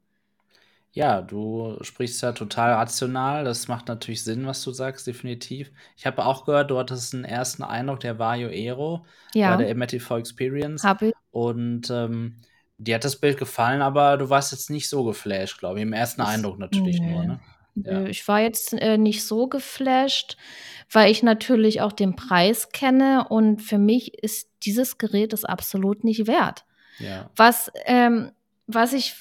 Ja, 0.92 1.22
du 1.22 1.78
sprichst 1.82 2.22
ja 2.24 2.32
total 2.32 2.74
rational. 2.74 3.44
Das 3.44 3.68
macht 3.68 3.88
natürlich 3.88 4.24
Sinn, 4.24 4.48
was 4.48 4.64
du 4.64 4.72
sagst, 4.72 5.06
definitiv. 5.06 5.72
Ich 5.96 6.08
habe 6.08 6.26
auch 6.26 6.46
gehört, 6.46 6.72
du 6.72 6.80
hattest 6.80 7.14
einen 7.14 7.26
ersten 7.26 7.62
Eindruck 7.62 8.00
der 8.00 8.18
Vario 8.18 8.50
Aero 8.50 9.06
ja. 9.36 9.56
bei 9.56 9.64
der 9.64 9.76
MTV 9.76 10.18
Experience. 10.18 10.84
Habe 10.84 11.10
ich. 11.10 11.14
Und 11.30 11.92
ähm, 11.92 12.38
Dir 12.80 12.96
hat 12.96 13.04
das 13.04 13.18
Bild 13.18 13.38
gefallen, 13.38 13.82
aber 13.82 14.18
du 14.18 14.30
warst 14.30 14.52
jetzt 14.52 14.70
nicht 14.70 14.88
so 14.90 15.04
geflasht, 15.04 15.60
glaube 15.60 15.80
ich. 15.80 15.84
Im 15.84 15.94
ersten 15.94 16.22
Eindruck 16.22 16.60
natürlich 16.60 17.00
nee. 17.00 17.12
nur, 17.12 17.26
ne? 17.26 17.40
Ja. 17.76 18.06
Ich 18.06 18.28
war 18.28 18.42
jetzt 18.42 18.74
äh, 18.74 18.98
nicht 18.98 19.24
so 19.24 19.48
geflasht, 19.48 20.38
weil 20.92 21.12
ich 21.12 21.24
natürlich 21.24 21.82
auch 21.82 21.94
den 21.94 22.16
Preis 22.16 22.70
kenne 22.72 23.28
und 23.30 23.62
für 23.62 23.78
mich 23.78 24.22
ist 24.22 24.50
dieses 24.64 24.98
Gerät 24.98 25.34
es 25.34 25.46
absolut 25.46 26.04
nicht 26.04 26.28
wert. 26.28 26.66
Ja. 26.98 27.30
Was, 27.36 27.72
ähm, 27.86 28.32
was 28.68 28.94
ich 28.94 29.16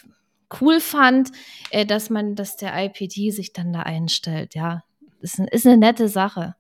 cool 0.61 0.81
fand, 0.81 1.31
äh, 1.71 1.87
dass 1.87 2.11
man, 2.11 2.35
dass 2.35 2.57
der 2.57 2.77
IPD 2.85 3.31
sich 3.31 3.53
dann 3.53 3.73
da 3.73 3.83
einstellt, 3.83 4.55
ja. 4.55 4.83
Ist, 5.21 5.39
ist 5.39 5.67
eine 5.67 5.77
nette 5.77 6.09
Sache 6.09 6.55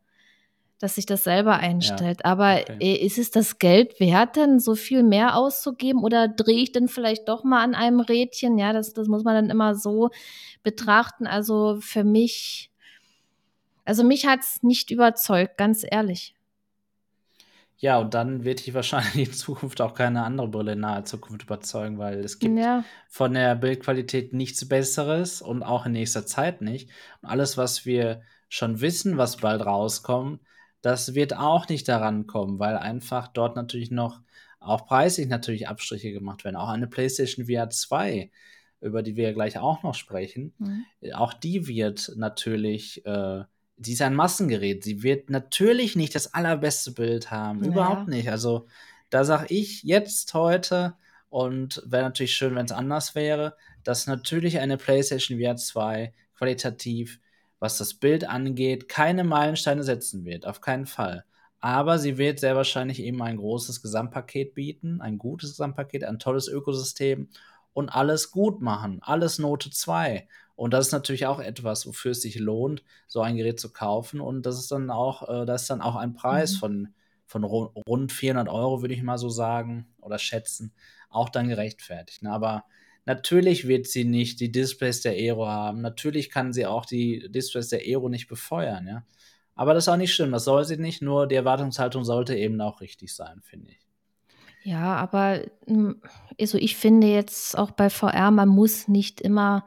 dass 0.79 0.95
sich 0.95 1.07
das 1.07 1.24
selber 1.24 1.57
einstellt. 1.57 2.20
Ja, 2.22 2.31
Aber 2.31 2.61
okay. 2.61 2.76
Äh, 2.81 3.05
ist 3.05 3.18
es 3.18 3.31
das 3.31 3.59
Geld 3.59 3.99
wert, 4.01 4.37
denn 4.37 4.61
so 4.61 4.74
viel 4.74 5.03
mehr 5.03 5.37
auszugeben? 5.37 6.03
Oder 6.03 6.29
drehe 6.29 6.62
ich 6.62 6.72
denn 6.72 6.89
vielleicht 6.89 7.29
doch 7.29 7.45
mal 7.45 7.62
an 7.62 7.74
einem 7.74 8.01
Rädchen? 8.01 8.59
Ja, 8.59 8.72
das, 8.72 8.93
das 8.93 9.09
muss 9.09 9.24
man 9.24 9.35
dann 9.35 9.51
immer 9.51 9.74
so 9.74 10.11
betrachten. 10.62 11.26
Also 11.26 11.79
für 11.81 12.05
mich, 12.05 12.70
also 13.85 14.05
mich 14.05 14.26
hat 14.26 14.41
es 14.41 14.62
nicht 14.62 14.91
überzeugt, 14.91 15.57
ganz 15.57 15.85
ehrlich. 15.89 16.35
Ja, 17.81 17.99
und 17.99 18.14
dann 18.14 18.45
wird 18.45 18.66
dich 18.66 18.74
wahrscheinlich 18.74 19.29
in 19.29 19.33
Zukunft 19.33 19.81
auch 19.81 19.95
keine 19.95 20.24
andere 20.24 20.49
Brille 20.49 20.72
in 20.72 20.81
naher 20.81 21.05
Zukunft 21.05 21.45
überzeugen, 21.45 21.99
weil 21.99 22.18
es 22.20 22.39
gibt 22.39 22.59
ja. 22.59 22.85
von 23.09 23.35
der 23.35 23.55
Bildqualität 23.55 24.33
nichts 24.33 24.68
Besseres 24.68 25.43
und 25.43 25.62
auch 25.62 25.87
in 25.87 25.93
nächster 25.93 26.26
Zeit 26.26 26.61
nicht. 26.61 26.91
Und 27.22 27.29
alles, 27.29 27.57
was 27.57 27.87
wir 27.87 28.22
schon 28.49 28.81
wissen, 28.81 29.16
was 29.16 29.39
bald 29.39 29.64
rauskommt, 29.64 30.41
das 30.83 31.14
wird 31.14 31.37
auch 31.37 31.68
nicht 31.68 31.89
daran 31.89 32.26
kommen, 32.26 32.59
weil 32.59 32.76
einfach 32.76 33.29
dort 33.29 33.57
natürlich 33.57 33.91
noch 33.91 34.20
auch 34.61 34.87
preislich 34.87 35.29
natürlich 35.29 35.68
Abstriche 35.68 36.12
gemacht 36.12 36.45
werden. 36.45 36.57
Auch 36.57 36.68
eine 36.68 36.87
PlayStation 36.87 37.47
VR 37.47 37.70
2 37.70 38.31
über 38.81 39.03
die 39.03 39.16
wir 39.16 39.24
ja 39.24 39.33
gleich 39.33 39.59
auch 39.59 39.83
noch 39.83 39.95
sprechen, 39.95 40.55
mhm. 40.59 40.85
auch 41.14 41.33
die 41.33 41.66
wird 41.66 42.12
natürlich, 42.16 43.05
äh, 43.07 43.45
die 43.76 43.93
ist 43.93 44.03
ein 44.03 44.14
Massengerät. 44.14 44.85
Sie 44.85 45.03
wird 45.03 45.31
natürlich 45.31 45.97
nicht 45.97 46.14
das 46.14 46.35
allerbeste 46.35 46.93
Bild 46.93 47.31
haben. 47.31 47.61
Naja. 47.61 47.72
Überhaupt 47.72 48.09
nicht. 48.09 48.31
Also 48.31 48.66
da 49.11 49.24
sage 49.24 49.47
ich 49.55 49.83
jetzt 49.83 50.33
heute, 50.35 50.95
und 51.31 51.83
wäre 51.85 52.05
natürlich 52.05 52.33
schön, 52.33 52.55
wenn 52.55 52.64
es 52.64 52.72
anders 52.72 53.14
wäre, 53.14 53.55
dass 53.85 54.07
natürlich 54.07 54.61
eine 54.61 54.79
PlayStation 54.79 55.39
VR 55.39 55.57
2 55.57 56.14
qualitativ, 56.35 57.20
was 57.59 57.79
das 57.79 57.95
Bild 57.95 58.29
angeht, 58.29 58.89
keine 58.89 59.25
Meilensteine 59.25 59.83
setzen 59.83 60.25
wird. 60.25 60.47
Auf 60.47 60.61
keinen 60.61 60.87
Fall. 60.87 61.25
Aber 61.61 61.99
sie 61.99 62.19
wird 62.19 62.39
sehr 62.39 62.55
wahrscheinlich 62.55 63.01
eben 63.03 63.21
ein 63.23 63.37
großes 63.37 63.83
Gesamtpaket 63.83 64.55
bieten, 64.55 65.01
ein 65.01 65.19
gutes 65.19 65.51
Gesamtpaket, 65.51 66.05
ein 66.05 66.21
tolles 66.21 66.47
Ökosystem 66.47 67.29
und 67.73 67.89
alles 67.89 68.31
gut 68.31 68.61
machen. 68.61 69.01
Alles 69.03 69.39
Note 69.39 69.71
2. 69.71 70.29
Und 70.55 70.73
das 70.73 70.89
ist 70.89 70.93
natürlich 70.93 71.27
auch 71.27 71.41
etwas, 71.41 71.87
wofür 71.87 72.13
es 72.13 72.23
sich 72.23 72.37
lohnt, 72.39 72.83
so 73.07 73.21
ein 73.21 73.37
Gerät 73.37 73.61
zu 73.61 73.73
kaufen. 73.73 74.21
Und 74.21 74.47
das 74.47 74.59
ist 74.59 74.71
dann 74.71 74.91
auch, 74.91 75.29
äh, 75.29 75.47
das 75.47 75.63
ist 75.63 75.71
dann 75.71 75.81
auch 75.81 75.97
ein 75.97 76.15
Preis 76.15 76.55
mhm. 76.55 76.59
von, 76.59 76.89
von 77.27 77.45
rund 77.45 78.13
400 78.13 78.49
Euro, 78.49 78.83
würde 78.83 78.95
ich 78.95 79.03
mal 79.03 79.19
so 79.19 79.29
sagen 79.29 79.87
oder 80.01 80.19
schätzen, 80.19 80.73
auch 81.11 81.29
dann 81.29 81.49
gerechtfertigt. 81.49 82.23
Ne? 82.23 82.33
Aber 82.33 82.65
natürlich 83.09 83.67
wird 83.67 83.87
sie 83.87 84.05
nicht 84.05 84.39
die 84.39 84.53
Displays 84.53 85.01
der 85.01 85.13
Aero 85.13 85.49
haben. 85.49 85.81
Natürlich 85.81 86.31
kann 86.31 86.53
sie 86.53 86.67
auch 86.67 86.85
die 86.85 87.27
Displays 87.31 87.69
der 87.69 87.81
Aero 87.81 88.11
nicht 88.11 88.29
befeuern. 88.29 88.87
Ja? 88.87 89.03
Aber 89.55 89.73
das 89.73 89.85
ist 89.85 89.89
auch 89.89 89.97
nicht 89.97 90.15
schlimm. 90.15 90.31
Das 90.31 90.45
soll 90.45 90.65
sie 90.65 90.77
nicht. 90.77 91.01
Nur 91.01 91.27
die 91.27 91.35
Erwartungshaltung 91.35 92.05
sollte 92.05 92.37
eben 92.37 92.61
auch 92.61 92.83
richtig 92.83 93.15
sein, 93.15 93.41
finde 93.43 93.71
ich. 93.71 93.79
Ja, 94.63 94.97
aber 94.97 95.43
hm, 95.67 96.03
also 96.39 96.59
ich 96.59 96.77
finde 96.77 97.07
jetzt 97.07 97.57
auch 97.57 97.71
bei 97.71 97.89
VR, 97.89 98.31
man 98.31 98.51
muss 98.51 98.89
nicht 98.89 99.23
immer 99.23 99.65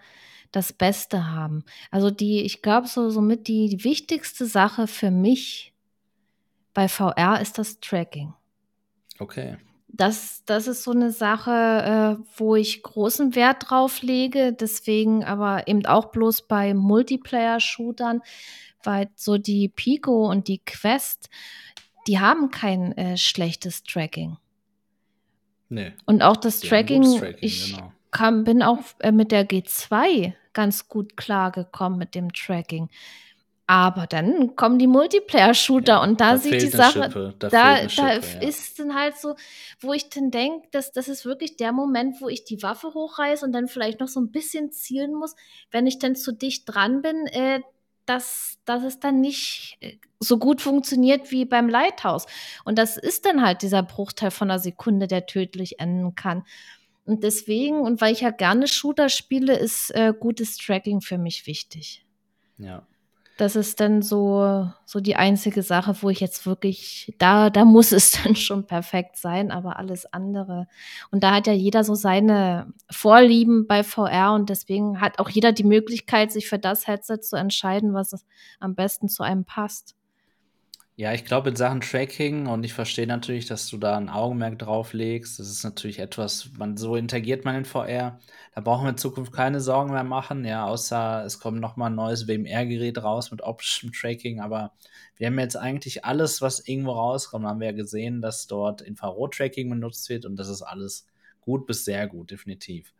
das 0.52 0.72
Beste 0.72 1.32
haben. 1.32 1.64
Also 1.90 2.12
die, 2.12 2.42
ich 2.42 2.62
glaube, 2.62 2.88
so 2.88 3.10
somit 3.10 3.48
die, 3.48 3.70
die 3.70 3.84
wichtigste 3.84 4.46
Sache 4.46 4.86
für 4.86 5.10
mich 5.10 5.74
bei 6.76 6.88
VR 6.88 7.42
ist 7.42 7.58
das 7.58 7.80
Tracking. 7.80 8.34
Okay. 9.18 9.58
Das, 9.94 10.44
das 10.46 10.68
ist 10.68 10.84
so 10.84 10.92
eine 10.92 11.12
Sache, 11.12 12.18
äh, 12.20 12.24
wo 12.38 12.56
ich 12.56 12.82
großen 12.82 13.36
Wert 13.36 13.70
drauf 13.70 14.02
lege. 14.02 14.54
Deswegen 14.54 15.24
aber 15.24 15.68
eben 15.68 15.86
auch 15.86 16.12
bloß 16.12 16.48
bei 16.48 16.74
Multiplayer-Shootern, 16.74 18.22
weil 18.84 19.10
so 19.16 19.38
die 19.38 19.70
Pico 19.70 20.30
und 20.30 20.48
die 20.48 20.60
Quest, 20.60 21.30
die 22.08 22.20
haben 22.20 22.52
kein 22.52 22.98
äh, 22.98 23.18
schlechtes 23.18 23.84
Tracking. 23.84 24.38
Nee. 25.70 25.94
Und 26.06 26.22
auch 26.22 26.38
das 26.38 26.60
Tracking, 26.60 27.20
Tracking, 27.20 27.38
ich 27.40 27.76
genau. 27.76 27.94
kam, 28.12 28.44
bin 28.44 28.62
auch 28.62 28.80
äh, 29.00 29.12
mit 29.12 29.32
der 29.32 29.48
G2 29.48 30.34
ganz 30.54 30.88
gut 30.90 31.16
klargekommen 31.16 31.98
mit 31.98 32.16
dem 32.16 32.34
Tracking. 32.34 32.90
Aber 33.72 34.06
dann 34.06 34.58
kommen 34.58 34.80
die 34.80 34.88
Multiplayer-Shooter 34.88 35.94
ja, 35.94 36.04
und 36.04 36.20
da, 36.20 36.32
da 36.32 36.38
sieht 36.38 36.62
die 36.62 36.68
Sache, 36.68 37.04
Schippe, 37.04 37.34
da, 37.40 37.48
da, 37.48 37.90
Schippe, 37.90 38.06
da 38.06 38.42
ja. 38.42 38.42
ist 38.46 38.78
dann 38.78 38.94
halt 38.94 39.16
so, 39.16 39.38
wo 39.80 39.94
ich 39.94 40.10
dann 40.10 40.30
denke, 40.30 40.68
dass 40.72 40.92
das 40.92 41.08
ist 41.08 41.24
wirklich 41.24 41.56
der 41.56 41.72
Moment, 41.72 42.20
wo 42.20 42.28
ich 42.28 42.44
die 42.44 42.62
Waffe 42.64 42.94
hochreiße 42.94 43.46
und 43.46 43.54
dann 43.54 43.70
vielleicht 43.70 44.02
noch 44.02 44.10
so 44.10 44.20
ein 44.20 44.30
bisschen 44.30 44.74
zielen 44.74 45.14
muss. 45.14 45.38
Wenn 45.72 45.88
ich 45.88 46.00
dann 46.00 46.18
zu 46.18 46.34
dicht 46.34 46.66
dran 46.66 47.02
bin, 47.02 47.28
äh, 47.28 47.62
dass, 48.06 48.60
dass 48.66 48.84
es 48.84 49.00
dann 49.00 49.22
nicht 49.22 49.78
äh, 49.80 49.96
so 50.20 50.38
gut 50.38 50.60
funktioniert 50.60 51.32
wie 51.32 51.46
beim 51.46 51.70
Lighthouse. 51.70 52.26
Und 52.66 52.78
das 52.78 52.98
ist 52.98 53.26
dann 53.26 53.42
halt 53.42 53.62
dieser 53.62 53.84
Bruchteil 53.84 54.32
von 54.32 54.52
einer 54.52 54.60
Sekunde, 54.60 55.08
der 55.08 55.28
tödlich 55.28 55.80
enden 55.80 56.14
kann. 56.16 56.44
Und 57.06 57.24
deswegen, 57.24 57.80
und 57.80 58.02
weil 58.02 58.12
ich 58.12 58.20
ja 58.20 58.32
gerne 58.32 58.68
Shooter 58.68 59.08
spiele, 59.08 59.58
ist 59.58 59.96
äh, 59.96 60.14
gutes 60.20 60.58
Tracking 60.58 61.00
für 61.00 61.18
mich 61.18 61.48
wichtig. 61.48 62.06
Ja. 62.58 62.86
Das 63.42 63.56
ist 63.56 63.80
dann 63.80 64.04
so, 64.04 64.70
so 64.86 65.00
die 65.00 65.16
einzige 65.16 65.64
Sache, 65.64 65.96
wo 66.02 66.12
ich 66.12 66.20
jetzt 66.20 66.46
wirklich, 66.46 67.16
da, 67.18 67.50
da 67.50 67.66
muss 67.66 67.92
es 67.92 68.12
dann 68.24 68.36
schon 68.36 68.68
perfekt 68.68 69.18
sein, 69.18 69.50
aber 69.50 69.80
alles 69.80 70.06
andere. 70.14 70.68
Und 71.10 71.24
da 71.24 71.34
hat 71.34 71.48
ja 71.48 71.54
jeder 71.54 71.84
so 71.84 71.96
seine 71.96 72.72
Vorlieben 72.92 73.66
bei 73.66 73.82
VR 73.82 74.34
und 74.34 74.52
deswegen 74.52 75.02
hat 75.02 75.18
auch 75.18 75.28
jeder 75.28 75.54
die 75.54 75.64
Möglichkeit, 75.64 76.32
sich 76.32 76.48
für 76.48 76.60
das 76.60 76.86
Headset 76.86 77.22
zu 77.22 77.36
entscheiden, 77.36 77.96
was 77.96 78.24
am 78.60 78.76
besten 78.76 79.10
zu 79.10 79.24
einem 79.24 79.44
passt. 79.44 79.96
Ja, 81.02 81.14
ich 81.14 81.26
glaube 81.26 81.50
in 81.50 81.56
Sachen 81.56 81.82
Tracking 81.82 82.46
und 82.46 82.64
ich 82.64 82.76
verstehe 82.76 83.08
natürlich, 83.08 83.48
dass 83.48 83.68
du 83.68 83.80
da 83.80 83.98
ein 83.98 84.08
Augenmerk 84.08 84.60
drauf 84.60 84.94
legst. 84.94 85.40
Das 85.40 85.50
ist 85.50 85.64
natürlich 85.64 85.98
etwas, 85.98 86.52
man 86.60 86.78
so 86.78 86.96
interagiert 86.96 87.44
man 87.44 87.56
in 87.56 87.66
VR. 87.66 88.20
Da 88.54 88.62
brauchen 88.62 88.86
wir 88.86 88.92
in 88.92 88.98
Zukunft 88.98 89.34
keine 89.34 89.62
Sorgen 89.62 89.94
mehr 89.94 90.04
machen, 90.04 90.46
ja, 90.46 90.64
außer 90.68 91.26
es 91.26 91.40
kommt 91.40 91.60
nochmal 91.60 91.90
ein 91.90 91.96
neues 91.96 92.28
WMR-Gerät 92.28 93.02
raus 93.02 93.32
mit 93.32 93.42
optischem 93.42 93.92
Tracking. 94.00 94.42
Aber 94.42 94.74
wir 95.18 95.26
haben 95.26 95.40
jetzt 95.40 95.58
eigentlich 95.58 96.06
alles, 96.06 96.40
was 96.40 96.68
irgendwo 96.68 96.92
rauskommt, 96.92 97.48
haben 97.48 97.62
wir 97.62 97.72
ja 97.72 97.76
gesehen, 97.76 98.22
dass 98.22 98.46
dort 98.46 98.82
Infrarot-Tracking 98.82 99.72
benutzt 99.72 100.08
wird 100.08 100.28
und 100.28 100.36
das 100.36 100.50
ist 100.50 100.62
alles 100.62 101.08
gut 101.40 101.66
bis 101.66 101.84
sehr 101.84 102.06
gut, 102.06 102.30
definitiv. 102.30 102.94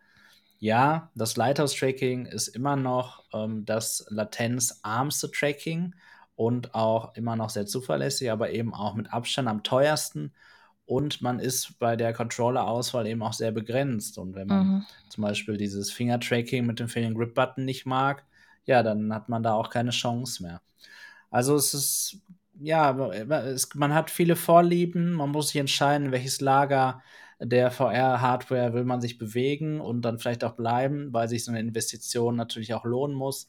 Ja, 0.58 1.12
das 1.14 1.38
Lighthouse-Tracking 1.38 2.26
ist 2.26 2.48
immer 2.48 2.76
noch 2.76 3.26
ähm, 3.32 3.64
das 3.64 4.08
latenzarmste 4.10 5.30
Tracking 5.30 5.94
und 6.42 6.74
auch 6.74 7.14
immer 7.14 7.36
noch 7.36 7.52
sehr 7.52 7.68
zuverlässig, 7.68 8.32
aber 8.32 8.50
eben 8.50 8.74
auch 8.74 8.96
mit 8.96 9.14
Abstand 9.14 9.48
am 9.48 9.62
teuersten. 9.62 10.34
Und 10.88 11.22
man 11.22 11.38
ist 11.38 11.78
bei 11.78 11.96
der 11.96 12.14
Controller-Auswahl 12.14 13.06
eben 13.06 13.22
auch 13.22 13.34
sehr 13.34 13.52
begrenzt. 13.52 14.18
Und 14.18 14.34
wenn 14.34 14.48
man 14.48 14.68
mhm. 14.68 14.86
zum 15.10 15.22
Beispiel 15.22 15.58
dieses 15.58 15.92
Finger-Tracking 15.92 16.66
mit 16.66 16.80
dem 16.80 16.90
Finger 16.90 17.14
Grip 17.14 17.36
Button 17.36 17.64
nicht 17.64 17.86
mag, 17.86 18.26
ja, 18.66 18.82
dann 18.82 19.14
hat 19.14 19.30
man 19.30 19.44
da 19.44 19.54
auch 19.54 19.70
keine 19.70 19.92
Chance 19.92 20.42
mehr. 20.42 20.62
Also 21.30 21.56
es 21.56 21.76
ist, 21.76 22.18
ja, 22.60 22.98
es, 23.12 23.76
man 23.76 23.94
hat 23.94 24.10
viele 24.10 24.36
Vorlieben, 24.36 25.14
man 25.14 25.30
muss 25.30 25.50
sich 25.50 25.62
entscheiden, 25.62 26.12
welches 26.12 26.42
Lager 26.42 27.04
der 27.40 27.70
VR-Hardware 27.70 28.74
will 28.74 28.84
man 28.84 29.00
sich 29.00 29.20
bewegen 29.20 29.80
und 29.80 30.02
dann 30.02 30.18
vielleicht 30.18 30.44
auch 30.44 30.54
bleiben, 30.54 31.14
weil 31.14 31.28
sich 31.28 31.46
so 31.46 31.52
eine 31.52 31.60
Investition 31.60 32.36
natürlich 32.36 32.74
auch 32.74 32.84
lohnen 32.84 33.16
muss. 33.16 33.48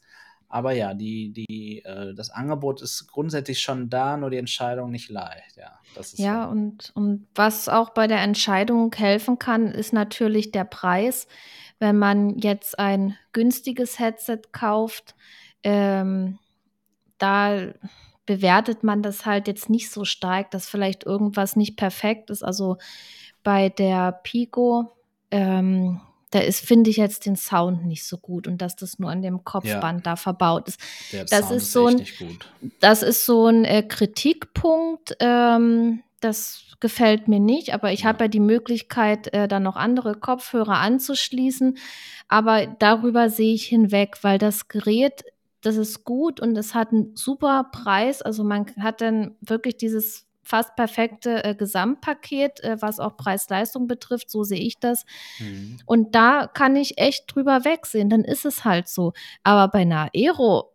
Aber 0.53 0.71
ja, 0.71 0.93
die, 0.93 1.31
die, 1.33 1.83
äh, 1.83 2.13
das 2.13 2.29
Angebot 2.29 2.83
ist 2.83 3.07
grundsätzlich 3.07 3.59
schon 3.59 3.89
da, 3.89 4.17
nur 4.17 4.29
die 4.29 4.37
Entscheidung 4.37 4.91
nicht 4.91 5.09
leicht. 5.09 5.57
Ja, 5.57 5.79
ja 6.17 6.45
und, 6.45 6.91
und 6.93 7.25
was 7.33 7.69
auch 7.69 7.89
bei 7.89 8.05
der 8.05 8.21
Entscheidung 8.21 8.93
helfen 8.93 9.39
kann, 9.39 9.71
ist 9.71 9.93
natürlich 9.93 10.51
der 10.51 10.65
Preis. 10.65 11.25
Wenn 11.79 11.97
man 11.97 12.37
jetzt 12.37 12.77
ein 12.77 13.17
günstiges 13.31 13.97
Headset 13.97 14.41
kauft, 14.51 15.15
ähm, 15.63 16.37
da 17.17 17.73
bewertet 18.27 18.83
man 18.83 19.01
das 19.01 19.25
halt 19.25 19.47
jetzt 19.47 19.71
nicht 19.71 19.89
so 19.89 20.05
stark, 20.05 20.51
dass 20.51 20.69
vielleicht 20.69 21.03
irgendwas 21.03 21.55
nicht 21.55 21.77
perfekt 21.77 22.29
ist. 22.29 22.43
Also 22.43 22.77
bei 23.43 23.69
der 23.69 24.11
Pico, 24.11 24.91
ähm, 25.31 25.99
da 26.33 26.39
ist, 26.39 26.65
finde 26.65 26.89
ich 26.89 26.97
jetzt 26.97 27.25
den 27.25 27.35
Sound 27.35 27.85
nicht 27.85 28.05
so 28.05 28.17
gut 28.17 28.47
und 28.47 28.61
dass 28.61 28.75
das 28.75 28.97
nur 28.99 29.09
an 29.11 29.21
dem 29.21 29.43
Kopfband 29.43 29.99
ja. 29.99 30.11
da 30.11 30.15
verbaut 30.15 30.67
ist. 30.67 30.79
Der 31.11 31.25
das 31.25 31.47
Sound 31.47 31.51
ist 31.55 31.71
so 31.71 31.87
ein, 31.87 32.05
das 32.79 33.03
ist 33.03 33.25
so 33.25 33.47
ein 33.47 33.65
äh, 33.65 33.83
Kritikpunkt. 33.83 35.15
Ähm, 35.19 36.01
das 36.19 36.63
gefällt 36.79 37.27
mir 37.27 37.39
nicht, 37.39 37.73
aber 37.73 37.91
ich 37.91 38.05
habe 38.05 38.25
ja 38.25 38.27
die 38.27 38.39
Möglichkeit, 38.39 39.33
äh, 39.33 39.47
dann 39.47 39.63
noch 39.63 39.75
andere 39.75 40.15
Kopfhörer 40.15 40.79
anzuschließen. 40.79 41.77
Aber 42.27 42.65
darüber 42.65 43.29
sehe 43.29 43.53
ich 43.53 43.65
hinweg, 43.65 44.17
weil 44.23 44.37
das 44.37 44.67
Gerät, 44.67 45.23
das 45.61 45.77
ist 45.77 46.03
gut 46.03 46.39
und 46.39 46.57
es 46.57 46.73
hat 46.73 46.91
einen 46.91 47.15
super 47.15 47.69
Preis. 47.71 48.21
Also 48.21 48.43
man 48.43 48.65
hat 48.79 49.01
dann 49.01 49.35
wirklich 49.41 49.77
dieses 49.77 50.25
fast 50.43 50.75
perfekte 50.75 51.43
äh, 51.43 51.55
Gesamtpaket, 51.55 52.63
äh, 52.63 52.77
was 52.81 52.99
auch 52.99 53.17
Preis-Leistung 53.17 53.87
betrifft. 53.87 54.29
So 54.29 54.43
sehe 54.43 54.59
ich 54.59 54.79
das. 54.79 55.05
Mhm. 55.39 55.77
Und 55.85 56.15
da 56.15 56.47
kann 56.47 56.75
ich 56.75 56.97
echt 56.97 57.33
drüber 57.33 57.65
wegsehen. 57.65 58.09
Dann 58.09 58.23
ist 58.23 58.45
es 58.45 58.65
halt 58.65 58.87
so. 58.87 59.13
Aber 59.43 59.71
bei 59.71 59.79
einer 59.79 60.09
Aero, 60.15 60.73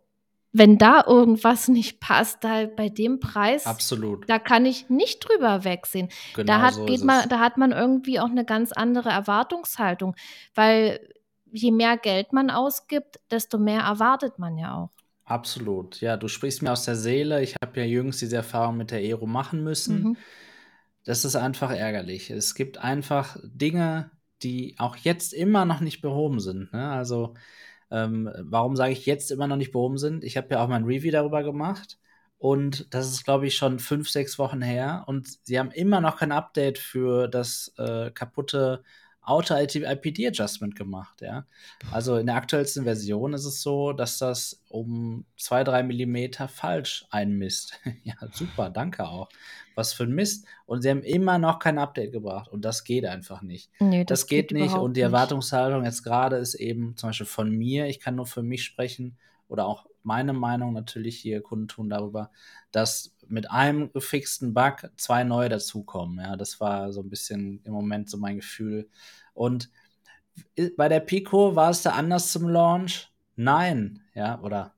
wenn 0.51 0.77
da 0.77 1.03
irgendwas 1.05 1.67
nicht 1.69 1.99
passt, 1.99 2.43
da 2.43 2.65
bei 2.65 2.89
dem 2.89 3.19
Preis, 3.19 3.65
Absolut. 3.65 4.29
da 4.29 4.39
kann 4.39 4.65
ich 4.65 4.89
nicht 4.89 5.19
drüber 5.19 5.63
wegsehen. 5.63 6.09
Genau 6.35 6.47
da 6.47 6.61
hat, 6.61 6.73
so 6.73 6.85
geht 6.85 7.03
man, 7.03 7.29
da 7.29 7.39
hat 7.39 7.57
man 7.57 7.71
irgendwie 7.71 8.19
auch 8.19 8.29
eine 8.29 8.45
ganz 8.45 8.71
andere 8.71 9.09
Erwartungshaltung, 9.09 10.15
weil 10.55 10.99
je 11.51 11.71
mehr 11.71 11.97
Geld 11.97 12.33
man 12.33 12.49
ausgibt, 12.49 13.19
desto 13.31 13.57
mehr 13.57 13.81
erwartet 13.81 14.39
man 14.39 14.57
ja 14.57 14.75
auch. 14.75 14.89
Absolut. 15.29 16.01
Ja, 16.01 16.17
du 16.17 16.27
sprichst 16.27 16.63
mir 16.63 16.71
aus 16.71 16.85
der 16.85 16.95
Seele. 16.95 17.43
Ich 17.43 17.53
habe 17.61 17.79
ja 17.79 17.85
jüngst 17.85 18.19
diese 18.19 18.37
Erfahrung 18.37 18.77
mit 18.77 18.89
der 18.89 18.97
Aero 18.97 19.27
machen 19.27 19.63
müssen. 19.63 20.01
Mhm. 20.01 20.17
Das 21.05 21.23
ist 21.23 21.35
einfach 21.35 21.69
ärgerlich. 21.69 22.31
Es 22.31 22.55
gibt 22.55 22.79
einfach 22.79 23.37
Dinge, 23.43 24.09
die 24.41 24.75
auch 24.79 24.95
jetzt 24.95 25.33
immer 25.33 25.65
noch 25.65 25.81
nicht 25.81 26.01
behoben 26.01 26.39
sind. 26.39 26.73
Ne? 26.73 26.89
Also, 26.89 27.35
ähm, 27.91 28.31
warum 28.39 28.75
sage 28.75 28.91
ich 28.91 29.05
jetzt 29.05 29.29
immer 29.29 29.45
noch 29.45 29.55
nicht 29.55 29.71
behoben 29.71 29.99
sind? 29.99 30.23
Ich 30.23 30.35
habe 30.35 30.47
ja 30.49 30.63
auch 30.63 30.67
mein 30.67 30.85
Review 30.85 31.11
darüber 31.11 31.43
gemacht 31.43 31.99
und 32.39 32.91
das 32.91 33.07
ist, 33.09 33.23
glaube 33.23 33.45
ich, 33.45 33.55
schon 33.55 33.77
fünf, 33.77 34.09
sechs 34.09 34.39
Wochen 34.39 34.63
her 34.63 35.03
und 35.05 35.27
sie 35.45 35.59
haben 35.59 35.69
immer 35.69 36.01
noch 36.01 36.17
kein 36.17 36.31
Update 36.31 36.79
für 36.79 37.27
das 37.27 37.71
äh, 37.77 38.09
kaputte 38.09 38.83
Auto-IPD-Adjustment 39.21 40.75
gemacht, 40.75 41.21
ja. 41.21 41.45
Also 41.91 42.17
in 42.17 42.25
der 42.25 42.35
aktuellsten 42.35 42.83
Version 42.85 43.33
ist 43.33 43.45
es 43.45 43.61
so, 43.61 43.93
dass 43.93 44.17
das 44.17 44.63
um 44.69 45.25
2, 45.37 45.65
3 45.65 45.83
Millimeter 45.83 46.47
falsch 46.47 47.05
einmisst. 47.11 47.79
ja, 48.03 48.15
super, 48.31 48.69
danke 48.69 49.07
auch. 49.07 49.29
Was 49.75 49.93
für 49.93 50.03
ein 50.03 50.13
Mist. 50.13 50.45
Und 50.65 50.81
sie 50.81 50.89
haben 50.89 51.03
immer 51.03 51.37
noch 51.37 51.59
kein 51.59 51.77
Update 51.77 52.11
gebracht. 52.11 52.49
Und 52.49 52.65
das 52.65 52.83
geht 52.83 53.05
einfach 53.05 53.41
nicht. 53.41 53.69
Nee, 53.79 54.03
das, 54.05 54.21
das 54.21 54.27
geht, 54.27 54.49
geht 54.49 54.57
nicht. 54.57 54.75
Und 54.75 54.97
die. 54.97 55.01
Erwartungshaltung 55.01 55.85
jetzt 55.85 56.03
gerade 56.03 56.37
ist 56.37 56.55
eben 56.55 56.95
zum 56.95 57.09
Beispiel 57.09 57.25
von 57.25 57.49
mir, 57.49 57.87
ich 57.87 57.99
kann 57.99 58.15
nur 58.15 58.25
für 58.25 58.43
mich 58.43 58.63
sprechen 58.63 59.17
oder 59.47 59.65
auch 59.65 59.85
meine 60.03 60.33
Meinung 60.33 60.73
natürlich 60.73 61.17
hier 61.17 61.41
kundtun 61.41 61.89
darüber, 61.89 62.31
dass 62.71 63.15
mit 63.27 63.49
einem 63.51 63.91
gefixten 63.91 64.53
Bug 64.53 64.89
zwei 64.97 65.23
neue 65.23 65.49
dazukommen. 65.49 66.19
Ja, 66.19 66.35
das 66.35 66.59
war 66.59 66.91
so 66.91 67.01
ein 67.01 67.09
bisschen 67.09 67.61
im 67.63 67.73
Moment 67.73 68.09
so 68.09 68.17
mein 68.17 68.37
Gefühl. 68.37 68.89
Und 69.33 69.69
bei 70.77 70.89
der 70.89 70.99
Pico 70.99 71.55
war 71.55 71.69
es 71.69 71.81
da 71.81 71.91
anders 71.91 72.31
zum 72.31 72.47
Launch? 72.47 73.11
Nein, 73.35 74.01
ja, 74.13 74.39
oder 74.41 74.73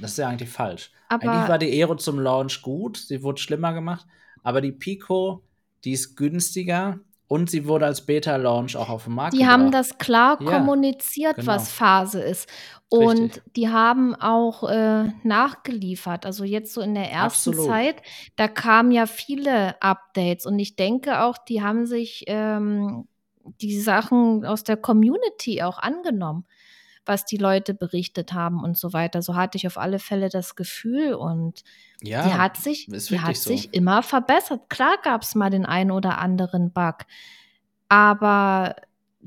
das 0.00 0.12
ist 0.12 0.18
ja 0.18 0.28
eigentlich 0.28 0.50
falsch. 0.50 0.90
eigentlich 1.08 1.24
war 1.24 1.50
Aber 1.50 1.58
die 1.58 1.70
Aero 1.70 1.96
zum 1.96 2.18
Launch 2.18 2.62
gut, 2.62 2.98
sie 2.98 3.22
wurde 3.22 3.40
schlimmer 3.40 3.72
gemacht, 3.72 4.06
aber 4.42 4.60
die 4.60 4.72
Pico, 4.72 5.42
die 5.84 5.92
ist 5.92 6.16
günstiger 6.16 7.00
und 7.34 7.50
sie 7.50 7.66
wurde 7.66 7.86
als 7.86 8.06
Beta-Launch 8.06 8.76
auch 8.76 8.88
auf 8.88 9.04
den 9.04 9.14
Markt 9.14 9.34
die 9.34 9.44
haben 9.44 9.64
gebracht. 9.72 9.90
das 9.90 9.98
klar 9.98 10.38
Ja, 10.40 10.50
kommuniziert, 10.58 11.34
genau. 11.36 11.48
was 11.48 11.72
Phase 11.72 12.22
ist. 12.22 12.48
Und 12.88 13.18
Richtig. 13.34 13.42
die 13.56 13.68
haben 13.70 14.14
auch 14.14 14.62
äh, 14.70 15.08
nachgeliefert. 15.24 16.26
Also 16.26 16.44
jetzt 16.44 16.72
so 16.72 16.80
in 16.80 16.94
der 16.94 17.10
ersten 17.10 17.50
Absolut. 17.50 17.66
Zeit, 17.66 17.96
da 18.36 18.46
kamen 18.46 18.92
ja 18.92 19.06
viele 19.06 19.82
Updates. 19.82 20.46
Und 20.46 20.60
ich 20.60 20.76
denke 20.76 21.22
auch, 21.22 21.36
die 21.36 21.60
haben 21.60 21.86
sich 21.86 22.22
ähm, 22.28 23.08
die 23.60 23.80
Sachen 23.80 24.44
aus 24.44 24.62
der 24.62 24.76
Community 24.76 25.60
auch 25.62 25.78
angenommen, 25.78 26.44
was 27.06 27.24
die 27.24 27.36
Leute 27.36 27.74
berichtet 27.74 28.32
haben 28.32 28.62
und 28.62 28.76
so 28.78 28.92
weiter. 28.92 29.20
So 29.22 29.34
hatte 29.34 29.56
ich 29.58 29.66
auf 29.66 29.78
alle 29.78 29.98
Fälle 29.98 30.28
das 30.28 30.56
Gefühl. 30.56 31.14
Und 31.14 31.62
die 32.02 32.10
Ja, 32.10 32.38
hat 32.38 32.56
sich, 32.56 32.86
die 32.86 33.20
hat 33.20 33.36
so. 33.36 33.50
sich 33.50 33.72
immer 33.74 34.02
verbessert. 34.02 34.68
Klar 34.70 34.96
gab 35.02 35.22
es 35.22 35.34
mal 35.34 35.50
den 35.50 35.66
einen 35.66 35.90
oder 35.90 36.18
anderen 36.18 36.70
Bug, 36.72 36.98
aber 37.88 38.76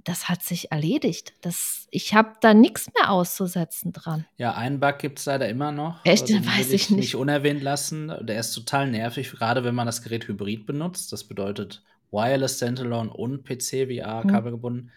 das 0.03 0.29
hat 0.29 0.43
sich 0.43 0.71
erledigt. 0.71 1.33
Das, 1.41 1.87
ich 1.89 2.13
habe 2.13 2.33
da 2.41 2.53
nichts 2.53 2.87
mehr 2.93 3.11
auszusetzen 3.11 3.93
dran. 3.93 4.25
Ja, 4.37 4.53
einen 4.53 4.79
Bug 4.79 4.99
gibt 4.99 5.19
es 5.19 5.25
leider 5.25 5.49
immer 5.49 5.71
noch. 5.71 6.05
Echt? 6.05 6.29
Den 6.29 6.45
Weiß 6.45 6.69
will 6.69 6.75
ich 6.75 6.89
nicht. 6.89 6.99
nicht 6.99 7.15
unerwähnt 7.15 7.63
lassen. 7.63 8.13
Der 8.21 8.39
ist 8.39 8.53
total 8.53 8.89
nervig, 8.89 9.31
gerade 9.31 9.63
wenn 9.63 9.73
man 9.75 9.87
das 9.87 10.01
Gerät 10.03 10.27
hybrid 10.27 10.65
benutzt. 10.65 11.11
Das 11.13 11.23
bedeutet 11.23 11.83
Wireless 12.11 12.57
Standalone 12.57 13.11
und 13.11 13.43
PC 13.43 13.87
VR 13.91 14.23
Hm. 14.23 14.29
kabelgebunden. 14.29 14.91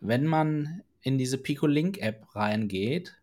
Wenn 0.00 0.26
man 0.26 0.82
in 1.02 1.18
diese 1.18 1.38
Pico 1.38 1.66
Link 1.66 1.98
App 1.98 2.34
reingeht, 2.34 3.14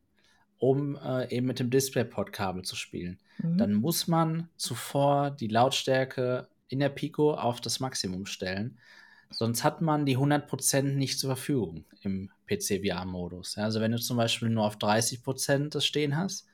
um 0.58 0.96
äh, 0.98 1.34
eben 1.36 1.48
mit 1.48 1.60
dem 1.60 1.70
DisplayPort-Kabel 1.70 2.64
zu 2.64 2.76
spielen, 2.76 3.20
Mhm. 3.40 3.58
dann 3.58 3.74
muss 3.74 4.08
man 4.08 4.50
zuvor 4.58 5.32
die 5.32 5.48
Lautstärke 5.48 6.48
in 6.70 6.80
der 6.80 6.90
Pico 6.90 7.34
auf 7.34 7.62
das 7.62 7.80
Maximum 7.80 8.26
stellen. 8.26 8.78
Sonst 9.30 9.64
hat 9.64 9.82
man 9.82 10.06
die 10.06 10.18
100% 10.18 10.96
nicht 10.98 11.20
zur 11.20 11.30
Verfügung 11.30 11.86
im 12.02 12.30
PC-VR-Modus. 12.48 13.56
Ja, 13.56 13.64
also 13.64 13.82
wenn 13.82 13.92
du 13.92 14.00
zum 14.00 14.18
Beispiel 14.18 14.50
nur 14.50 14.66
auf 14.66 14.78
30% 14.78 15.76
das 15.76 15.86
stehen 15.86 16.18
hast, 16.18 16.48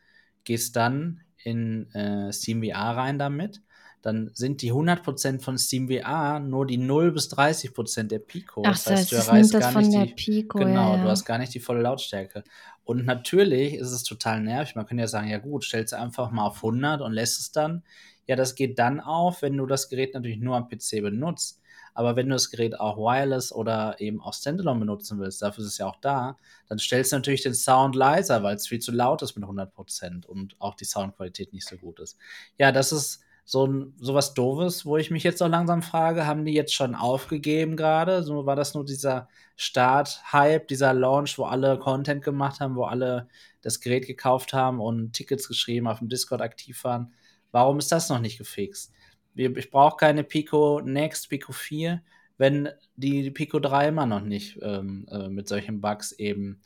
gehst 0.43 0.75
dann 0.75 1.21
in 1.37 1.91
äh, 1.93 2.33
SteamVR 2.33 2.97
rein 2.97 3.19
damit, 3.19 3.61
dann 4.03 4.31
sind 4.33 4.61
die 4.61 4.73
100% 4.73 5.41
von 5.41 5.57
SteamVR 5.57 6.41
nur 6.41 6.67
die 6.67 6.77
0 6.77 7.13
bis 7.13 7.31
30% 7.31 8.03
der 8.03 8.19
Pico. 8.19 8.61
Ach, 8.65 8.73
das 8.73 8.85
heißt, 8.85 9.11
du 9.13 9.15
erreichst 9.15 9.53
gar 9.53 9.81
nicht 9.81 10.19
die, 10.19 10.41
Pico. 10.41 10.59
Genau, 10.59 10.97
ja, 10.97 11.03
du 11.03 11.09
hast 11.09 11.23
gar 11.23 11.37
nicht 11.37 11.53
die 11.53 11.61
volle 11.61 11.81
Lautstärke. 11.81 12.43
Und 12.83 13.05
natürlich 13.05 13.75
ist 13.75 13.91
es 13.91 14.03
total 14.03 14.41
nervig. 14.41 14.75
Man 14.75 14.85
könnte 14.85 15.03
ja 15.03 15.07
sagen, 15.07 15.29
ja 15.29 15.37
gut, 15.37 15.63
stellst 15.63 15.93
einfach 15.93 16.31
mal 16.31 16.45
auf 16.45 16.57
100 16.57 16.99
und 17.01 17.13
lässt 17.13 17.39
es 17.39 17.53
dann. 17.53 17.83
Ja, 18.27 18.35
das 18.35 18.55
geht 18.55 18.77
dann 18.77 18.99
auf, 18.99 19.41
wenn 19.41 19.55
du 19.55 19.65
das 19.65 19.87
Gerät 19.87 20.13
natürlich 20.13 20.39
nur 20.39 20.57
am 20.57 20.67
PC 20.67 21.01
benutzt. 21.01 21.61
Aber 21.93 22.17
wenn 22.17 22.27
du 22.27 22.33
das 22.33 22.49
Gerät 22.49 22.77
auch 22.77 22.97
wireless 22.97 23.53
oder 23.53 24.01
eben 24.01 24.19
auch 24.19 24.33
Standalone 24.33 24.81
benutzen 24.81 25.17
willst, 25.17 25.41
dafür 25.41 25.63
ist 25.63 25.71
es 25.71 25.77
ja 25.77 25.85
auch 25.85 26.01
da, 26.01 26.37
dann 26.67 26.77
stellst 26.77 27.13
du 27.13 27.15
natürlich 27.15 27.43
den 27.43 27.53
Sound 27.53 27.95
leiser, 27.95 28.43
weil 28.43 28.57
es 28.57 28.67
viel 28.67 28.79
zu 28.79 28.91
laut 28.91 29.21
ist 29.21 29.37
mit 29.37 29.45
100% 29.45 30.25
und 30.25 30.59
auch 30.59 30.75
die 30.75 30.85
Soundqualität 30.85 31.53
nicht 31.53 31.65
so 31.65 31.77
gut 31.77 32.01
ist. 32.01 32.17
Ja, 32.57 32.73
das 32.73 32.91
ist 32.91 33.21
so, 33.45 33.67
ein, 33.67 33.93
so 33.99 34.13
was 34.13 34.33
Doofes, 34.33 34.85
wo 34.85 34.97
ich 34.97 35.11
mich 35.11 35.23
jetzt 35.23 35.41
auch 35.43 35.49
langsam 35.49 35.81
frage, 35.81 36.25
haben 36.25 36.45
die 36.45 36.53
jetzt 36.53 36.73
schon 36.73 36.95
aufgegeben 36.95 37.75
gerade? 37.75 38.23
So 38.23 38.45
war 38.45 38.55
das 38.55 38.73
nur 38.73 38.85
dieser 38.85 39.27
Start-Hype, 39.57 40.67
dieser 40.67 40.93
Launch, 40.93 41.37
wo 41.37 41.43
alle 41.43 41.77
Content 41.77 42.23
gemacht 42.23 42.59
haben, 42.59 42.75
wo 42.75 42.85
alle 42.85 43.27
das 43.61 43.81
Gerät 43.81 44.07
gekauft 44.07 44.53
haben 44.53 44.79
und 44.79 45.13
Tickets 45.13 45.47
geschrieben, 45.47 45.87
auf 45.87 45.99
dem 45.99 46.09
Discord 46.09 46.41
aktiv 46.41 46.83
waren. 46.83 47.13
Warum 47.51 47.79
ist 47.79 47.91
das 47.91 48.09
noch 48.09 48.19
nicht 48.19 48.37
gefixt? 48.37 48.93
Ich 49.35 49.71
brauche 49.71 49.97
keine 49.97 50.23
Pico 50.23 50.81
Next, 50.81 51.29
Pico 51.29 51.51
4, 51.51 52.01
wenn 52.37 52.69
die 52.95 53.29
Pico 53.31 53.59
3 53.59 53.89
immer 53.89 54.05
noch 54.05 54.21
nicht 54.21 54.59
ähm, 54.61 55.07
äh, 55.09 55.27
mit 55.27 55.47
solchen 55.47 55.81
Bugs 55.81 56.11
eben, 56.13 56.61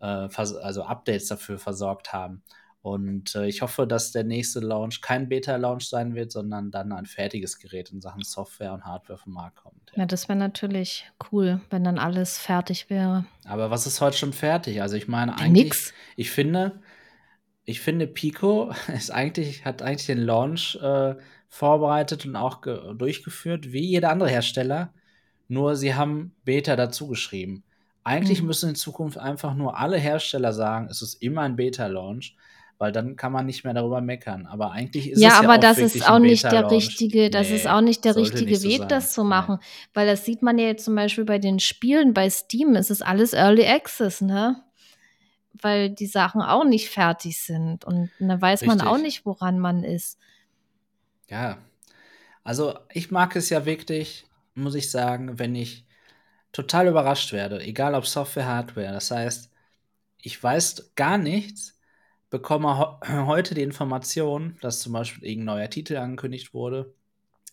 äh, 0.00 0.04
also 0.04 0.82
Updates 0.82 1.28
dafür 1.28 1.58
versorgt 1.58 2.12
haben. 2.12 2.42
Und 2.82 3.34
äh, 3.34 3.46
ich 3.46 3.60
hoffe, 3.60 3.86
dass 3.86 4.10
der 4.12 4.24
nächste 4.24 4.60
Launch 4.60 5.02
kein 5.02 5.28
Beta-Launch 5.28 5.86
sein 5.88 6.14
wird, 6.14 6.32
sondern 6.32 6.70
dann 6.70 6.92
ein 6.92 7.04
fertiges 7.06 7.58
Gerät 7.58 7.90
in 7.92 8.00
Sachen 8.00 8.22
Software 8.22 8.72
und 8.72 8.84
Hardware 8.86 9.18
vom 9.18 9.34
Markt 9.34 9.56
kommt. 9.56 9.92
Ja, 9.96 10.06
das 10.06 10.28
wäre 10.28 10.38
natürlich 10.38 11.04
cool, 11.30 11.60
wenn 11.68 11.84
dann 11.84 11.98
alles 11.98 12.38
fertig 12.38 12.88
wäre. 12.88 13.26
Aber 13.44 13.70
was 13.70 13.86
ist 13.86 14.00
heute 14.00 14.16
schon 14.16 14.32
fertig? 14.32 14.80
Also 14.80 14.96
ich 14.96 15.08
meine 15.08 15.32
Ja, 15.32 15.38
eigentlich, 15.38 15.64
nix. 15.64 15.92
ich 16.16 16.30
finde, 16.30 16.80
ich 17.64 17.80
finde 17.80 18.06
Pico 18.06 18.72
ist 18.94 19.10
eigentlich 19.10 19.64
hat 19.64 19.82
eigentlich 19.82 20.06
den 20.06 20.18
Launch 20.22 20.76
äh, 20.82 21.16
vorbereitet 21.48 22.24
und 22.26 22.36
auch 22.36 22.60
ge- 22.62 22.94
durchgeführt 22.96 23.72
wie 23.72 23.84
jeder 23.84 24.10
andere 24.10 24.30
Hersteller. 24.30 24.94
Nur 25.48 25.76
sie 25.76 25.94
haben 25.94 26.34
Beta 26.44 26.76
dazu 26.76 27.08
geschrieben. 27.08 27.64
Eigentlich 28.04 28.40
Mhm. 28.40 28.46
müssen 28.46 28.70
in 28.70 28.74
Zukunft 28.76 29.18
einfach 29.18 29.54
nur 29.54 29.76
alle 29.78 29.98
Hersteller 29.98 30.52
sagen, 30.52 30.88
es 30.90 31.02
ist 31.02 31.14
immer 31.14 31.42
ein 31.42 31.56
Beta-Launch, 31.56 32.36
weil 32.80 32.92
dann 32.92 33.16
kann 33.16 33.32
man 33.32 33.46
nicht 33.46 33.64
mehr 33.64 33.74
darüber 33.74 34.02
meckern. 34.02 34.46
Aber 34.46 34.72
eigentlich 34.72 35.10
ist 35.10 35.22
Ja, 35.22 35.26
es 35.26 35.40
ja 35.40 35.50
aber 35.50 35.58
auch 35.58 35.66
das 35.66 35.80
ist 35.82 36.06
auch 36.06 36.20
nicht 36.20 36.52
der 36.52 36.70
richtige, 36.70 37.30
das 37.30 37.50
ist 37.50 37.66
Nee, 37.66 37.68
auch 37.68 37.80
nicht 37.80 38.04
der 38.04 38.16
richtige 38.16 38.46
nicht 38.46 38.62
so 38.62 38.70
Weg, 38.70 38.70
sein. 38.70 38.88
das 38.88 39.12
zu 39.12 39.24
Nee. 39.24 39.24
machen. 39.24 39.58
Weil 39.92 40.06
das 40.06 40.24
sieht 40.24 40.42
man 40.42 40.56
ja 40.58 40.66
jetzt 40.66 40.84
zum 40.84 40.94
Beispiel 40.94 41.24
bei 41.24 41.38
den 41.38 41.58
Spielen 41.58 42.14
bei 42.14 42.30
Steam, 42.30 42.76
es 42.76 42.90
ist 42.90 43.02
alles 43.02 43.32
Early 43.32 43.66
Access, 43.66 44.20
ne? 44.20 44.62
Weil 45.62 45.90
die 45.90 46.06
Sachen 46.06 46.42
auch 46.42 46.64
nicht 46.64 46.90
fertig 46.90 47.38
sind. 47.40 47.84
Und 47.84 48.10
da 48.20 48.40
weiß 48.40 48.66
man 48.66 48.80
auch 48.80 48.98
Richtig. 48.98 48.98
nicht, 48.98 49.26
woran 49.26 49.58
man 49.60 49.84
ist. 49.84 50.18
Ja, 51.28 51.58
also 52.44 52.78
ich 52.92 53.10
mag 53.12 53.36
es 53.36 53.50
ja 53.50 53.66
wirklich, 53.66 54.26
muss 54.54 54.74
ich 54.76 54.90
sagen, 54.90 55.38
wenn 55.38 55.54
ich 55.56 55.86
total 56.52 56.88
überrascht 56.88 57.32
werde, 57.32 57.60
egal 57.62 57.94
ob 57.96 58.06
Software, 58.06 58.46
Hardware. 58.46 58.92
Das 58.92 59.10
heißt, 59.12 59.50
ich 60.22 60.42
weiß 60.42 60.94
gar 60.96 61.18
nichts, 61.18 61.79
bekomme 62.30 62.98
heute 63.26 63.54
die 63.54 63.62
Information, 63.62 64.56
dass 64.60 64.80
zum 64.80 64.92
Beispiel 64.92 65.28
irgendein 65.28 65.56
neuer 65.56 65.70
Titel 65.70 65.96
angekündigt 65.96 66.54
wurde, 66.54 66.94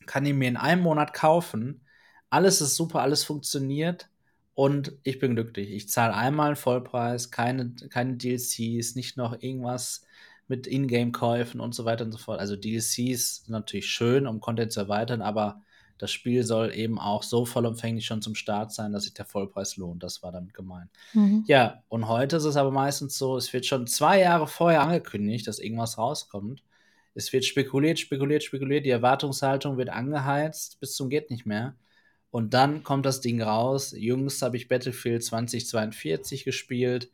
kann 0.06 0.26
ihn 0.26 0.38
mir 0.38 0.48
in 0.48 0.58
einem 0.58 0.84
Monat 0.84 1.14
kaufen. 1.14 1.82
Alles 2.30 2.62
ist 2.62 2.76
super, 2.76 3.02
alles 3.02 3.24
funktioniert 3.24 4.10
und 4.54 4.94
ich 5.04 5.20
bin 5.20 5.36
glücklich. 5.36 5.72
Ich 5.72 5.90
zahle 5.90 6.14
einmal 6.14 6.56
Vollpreis, 6.56 7.32
keine, 7.32 7.74
keine 7.90 8.18
DLCs, 8.18 8.96
nicht 8.96 9.18
noch 9.18 9.42
irgendwas 9.42 10.06
mit 10.48 10.68
Ingame-Käufen 10.68 11.60
und 11.60 11.76
so 11.76 11.86
weiter 11.86 12.06
und 12.06 12.12
so 12.12 12.18
fort. 12.18 12.40
Also 12.40 12.56
DLCs 12.56 13.46
sind 13.46 13.50
natürlich 13.50 13.88
schön, 13.88 14.28
um 14.28 14.40
Content 14.40 14.72
zu 14.72 14.80
erweitern, 14.82 15.22
aber 15.22 15.62
das 15.98 16.12
Spiel 16.12 16.44
soll 16.44 16.74
eben 16.74 17.00
auch 17.00 17.24
so 17.24 17.46
vollumfänglich 17.46 18.06
schon 18.06 18.22
zum 18.22 18.36
Start 18.36 18.72
sein, 18.72 18.92
dass 18.92 19.04
sich 19.04 19.14
der 19.14 19.26
Vollpreis 19.26 19.78
lohnt. 19.78 20.04
Das 20.04 20.22
war 20.24 20.32
damit 20.32 20.54
gemeint. 20.54 20.90
Mhm. 21.14 21.44
Ja, 21.48 21.84
und 21.90 22.08
heute 22.08 22.38
ist 22.38 22.44
es 22.44 22.56
aber 22.56 22.72
meistens 22.72 23.18
so, 23.18 23.38
es 23.38 23.52
wird 23.54 23.66
schon 23.66 23.88
zwei 23.88 24.20
Jahre 24.20 24.48
vorher 24.48 24.82
angekündigt, 24.82 25.48
dass 25.48 25.60
irgendwas 25.60 25.98
rauskommt. 25.98 26.64
Es 27.14 27.34
wird 27.34 27.46
spekuliert, 27.46 28.00
spekuliert, 28.00 28.44
spekuliert, 28.44 28.86
die 28.86 28.92
Erwartungshaltung 28.92 29.78
wird 29.78 29.90
angeheizt 29.90 30.80
bis 30.80 30.96
zum 30.96 31.10
geht 31.10 31.32
nicht 31.32 31.46
mehr. 31.46 31.76
Und 32.30 32.54
dann 32.54 32.84
kommt 32.84 33.06
das 33.06 33.22
Ding 33.22 33.42
raus. 33.42 33.94
Jüngst 33.98 34.42
habe 34.42 34.58
ich 34.58 34.68
Battlefield 34.68 35.24
2042 35.24 36.44
gespielt 36.44 37.10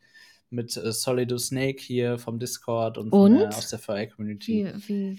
mit 0.53 0.77
äh, 0.77 0.91
Solidus 0.91 1.47
Snake 1.47 1.81
hier 1.81 2.17
vom 2.17 2.39
Discord 2.39 2.97
und, 2.97 3.09
von 3.09 3.33
Und? 3.33 3.39
der, 3.39 3.49
aus 3.49 3.69
der 3.69 3.79
VR-Community. 3.79 4.67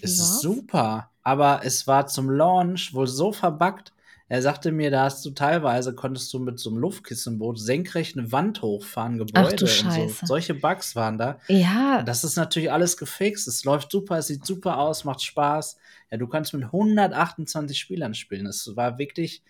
Es 0.01 0.13
ist 0.19 0.41
super, 0.41 1.11
aber 1.21 1.61
es 1.63 1.85
war 1.85 2.07
zum 2.07 2.29
Launch 2.29 2.93
wohl 2.93 3.07
so 3.07 3.31
verbuggt. 3.31 3.91
Er 4.27 4.41
sagte 4.41 4.71
mir, 4.71 4.89
da 4.89 5.03
hast 5.03 5.23
du 5.23 5.29
teilweise, 5.29 5.93
konntest 5.93 6.33
du 6.33 6.39
mit 6.39 6.57
so 6.57 6.71
einem 6.71 6.79
Luftkissenboot 6.79 7.59
senkrecht 7.59 8.17
eine 8.17 8.31
Wand 8.31 8.63
hochfahren, 8.63 9.19
Gebäude 9.19 9.55
du 9.55 9.65
und 9.65 9.69
so. 9.69 9.83
Scheiße. 9.83 10.25
Solche 10.25 10.55
Bugs 10.55 10.95
waren 10.95 11.19
da. 11.19 11.39
Ja, 11.47 12.01
Das 12.01 12.23
ist 12.23 12.35
natürlich 12.35 12.71
alles 12.71 12.97
gefixt. 12.97 13.47
Es 13.47 13.63
läuft 13.65 13.91
super, 13.91 14.17
es 14.17 14.27
sieht 14.27 14.43
super 14.43 14.79
aus, 14.79 15.03
macht 15.03 15.21
Spaß. 15.21 15.77
Ja, 16.09 16.17
du 16.17 16.25
kannst 16.27 16.55
mit 16.55 16.63
128 16.63 17.77
Spielern 17.77 18.15
spielen. 18.15 18.47
Es 18.47 18.75
war 18.75 18.97
wirklich 18.97 19.43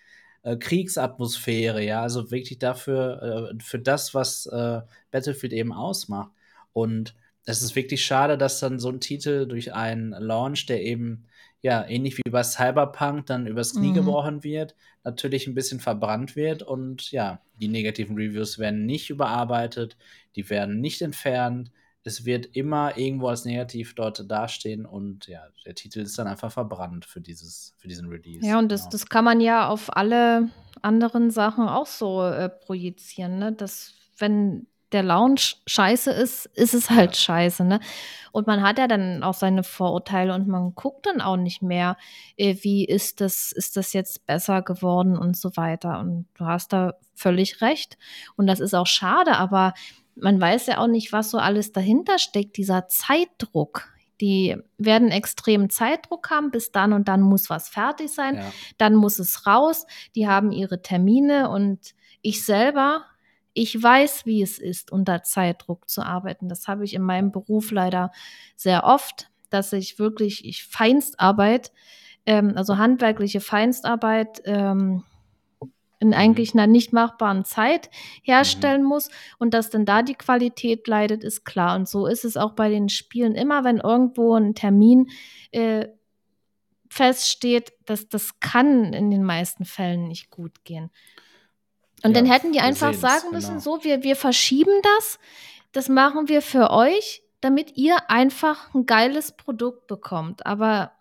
äh, 0.46 0.58
Kriegsatmosphäre, 0.58 1.84
ja, 1.84 2.04
also 2.04 2.30
wirklich 2.32 2.60
dafür, 2.60 3.52
äh, 3.52 3.64
für 3.64 3.80
das, 3.80 4.14
was 4.14 4.46
äh, 4.46 4.82
Battlefield 5.12 5.54
eben 5.54 5.74
ausmacht. 5.74 6.32
Und 6.72 7.16
es 7.46 7.62
ist 7.64 7.76
wirklich 7.76 8.06
schade, 8.06 8.38
dass 8.38 8.60
dann 8.60 8.80
so 8.80 8.90
ein 8.90 9.00
Titel 9.00 9.48
durch 9.48 9.74
einen 9.74 10.12
Launch, 10.12 10.68
der 10.68 10.84
eben 10.84 11.26
ja 11.62 11.84
ähnlich 11.88 12.20
wie 12.20 12.30
bei 12.30 12.44
Cyberpunk 12.44 13.26
dann 13.26 13.48
übers 13.48 13.74
Knie 13.74 13.90
mhm. 13.90 13.96
gebrochen 13.96 14.44
wird, 14.44 14.76
natürlich 15.04 15.48
ein 15.48 15.56
bisschen 15.56 15.80
verbrannt 15.80 16.36
wird 16.36 16.62
und 16.62 17.12
ja, 17.12 17.42
die 17.60 17.68
negativen 17.68 18.16
Reviews 18.16 18.60
werden 18.60 18.86
nicht 18.86 19.10
überarbeitet, 19.10 19.98
die 20.36 20.48
werden 20.50 20.80
nicht 20.80 21.02
entfernt. 21.02 21.72
Es 22.08 22.24
wird 22.24 22.56
immer 22.56 22.98
irgendwo 22.98 23.28
als 23.28 23.46
negativ 23.46 23.96
dort 23.96 24.30
dastehen 24.30 24.86
und 24.86 25.28
ja, 25.28 25.42
der 25.66 25.74
Titel 25.74 26.02
ist 26.02 26.18
dann 26.20 26.28
einfach 26.28 26.52
verbrannt 26.52 27.04
für 27.04 27.20
dieses, 27.20 27.74
für 27.78 27.88
diesen 27.88 28.08
Release. 28.08 28.46
Ja, 28.46 28.60
und 28.60 28.72
das, 28.72 28.82
genau. 28.82 28.92
das 28.92 29.10
kann 29.10 29.26
man 29.26 29.42
ja 29.42 29.68
auf 29.68 29.96
alle 29.98 30.50
anderen 30.84 31.32
Sachen 31.32 31.68
auch 31.68 31.88
so 31.88 32.24
äh, 32.24 32.48
projizieren, 32.48 33.40
ne? 33.40 33.54
Dass 33.54 33.96
wenn 34.18 34.68
der 34.92 35.02
Lounge 35.04 35.56
scheiße 35.66 36.12
ist, 36.12 36.46
ist 36.54 36.74
es 36.74 36.90
halt 36.90 37.16
ja. 37.16 37.20
scheiße, 37.20 37.66
ne? 37.66 37.80
Und 38.32 38.48
man 38.48 38.62
hat 38.62 38.78
ja 38.78 38.88
dann 38.88 39.24
auch 39.24 39.34
seine 39.34 39.64
Vorurteile 39.64 40.34
und 40.34 40.48
man 40.48 40.76
guckt 40.76 41.06
dann 41.06 41.22
auch 41.22 41.38
nicht 41.38 41.62
mehr, 41.62 41.98
äh, 42.38 42.56
wie 42.62 42.86
ist 42.86 43.20
das, 43.20 43.52
ist 43.52 43.78
das 43.78 43.94
jetzt 43.94 44.26
besser 44.26 44.62
geworden 44.62 45.18
und 45.18 45.38
so 45.38 45.58
weiter. 45.58 46.00
Und 46.00 46.28
du 46.36 46.46
hast 46.46 46.72
da 46.72 46.96
völlig 47.16 47.62
recht. 47.62 47.98
Und 48.36 48.48
das 48.48 48.60
ist 48.60 48.74
auch 48.74 48.88
schade, 48.88 49.38
aber 49.38 49.74
man 50.16 50.40
weiß 50.40 50.68
ja 50.68 50.78
auch 50.80 50.88
nicht, 50.88 51.12
was 51.12 51.32
so 51.32 51.38
alles 51.38 51.72
dahinter 51.72 52.20
steckt, 52.20 52.58
dieser 52.58 52.88
Zeitdruck. 52.88 53.90
Die 54.22 54.56
werden 54.78 55.10
extremen 55.12 55.70
Zeitdruck 55.70 56.30
haben, 56.30 56.52
bis 56.52 56.72
dann 56.72 56.94
und 56.94 57.08
dann 57.10 57.22
muss 57.22 57.50
was 57.50 57.68
fertig 57.68 58.14
sein, 58.14 58.36
ja. 58.36 58.52
dann 58.78 58.96
muss 58.96 59.20
es 59.20 59.46
raus, 59.46 59.86
die 60.16 60.28
haben 60.28 60.54
ihre 60.54 60.82
Termine 60.82 61.50
und 61.50 61.96
ich 62.22 62.46
selber 62.46 63.04
ich 63.58 63.82
weiß, 63.82 64.26
wie 64.26 64.42
es 64.42 64.60
ist, 64.60 64.92
unter 64.92 65.24
Zeitdruck 65.24 65.90
zu 65.90 66.02
arbeiten. 66.02 66.50
Das 66.50 66.68
habe 66.68 66.84
ich 66.84 66.94
in 66.94 67.02
meinem 67.02 67.32
Beruf 67.32 67.72
leider 67.72 68.12
sehr 68.58 68.84
oft, 68.84 69.32
dass 69.50 69.72
ich 69.72 69.98
wirklich 69.98 70.46
ich 70.46 70.66
Feinstarbeit, 70.66 71.72
ähm, 72.26 72.54
also 72.58 72.78
handwerkliche 72.78 73.40
Feinstarbeit, 73.40 74.42
ähm, 74.44 75.04
in 76.00 76.10
mhm. 76.10 76.14
eigentlich 76.14 76.54
einer 76.54 76.68
nicht 76.68 76.94
machbaren 76.94 77.46
Zeit 77.46 77.90
herstellen 78.24 78.84
mhm. 78.84 78.90
muss 78.90 79.10
und 79.38 79.54
dass 79.54 79.70
dann 79.70 79.86
da 79.86 80.02
die 80.02 80.16
Qualität 80.16 80.88
leidet, 80.88 81.24
ist 81.24 81.46
klar. 81.46 81.76
Und 81.76 81.88
so 81.88 82.08
ist 82.08 82.26
es 82.26 82.38
auch 82.38 82.54
bei 82.54 82.70
den 82.70 82.90
Spielen 82.90 83.36
immer, 83.36 83.64
wenn 83.64 83.78
irgendwo 83.78 84.36
ein 84.36 84.56
Termin 84.56 85.10
äh, 85.52 85.88
feststeht, 86.90 87.74
dass 87.86 88.08
das 88.08 88.40
kann 88.40 88.94
in 88.94 89.12
den 89.12 89.24
meisten 89.24 89.66
Fällen 89.66 90.08
nicht 90.08 90.30
gut 90.30 90.64
gehen. 90.64 90.92
Und 92.04 92.16
ja, 92.16 92.22
dann 92.22 92.26
hätten 92.26 92.52
die 92.52 92.60
einfach 92.60 92.94
sagen 92.94 93.32
müssen, 93.32 93.60
genau. 93.60 93.62
so, 93.62 93.84
wir, 93.84 94.04
wir 94.04 94.16
verschieben 94.16 94.74
das, 94.84 95.20
das 95.72 95.90
machen 95.90 96.28
wir 96.28 96.42
für 96.42 96.72
euch, 96.72 97.24
damit 97.42 97.78
ihr 97.78 98.10
einfach 98.10 98.74
ein 98.74 98.86
geiles 98.86 99.36
Produkt 99.36 99.88
bekommt. 99.88 100.46
Aber 100.46 100.92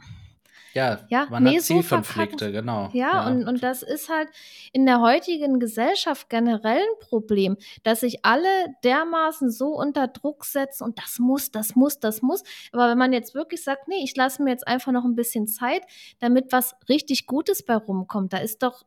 ja, 0.75 1.01
ja 1.09 1.27
man 1.31 1.45
nee, 1.45 1.57
hat 1.57 1.62
Zielkonflikte, 1.62 2.47
so 2.47 2.53
genau. 2.53 2.91
Ja, 2.93 3.12
ja, 3.12 3.27
Und, 3.27 3.47
und 3.47 3.62
das 3.62 3.83
ist 3.83 4.09
halt 4.09 4.29
in 4.72 4.87
der 4.87 5.01
heutigen 5.01 5.61
Gesellschaft 5.61 6.29
generell 6.29 6.79
ein 6.79 6.99
Problem, 7.01 7.57
dass 7.83 8.01
sich 8.01 8.25
alle 8.25 8.49
dermaßen 8.83 9.51
so 9.51 9.68
unter 9.68 10.09
Druck 10.09 10.45
setzen 10.45 10.85
und 10.85 10.99
das 10.99 11.18
muss, 11.18 11.51
das 11.51 11.75
muss, 11.77 12.01
das 12.01 12.22
muss. 12.22 12.43
Aber 12.72 12.89
wenn 12.89 12.99
man 12.99 13.12
jetzt 13.12 13.35
wirklich 13.35 13.62
sagt, 13.62 13.89
nee, 13.89 14.03
ich 14.03 14.16
lasse 14.16 14.43
mir 14.43 14.51
jetzt 14.51 14.66
einfach 14.66 14.93
noch 14.93 15.05
ein 15.05 15.16
bisschen 15.16 15.47
Zeit, 15.47 15.83
damit 16.18 16.53
was 16.53 16.75
richtig 16.89 17.27
Gutes 17.27 17.64
bei 17.64 17.77
rumkommt, 17.77 18.33
da 18.33 18.39
ist 18.39 18.62
doch 18.62 18.85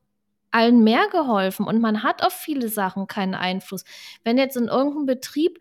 allen 0.51 0.83
mehr 0.83 1.07
geholfen 1.11 1.65
und 1.65 1.81
man 1.81 2.03
hat 2.03 2.23
auf 2.23 2.33
viele 2.33 2.69
Sachen 2.69 3.07
keinen 3.07 3.35
Einfluss. 3.35 3.83
Wenn 4.23 4.38
jetzt 4.38 4.57
in 4.57 4.67
irgendeinem 4.67 5.05
Betrieb 5.05 5.59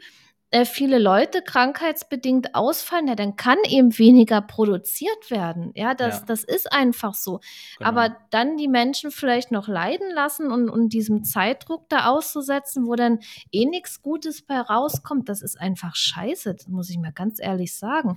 äh, 0.51 0.65
viele 0.65 0.99
Leute 0.99 1.43
krankheitsbedingt 1.43 2.55
ausfallen, 2.55 3.09
ja, 3.09 3.17
dann 3.17 3.35
kann 3.37 3.59
eben 3.69 3.99
weniger 3.99 4.41
produziert 4.41 5.31
werden. 5.31 5.73
Ja, 5.75 5.95
das, 5.95 6.21
ja. 6.21 6.25
das 6.27 6.45
ist 6.45 6.73
einfach 6.73 7.15
so. 7.15 7.41
Genau. 7.79 7.91
Aber 7.91 8.17
dann 8.31 8.57
die 8.57 8.69
Menschen 8.69 9.11
vielleicht 9.11 9.51
noch 9.51 9.67
leiden 9.67 10.09
lassen 10.15 10.53
und, 10.53 10.71
und 10.71 10.93
diesem 10.93 11.25
Zeitdruck 11.25 11.89
da 11.89 12.07
auszusetzen, 12.07 12.87
wo 12.87 12.95
dann 12.95 13.19
eh 13.51 13.65
nichts 13.65 14.03
Gutes 14.03 14.43
bei 14.43 14.61
rauskommt, 14.61 15.29
das 15.29 15.43
ist 15.43 15.61
einfach 15.61 15.97
scheiße, 15.97 16.55
das 16.55 16.69
muss 16.69 16.91
ich 16.91 16.99
mal 16.99 17.13
ganz 17.13 17.41
ehrlich 17.41 17.75
sagen. 17.75 18.17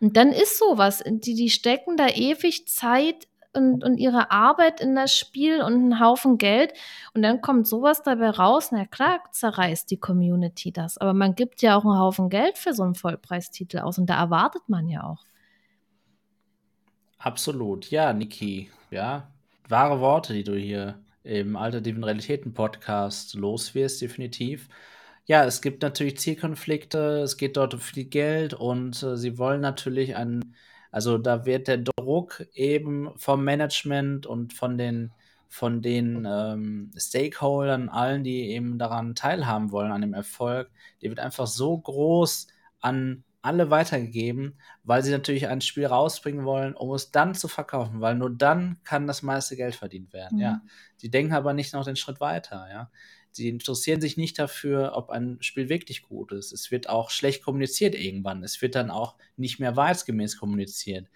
Und 0.00 0.16
dann 0.16 0.30
ist 0.30 0.56
sowas, 0.56 1.02
die, 1.04 1.34
die 1.34 1.50
stecken 1.50 1.96
da 1.96 2.08
ewig 2.08 2.68
Zeit 2.68 3.26
und, 3.52 3.82
und 3.82 3.98
ihre 3.98 4.30
Arbeit 4.30 4.80
in 4.80 4.94
das 4.94 5.16
Spiel 5.16 5.62
und 5.62 5.74
einen 5.74 6.00
Haufen 6.00 6.38
Geld 6.38 6.72
und 7.14 7.22
dann 7.22 7.40
kommt 7.40 7.66
sowas 7.66 8.02
dabei 8.02 8.30
raus. 8.30 8.70
Na 8.72 8.86
klar, 8.86 9.20
zerreißt 9.32 9.90
die 9.90 9.98
Community 9.98 10.72
das, 10.72 10.98
aber 10.98 11.14
man 11.14 11.34
gibt 11.34 11.62
ja 11.62 11.76
auch 11.76 11.84
einen 11.84 11.98
Haufen 11.98 12.28
Geld 12.30 12.58
für 12.58 12.74
so 12.74 12.82
einen 12.82 12.94
Vollpreistitel 12.94 13.78
aus 13.78 13.98
und 13.98 14.06
da 14.06 14.18
erwartet 14.18 14.62
man 14.68 14.88
ja 14.88 15.04
auch. 15.04 15.24
Absolut, 17.18 17.90
ja, 17.90 18.12
Niki, 18.12 18.70
ja, 18.90 19.30
wahre 19.68 20.00
Worte, 20.00 20.32
die 20.32 20.44
du 20.44 20.54
hier 20.54 20.98
im 21.22 21.56
Alternativen 21.56 22.02
Realitäten 22.02 22.54
Podcast 22.54 23.34
loswirst, 23.34 24.00
definitiv. 24.00 24.68
Ja, 25.26 25.44
es 25.44 25.60
gibt 25.60 25.82
natürlich 25.82 26.18
Zielkonflikte, 26.18 27.20
es 27.20 27.36
geht 27.36 27.56
dort 27.56 27.74
um 27.74 27.80
viel 27.80 28.04
Geld 28.04 28.54
und 28.54 29.02
äh, 29.02 29.16
sie 29.16 29.38
wollen 29.38 29.60
natürlich 29.60 30.16
einen 30.16 30.54
also 30.90 31.18
da 31.18 31.46
wird 31.46 31.68
der 31.68 31.78
Druck 31.78 32.46
eben 32.54 33.10
vom 33.16 33.44
Management 33.44 34.26
und 34.26 34.52
von 34.52 34.76
den, 34.76 35.12
von 35.48 35.82
den 35.82 36.26
ähm, 36.28 36.90
Stakeholdern, 36.96 37.88
allen, 37.88 38.24
die 38.24 38.50
eben 38.50 38.78
daran 38.78 39.14
teilhaben 39.14 39.70
wollen, 39.70 39.92
an 39.92 40.00
dem 40.00 40.14
Erfolg, 40.14 40.70
der 41.02 41.10
wird 41.10 41.20
einfach 41.20 41.46
so 41.46 41.78
groß 41.78 42.48
an 42.80 43.24
alle 43.42 43.70
weitergegeben, 43.70 44.58
weil 44.84 45.02
sie 45.02 45.10
natürlich 45.10 45.48
ein 45.48 45.62
Spiel 45.62 45.86
rausbringen 45.86 46.44
wollen, 46.44 46.74
um 46.74 46.92
es 46.92 47.10
dann 47.10 47.34
zu 47.34 47.48
verkaufen, 47.48 48.00
weil 48.00 48.14
nur 48.14 48.30
dann 48.30 48.78
kann 48.84 49.06
das 49.06 49.22
meiste 49.22 49.56
Geld 49.56 49.74
verdient 49.74 50.12
werden. 50.12 50.36
Mhm. 50.36 50.42
Ja, 50.42 50.60
sie 50.96 51.10
denken 51.10 51.32
aber 51.32 51.54
nicht 51.54 51.72
noch 51.72 51.84
den 51.84 51.96
Schritt 51.96 52.20
weiter. 52.20 52.68
Ja, 52.70 52.90
Sie 53.32 53.48
interessieren 53.48 54.00
sich 54.00 54.16
nicht 54.16 54.38
dafür, 54.38 54.92
ob 54.94 55.10
ein 55.10 55.38
Spiel 55.40 55.68
wirklich 55.68 56.02
gut 56.02 56.32
ist. 56.32 56.52
Es 56.52 56.70
wird 56.70 56.88
auch 56.88 57.10
schlecht 57.10 57.42
kommuniziert 57.42 57.94
irgendwann. 57.94 58.42
Es 58.42 58.60
wird 58.60 58.74
dann 58.74 58.90
auch 58.90 59.14
nicht 59.36 59.60
mehr 59.60 59.76
wahrheitsgemäß 59.76 60.38
kommuniziert. 60.38 61.06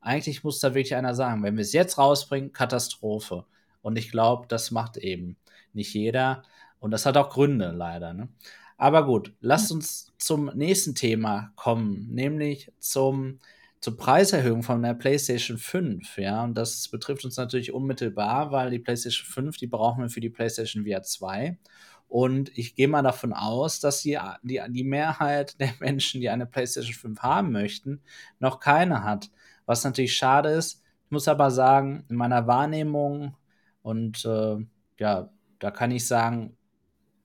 Eigentlich 0.00 0.44
muss 0.44 0.60
da 0.60 0.74
wirklich 0.74 0.94
einer 0.94 1.14
sagen, 1.14 1.42
wenn 1.42 1.56
wir 1.56 1.62
es 1.62 1.72
jetzt 1.72 1.98
rausbringen, 1.98 2.52
Katastrophe. 2.52 3.46
Und 3.80 3.96
ich 3.96 4.10
glaube, 4.10 4.46
das 4.48 4.70
macht 4.70 4.96
eben 4.96 5.36
nicht 5.72 5.94
jeder. 5.94 6.42
Und 6.78 6.90
das 6.90 7.06
hat 7.06 7.16
auch 7.16 7.30
Gründe, 7.30 7.70
leider. 7.70 8.12
Ne? 8.12 8.28
Aber 8.76 9.06
gut, 9.06 9.32
lasst 9.40 9.70
uns 9.72 10.12
zum 10.18 10.50
nächsten 10.54 10.94
Thema 10.94 11.52
kommen, 11.56 12.08
nämlich 12.10 12.72
zum 12.80 13.38
zur 13.82 13.96
Preiserhöhung 13.96 14.62
von 14.62 14.80
der 14.80 14.94
PlayStation 14.94 15.58
5, 15.58 16.16
ja, 16.16 16.44
und 16.44 16.54
das 16.54 16.86
betrifft 16.88 17.24
uns 17.24 17.36
natürlich 17.36 17.72
unmittelbar, 17.72 18.52
weil 18.52 18.70
die 18.70 18.78
PlayStation 18.78 19.26
5, 19.26 19.56
die 19.56 19.66
brauchen 19.66 20.02
wir 20.02 20.08
für 20.08 20.20
die 20.20 20.30
PlayStation 20.30 20.86
VR 20.86 21.02
2. 21.02 21.58
Und 22.06 22.56
ich 22.56 22.76
gehe 22.76 22.86
mal 22.86 23.02
davon 23.02 23.32
aus, 23.32 23.80
dass 23.80 24.02
die, 24.02 24.18
die, 24.44 24.62
die 24.68 24.84
Mehrheit 24.84 25.58
der 25.58 25.74
Menschen, 25.80 26.20
die 26.20 26.30
eine 26.30 26.46
PlayStation 26.46 26.94
5 26.94 27.20
haben 27.22 27.50
möchten, 27.50 28.00
noch 28.38 28.60
keine 28.60 29.02
hat. 29.02 29.30
Was 29.66 29.82
natürlich 29.82 30.16
schade 30.16 30.50
ist. 30.50 30.80
Ich 31.06 31.10
muss 31.10 31.26
aber 31.26 31.50
sagen, 31.50 32.04
in 32.08 32.14
meiner 32.14 32.46
Wahrnehmung 32.46 33.36
und 33.82 34.24
äh, 34.24 34.58
ja, 35.00 35.28
da 35.58 35.70
kann 35.72 35.90
ich 35.90 36.06
sagen, 36.06 36.56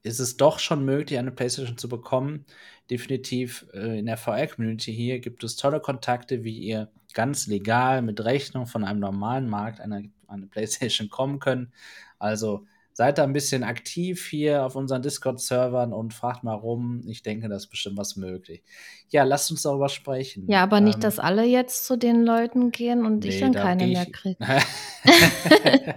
ist 0.04 0.20
es 0.20 0.38
doch 0.38 0.60
schon 0.60 0.86
möglich, 0.86 1.20
eine 1.20 1.32
PlayStation 1.32 1.78
zu 1.78 1.90
bekommen. 1.90 2.46
Definitiv 2.90 3.66
äh, 3.74 4.00
in 4.00 4.06
der 4.06 4.18
VR-Community 4.18 4.94
hier 4.94 5.20
gibt 5.20 5.44
es 5.44 5.56
tolle 5.56 5.80
Kontakte, 5.80 6.44
wie 6.44 6.58
ihr 6.58 6.90
ganz 7.14 7.48
legal 7.48 8.02
mit 8.02 8.24
Rechnung 8.24 8.68
von 8.68 8.84
einem 8.84 9.00
normalen 9.00 9.50
Markt 9.50 9.82
eine, 9.82 10.10
eine 10.28 10.48
PlayStation 10.48 11.10
kommen 11.10 11.40
könnt. 11.40 11.72
Also 12.20 12.66
seid 12.98 13.20
da 13.20 13.24
ein 13.24 13.32
bisschen 13.32 13.64
aktiv 13.64 14.26
hier 14.28 14.66
auf 14.66 14.76
unseren 14.76 15.04
Discord-Servern 15.04 15.94
und 15.94 16.16
fragt 16.16 16.44
mal 16.44 16.56
rum. 16.56 17.04
Ich 17.06 17.22
denke, 17.22 17.48
da 17.48 17.56
ist 17.56 17.68
bestimmt 17.68 17.96
was 17.96 18.16
möglich. 18.16 18.64
Ja, 19.10 19.24
lasst 19.24 19.52
uns 19.52 19.62
darüber 19.62 19.88
sprechen. 19.88 20.50
Ja, 20.50 20.64
aber 20.64 20.80
ähm, 20.80 20.86
nicht, 20.86 21.04
dass 21.04 21.20
alle 21.20 21.44
jetzt 21.44 21.86
zu 21.86 21.96
den 21.96 22.24
Leuten 22.24 22.72
gehen 22.72 23.06
und 23.06 23.20
nee, 23.20 23.30
ich 23.30 23.40
dann 23.40 23.54
keine 23.54 23.86
ich, 23.86 23.94
mehr 23.94 24.08
kriege. 24.08 24.38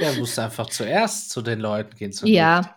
ja, 0.00 0.12
du 0.12 0.18
musst 0.18 0.40
einfach 0.40 0.68
zuerst 0.68 1.30
zu 1.30 1.40
den 1.40 1.60
Leuten 1.60 1.96
gehen. 1.96 2.12
ja. 2.24 2.74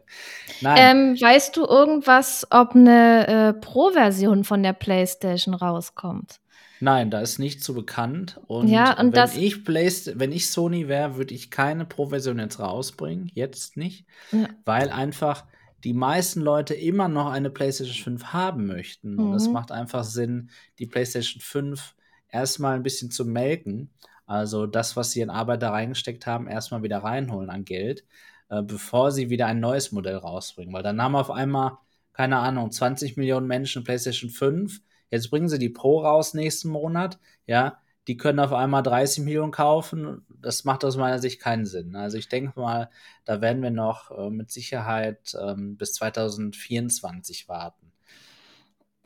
Nein. 0.60 0.76
Ähm, 0.78 1.20
weißt 1.20 1.56
du 1.56 1.64
irgendwas, 1.64 2.46
ob 2.50 2.76
eine 2.76 3.26
äh, 3.26 3.52
Pro-Version 3.52 4.44
von 4.44 4.62
der 4.62 4.74
PlayStation 4.74 5.54
rauskommt? 5.54 6.38
Nein, 6.80 7.10
da 7.10 7.20
ist 7.20 7.38
nicht 7.38 7.64
so 7.64 7.74
bekannt. 7.74 8.40
Und, 8.46 8.68
ja, 8.68 8.98
und 8.98 9.06
wenn, 9.06 9.12
das 9.12 9.36
ich 9.36 9.64
Playst 9.64 10.18
wenn 10.18 10.32
ich 10.32 10.50
Sony 10.50 10.88
wäre, 10.88 11.16
würde 11.16 11.34
ich 11.34 11.50
keine 11.50 11.84
Pro-Version 11.84 12.38
jetzt 12.38 12.60
rausbringen. 12.60 13.30
Jetzt 13.34 13.76
nicht. 13.76 14.06
Ja. 14.32 14.48
Weil 14.64 14.90
einfach 14.90 15.44
die 15.84 15.92
meisten 15.92 16.40
Leute 16.40 16.74
immer 16.74 17.08
noch 17.08 17.30
eine 17.30 17.50
PlayStation 17.50 18.18
5 18.18 18.24
haben 18.32 18.66
möchten. 18.66 19.14
Mhm. 19.14 19.20
Und 19.20 19.34
es 19.34 19.46
mhm. 19.46 19.54
macht 19.54 19.72
einfach 19.72 20.04
Sinn, 20.04 20.50
die 20.78 20.86
PlayStation 20.86 21.40
5 21.40 21.94
erstmal 22.30 22.74
ein 22.74 22.82
bisschen 22.82 23.10
zu 23.10 23.24
melken. 23.24 23.90
Also 24.26 24.66
das, 24.66 24.96
was 24.96 25.12
sie 25.12 25.20
in 25.20 25.30
Arbeit 25.30 25.62
da 25.62 25.70
reingesteckt 25.70 26.26
haben, 26.26 26.48
erstmal 26.48 26.82
wieder 26.82 26.98
reinholen 26.98 27.48
an 27.48 27.64
Geld, 27.64 28.04
äh, 28.50 28.62
bevor 28.62 29.10
sie 29.10 29.30
wieder 29.30 29.46
ein 29.46 29.60
neues 29.60 29.92
Modell 29.92 30.16
rausbringen. 30.16 30.72
Weil 30.72 30.82
dann 30.82 31.00
haben 31.00 31.16
auf 31.16 31.30
einmal, 31.30 31.78
keine 32.12 32.38
Ahnung, 32.38 32.70
20 32.70 33.16
Millionen 33.16 33.46
Menschen 33.46 33.84
PlayStation 33.84 34.30
5. 34.30 34.80
Jetzt 35.10 35.30
bringen 35.30 35.48
sie 35.48 35.58
die 35.58 35.68
Pro 35.68 36.00
raus 36.00 36.34
nächsten 36.34 36.68
Monat. 36.68 37.18
Ja, 37.46 37.78
die 38.08 38.16
können 38.16 38.40
auf 38.40 38.52
einmal 38.52 38.82
30 38.82 39.24
Millionen 39.24 39.52
kaufen. 39.52 40.24
Das 40.40 40.64
macht 40.64 40.84
aus 40.84 40.96
meiner 40.96 41.18
Sicht 41.18 41.40
keinen 41.40 41.66
Sinn. 41.66 41.94
Also 41.94 42.16
ich 42.16 42.28
denke 42.28 42.58
mal, 42.58 42.90
da 43.26 43.40
werden 43.40 43.62
wir 43.62 43.70
noch 43.70 44.10
äh, 44.10 44.30
mit 44.30 44.50
Sicherheit 44.50 45.36
ähm, 45.40 45.76
bis 45.76 45.92
2024 45.94 47.48
warten. 47.48 47.92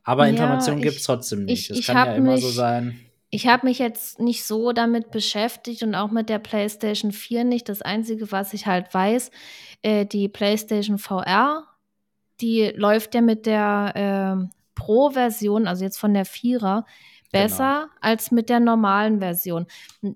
Aber 0.05 0.24
ja, 0.24 0.30
Informationen 0.30 0.82
gibt 0.82 0.96
es 0.96 1.05
trotzdem 1.05 1.44
nicht. 1.44 1.70
Es 1.70 1.86
kann 1.86 1.96
ja 1.96 2.14
immer 2.14 2.32
mich, 2.32 2.42
so 2.42 2.50
sein. 2.50 2.98
Ich 3.30 3.46
habe 3.48 3.66
mich 3.66 3.78
jetzt 3.78 4.20
nicht 4.20 4.44
so 4.44 4.72
damit 4.72 5.11
beschäftigt 5.11 5.82
und 5.82 5.94
auch 5.94 6.11
mit 6.11 6.28
der 6.28 6.38
PlayStation 6.38 7.12
4 7.12 7.44
nicht. 7.44 7.68
Das 7.68 7.82
Einzige, 7.82 8.30
was 8.30 8.53
ich 8.53 8.66
halt 8.66 8.92
weiß, 8.94 9.30
äh, 9.82 10.07
die 10.07 10.28
PlayStation 10.28 10.98
VR, 10.98 11.64
die 12.40 12.72
läuft 12.76 13.14
ja 13.14 13.20
mit 13.20 13.46
der 13.46 14.48
äh, 14.48 14.61
Pro-Version, 14.74 15.66
also 15.66 15.84
jetzt 15.84 15.98
von 15.98 16.14
der 16.14 16.24
Vierer, 16.24 16.84
besser 17.33 17.89
genau. 17.89 17.93
als 18.01 18.30
mit 18.30 18.49
der 18.49 18.61
normalen 18.61 19.18
Version. 19.20 19.66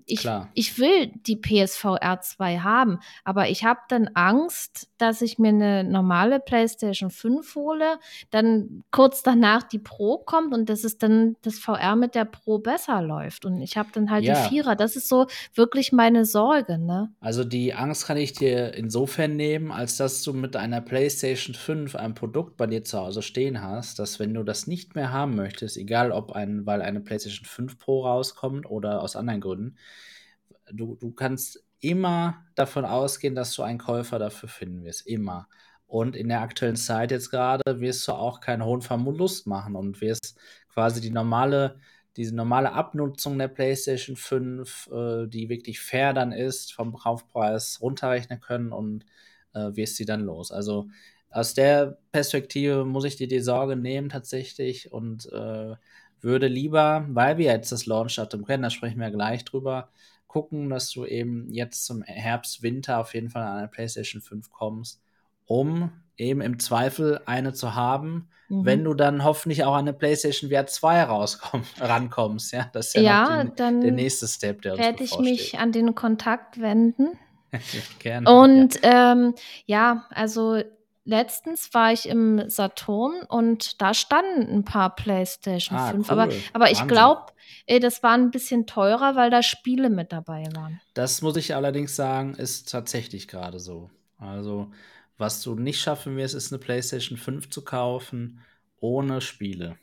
Ich, 0.05 0.29
ich 0.53 0.79
will 0.79 1.11
die 1.25 1.35
PSVR 1.35 2.21
2 2.21 2.59
haben, 2.59 2.99
aber 3.23 3.49
ich 3.49 3.65
habe 3.65 3.79
dann 3.89 4.09
Angst, 4.13 4.87
dass 4.97 5.21
ich 5.21 5.39
mir 5.39 5.49
eine 5.49 5.83
normale 5.83 6.39
PlayStation 6.39 7.09
5 7.09 7.55
hole, 7.55 7.99
dann 8.29 8.83
kurz 8.91 9.23
danach 9.23 9.63
die 9.63 9.79
Pro 9.79 10.19
kommt 10.19 10.53
und 10.53 10.69
dass 10.69 10.83
es 10.83 10.99
dann 10.99 11.35
das 11.41 11.57
VR 11.57 11.95
mit 11.95 12.13
der 12.13 12.25
Pro 12.25 12.59
besser 12.59 13.01
läuft. 13.01 13.45
Und 13.45 13.61
ich 13.61 13.77
habe 13.77 13.89
dann 13.93 14.11
halt 14.11 14.23
ja. 14.23 14.43
die 14.43 14.49
Vierer. 14.49 14.75
Das 14.75 14.95
ist 14.95 15.09
so 15.09 15.25
wirklich 15.55 15.91
meine 15.91 16.25
Sorge. 16.25 16.77
Ne? 16.77 17.11
Also 17.19 17.43
die 17.43 17.73
Angst 17.73 18.05
kann 18.05 18.17
ich 18.17 18.33
dir 18.33 18.75
insofern 18.75 19.35
nehmen, 19.35 19.71
als 19.71 19.97
dass 19.97 20.21
du 20.21 20.33
mit 20.33 20.55
einer 20.55 20.81
PlayStation 20.81 21.55
5 21.55 21.95
ein 21.95 22.13
Produkt 22.13 22.57
bei 22.57 22.67
dir 22.67 22.83
zu 22.83 22.99
Hause 22.99 23.23
stehen 23.23 23.63
hast, 23.63 23.97
dass 23.97 24.19
wenn 24.19 24.33
du 24.35 24.43
das 24.43 24.67
nicht 24.67 24.93
mehr 24.93 25.11
haben 25.11 25.35
möchtest, 25.35 25.77
egal 25.77 26.11
ob 26.11 26.33
ein, 26.33 26.65
weil 26.65 26.81
eine 26.81 26.99
PlayStation 27.07 27.45
5 27.45 27.79
Pro 27.79 28.05
rauskommt 28.05 28.69
oder 28.69 29.01
aus 29.01 29.15
anderen 29.15 29.41
Gründen. 29.41 29.77
Du, 30.71 30.95
du 30.95 31.11
kannst 31.11 31.63
immer 31.79 32.45
davon 32.55 32.85
ausgehen, 32.85 33.35
dass 33.35 33.53
du 33.55 33.63
einen 33.63 33.79
Käufer 33.79 34.19
dafür 34.19 34.49
finden 34.49 34.83
wirst. 34.83 35.07
Immer. 35.07 35.47
Und 35.87 36.15
in 36.15 36.27
der 36.29 36.41
aktuellen 36.41 36.75
Zeit 36.75 37.11
jetzt 37.11 37.31
gerade 37.31 37.79
wirst 37.79 38.07
du 38.07 38.13
auch 38.13 38.41
keinen 38.41 38.65
hohen 38.65 38.81
Verlust 38.81 39.47
machen 39.47 39.75
und 39.75 40.01
wirst 40.01 40.37
quasi 40.73 40.99
die 40.99 41.11
normale, 41.11 41.79
diese 42.17 42.35
normale 42.35 42.73
Abnutzung 42.73 43.37
der 43.37 43.47
PlayStation 43.47 44.15
5, 44.17 44.89
äh, 44.91 45.27
die 45.27 45.49
wirklich 45.49 45.79
fair 45.79 46.13
dann 46.13 46.31
ist, 46.31 46.73
vom 46.73 46.93
Kaufpreis 46.93 47.79
runterrechnen 47.81 48.41
können 48.41 48.71
und 48.73 49.05
äh, 49.53 49.75
wirst 49.75 49.95
sie 49.95 50.05
dann 50.05 50.21
los. 50.21 50.51
Also 50.51 50.89
aus 51.29 51.53
der 51.53 51.97
Perspektive 52.11 52.85
muss 52.85 53.05
ich 53.05 53.15
dir 53.15 53.27
die 53.27 53.39
Sorge 53.39 53.75
nehmen 53.75 54.09
tatsächlich 54.09 54.91
und 54.91 55.31
äh, 55.31 55.75
würde 56.21 56.47
lieber, 56.47 57.05
weil 57.09 57.37
wir 57.37 57.45
jetzt 57.45 57.71
das 57.71 57.85
Launch-Datum 57.85 58.45
kennen, 58.45 58.63
da 58.63 58.69
sprechen 58.69 58.99
wir 58.99 59.11
gleich 59.11 59.45
drüber, 59.45 59.89
gucken, 60.27 60.69
dass 60.69 60.91
du 60.91 61.05
eben 61.05 61.51
jetzt 61.51 61.85
zum 61.85 62.03
Herbst, 62.03 62.61
Winter 62.61 62.99
auf 62.99 63.13
jeden 63.13 63.29
Fall 63.29 63.43
an 63.43 63.57
eine 63.57 63.67
PlayStation 63.67 64.21
5 64.21 64.51
kommst, 64.51 65.01
um 65.45 65.91
eben 66.17 66.41
im 66.41 66.59
Zweifel 66.59 67.21
eine 67.25 67.53
zu 67.53 67.75
haben, 67.75 68.29
mhm. 68.49 68.65
wenn 68.65 68.83
du 68.83 68.93
dann 68.93 69.23
hoffentlich 69.23 69.63
auch 69.63 69.73
an 69.73 69.81
eine 69.81 69.93
PlayStation 69.93 70.49
VR 70.49 70.67
2 70.67 71.03
rauskommst, 71.03 71.81
rankommst. 71.81 72.53
Ja, 72.53 72.69
das 72.73 72.87
ist 72.87 72.95
ja, 72.95 73.01
ja 73.01 73.43
die, 73.43 73.55
dann 73.55 73.81
der 73.81 73.91
nächste 73.91 74.27
Step, 74.27 74.61
der 74.61 74.73
uns 74.73 74.81
werde 74.81 75.03
ich 75.03 75.17
mich 75.19 75.59
an 75.59 75.71
den 75.71 75.95
Kontakt 75.95 76.59
wenden. 76.59 77.17
Gerne. 77.99 78.29
Und 78.29 78.83
ja. 78.83 79.13
Ähm, 79.13 79.35
ja, 79.65 80.05
also 80.09 80.61
letztens 81.07 81.73
war 81.73 81.93
ich 81.93 82.07
im 82.07 82.49
Saturn 82.49 83.23
und 83.27 83.81
da 83.81 83.93
standen 83.93 84.53
ein 84.53 84.63
paar 84.63 84.95
PlayStation 84.95 85.77
ah, 85.77 85.91
5. 85.91 86.11
Cool. 86.11 86.19
Aber, 86.19 86.33
aber 86.53 86.71
ich 86.71 86.85
glaube, 86.87 87.31
das 87.67 88.03
war 88.03 88.13
ein 88.13 88.29
bisschen 88.29 88.67
teurer, 88.67 89.15
weil 89.15 89.29
da 89.29 89.41
Spiele 89.41 89.89
mit 89.89 90.11
dabei 90.11 90.43
waren. 90.53 90.81
Das 90.93 91.21
muss 91.21 91.37
ich 91.37 91.55
allerdings 91.55 91.95
sagen, 91.95 92.35
ist 92.35 92.69
tatsächlich 92.69 93.27
gerade 93.27 93.59
so. 93.59 93.89
Also, 94.19 94.71
was 95.17 95.41
du 95.41 95.55
nicht 95.55 95.79
schaffen 95.79 96.17
wirst, 96.17 96.35
ist 96.35 96.51
eine 96.51 96.59
PlayStation 96.59 97.17
5 97.17 97.49
zu 97.49 97.63
kaufen 97.63 98.41
ohne 98.79 99.21
Spiele. 99.21 99.77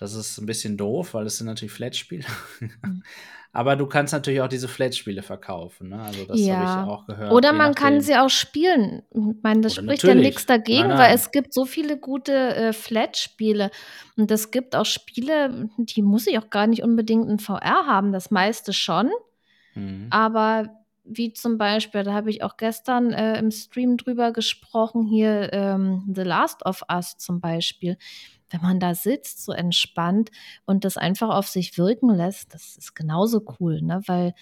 Das 0.00 0.14
ist 0.14 0.38
ein 0.38 0.46
bisschen 0.46 0.78
doof, 0.78 1.12
weil 1.12 1.26
es 1.26 1.36
sind 1.36 1.46
natürlich 1.46 1.72
Flat-Spiele. 1.72 2.24
Mhm. 2.60 3.02
Aber 3.52 3.76
du 3.76 3.86
kannst 3.86 4.12
natürlich 4.14 4.40
auch 4.40 4.48
diese 4.48 4.68
Flat-Spiele 4.68 5.22
verkaufen. 5.22 5.90
Ne? 5.90 6.00
Also 6.00 6.24
das 6.24 6.40
ja. 6.40 6.56
habe 6.56 6.86
ich 6.86 6.94
auch 6.94 7.06
gehört. 7.06 7.32
Oder 7.32 7.52
man 7.52 7.74
kann 7.74 8.00
sie 8.00 8.16
auch 8.16 8.30
spielen. 8.30 9.02
Ich 9.10 9.42
meine, 9.42 9.60
das 9.60 9.74
Oder 9.74 9.82
spricht 9.82 10.04
natürlich. 10.04 10.24
ja 10.24 10.28
nichts 10.28 10.46
dagegen, 10.46 10.88
nein, 10.88 10.88
nein. 10.90 10.98
weil 10.98 11.14
es 11.14 11.32
gibt 11.32 11.52
so 11.52 11.66
viele 11.66 11.98
gute 11.98 12.32
äh, 12.32 12.72
Flat-Spiele. 12.72 13.70
Und 14.16 14.30
es 14.30 14.50
gibt 14.50 14.74
auch 14.74 14.86
Spiele, 14.86 15.68
die 15.76 16.00
muss 16.00 16.26
ich 16.28 16.38
auch 16.38 16.48
gar 16.48 16.66
nicht 16.66 16.82
unbedingt 16.82 17.28
in 17.28 17.38
VR 17.38 17.86
haben. 17.86 18.12
Das 18.12 18.30
meiste 18.30 18.72
schon. 18.72 19.10
Mhm. 19.74 20.06
Aber 20.10 20.68
wie 21.04 21.32
zum 21.34 21.58
Beispiel, 21.58 22.04
da 22.04 22.14
habe 22.14 22.30
ich 22.30 22.42
auch 22.42 22.56
gestern 22.56 23.12
äh, 23.12 23.38
im 23.38 23.50
Stream 23.50 23.98
drüber 23.98 24.32
gesprochen, 24.32 25.04
hier 25.04 25.52
ähm, 25.52 26.10
The 26.14 26.22
Last 26.22 26.64
of 26.64 26.84
Us 26.90 27.18
zum 27.18 27.40
Beispiel 27.40 27.98
wenn 28.50 28.60
man 28.60 28.80
da 28.80 28.94
sitzt, 28.94 29.44
so 29.44 29.52
entspannt 29.52 30.30
und 30.66 30.84
das 30.84 30.96
einfach 30.96 31.30
auf 31.30 31.48
sich 31.48 31.78
wirken 31.78 32.10
lässt, 32.10 32.54
das 32.54 32.76
ist 32.76 32.94
genauso 32.94 33.42
cool, 33.58 33.80
ne? 33.82 34.02
Weil 34.06 34.34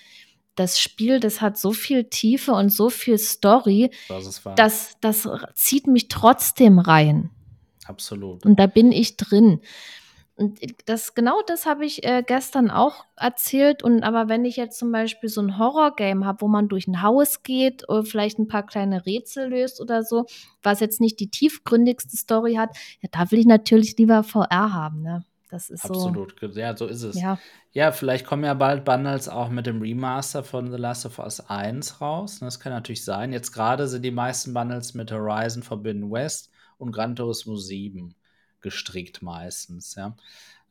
das 0.55 0.81
Spiel, 0.81 1.21
das 1.21 1.41
hat 1.41 1.57
so 1.57 1.73
viel 1.73 2.05
Tiefe 2.05 2.53
und 2.53 2.71
so 2.71 2.91
viel 2.91 3.19
Story, 3.19 3.91
das, 4.09 4.43
das, 4.57 4.97
das 5.01 5.29
zieht 5.55 5.87
mich 5.87 6.09
trotzdem 6.09 6.79
rein. 6.79 7.31
Absolut. 7.87 8.45
Und 8.45 8.59
da 8.59 8.67
bin 8.67 8.93
ich 8.93 9.17
drin. 9.17 9.61
Und 10.39 10.61
das, 10.87 11.17
genau 11.17 11.43
das 11.49 11.67
habe 11.67 11.85
ich 11.85 12.05
äh, 12.05 12.23
gestern 12.25 12.71
auch 12.71 13.05
erzählt. 13.17 13.83
Und 13.83 14.05
aber 14.05 14.29
wenn 14.29 14.45
ich 14.45 14.57
jetzt 14.57 14.79
zum 14.79 14.93
Beispiel 14.93 15.29
so 15.29 15.41
ein 15.41 15.59
Horror-Game 15.59 16.25
habe, 16.25 16.43
wo 16.43 16.49
man 16.49 16.69
durch 16.69 16.87
ein 16.87 17.03
Haus 17.03 17.43
geht 17.43 17.89
oder 17.89 18.05
vielleicht 18.05 18.39
ein 18.39 18.47
paar 18.47 18.65
kleine 18.65 19.05
Rätsel 19.05 19.49
löst 19.49 19.81
oder 19.81 20.05
so, 20.05 20.27
was 20.63 20.79
jetzt 20.79 21.01
nicht 21.01 21.19
die 21.19 21.29
tiefgründigste 21.29 22.17
Story 22.17 22.55
hat, 22.55 22.71
ja, 23.01 23.09
da 23.11 23.29
will 23.33 23.41
ich 23.41 23.47
natürlich 23.47 23.97
lieber 23.99 24.23
VR 24.23 24.73
haben. 24.73 25.03
Ne? 25.03 25.25
Das 25.51 25.71
ist 25.71 25.85
Absolut, 25.85 26.37
so, 26.41 26.47
ja, 26.47 26.77
so 26.77 26.87
ist 26.87 27.03
es. 27.03 27.21
Ja. 27.21 27.41
ja, 27.73 27.91
vielleicht 27.91 28.25
kommen 28.25 28.45
ja 28.45 28.55
bald 28.55 28.85
Bundles 28.85 29.29
auch 29.29 29.49
mit 29.49 29.67
dem 29.67 29.83
Remaster 29.83 30.45
von 30.45 30.71
The 30.71 30.79
Last 30.79 31.05
of 31.05 31.19
Us 31.19 31.41
1 31.41 32.01
raus. 32.01 32.39
Das 32.39 32.61
kann 32.61 32.73
natürlich 32.73 33.05
sein. 33.05 33.33
Jetzt 33.33 33.51
gerade 33.51 33.89
sind 33.89 34.05
die 34.05 34.13
meisten 34.13 34.55
Bundles 34.55 34.95
mit 34.95 35.11
Horizon 35.11 35.65
Forbidden 35.65 36.13
West 36.13 36.53
und 36.77 36.93
Gran 36.93 37.17
Turismo 37.17 37.57
7 37.57 38.15
gestrickt 38.61 39.23
meistens, 39.23 39.95
ja. 39.95 40.17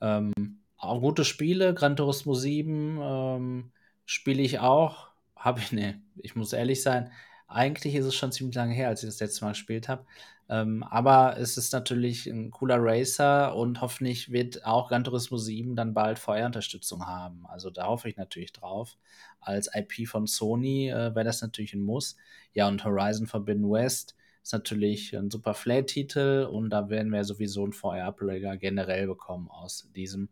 Ähm, 0.01 0.33
auch 0.77 1.01
gute 1.01 1.25
Spiele, 1.25 1.73
Gran 1.73 1.95
Turismo 1.95 2.33
7 2.35 2.99
ähm, 3.01 3.71
spiele 4.05 4.43
ich 4.43 4.59
auch. 4.59 5.09
Habe 5.35 5.59
ich, 5.59 5.71
ne, 5.71 6.01
ich 6.17 6.35
muss 6.35 6.53
ehrlich 6.53 6.81
sein, 6.81 7.11
eigentlich 7.47 7.95
ist 7.95 8.05
es 8.05 8.15
schon 8.15 8.31
ziemlich 8.31 8.55
lange 8.55 8.73
her, 8.73 8.89
als 8.89 9.03
ich 9.03 9.09
das 9.09 9.19
letzte 9.19 9.45
Mal 9.45 9.51
gespielt 9.51 9.87
habe. 9.87 10.05
Ähm, 10.49 10.83
aber 10.83 11.37
es 11.37 11.57
ist 11.57 11.73
natürlich 11.73 12.25
ein 12.27 12.51
cooler 12.51 12.77
Racer 12.79 13.55
und 13.55 13.81
hoffentlich 13.81 14.31
wird 14.31 14.65
auch 14.65 14.89
Gran 14.89 15.03
Turismo 15.03 15.37
7 15.37 15.75
dann 15.75 15.93
bald 15.93 16.19
VR-Unterstützung 16.19 17.05
haben. 17.05 17.45
Also 17.47 17.69
da 17.69 17.87
hoffe 17.87 18.07
ich 18.09 18.17
natürlich 18.17 18.53
drauf. 18.53 18.97
Als 19.41 19.69
IP 19.73 20.07
von 20.07 20.25
Sony 20.27 20.89
äh, 20.89 21.15
wäre 21.15 21.25
das 21.25 21.41
natürlich 21.41 21.73
ein 21.73 21.81
Muss. 21.81 22.15
Ja, 22.53 22.67
und 22.67 22.83
Horizon 22.85 23.27
Forbidden 23.27 23.69
West 23.69 24.15
ist 24.47 24.53
natürlich 24.53 25.13
ein 25.13 25.29
super 25.29 25.53
Flat-Titel 25.53 26.47
und 26.49 26.69
da 26.69 26.89
werden 26.89 27.11
wir 27.11 27.25
sowieso 27.25 27.63
einen 27.63 27.73
VR-Ableger 27.73 28.55
generell 28.55 29.05
bekommen 29.05 29.49
aus 29.49 29.89
diesem 29.93 30.29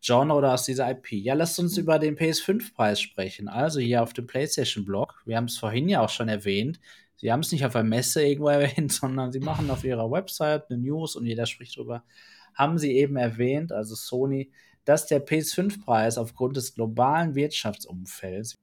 Genre 0.00 0.32
oder 0.32 0.54
aus 0.54 0.64
dieser 0.64 0.90
IP. 0.90 1.12
Ja, 1.12 1.34
lasst 1.34 1.58
uns 1.58 1.76
über 1.76 1.98
den 1.98 2.16
PS5-Preis 2.16 2.98
sprechen. 2.98 3.46
Also 3.46 3.78
hier 3.78 4.02
auf 4.02 4.14
dem 4.14 4.26
PlayStation-Blog. 4.26 5.22
Wir 5.26 5.36
haben 5.36 5.44
es 5.44 5.58
vorhin 5.58 5.86
ja 5.90 6.00
auch 6.00 6.08
schon 6.08 6.30
erwähnt. 6.30 6.80
Sie 7.16 7.30
haben 7.30 7.40
es 7.40 7.52
nicht 7.52 7.66
auf 7.66 7.76
einer 7.76 7.86
Messe 7.86 8.26
irgendwo 8.26 8.48
erwähnt, 8.48 8.90
sondern 8.90 9.32
sie 9.32 9.40
machen 9.40 9.68
auf 9.70 9.84
ihrer 9.84 10.10
Website 10.10 10.70
eine 10.70 10.78
News 10.78 11.14
und 11.14 11.26
jeder 11.26 11.44
spricht 11.44 11.76
drüber. 11.76 12.04
Haben 12.54 12.78
sie 12.78 12.96
eben 12.96 13.16
erwähnt, 13.16 13.70
also 13.70 13.94
Sony, 13.94 14.50
dass 14.86 15.06
der 15.06 15.26
PS5-Preis 15.26 16.16
aufgrund 16.16 16.56
des 16.56 16.74
globalen 16.74 17.34
Wirtschaftsumfelds, 17.34 18.56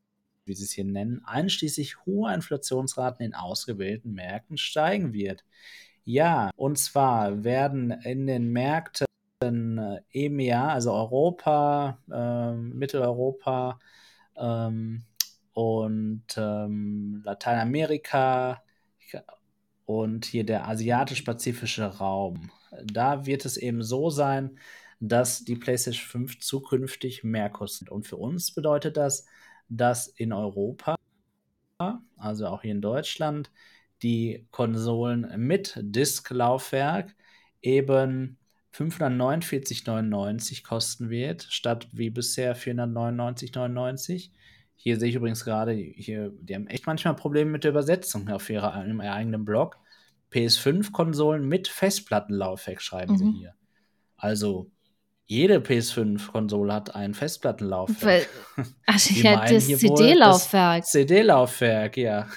wie 0.45 0.53
sie 0.53 0.63
es 0.63 0.72
hier 0.72 0.85
nennen, 0.85 1.22
einschließlich 1.26 2.05
hoher 2.05 2.34
Inflationsraten 2.34 3.26
in 3.26 3.34
ausgewählten 3.34 4.13
Märkten 4.13 4.57
steigen 4.57 5.13
wird. 5.13 5.43
Ja, 6.03 6.51
und 6.55 6.77
zwar 6.77 7.43
werden 7.43 7.91
in 7.91 8.27
den 8.27 8.51
Märkten 8.51 9.07
äh, 9.41 10.01
EMEA, 10.11 10.69
also 10.69 10.93
Europa, 10.93 11.97
äh, 12.11 12.53
Mitteleuropa 12.53 13.80
ähm, 14.38 15.03
und 15.53 16.26
ähm, 16.38 17.22
Lateinamerika 17.26 18.61
und 19.85 20.26
hier 20.26 20.45
der 20.45 20.67
asiatisch-pazifische 20.67 21.85
Raum. 21.85 22.51
Da 22.84 23.26
wird 23.26 23.45
es 23.45 23.57
eben 23.57 23.84
so 23.84 24.09
sein, 24.09 24.57
dass 24.99 25.43
die 25.43 25.55
PlayStation 25.55 26.07
5 26.07 26.39
zukünftig 26.39 27.23
mehr 27.23 27.49
kostet. 27.49 27.89
Und 27.89 28.07
für 28.07 28.17
uns 28.17 28.51
bedeutet 28.51 28.97
das, 28.97 29.26
dass 29.70 30.08
in 30.08 30.34
Europa, 30.34 30.96
also 32.18 32.48
auch 32.48 32.62
hier 32.62 32.72
in 32.72 32.82
Deutschland, 32.82 33.52
die 34.02 34.48
Konsolen 34.52 35.32
mit 35.38 35.78
Disk-Laufwerk 35.82 37.16
eben 37.62 38.38
549,99 38.74 40.64
kosten 40.64 41.10
wird, 41.10 41.44
statt 41.44 41.88
wie 41.94 42.10
bisher 42.10 42.56
499,99. 42.56 44.32
Hier 44.76 45.00
sehe 45.00 45.10
ich 45.10 45.16
übrigens 45.16 45.46
gerade, 45.46 45.72
hier, 45.72 46.34
die 46.42 46.56
haben 46.56 46.68
echt 46.68 46.86
manchmal 46.86 47.16
Probleme 47.16 47.52
mit 47.52 47.64
der 47.64 47.72
Übersetzung 47.72 48.30
auf 48.30 48.50
ihrer, 48.50 48.86
ihrem 48.86 49.00
eigenen 49.00 49.46
Blog. 49.46 49.78
PS5-Konsolen 50.32 51.48
mit 51.48 51.70
Festplattenlaufwerk 51.70 52.82
schreiben 52.82 53.14
mhm. 53.14 53.18
sie 53.18 53.32
hier. 53.32 53.56
Also 54.18 54.70
jede 55.27 55.57
PS5-Konsole 55.57 56.73
hat 56.73 56.95
ein 56.95 57.14
Festplattenlaufwerk. 57.14 58.30
Ach, 58.85 58.95
ich 58.95 59.23
hätte 59.23 59.56
das 59.56 59.65
CD-Laufwerk. 59.65 60.85
CD-Laufwerk, 60.85 61.97
ja. 61.97 62.27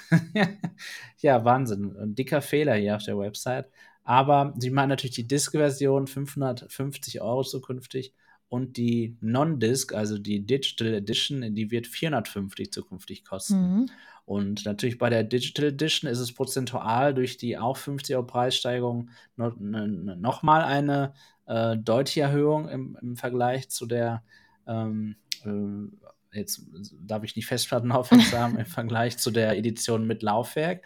ja, 1.19 1.45
Wahnsinn. 1.45 1.95
Ein 1.97 2.15
dicker 2.15 2.41
Fehler 2.41 2.75
hier 2.75 2.95
auf 2.95 3.03
der 3.03 3.17
Website. 3.17 3.69
Aber 4.03 4.53
sie 4.57 4.71
meinen 4.71 4.89
natürlich 4.89 5.15
die 5.15 5.27
Disk-Version 5.27 6.07
550 6.07 7.21
Euro 7.21 7.43
zukünftig 7.43 8.13
und 8.47 8.77
die 8.77 9.15
Non-Disc, 9.21 9.93
also 9.93 10.17
die 10.17 10.45
Digital 10.45 10.95
Edition, 10.95 11.53
die 11.53 11.69
wird 11.69 11.85
450 11.85 12.71
zukünftig 12.71 13.23
kosten. 13.23 13.61
Mhm. 13.61 13.85
Und 14.25 14.65
natürlich 14.65 14.97
bei 14.97 15.09
der 15.11 15.23
Digital 15.23 15.65
Edition 15.65 16.09
ist 16.09 16.19
es 16.19 16.33
prozentual 16.33 17.13
durch 17.13 17.37
die 17.37 17.57
auch 17.57 17.77
50 17.77 18.15
Euro 18.15 18.25
Preissteigerung 18.25 19.09
noch, 19.35 19.55
noch 19.59 20.43
eine 20.43 21.13
äh, 21.49 21.77
deutliche 21.77 22.21
Erhöhung 22.21 22.69
im, 22.69 22.97
im, 23.01 23.17
Vergleich 23.17 23.69
zu 23.69 23.85
der 23.85 24.23
ähm, 24.67 25.15
äh, 25.43 26.37
jetzt 26.37 26.61
darf 27.01 27.23
ich 27.23 27.35
nicht 27.35 27.47
Festplattenlaufwerk 27.47 28.21
sagen, 28.31 28.57
im 28.57 28.65
Vergleich 28.65 29.17
zu 29.17 29.31
der 29.31 29.57
Edition 29.57 30.07
mit 30.07 30.21
Laufwerk. 30.21 30.83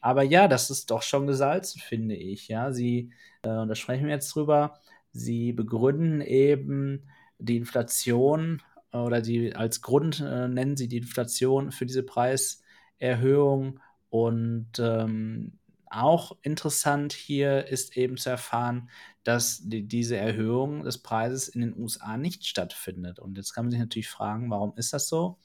Aber 0.00 0.22
ja, 0.22 0.48
das 0.48 0.70
ist 0.70 0.90
doch 0.90 1.02
schon 1.02 1.26
gesalzen, 1.26 1.80
finde 1.80 2.14
ich. 2.14 2.48
Ja, 2.48 2.72
sie, 2.72 3.10
äh, 3.42 3.66
da 3.66 3.74
sprechen 3.74 4.06
wir 4.06 4.14
jetzt 4.14 4.34
drüber, 4.34 4.74
sie 5.12 5.52
begründen 5.52 6.20
eben 6.20 7.08
die 7.38 7.56
Inflation 7.56 8.62
äh, 8.92 8.98
oder 8.98 9.22
die 9.22 9.54
als 9.54 9.80
Grund 9.80 10.20
äh, 10.20 10.48
nennen 10.48 10.76
sie 10.76 10.88
die 10.88 10.98
Inflation 10.98 11.72
für 11.72 11.86
diese 11.86 12.02
Preiserhöhung. 12.02 13.80
Und 14.10 14.78
ähm, 14.78 15.58
auch 15.92 16.36
interessant 16.42 17.12
hier 17.12 17.66
ist 17.66 17.96
eben 17.96 18.16
zu 18.16 18.30
erfahren, 18.30 18.90
dass 19.24 19.60
die, 19.62 19.86
diese 19.86 20.16
Erhöhung 20.16 20.84
des 20.84 20.98
Preises 20.98 21.48
in 21.48 21.60
den 21.60 21.76
USA 21.76 22.16
nicht 22.16 22.46
stattfindet. 22.46 23.18
Und 23.18 23.36
jetzt 23.36 23.54
kann 23.54 23.66
man 23.66 23.70
sich 23.70 23.80
natürlich 23.80 24.08
fragen, 24.08 24.50
warum 24.50 24.72
ist 24.76 24.92
das 24.92 25.08
so? 25.08 25.38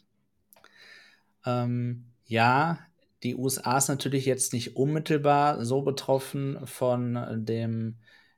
Ähm, 1.45 2.05
ja, 2.25 2.79
die 3.23 3.35
USA 3.35 3.77
ist 3.77 3.89
natürlich 3.89 4.25
jetzt 4.25 4.53
nicht 4.53 4.75
unmittelbar 4.75 5.63
so 5.65 5.81
betroffen 5.81 6.65
von 6.65 7.45
dem 7.45 7.97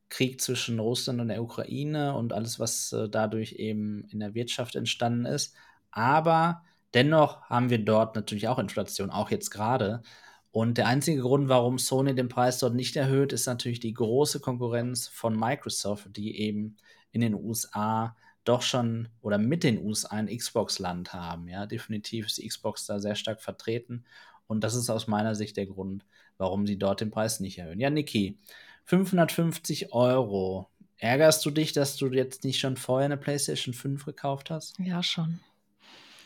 Krieg 0.10 0.42
zwischen 0.42 0.80
Russland 0.80 1.22
und 1.22 1.28
der 1.28 1.44
Ukraine 1.44 2.16
und 2.16 2.34
alles, 2.34 2.60
was 2.60 2.92
äh, 2.94 3.10
dadurch 3.10 3.54
eben 3.54 4.06
in 4.10 4.20
der 4.20 4.34
Wirtschaft 4.34 4.76
entstanden 4.76 5.26
ist. 5.26 5.56
Aber 5.92 6.64
dennoch 6.94 7.44
haben 7.44 7.70
wir 7.70 7.84
dort 7.84 8.16
natürlich 8.16 8.48
auch 8.48 8.60
Inflation, 8.60 9.12
auch 9.12 9.32
jetzt 9.32 9.52
gerade. 9.52 10.02
Und 10.52 10.78
der 10.78 10.88
einzige 10.88 11.22
Grund, 11.22 11.48
warum 11.48 11.78
Sony 11.78 12.16
den 12.16 12.30
Preis 12.30 12.60
dort 12.60 12.74
nicht 12.74 12.96
erhöht, 12.96 13.34
ist 13.34 13.46
natürlich 13.46 13.80
die 13.80 13.94
große 13.94 14.40
Konkurrenz 14.40 15.08
von 15.08 15.38
Microsoft, 15.38 16.08
die 16.18 16.40
eben 16.40 16.78
in 17.12 17.22
den 17.22 17.36
USA 17.36 18.16
doch 18.46 18.62
schon 18.64 19.10
oder 19.22 19.38
mit 19.38 19.64
den 19.64 19.84
USA 19.84 20.16
ein 20.16 20.36
Xbox-Land 20.36 21.14
haben. 21.14 21.48
Ja, 21.48 21.66
definitiv 21.68 22.28
ist 22.28 22.40
die 22.40 22.48
Xbox 22.48 22.86
da 22.88 23.00
sehr 23.00 23.16
stark 23.16 23.42
vertreten. 23.42 24.06
Und 24.48 24.64
das 24.64 24.74
ist 24.74 24.90
aus 24.90 25.08
meiner 25.08 25.36
Sicht 25.36 25.58
der 25.58 25.68
Grund, 25.68 26.04
warum 26.38 26.66
sie 26.66 26.78
dort 26.78 27.02
den 27.02 27.12
Preis 27.12 27.40
nicht 27.40 27.60
erhöhen. 27.60 27.80
Ja, 27.80 27.92
Niki, 27.92 28.40
550 28.86 29.94
Euro. 29.94 30.68
Ärgerst 30.98 31.46
du 31.46 31.52
dich, 31.52 31.74
dass 31.74 31.96
du 31.96 32.08
jetzt 32.08 32.44
nicht 32.44 32.60
schon 32.60 32.76
vorher 32.76 33.06
eine 33.06 33.18
PlayStation 33.18 33.74
5 33.74 34.04
gekauft 34.06 34.50
hast? 34.50 34.80
Ja, 34.80 35.04
schon. 35.04 35.40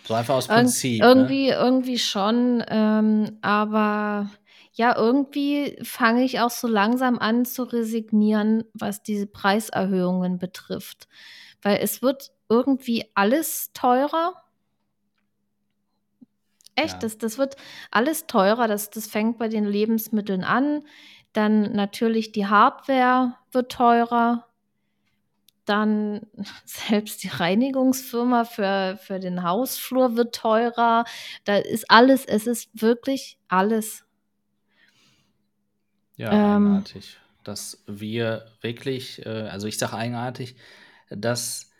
So 0.06 0.14
einfach 0.14 0.36
aus 0.36 0.48
Prinzip. 0.48 1.02
Ir 1.02 1.08
irgendwie, 1.08 1.48
ne? 1.48 1.56
irgendwie 1.56 1.98
schon. 1.98 2.64
Ähm, 2.68 3.38
aber 3.42 4.30
ja, 4.74 4.96
irgendwie 4.98 5.78
fange 5.84 6.24
ich 6.24 6.40
auch 6.40 6.50
so 6.50 6.68
langsam 6.68 7.20
an 7.20 7.46
zu 7.46 7.64
resignieren, 7.64 8.64
was 8.74 9.04
diese 9.04 9.28
Preiserhöhungen 9.28 10.40
betrifft. 10.40 11.08
Weil 11.62 11.78
es 11.82 12.02
wird 12.02 12.32
irgendwie 12.50 13.06
alles 13.14 13.72
teurer. 13.74 14.34
Echt, 16.76 16.94
ja. 16.94 17.00
das, 17.00 17.18
das 17.20 17.38
wird 17.38 17.56
alles 17.92 18.26
teurer. 18.26 18.68
Das, 18.68 18.90
das 18.90 19.08
fängt 19.08 19.38
bei 19.38 19.48
den 19.48 19.66
Lebensmitteln 19.66 20.44
an. 20.44 20.84
Dann 21.34 21.72
natürlich 21.74 22.32
die 22.32 22.48
Hardware 22.48 23.36
wird 23.52 23.72
teurer. 23.72 24.48
Dann 25.66 26.22
selbst 26.66 27.24
die 27.24 27.30
Reinigungsfirma 27.30 28.46
für, 28.46 29.00
für 29.02 29.20
den 29.20 29.44
Hausflur 29.44 30.16
wird 30.16 30.36
teurer. 30.36 31.06
Da 31.46 31.58
ist 31.58 31.90
alles, 31.90 32.26
es 32.26 32.48
ist 32.48 32.70
wirklich 32.74 33.38
alles. 33.48 34.06
Ja, 36.16 36.32
ähm, 36.32 36.68
eigenartig. 36.68 37.18
Dass 37.44 37.84
wir 37.88 38.46
wirklich, 38.62 39.26
äh, 39.26 39.48
also 39.50 39.68
ich 39.68 39.78
sage 39.78 39.96
eigenartig, 39.96 40.56
dass 41.10 41.73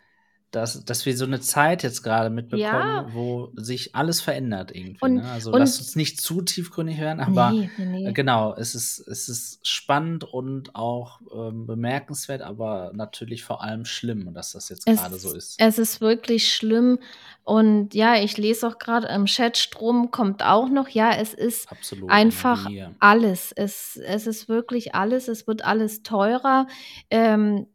dass, 0.54 0.86
dass 0.86 1.06
wir 1.08 1.18
so 1.18 1.26
eine 1.26 1.40
Zeit 1.40 1.82
jetzt 1.82 2.04
gerade 2.04 2.30
mitbekommen, 2.30 2.62
ja. 2.62 3.08
wo 3.12 3.52
sich 3.56 3.96
alles 3.96 4.22
verändert 4.22 4.70
irgendwie. 4.74 5.00
Und, 5.02 5.16
ne? 5.16 5.24
Also 5.32 5.52
lass 5.52 5.80
uns 5.80 5.96
nicht 5.96 6.22
zu 6.22 6.44
tiefgründig 6.44 7.00
werden, 7.00 7.20
aber 7.20 7.50
nee, 7.50 7.70
nee. 7.78 8.08
Äh, 8.08 8.14
genau, 8.14 8.54
es 8.56 8.76
ist, 8.76 9.00
es 9.00 9.30
ist 9.30 9.68
spannend 9.68 10.24
und 10.24 10.76
auch 10.76 11.22
ähm, 11.34 11.66
bemerkenswert, 11.66 12.44
aber 12.44 12.92
natürlich 12.94 13.44
vor 13.44 13.64
allem 13.64 13.86
schlimm, 13.86 14.32
dass 14.36 14.52
das 14.52 14.70
jetzt 14.70 14.86
gerade 14.86 15.18
so 15.18 15.34
ist. 15.34 15.56
Es 15.58 15.80
ist 15.80 16.02
wirklich 16.02 16.54
schlimm. 16.54 17.00
Und 17.44 17.96
ja, 17.96 18.16
ich 18.16 18.38
lese 18.38 18.68
auch 18.68 18.78
gerade 18.78 19.08
im 19.08 19.26
Chatstrom 19.26 20.12
kommt 20.12 20.46
auch 20.46 20.70
noch, 20.70 20.88
ja, 20.88 21.14
es 21.14 21.34
ist 21.34 21.70
Absolut, 21.70 22.12
einfach 22.12 22.70
alles. 23.00 23.52
Es, 23.54 23.98
es 23.98 24.28
ist 24.28 24.48
wirklich 24.48 24.94
alles, 24.94 25.28
es 25.28 25.48
wird 25.48 25.66
alles 25.66 26.04
teurer. 26.04 26.68
Ähm, 27.10 27.66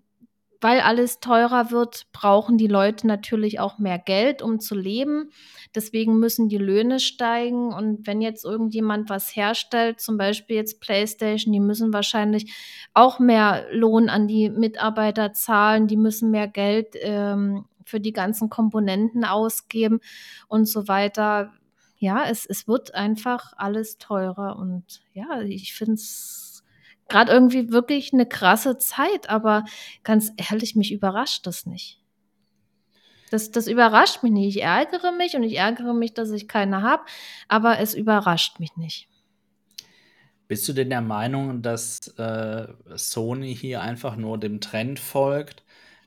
weil 0.60 0.80
alles 0.80 1.20
teurer 1.20 1.70
wird, 1.70 2.06
brauchen 2.12 2.58
die 2.58 2.66
Leute 2.66 3.06
natürlich 3.06 3.60
auch 3.60 3.78
mehr 3.78 3.98
Geld, 3.98 4.42
um 4.42 4.58
zu 4.58 4.74
leben. 4.74 5.30
Deswegen 5.74 6.18
müssen 6.18 6.48
die 6.48 6.58
Löhne 6.58 6.98
steigen. 6.98 7.72
Und 7.72 8.06
wenn 8.06 8.20
jetzt 8.20 8.44
irgendjemand 8.44 9.08
was 9.08 9.34
herstellt, 9.36 10.00
zum 10.00 10.18
Beispiel 10.18 10.56
jetzt 10.56 10.80
PlayStation, 10.80 11.52
die 11.52 11.60
müssen 11.60 11.92
wahrscheinlich 11.92 12.52
auch 12.92 13.20
mehr 13.20 13.66
Lohn 13.70 14.08
an 14.08 14.26
die 14.26 14.50
Mitarbeiter 14.50 15.32
zahlen. 15.32 15.86
Die 15.86 15.96
müssen 15.96 16.30
mehr 16.30 16.48
Geld 16.48 16.96
ähm, 17.00 17.66
für 17.84 18.00
die 18.00 18.12
ganzen 18.12 18.50
Komponenten 18.50 19.24
ausgeben 19.24 20.00
und 20.48 20.66
so 20.66 20.88
weiter. 20.88 21.52
Ja, 21.98 22.24
es, 22.28 22.46
es 22.46 22.66
wird 22.66 22.94
einfach 22.94 23.52
alles 23.56 23.98
teurer. 23.98 24.56
Und 24.56 25.02
ja, 25.14 25.40
ich 25.42 25.74
finde 25.74 25.94
es 25.94 26.47
gerade 27.08 27.32
irgendwie 27.32 27.70
wirklich 27.70 28.12
eine 28.12 28.26
krasse 28.26 28.78
Zeit, 28.78 29.28
aber 29.28 29.64
ganz 30.04 30.32
ehrlich, 30.36 30.76
mich 30.76 30.92
überrascht 30.92 31.46
das 31.46 31.66
nicht. 31.66 32.00
Das, 33.30 33.50
das 33.50 33.66
überrascht 33.66 34.22
mich 34.22 34.32
nicht. 34.32 34.56
Ich 34.56 34.62
ärgere 34.62 35.12
mich 35.12 35.36
und 35.36 35.42
ich 35.42 35.56
ärgere 35.56 35.92
mich, 35.92 36.14
dass 36.14 36.30
ich 36.30 36.48
keine 36.48 36.82
habe, 36.82 37.02
aber 37.48 37.78
es 37.78 37.94
überrascht 37.94 38.58
mich 38.58 38.76
nicht. 38.76 39.08
Bist 40.46 40.66
du 40.66 40.72
denn 40.72 40.88
der 40.88 41.02
Meinung, 41.02 41.60
dass 41.60 41.98
äh, 42.16 42.68
Sony 42.94 43.54
hier 43.54 43.82
einfach 43.82 44.16
nur 44.16 44.38
dem 44.38 44.60
Trend 44.60 44.98
folgt, 44.98 45.62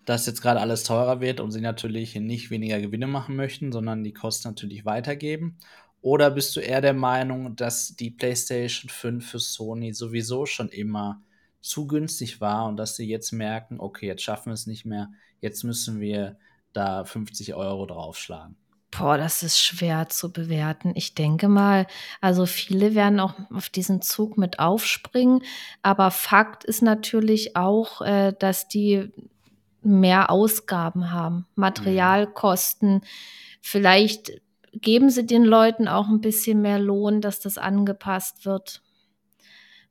dass 0.05 0.25
jetzt 0.25 0.41
gerade 0.41 0.59
alles 0.59 0.83
teurer 0.83 1.21
wird 1.21 1.39
und 1.39 1.51
sie 1.51 1.61
natürlich 1.61 2.15
nicht 2.15 2.49
weniger 2.49 2.81
Gewinne 2.81 3.05
machen 3.05 3.35
möchten, 3.35 3.71
sondern 3.71 4.03
die 4.03 4.13
Kosten 4.13 4.47
natürlich 4.47 4.83
weitergeben? 4.83 5.57
Oder 6.01 6.31
bist 6.31 6.55
du 6.55 6.59
eher 6.59 6.81
der 6.81 6.93
Meinung, 6.93 7.55
dass 7.55 7.95
die 7.95 8.09
PlayStation 8.09 8.89
5 8.89 9.29
für 9.29 9.39
Sony 9.39 9.93
sowieso 9.93 10.45
schon 10.45 10.69
immer 10.69 11.21
zu 11.61 11.85
günstig 11.85 12.41
war 12.41 12.67
und 12.67 12.77
dass 12.77 12.95
sie 12.95 13.07
jetzt 13.07 13.31
merken, 13.31 13.79
okay, 13.79 14.07
jetzt 14.07 14.23
schaffen 14.23 14.47
wir 14.47 14.53
es 14.53 14.65
nicht 14.65 14.83
mehr, 14.83 15.11
jetzt 15.41 15.63
müssen 15.63 15.99
wir 15.99 16.37
da 16.73 17.05
50 17.05 17.53
Euro 17.53 17.85
draufschlagen? 17.85 18.55
Boah, 18.89 19.17
das 19.17 19.41
ist 19.41 19.61
schwer 19.61 20.09
zu 20.09 20.33
bewerten. 20.33 20.91
Ich 20.95 21.15
denke 21.15 21.47
mal, 21.47 21.87
also 22.19 22.45
viele 22.45 22.93
werden 22.93 23.21
auch 23.21 23.35
auf 23.49 23.69
diesen 23.69 24.01
Zug 24.01 24.37
mit 24.37 24.59
aufspringen. 24.59 25.43
Aber 25.81 26.11
Fakt 26.11 26.65
ist 26.65 26.81
natürlich 26.81 27.55
auch, 27.55 28.01
äh, 28.01 28.33
dass 28.37 28.67
die 28.67 29.09
mehr 29.81 30.29
Ausgaben 30.29 31.11
haben, 31.11 31.35
mhm. 31.35 31.45
Materialkosten, 31.55 33.01
vielleicht 33.61 34.41
geben 34.73 35.10
Sie 35.10 35.26
den 35.26 35.43
Leuten 35.43 35.88
auch 35.88 36.07
ein 36.07 36.22
bisschen 36.22 36.61
mehr 36.61 36.80
Lohn, 36.80 37.22
dass 37.22 37.39
das 37.39 37.57
angepasst 37.57 38.45
wird. 38.45 38.81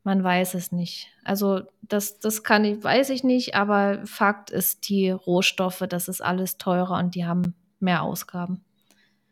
Man 0.02 0.24
weiß 0.24 0.54
es 0.54 0.72
nicht. 0.72 1.08
Also 1.24 1.62
das, 1.82 2.18
das 2.18 2.42
kann 2.42 2.64
ich, 2.64 2.82
weiß 2.82 3.10
ich 3.10 3.22
nicht, 3.22 3.54
aber 3.54 4.06
Fakt 4.06 4.50
ist, 4.50 4.88
die 4.88 5.10
Rohstoffe, 5.10 5.84
das 5.88 6.08
ist 6.08 6.22
alles 6.22 6.56
teurer 6.56 6.98
und 6.98 7.14
die 7.14 7.26
haben 7.26 7.54
mehr 7.80 8.02
Ausgaben. 8.02 8.64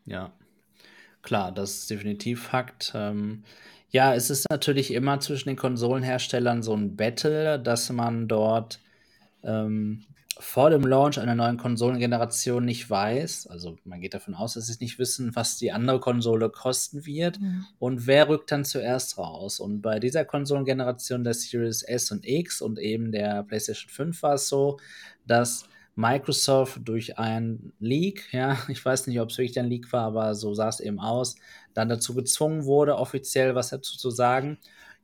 Ja, 0.04 0.32
klar, 1.22 1.52
das 1.52 1.78
ist 1.78 1.90
definitiv 1.90 2.42
Fakt. 2.42 2.92
Ähm, 2.94 3.44
ja, 3.90 4.14
es 4.14 4.28
ist 4.28 4.50
natürlich 4.50 4.92
immer 4.92 5.20
zwischen 5.20 5.48
den 5.48 5.56
Konsolenherstellern 5.56 6.62
so 6.62 6.74
ein 6.74 6.96
Battle, 6.96 7.58
dass 7.58 7.90
man 7.90 8.28
dort 8.28 8.80
ähm, 9.42 10.04
vor 10.40 10.70
dem 10.70 10.82
Launch 10.82 11.18
einer 11.18 11.34
neuen 11.34 11.56
Konsolengeneration 11.56 12.64
nicht 12.64 12.88
weiß, 12.88 13.48
also 13.48 13.76
man 13.84 14.00
geht 14.00 14.14
davon 14.14 14.34
aus, 14.34 14.54
dass 14.54 14.66
sie 14.66 14.76
nicht 14.80 14.98
wissen, 14.98 15.34
was 15.34 15.56
die 15.56 15.72
andere 15.72 15.98
Konsole 15.98 16.48
kosten 16.48 17.04
wird 17.06 17.40
mhm. 17.40 17.66
und 17.78 18.06
wer 18.06 18.28
rückt 18.28 18.52
dann 18.52 18.64
zuerst 18.64 19.18
raus. 19.18 19.58
Und 19.58 19.82
bei 19.82 19.98
dieser 19.98 20.24
Konsolengeneration 20.24 21.24
der 21.24 21.34
Series 21.34 21.82
S 21.82 22.12
und 22.12 22.26
X 22.26 22.62
und 22.62 22.78
eben 22.78 23.10
der 23.10 23.42
PlayStation 23.42 23.90
5 23.90 24.22
war 24.22 24.34
es 24.34 24.48
so, 24.48 24.78
dass 25.26 25.68
Microsoft 25.96 26.82
durch 26.84 27.18
ein 27.18 27.72
Leak, 27.80 28.32
ja, 28.32 28.56
ich 28.68 28.84
weiß 28.84 29.08
nicht, 29.08 29.20
ob 29.20 29.30
es 29.30 29.38
wirklich 29.38 29.58
ein 29.58 29.68
Leak 29.68 29.92
war, 29.92 30.04
aber 30.04 30.34
so 30.36 30.54
sah 30.54 30.68
es 30.68 30.78
eben 30.78 31.00
aus, 31.00 31.34
dann 31.74 31.88
dazu 31.88 32.14
gezwungen 32.14 32.64
wurde, 32.64 32.96
offiziell 32.96 33.56
was 33.56 33.70
dazu 33.70 33.96
zu 33.96 34.10
sagen. 34.10 34.58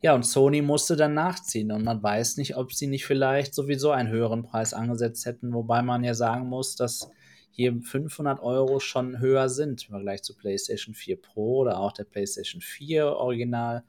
Ja, 0.04 0.14
und 0.14 0.26
Sony 0.26 0.60
musste 0.60 0.96
dann 0.96 1.14
nachziehen 1.14 1.72
und 1.72 1.82
man 1.82 2.02
weiß 2.02 2.36
nicht, 2.36 2.58
ob 2.58 2.74
sie 2.74 2.88
nicht 2.88 3.06
vielleicht 3.06 3.54
sowieso 3.54 3.90
einen 3.90 4.10
höheren 4.10 4.42
Preis 4.42 4.74
angesetzt 4.74 5.24
hätten, 5.24 5.54
wobei 5.54 5.80
man 5.80 6.04
ja 6.04 6.12
sagen 6.12 6.46
muss, 6.46 6.76
dass 6.76 7.08
hier 7.50 7.74
500 7.80 8.38
Euro 8.40 8.80
schon 8.80 9.18
höher 9.18 9.48
sind 9.48 9.84
im 9.84 9.92
Vergleich 9.92 10.22
zu 10.22 10.36
PlayStation 10.36 10.94
4 10.94 11.22
Pro 11.22 11.60
oder 11.60 11.78
auch 11.80 11.90
der 11.90 12.04
PlayStation 12.04 12.60
4 12.60 13.06
Original. 13.06 13.82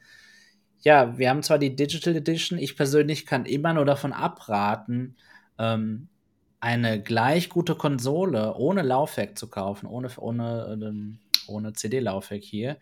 Ja, 0.79 1.17
wir 1.17 1.29
haben 1.29 1.43
zwar 1.43 1.59
die 1.59 1.75
Digital 1.75 2.15
Edition, 2.15 2.59
ich 2.59 2.77
persönlich 2.77 3.25
kann 3.25 3.45
immer 3.45 3.73
nur 3.73 3.83
davon 3.83 4.13
abraten, 4.13 5.17
ähm, 5.59 6.07
eine 6.61 7.03
gleich 7.03 7.49
gute 7.49 7.75
Konsole 7.75 8.55
ohne 8.55 8.83
Laufwerk 8.83 9.37
zu 9.37 9.49
kaufen, 9.49 9.85
ohne, 9.85 10.09
ohne, 10.15 10.79
ähm, 10.81 11.19
ohne 11.47 11.73
CD-Laufwerk 11.73 12.41
hier, 12.41 12.77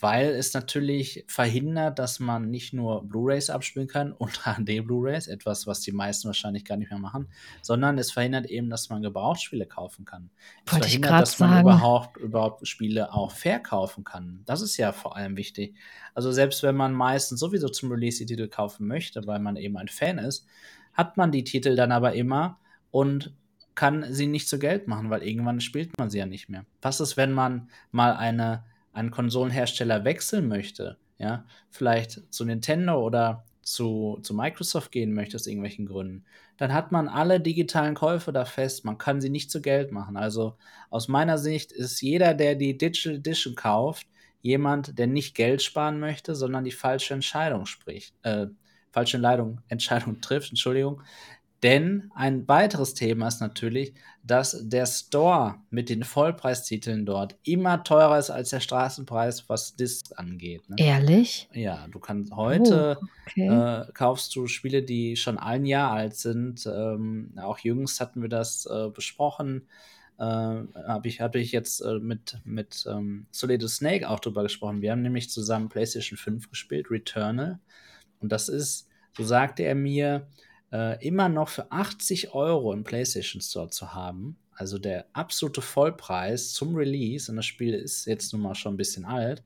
weil 0.00 0.28
es 0.30 0.54
natürlich 0.54 1.24
verhindert, 1.26 1.98
dass 1.98 2.20
man 2.20 2.50
nicht 2.50 2.72
nur 2.72 3.04
Blu-rays 3.04 3.50
abspielen 3.50 3.88
kann 3.88 4.12
und 4.12 4.42
HD-Blu-rays, 4.44 5.26
etwas, 5.26 5.66
was 5.66 5.80
die 5.80 5.92
meisten 5.92 6.28
wahrscheinlich 6.28 6.64
gar 6.64 6.76
nicht 6.76 6.90
mehr 6.90 7.00
machen, 7.00 7.28
sondern 7.62 7.98
es 7.98 8.12
verhindert 8.12 8.46
eben, 8.46 8.70
dass 8.70 8.88
man 8.90 9.02
Gebrauchtspiele 9.02 9.66
kaufen 9.66 10.04
kann. 10.04 10.30
Es 10.66 10.72
Wollte 10.72 10.88
verhindert, 10.88 11.22
dass 11.22 11.38
man 11.40 11.50
sagen. 11.50 11.60
überhaupt, 11.62 12.16
überhaupt 12.16 12.68
Spiele 12.68 13.12
auch 13.12 13.32
verkaufen 13.32 14.04
kann. 14.04 14.42
Das 14.46 14.60
ist 14.60 14.76
ja 14.76 14.92
vor 14.92 15.16
allem 15.16 15.36
wichtig. 15.36 15.74
Also 16.14 16.30
selbst 16.30 16.62
wenn 16.62 16.76
man 16.76 16.92
meistens 16.92 17.40
sowieso 17.40 17.68
zum 17.68 17.90
Release 17.90 18.18
die 18.18 18.26
Titel 18.26 18.48
kaufen 18.48 18.86
möchte, 18.86 19.26
weil 19.26 19.40
man 19.40 19.56
eben 19.56 19.76
ein 19.76 19.88
Fan 19.88 20.18
ist, 20.18 20.46
hat 20.94 21.16
man 21.16 21.32
die 21.32 21.44
Titel 21.44 21.76
dann 21.76 21.92
aber 21.92 22.14
immer 22.14 22.58
und 22.90 23.32
kann 23.74 24.12
sie 24.12 24.26
nicht 24.26 24.48
zu 24.48 24.58
Geld 24.58 24.88
machen, 24.88 25.10
weil 25.10 25.22
irgendwann 25.22 25.60
spielt 25.60 25.96
man 25.98 26.10
sie 26.10 26.18
ja 26.18 26.26
nicht 26.26 26.48
mehr. 26.48 26.64
Was 26.82 27.00
ist, 27.00 27.16
wenn 27.16 27.32
man 27.32 27.68
mal 27.92 28.16
eine 28.16 28.64
einen 28.98 29.10
Konsolenhersteller 29.10 30.04
wechseln 30.04 30.48
möchte, 30.48 30.98
ja, 31.18 31.44
vielleicht 31.70 32.32
zu 32.32 32.44
Nintendo 32.44 33.04
oder 33.04 33.44
zu, 33.62 34.18
zu 34.22 34.34
Microsoft 34.34 34.92
gehen 34.92 35.12
möchte 35.12 35.36
aus 35.36 35.46
irgendwelchen 35.46 35.86
Gründen, 35.86 36.24
dann 36.56 36.72
hat 36.72 36.90
man 36.90 37.08
alle 37.08 37.40
digitalen 37.40 37.94
Käufe 37.94 38.32
da 38.32 38.44
fest. 38.44 38.84
Man 38.84 38.98
kann 38.98 39.20
sie 39.20 39.30
nicht 39.30 39.50
zu 39.50 39.60
Geld 39.60 39.92
machen. 39.92 40.16
Also 40.16 40.56
aus 40.90 41.08
meiner 41.08 41.38
Sicht 41.38 41.70
ist 41.70 42.00
jeder, 42.00 42.34
der 42.34 42.54
die 42.54 42.76
Digital 42.78 43.16
Edition 43.16 43.54
kauft, 43.54 44.06
jemand, 44.40 44.98
der 44.98 45.06
nicht 45.06 45.34
Geld 45.34 45.62
sparen 45.62 46.00
möchte, 46.00 46.34
sondern 46.34 46.64
die 46.64 46.72
falsche 46.72 47.14
Entscheidung 47.14 47.66
spricht, 47.66 48.14
äh, 48.22 48.46
falsche 48.90 49.18
Entscheidung, 49.18 49.60
Entscheidung 49.68 50.20
trifft, 50.20 50.50
Entschuldigung, 50.50 51.02
denn 51.62 52.10
ein 52.14 52.46
weiteres 52.46 52.94
Thema 52.94 53.26
ist 53.26 53.40
natürlich, 53.40 53.94
dass 54.22 54.68
der 54.68 54.86
Store 54.86 55.56
mit 55.70 55.88
den 55.88 56.04
Vollpreistiteln 56.04 57.04
dort 57.04 57.36
immer 57.42 57.82
teurer 57.82 58.18
ist 58.18 58.30
als 58.30 58.50
der 58.50 58.60
Straßenpreis, 58.60 59.48
was 59.48 59.74
Discs 59.74 60.12
angeht. 60.12 60.68
Ne? 60.68 60.76
Ehrlich? 60.78 61.48
Ja, 61.52 61.88
du 61.90 61.98
kannst 61.98 62.32
heute 62.34 62.98
Oh, 63.00 63.06
okay. 63.26 63.48
äh, 63.48 63.92
kaufst 63.92 64.36
du 64.36 64.46
Spiele, 64.46 64.82
die 64.82 65.16
schon 65.16 65.38
ein 65.38 65.64
Jahr 65.64 65.90
alt 65.90 66.14
sind. 66.14 66.64
Ähm, 66.66 67.32
auch 67.36 67.58
jüngst 67.58 68.00
hatten 68.00 68.22
wir 68.22 68.28
das 68.28 68.66
äh, 68.66 68.90
besprochen. 68.90 69.66
Äh, 70.18 70.22
habe 70.22 71.08
ich, 71.08 71.20
hatte 71.20 71.38
ich 71.38 71.50
jetzt 71.52 71.80
äh, 71.80 71.98
mit, 71.98 72.38
mit 72.44 72.86
ähm, 72.88 73.26
Solid 73.32 73.68
Snake 73.68 74.08
auch 74.08 74.20
drüber 74.20 74.42
gesprochen. 74.44 74.82
Wir 74.82 74.92
haben 74.92 75.02
nämlich 75.02 75.30
zusammen 75.30 75.68
PlayStation 75.68 76.16
5 76.16 76.50
gespielt, 76.50 76.90
Returnal. 76.90 77.58
Und 78.20 78.30
das 78.30 78.48
ist, 78.48 78.88
so 79.16 79.24
sagte 79.24 79.62
er 79.64 79.74
mir, 79.74 80.28
äh, 80.72 81.04
immer 81.06 81.28
noch 81.28 81.48
für 81.48 81.70
80 81.70 82.34
Euro 82.34 82.72
im 82.72 82.84
PlayStation 82.84 83.40
Store 83.40 83.70
zu 83.70 83.94
haben. 83.94 84.36
Also 84.52 84.78
der 84.78 85.06
absolute 85.12 85.62
Vollpreis 85.62 86.52
zum 86.52 86.74
Release. 86.74 87.30
Und 87.30 87.36
das 87.36 87.46
Spiel 87.46 87.74
ist 87.74 88.06
jetzt 88.06 88.32
nun 88.32 88.42
mal 88.42 88.54
schon 88.54 88.74
ein 88.74 88.78
bisschen 88.78 89.04
alt. 89.04 89.42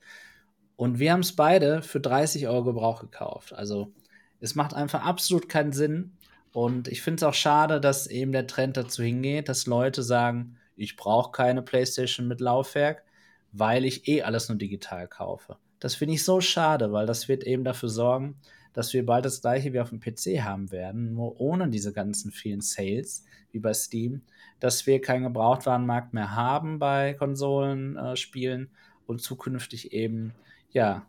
Und 0.77 0.99
wir 0.99 1.13
haben 1.13 1.21
es 1.21 1.37
beide 1.37 1.83
für 1.83 2.01
30 2.01 2.49
Euro 2.49 2.65
Gebrauch 2.65 3.01
gekauft. 3.01 3.53
Also 3.53 3.93
es 4.41 4.55
macht 4.55 4.75
einfach 4.75 5.05
absolut 5.05 5.49
keinen 5.49 5.73
Sinn. 5.73 6.17
Und 6.53 6.89
ich 6.89 7.03
finde 7.03 7.17
es 7.17 7.23
auch 7.23 7.35
schade, 7.35 7.81
dass 7.81 8.07
eben 8.07 8.33
der 8.33 8.47
Trend 8.47 8.77
dazu 8.77 9.03
hingeht, 9.03 9.49
dass 9.49 9.67
Leute 9.67 10.03
sagen, 10.03 10.57
ich 10.77 10.97
brauche 10.97 11.33
keine 11.33 11.63
PlayStation 11.63 12.27
mit 12.27 12.41
Laufwerk, 12.41 13.05
weil 13.53 13.85
ich 13.85 14.09
eh 14.09 14.23
alles 14.23 14.49
nur 14.49 14.59
digital 14.59 15.09
kaufe. 15.09 15.57
Das 15.79 15.95
finde 15.95 16.15
ich 16.15 16.25
so 16.25 16.41
schade, 16.41 16.93
weil 16.93 17.07
das 17.07 17.29
wird 17.29 17.45
eben 17.45 17.65
dafür 17.65 17.89
sorgen, 17.89 18.37
dass 18.73 18.93
wir 18.93 19.05
bald 19.05 19.25
das 19.25 19.41
gleiche 19.41 19.73
wie 19.73 19.81
auf 19.81 19.91
dem 19.91 20.01
PC 20.01 20.43
haben 20.43 20.71
werden, 20.71 21.15
nur 21.15 21.41
ohne 21.41 21.69
diese 21.69 21.93
ganzen 21.93 22.31
vielen 22.31 22.61
Sales 22.61 23.25
wie 23.53 23.59
bei 23.59 23.75
Steam, 23.75 24.23
dass 24.61 24.87
wir 24.87 25.01
keinen 25.01 25.25
Gebrauchtwarenmarkt 25.25 26.15
mehr 26.15 26.35
haben 26.35 26.79
bei 26.79 27.15
Konsolenspielen 27.15 28.65
äh, 28.65 28.69
und 29.07 29.21
zukünftig 29.21 29.93
eben, 29.93 30.33
ja, 30.71 31.07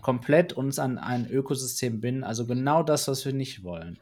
komplett 0.00 0.52
uns 0.52 0.78
an 0.78 0.98
ein 0.98 1.28
Ökosystem 1.28 2.00
binden. 2.00 2.24
Also 2.24 2.46
genau 2.46 2.82
das, 2.82 3.08
was 3.08 3.24
wir 3.26 3.32
nicht 3.32 3.64
wollen. 3.64 3.98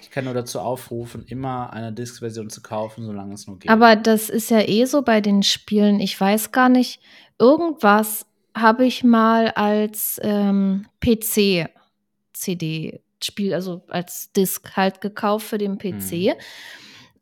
Ich 0.00 0.10
kann 0.10 0.24
nur 0.24 0.34
dazu 0.34 0.58
aufrufen, 0.58 1.24
immer 1.26 1.72
eine 1.72 1.92
Disk-Version 1.92 2.50
zu 2.50 2.60
kaufen, 2.60 3.04
solange 3.04 3.34
es 3.34 3.46
nur 3.46 3.58
geht. 3.58 3.70
Aber 3.70 3.94
das 3.94 4.28
ist 4.28 4.50
ja 4.50 4.60
eh 4.60 4.84
so 4.84 5.02
bei 5.02 5.20
den 5.20 5.44
Spielen. 5.44 6.00
Ich 6.00 6.20
weiß 6.20 6.50
gar 6.50 6.68
nicht, 6.68 7.00
irgendwas 7.38 8.26
habe 8.52 8.84
ich 8.84 9.04
mal 9.04 9.50
als 9.50 10.18
ähm, 10.22 10.86
PC 11.00 11.68
CD-Spiel, 12.40 13.54
also 13.54 13.82
als 13.88 14.32
Disc 14.32 14.76
halt 14.76 15.00
gekauft 15.00 15.46
für 15.46 15.58
den 15.58 15.78
PC. 15.78 16.12
Mhm. 16.12 16.32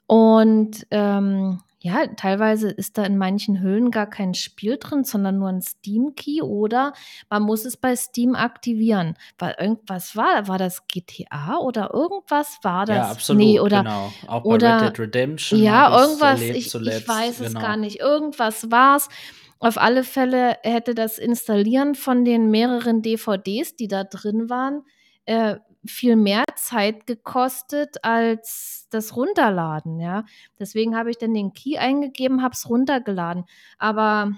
Und 0.06 0.86
ähm, 0.90 1.60
ja, 1.84 2.06
teilweise 2.06 2.70
ist 2.70 2.96
da 2.96 3.04
in 3.04 3.18
manchen 3.18 3.60
Hüllen 3.60 3.90
gar 3.90 4.08
kein 4.08 4.32
Spiel 4.32 4.78
drin, 4.78 5.04
sondern 5.04 5.38
nur 5.38 5.50
ein 5.50 5.60
Steam-Key 5.60 6.40
oder 6.40 6.94
man 7.28 7.42
muss 7.42 7.66
es 7.66 7.76
bei 7.76 7.94
Steam 7.94 8.34
aktivieren. 8.34 9.18
Weil 9.38 9.54
irgendwas 9.60 10.16
war, 10.16 10.48
war 10.48 10.56
das 10.56 10.86
GTA 10.88 11.58
oder 11.58 11.92
irgendwas 11.92 12.58
war 12.62 12.86
das? 12.86 12.96
Ja, 12.96 13.10
absolut, 13.10 13.42
nee, 13.42 13.60
oder, 13.60 13.82
genau. 13.82 14.10
Auch 14.26 14.44
bei 14.44 14.48
oder 14.48 14.80
Red 14.80 14.88
Dead 14.92 14.98
Redemption 15.00 15.60
ja, 15.60 16.00
irgendwas, 16.00 16.40
erlebt 16.40 16.56
ich, 16.56 16.74
ich 16.74 17.08
weiß 17.08 17.40
es 17.40 17.48
genau. 17.48 17.60
gar 17.60 17.76
nicht. 17.76 18.00
Irgendwas 18.00 18.70
war's. 18.70 19.10
Auf 19.58 19.76
alle 19.76 20.04
Fälle 20.04 20.56
hätte 20.62 20.94
das 20.94 21.18
Installieren 21.18 21.94
von 21.94 22.24
den 22.24 22.50
mehreren 22.50 23.02
DVDs, 23.02 23.76
die 23.76 23.88
da 23.88 24.04
drin 24.04 24.48
waren, 24.48 24.84
äh, 25.26 25.56
viel 25.86 26.16
mehr 26.16 26.44
Zeit 26.56 27.06
gekostet 27.06 28.02
als 28.02 28.86
das 28.90 29.16
Runterladen, 29.16 30.00
ja. 30.00 30.24
Deswegen 30.58 30.96
habe 30.96 31.10
ich 31.10 31.18
dann 31.18 31.34
den 31.34 31.52
Key 31.52 31.76
eingegeben, 31.78 32.42
habe 32.42 32.54
es 32.54 32.68
runtergeladen. 32.68 33.44
Aber 33.78 34.32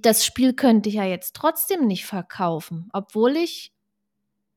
das 0.00 0.24
Spiel 0.24 0.54
könnte 0.54 0.88
ich 0.88 0.96
ja 0.96 1.04
jetzt 1.04 1.34
trotzdem 1.34 1.86
nicht 1.86 2.06
verkaufen, 2.06 2.88
obwohl 2.92 3.36
ich 3.36 3.72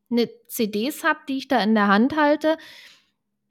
eine 0.10 0.30
CDs 0.48 1.04
habe, 1.04 1.20
die 1.28 1.38
ich 1.38 1.48
da 1.48 1.62
in 1.62 1.76
der 1.76 1.88
Hand 1.88 2.16
halte, 2.16 2.58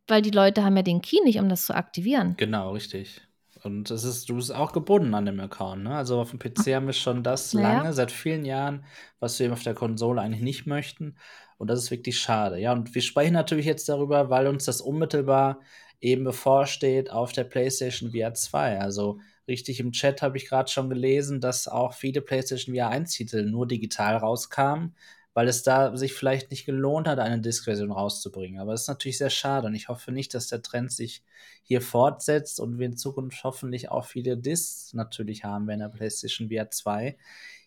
weil 0.09 0.23
die 0.23 0.31
Leute 0.31 0.65
haben 0.65 0.77
ja 0.77 0.83
den 0.83 1.03
Key 1.03 1.21
nicht, 1.25 1.39
um 1.39 1.49
das 1.49 1.67
zu 1.67 1.75
aktivieren. 1.75 2.35
Genau, 2.37 2.73
richtig. 2.73 3.21
Und 3.63 3.91
es 3.91 4.05
ist, 4.05 4.29
du 4.29 4.37
bist 4.37 4.55
auch 4.55 4.73
gebunden 4.73 5.15
an 5.15 5.27
dem 5.27 5.41
Account, 5.41 5.83
ne? 5.83 5.97
Also 5.97 6.21
auf 6.21 6.31
dem 6.31 6.39
PC 6.39 6.75
haben 6.75 6.87
wir 6.87 6.93
schon 6.93 7.25
das 7.25 7.53
Naja. 7.53 7.79
lange, 7.79 7.93
seit 7.93 8.13
vielen 8.13 8.45
Jahren, 8.45 8.85
was 9.19 9.39
wir 9.39 9.47
eben 9.47 9.55
auf 9.55 9.65
der 9.65 9.75
Konsole 9.75 10.21
eigentlich 10.21 10.43
nicht 10.43 10.67
möchten. 10.67 11.17
Und 11.59 11.69
das 11.69 11.79
ist 11.79 11.91
wirklich 11.91 12.19
schade. 12.19 12.59
Ja, 12.59 12.73
und 12.73 12.95
wir 12.95 13.03
sprechen 13.03 13.33
natürlich 13.33 13.67
jetzt 13.67 13.89
darüber, 13.89 14.31
weil 14.31 14.47
uns 14.47 14.65
das 14.65 14.81
unmittelbar 14.81 15.61
eben 16.01 16.25
bevorsteht 16.25 17.11
auf 17.11 17.33
der 17.33 17.45
PlayStation 17.45 18.13
VR 18.13 18.35
2. 18.35 18.79
Also 18.81 19.21
richtig 19.49 19.81
im 19.81 19.93
Chat 19.93 20.23
habe 20.23 20.37
ich 20.37 20.49
gerade 20.49 20.71
schon 20.71 20.91
gelesen, 20.91 21.41
dass 21.41 21.69
auch 21.69 21.95
viele 21.95 22.21
PlayStation 22.21 22.75
VR 22.75 22.93
1-Titel 22.93 23.47
nur 23.47 23.67
digital 23.67 24.17
rauskamen, 24.17 24.95
weil 25.33 25.49
es 25.49 25.63
da 25.63 25.97
sich 25.97 26.15
vielleicht 26.15 26.51
nicht 26.51 26.67
gelohnt 26.67 27.09
hat, 27.09 27.19
eine 27.19 27.41
Disk-Version 27.41 27.93
rauszubringen. 27.93 28.61
Aber 28.61 28.73
das 28.73 28.83
ist 28.83 28.89
natürlich 28.89 29.19
sehr 29.19 29.31
schade 29.31 29.67
und 29.67 29.75
ich 29.75 29.89
hoffe 29.89 30.13
nicht, 30.13 30.35
dass 30.35 30.49
der 30.49 30.63
Trend 30.63 30.93
sich 30.93 31.23
hier 31.63 31.81
fortsetzt 31.81 32.61
und 32.61 32.79
wir 32.79 32.87
in 32.87 32.97
Zukunft 32.97 33.43
hoffentlich 33.45 33.91
auch 33.91 34.05
viele 34.05 34.37
Discs 34.37 34.93
natürlich 34.95 35.45
haben 35.45 35.67
werden 35.67 35.81
der 35.81 35.89
PlayStation 35.89 36.49
VR 36.51 36.71
2. 36.71 37.17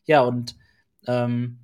Ja, 0.06 0.22
und 0.22 0.56
ähm, 1.08 1.60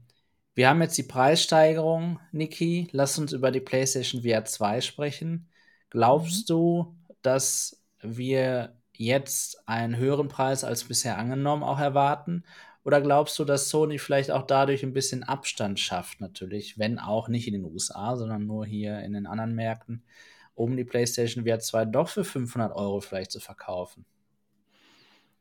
Wir 0.56 0.70
haben 0.70 0.82
jetzt 0.82 0.98
die 0.98 1.04
Preissteigerung, 1.04 2.20
Niki. 2.32 2.88
Lass 2.94 3.20
uns 3.20 3.34
über 3.34 3.52
die 3.52 3.60
PlayStation 3.60 4.24
VR 4.24 4.46
2 4.46 4.80
sprechen. 4.80 5.50
Glaubst 5.90 6.50
mhm. 6.50 6.54
du, 6.54 6.96
dass 7.22 7.84
wir 8.02 8.74
jetzt 8.94 9.68
einen 9.68 9.98
höheren 9.98 10.30
Preis 10.30 10.64
als 10.64 10.86
bisher 10.86 11.18
angenommen 11.18 11.64
auch 11.64 11.80
erwarten? 11.80 12.46
Oder 12.86 13.02
glaubst 13.02 13.38
du, 13.38 13.44
dass 13.44 13.70
Sony 13.70 14.00
vielleicht 14.00 14.32
auch 14.32 14.44
dadurch 14.44 14.84
ein 14.84 14.94
bisschen 14.94 15.24
Abstand 15.24 15.80
schafft, 15.80 16.22
natürlich, 16.22 16.80
wenn 16.80 17.00
auch 17.00 17.28
nicht 17.28 17.48
in 17.48 17.54
den 17.54 17.66
USA, 17.66 18.16
sondern 18.16 18.46
nur 18.46 18.66
hier 18.66 19.02
in 19.02 19.12
den 19.12 19.28
anderen 19.28 19.56
Märkten, 19.56 20.04
um 20.54 20.78
die 20.78 20.86
PlayStation 20.86 21.46
VR 21.46 21.60
2 21.60 21.86
doch 21.86 22.08
für 22.08 22.24
500 22.24 22.74
Euro 22.74 23.02
vielleicht 23.02 23.32
zu 23.32 23.42
verkaufen? 23.42 24.06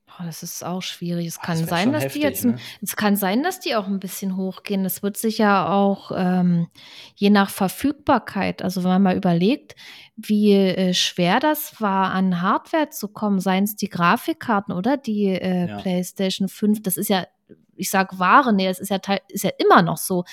Oh, 0.06 0.22
das 0.24 0.44
ist 0.44 0.64
auch 0.64 0.82
schwierig. 0.82 1.26
Es 1.26 1.40
kann 1.40 1.56
sein, 1.56 1.92
dass 1.92 2.04
heftig, 2.04 2.20
die 2.20 2.26
jetzt, 2.26 2.44
ne? 2.44 2.56
es 2.80 2.94
kann 2.94 3.16
sein, 3.16 3.42
dass 3.42 3.58
die 3.58 3.74
auch 3.74 3.88
ein 3.88 3.98
bisschen 3.98 4.36
hochgehen. 4.36 4.84
Das 4.84 5.02
wird 5.02 5.16
sich 5.16 5.38
ja 5.38 5.68
auch 5.68 6.12
ähm, 6.14 6.68
je 7.16 7.30
nach 7.30 7.50
Verfügbarkeit, 7.50 8.62
also 8.62 8.84
wenn 8.84 8.90
man 8.90 9.02
mal 9.02 9.16
überlegt, 9.16 9.74
wie 10.16 10.52
äh, 10.52 10.94
schwer 10.94 11.40
das 11.40 11.80
war, 11.80 12.12
an 12.12 12.42
Hardware 12.42 12.90
zu 12.90 13.08
kommen, 13.08 13.40
seien 13.40 13.64
es 13.64 13.74
die 13.74 13.88
Grafikkarten 13.88 14.72
oder 14.72 14.96
die 14.96 15.26
äh, 15.26 15.68
ja. 15.68 15.78
PlayStation 15.78 16.48
5. 16.48 16.82
Das 16.82 16.96
ist 16.96 17.08
ja, 17.08 17.26
ich 17.74 17.90
sag 17.90 18.18
Ware, 18.18 18.52
nee, 18.52 18.68
das 18.68 18.78
ist 18.78 18.90
ja, 18.90 18.98
ist 19.28 19.42
ja 19.42 19.50
immer 19.58 19.82
noch 19.82 19.96
so, 19.96 20.24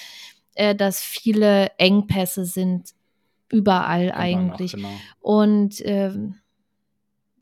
äh, 0.54 0.76
dass 0.76 1.02
viele 1.02 1.72
Engpässe 1.80 2.46
sind 2.46 2.92
überall 3.50 4.06
immer 4.06 4.18
eigentlich. 4.18 4.74
Noch, 4.74 4.90
genau. 4.90 5.00
Und 5.22 5.76
ähm, 5.86 6.36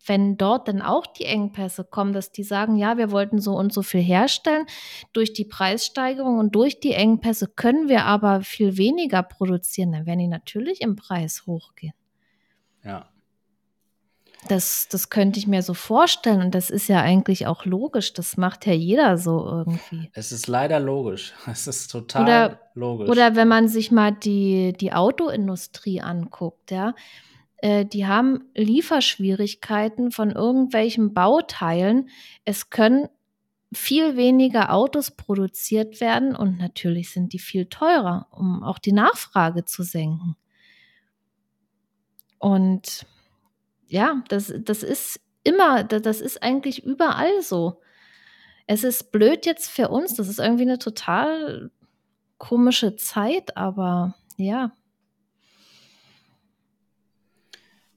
wenn 0.05 0.37
dort 0.37 0.67
dann 0.67 0.81
auch 0.81 1.05
die 1.05 1.25
Engpässe 1.25 1.83
kommen, 1.83 2.13
dass 2.13 2.31
die 2.31 2.43
sagen, 2.43 2.75
ja, 2.75 2.97
wir 2.97 3.11
wollten 3.11 3.39
so 3.39 3.55
und 3.55 3.73
so 3.73 3.81
viel 3.81 4.01
herstellen, 4.01 4.65
durch 5.13 5.33
die 5.33 5.45
Preissteigerung 5.45 6.39
und 6.39 6.55
durch 6.55 6.79
die 6.79 6.93
Engpässe 6.93 7.47
können 7.47 7.89
wir 7.89 8.05
aber 8.05 8.41
viel 8.41 8.77
weniger 8.77 9.23
produzieren, 9.23 9.91
dann 9.91 10.05
werden 10.05 10.19
die 10.19 10.27
natürlich 10.27 10.81
im 10.81 10.95
Preis 10.95 11.45
hochgehen. 11.45 11.93
Ja. 12.83 13.09
Das, 14.47 14.87
das 14.87 15.09
könnte 15.09 15.37
ich 15.37 15.47
mir 15.47 15.61
so 15.61 15.73
vorstellen 15.73 16.41
und 16.41 16.55
das 16.55 16.69
ist 16.69 16.87
ja 16.87 17.01
eigentlich 17.01 17.45
auch 17.45 17.65
logisch. 17.65 18.13
Das 18.13 18.37
macht 18.37 18.65
ja 18.65 18.71
jeder 18.71 19.17
so 19.17 19.45
irgendwie. 19.45 20.09
Es 20.13 20.31
ist 20.31 20.47
leider 20.47 20.79
logisch. 20.79 21.33
Es 21.45 21.67
ist 21.67 21.91
total 21.91 22.23
oder, 22.23 22.59
logisch. 22.73 23.09
Oder 23.09 23.35
wenn 23.35 23.49
man 23.49 23.67
sich 23.67 23.91
mal 23.91 24.13
die, 24.13 24.73
die 24.79 24.93
Autoindustrie 24.93 25.99
anguckt, 25.99 26.71
ja 26.71 26.93
äh, 27.61 27.85
die 27.85 28.07
haben 28.07 28.49
Lieferschwierigkeiten 28.55 30.11
von 30.11 30.31
irgendwelchen 30.31 31.13
Bauteilen. 31.13 32.09
Es 32.45 32.69
können 32.69 33.07
viel 33.71 34.17
weniger 34.17 34.73
Autos 34.73 35.11
produziert 35.11 36.01
werden 36.01 36.35
und 36.35 36.57
natürlich 36.57 37.11
sind 37.11 37.33
die 37.33 37.39
viel 37.39 37.67
teurer, 37.67 38.27
um 38.31 38.63
auch 38.63 38.79
die 38.79 38.93
Nachfrage 38.93 39.65
zu 39.65 39.83
senken. 39.83 40.35
Und 42.39 43.05
ja, 43.87 44.23
das, 44.29 44.53
das 44.59 44.81
ist 44.81 45.19
immer, 45.43 45.83
das 45.83 46.21
ist 46.21 46.41
eigentlich 46.41 46.83
überall 46.83 47.41
so. 47.41 47.81
Es 48.65 48.83
ist 48.83 49.11
blöd 49.11 49.45
jetzt 49.45 49.69
für 49.69 49.89
uns, 49.89 50.15
das 50.15 50.29
ist 50.29 50.39
irgendwie 50.39 50.63
eine 50.63 50.79
total 50.79 51.71
komische 52.37 52.95
Zeit, 52.95 53.57
aber 53.57 54.15
ja, 54.37 54.71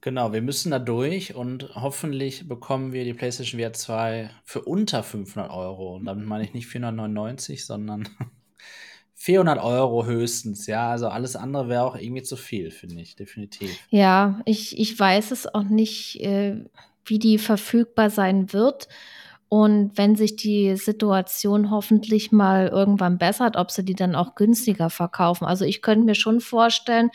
Genau, 0.03 0.33
wir 0.33 0.43
müssen 0.43 0.73
da 0.73 0.81
durch 0.81 1.37
und 1.37 1.77
hoffentlich 1.77 2.49
bekommen 2.49 2.93
wir 2.93 3.05
die 3.05 3.15
PlayStation 3.15 3.61
VR 3.61 3.73
2 3.73 4.31
für 4.43 4.63
unter 4.63 5.05
500 5.05 5.49
Euro. 5.53 5.95
Und 5.95 6.07
damit 6.07 6.27
meine 6.27 6.43
ich 6.43 6.55
nicht 6.55 6.67
499, 6.67 7.65
sondern 7.65 8.09
400 9.15 9.63
Euro 9.63 10.05
höchstens. 10.05 10.67
Ja, 10.67 10.91
also 10.91 11.07
alles 11.07 11.37
andere 11.37 11.69
wäre 11.69 11.85
auch 11.85 11.95
irgendwie 11.95 12.25
zu 12.25 12.37
viel, 12.37 12.73
finde 12.73 13.01
ich, 13.01 13.15
definitiv. 13.15 13.71
Ja, 13.91 14.41
ich, 14.45 14.77
ich 14.77 14.99
weiß 14.99 15.31
es 15.31 15.47
auch 15.55 15.63
nicht, 15.63 16.21
äh, 16.21 16.65
wie 17.05 17.21
die 17.21 17.39
verfügbar 17.39 18.11
sein 18.11 18.53
wird. 18.53 18.89
Und 19.49 19.93
wenn 19.95 20.17
sich 20.17 20.35
die 20.35 20.75
Situation 20.75 21.71
hoffentlich 21.71 22.33
mal 22.33 22.67
irgendwann 22.67 23.19
bessert, 23.19 23.57
ob 23.57 23.71
sie 23.71 23.85
die 23.85 23.95
dann 23.95 24.17
auch 24.17 24.35
günstiger 24.35 24.91
verkaufen. 24.91 25.45
Also 25.45 25.65
ich 25.65 25.81
könnte 25.81 26.07
mir 26.07 26.17
schon 26.17 26.41
vorstellen, 26.41 27.11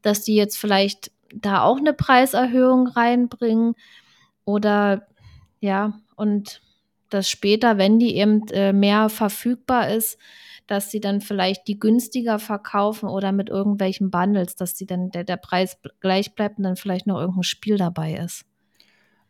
dass 0.00 0.22
die 0.22 0.34
jetzt 0.34 0.56
vielleicht 0.56 1.10
da 1.34 1.62
auch 1.62 1.78
eine 1.78 1.92
Preiserhöhung 1.92 2.86
reinbringen 2.88 3.74
oder 4.44 5.06
ja, 5.60 5.94
und 6.16 6.60
dass 7.10 7.28
später, 7.28 7.78
wenn 7.78 7.98
die 7.98 8.16
eben 8.16 8.46
äh, 8.48 8.72
mehr 8.72 9.08
verfügbar 9.08 9.90
ist, 9.90 10.18
dass 10.66 10.90
sie 10.90 11.00
dann 11.00 11.20
vielleicht 11.20 11.68
die 11.68 11.78
günstiger 11.78 12.38
verkaufen 12.38 13.08
oder 13.08 13.32
mit 13.32 13.50
irgendwelchen 13.50 14.10
Bundles, 14.10 14.56
dass 14.56 14.74
die 14.74 14.86
dann 14.86 15.10
der, 15.10 15.24
der 15.24 15.36
Preis 15.36 15.76
gleich 16.00 16.34
bleibt 16.34 16.58
und 16.58 16.64
dann 16.64 16.76
vielleicht 16.76 17.06
noch 17.06 17.20
irgendein 17.20 17.42
Spiel 17.42 17.76
dabei 17.76 18.14
ist. 18.14 18.44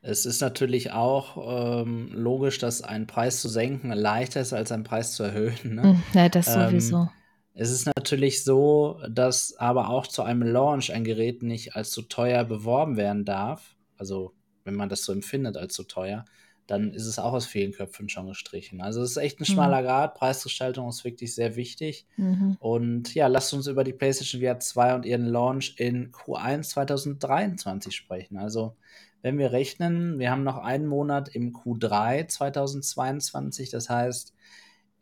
Es 0.02 0.26
ist 0.26 0.40
natürlich 0.40 0.92
auch 0.92 1.82
ähm, 1.82 2.10
logisch, 2.12 2.58
dass 2.58 2.82
ein 2.82 3.06
Preis 3.06 3.40
zu 3.40 3.48
senken 3.48 3.92
leichter 3.92 4.40
ist, 4.40 4.52
als 4.52 4.72
einen 4.72 4.84
Preis 4.84 5.14
zu 5.14 5.22
erhöhen. 5.22 5.76
Ne? 5.76 5.82
Hm, 5.82 6.02
ja, 6.12 6.28
das 6.28 6.46
sowieso. 6.46 6.96
Ähm, 6.96 7.08
es 7.54 7.70
ist 7.70 7.86
natürlich 7.86 8.44
so, 8.44 9.00
dass 9.08 9.56
aber 9.56 9.90
auch 9.90 10.06
zu 10.06 10.22
einem 10.22 10.42
Launch 10.42 10.92
ein 10.92 11.04
Gerät 11.04 11.42
nicht 11.42 11.76
als 11.76 11.90
zu 11.90 12.02
teuer 12.02 12.44
beworben 12.44 12.96
werden 12.96 13.24
darf. 13.24 13.76
Also, 13.98 14.34
wenn 14.64 14.74
man 14.74 14.88
das 14.88 15.04
so 15.04 15.12
empfindet 15.12 15.56
als 15.56 15.74
zu 15.74 15.84
teuer, 15.84 16.24
dann 16.66 16.92
ist 16.92 17.06
es 17.06 17.18
auch 17.18 17.32
aus 17.32 17.44
vielen 17.44 17.72
Köpfen 17.72 18.08
schon 18.08 18.26
gestrichen. 18.26 18.80
Also, 18.80 19.02
es 19.02 19.10
ist 19.12 19.16
echt 19.18 19.38
ein 19.38 19.46
mhm. 19.46 19.52
schmaler 19.52 19.82
Grad. 19.82 20.14
Preisgestaltung 20.14 20.88
ist 20.88 21.04
wirklich 21.04 21.34
sehr 21.34 21.56
wichtig. 21.56 22.06
Mhm. 22.16 22.56
Und 22.58 23.14
ja, 23.14 23.26
lasst 23.26 23.52
uns 23.52 23.66
über 23.66 23.84
die 23.84 23.92
PlayStation 23.92 24.40
VR 24.40 24.58
2 24.58 24.94
und 24.94 25.04
ihren 25.04 25.26
Launch 25.26 25.74
in 25.76 26.10
Q1 26.10 26.62
2023 26.62 27.94
sprechen. 27.94 28.38
Also, 28.38 28.76
wenn 29.20 29.38
wir 29.38 29.52
rechnen, 29.52 30.18
wir 30.18 30.30
haben 30.30 30.42
noch 30.42 30.58
einen 30.58 30.86
Monat 30.86 31.28
im 31.28 31.52
Q3 31.52 32.26
2022, 32.28 33.70
das 33.70 33.90
heißt, 33.90 34.34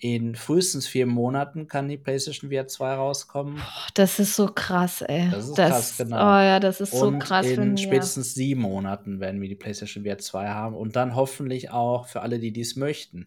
in 0.01 0.35
frühestens 0.35 0.87
vier 0.87 1.05
Monaten 1.05 1.69
kann 1.69 1.89
die 1.89 1.99
PlayStation 1.99 2.51
VR 2.51 2.67
2 2.67 2.95
rauskommen. 2.95 3.61
Das 3.93 4.19
ist 4.19 4.35
so 4.35 4.47
krass, 4.47 5.03
ey. 5.03 5.29
Das 5.31 5.49
ist 5.49 5.59
das, 5.59 5.71
krass, 5.71 5.97
genau. 5.99 6.17
Oh 6.17 6.41
ja, 6.41 6.59
das 6.59 6.81
ist 6.81 6.95
und 6.95 7.21
so 7.21 7.27
krass. 7.27 7.47
In 7.47 7.77
spätestens 7.77 8.35
sieben 8.35 8.63
Monaten 8.63 9.21
werden 9.21 9.43
wir 9.43 9.49
die 9.49 9.57
PlayStation 9.57 10.05
VR 10.05 10.17
2 10.17 10.49
haben 10.49 10.75
und 10.75 10.97
dann 10.97 11.15
hoffentlich 11.15 11.71
auch 11.71 12.07
für 12.07 12.23
alle, 12.23 12.39
die 12.39 12.51
dies 12.51 12.77
möchten. 12.77 13.27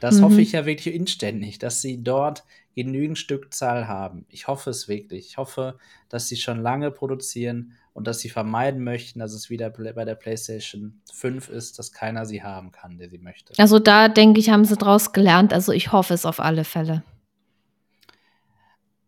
Das 0.00 0.16
mhm. 0.16 0.24
hoffe 0.24 0.40
ich 0.40 0.52
ja 0.52 0.66
wirklich 0.66 0.92
inständig, 0.94 1.60
dass 1.60 1.80
sie 1.80 2.02
dort 2.02 2.42
genügend 2.74 3.18
Stückzahl 3.18 3.86
haben. 3.86 4.26
Ich 4.28 4.48
hoffe 4.48 4.70
es 4.70 4.88
wirklich. 4.88 5.28
Ich 5.28 5.36
hoffe, 5.36 5.78
dass 6.08 6.26
sie 6.26 6.36
schon 6.36 6.60
lange 6.60 6.90
produzieren 6.90 7.74
und 7.92 8.06
dass 8.06 8.20
sie 8.20 8.30
vermeiden 8.30 8.84
möchten, 8.84 9.18
dass 9.18 9.32
es 9.32 9.50
wieder 9.50 9.70
bei 9.70 10.04
der 10.04 10.14
PlayStation 10.14 11.00
5 11.12 11.48
ist, 11.48 11.78
dass 11.78 11.92
keiner 11.92 12.24
sie 12.26 12.42
haben 12.42 12.72
kann, 12.72 12.98
der 12.98 13.08
sie 13.10 13.18
möchte. 13.18 13.52
Also 13.58 13.78
da 13.78 14.08
denke 14.08 14.40
ich, 14.40 14.50
haben 14.50 14.64
sie 14.64 14.76
draus 14.76 15.12
gelernt. 15.12 15.52
Also 15.52 15.72
ich 15.72 15.92
hoffe 15.92 16.14
es 16.14 16.24
auf 16.24 16.40
alle 16.40 16.64
Fälle. 16.64 17.02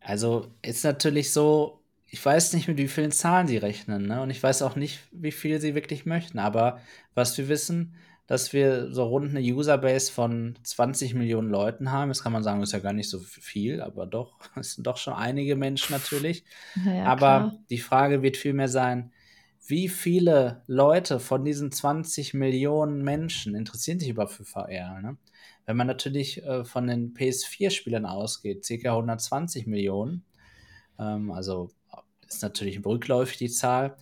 Also 0.01 0.47
ist 0.61 0.83
natürlich 0.83 1.31
so, 1.31 1.81
ich 2.07 2.23
weiß 2.23 2.53
nicht, 2.53 2.67
mit 2.67 2.77
wie 2.77 2.87
vielen 2.89 3.11
Zahlen 3.11 3.47
sie 3.47 3.57
rechnen, 3.57 4.05
ne? 4.05 4.21
Und 4.21 4.29
ich 4.29 4.43
weiß 4.43 4.61
auch 4.61 4.75
nicht, 4.75 4.99
wie 5.11 5.31
viel 5.31 5.61
sie 5.61 5.75
wirklich 5.75 6.05
möchten. 6.05 6.37
Aber 6.39 6.79
was 7.15 7.37
wir 7.37 7.47
wissen, 7.47 7.95
dass 8.27 8.53
wir 8.53 8.93
so 8.93 9.03
rund 9.03 9.35
eine 9.35 9.41
Userbase 9.41 10.11
von 10.11 10.57
20 10.63 11.13
Millionen 11.13 11.49
Leuten 11.49 11.91
haben. 11.91 12.09
Das 12.09 12.23
kann 12.23 12.31
man 12.31 12.43
sagen, 12.43 12.61
ist 12.61 12.71
ja 12.71 12.79
gar 12.79 12.93
nicht 12.93 13.09
so 13.09 13.19
viel, 13.19 13.81
aber 13.81 14.05
doch, 14.05 14.39
es 14.55 14.73
sind 14.73 14.87
doch 14.87 14.97
schon 14.97 15.13
einige 15.13 15.55
Menschen 15.55 15.93
natürlich. 15.93 16.43
Ja, 16.85 17.05
aber 17.05 17.17
klar. 17.17 17.59
die 17.69 17.79
Frage 17.79 18.21
wird 18.21 18.37
vielmehr 18.37 18.69
sein, 18.69 19.11
wie 19.65 19.87
viele 19.87 20.63
Leute 20.67 21.19
von 21.19 21.45
diesen 21.45 21.71
20 21.71 22.33
Millionen 22.33 23.01
Menschen 23.01 23.55
interessieren 23.55 23.99
sich 23.99 24.09
überhaupt 24.09 24.33
für 24.33 24.43
VR? 24.43 25.01
Ne? 25.01 25.17
Wenn 25.65 25.77
man 25.77 25.87
natürlich 25.87 26.43
äh, 26.43 26.65
von 26.65 26.87
den 26.87 27.13
PS4-Spielern 27.13 28.05
ausgeht, 28.05 28.65
ca. 28.67 28.89
120 28.89 29.67
Millionen, 29.67 30.25
ähm, 30.99 31.31
also 31.31 31.71
ist 32.27 32.41
natürlich 32.41 32.85
rückläufig 32.85 33.37
die 33.37 33.49
Zahl, 33.49 33.95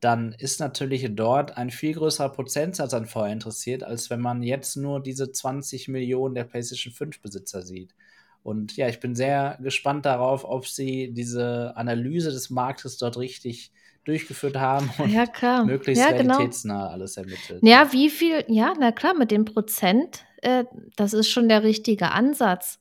dann 0.00 0.32
ist 0.32 0.60
natürlich 0.60 1.06
dort 1.10 1.56
ein 1.56 1.70
viel 1.70 1.94
größerer 1.94 2.28
Prozentsatz 2.28 2.94
an 2.94 3.06
VR 3.06 3.28
interessiert, 3.28 3.82
als 3.82 4.10
wenn 4.10 4.20
man 4.20 4.42
jetzt 4.42 4.76
nur 4.76 5.02
diese 5.02 5.32
20 5.32 5.88
Millionen 5.88 6.34
der 6.34 6.44
PlayStation 6.44 6.92
5 6.92 7.20
Besitzer 7.20 7.62
sieht. 7.62 7.94
Und 8.42 8.76
ja, 8.76 8.88
ich 8.88 9.00
bin 9.00 9.14
sehr 9.14 9.58
gespannt 9.60 10.06
darauf, 10.06 10.44
ob 10.44 10.66
sie 10.66 11.12
diese 11.12 11.76
Analyse 11.76 12.30
des 12.30 12.50
Marktes 12.50 12.96
dort 12.96 13.18
richtig 13.18 13.72
durchgeführt 14.04 14.56
haben 14.56 14.90
und 14.98 15.10
ja, 15.10 15.26
klar. 15.26 15.64
möglichst 15.64 16.02
ja, 16.02 16.16
genau. 16.16 16.36
realitätsnah 16.36 16.88
alles 16.88 17.16
ermittelt. 17.16 17.60
Ja, 17.62 17.92
wie 17.92 18.08
viel, 18.08 18.44
ja, 18.48 18.72
na 18.78 18.92
klar, 18.92 19.14
mit 19.14 19.30
dem 19.30 19.44
Prozent, 19.44 20.24
äh, 20.38 20.64
das 20.96 21.12
ist 21.12 21.28
schon 21.28 21.48
der 21.48 21.62
richtige 21.62 22.12
Ansatz. 22.12 22.80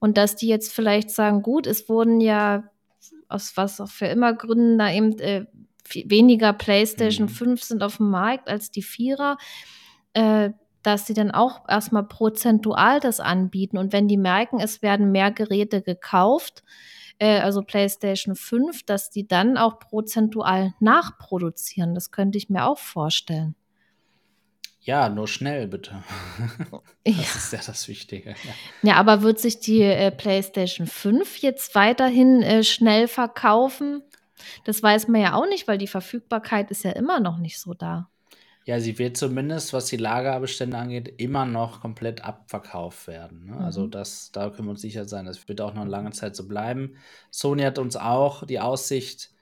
Und 0.00 0.16
dass 0.16 0.34
die 0.36 0.48
jetzt 0.48 0.72
vielleicht 0.72 1.10
sagen, 1.10 1.42
gut, 1.42 1.66
es 1.66 1.88
wurden 1.88 2.20
ja 2.20 2.64
aus 3.28 3.56
was 3.56 3.80
auch 3.80 3.88
für 3.88 4.06
immer 4.06 4.34
Gründen 4.34 4.78
da 4.78 4.92
eben 4.92 5.18
äh, 5.18 5.46
weniger 5.92 6.52
PlayStation 6.52 7.26
mhm. 7.26 7.32
5 7.32 7.62
sind 7.62 7.82
auf 7.82 7.98
dem 7.98 8.10
Markt 8.10 8.48
als 8.48 8.70
die 8.70 8.82
Vierer. 8.82 9.36
Äh, 10.14 10.50
dass 10.84 11.06
sie 11.06 11.14
dann 11.14 11.30
auch 11.30 11.66
erstmal 11.66 12.04
prozentual 12.04 13.00
das 13.00 13.18
anbieten. 13.18 13.78
Und 13.78 13.92
wenn 13.92 14.06
die 14.06 14.18
merken, 14.18 14.60
es 14.60 14.82
werden 14.82 15.10
mehr 15.10 15.32
Geräte 15.32 15.80
gekauft, 15.80 16.62
äh, 17.18 17.40
also 17.40 17.62
PlayStation 17.62 18.36
5, 18.36 18.84
dass 18.84 19.10
die 19.10 19.26
dann 19.26 19.56
auch 19.56 19.78
prozentual 19.78 20.74
nachproduzieren. 20.80 21.94
Das 21.94 22.10
könnte 22.10 22.38
ich 22.38 22.50
mir 22.50 22.66
auch 22.66 22.78
vorstellen. 22.78 23.54
Ja, 24.80 25.08
nur 25.08 25.26
schnell 25.26 25.66
bitte. 25.66 26.04
das 27.04 27.16
ja. 27.16 27.22
ist 27.22 27.52
ja 27.54 27.60
das 27.66 27.88
Wichtige. 27.88 28.30
Ja. 28.30 28.90
ja, 28.90 28.94
aber 28.96 29.22
wird 29.22 29.38
sich 29.38 29.60
die 29.60 29.80
äh, 29.80 30.10
PlayStation 30.10 30.86
5 30.86 31.38
jetzt 31.38 31.74
weiterhin 31.74 32.42
äh, 32.42 32.62
schnell 32.62 33.08
verkaufen? 33.08 34.02
Das 34.64 34.82
weiß 34.82 35.08
man 35.08 35.20
ja 35.20 35.34
auch 35.34 35.46
nicht, 35.46 35.68
weil 35.68 35.78
die 35.78 35.86
Verfügbarkeit 35.86 36.70
ist 36.70 36.84
ja 36.84 36.92
immer 36.92 37.20
noch 37.20 37.38
nicht 37.38 37.58
so 37.58 37.74
da. 37.74 38.08
Ja, 38.66 38.80
sie 38.80 38.98
wird 38.98 39.18
zumindest, 39.18 39.74
was 39.74 39.86
die 39.86 39.98
Lagerbestände 39.98 40.78
angeht, 40.78 41.14
immer 41.18 41.44
noch 41.44 41.80
komplett 41.80 42.24
abverkauft 42.24 43.06
werden. 43.06 43.46
Ne? 43.46 43.58
Also 43.58 43.82
mhm. 43.82 43.90
das, 43.90 44.32
da 44.32 44.48
können 44.48 44.68
wir 44.68 44.72
uns 44.72 44.80
sicher 44.80 45.04
sein. 45.04 45.26
Das 45.26 45.48
wird 45.48 45.60
auch 45.60 45.74
noch 45.74 45.82
eine 45.82 45.90
lange 45.90 46.12
Zeit 46.12 46.34
so 46.34 46.48
bleiben. 46.48 46.96
Sony 47.30 47.62
hat 47.62 47.78
uns 47.78 47.96
auch 47.96 48.46
die 48.46 48.60
Aussicht 48.60 49.34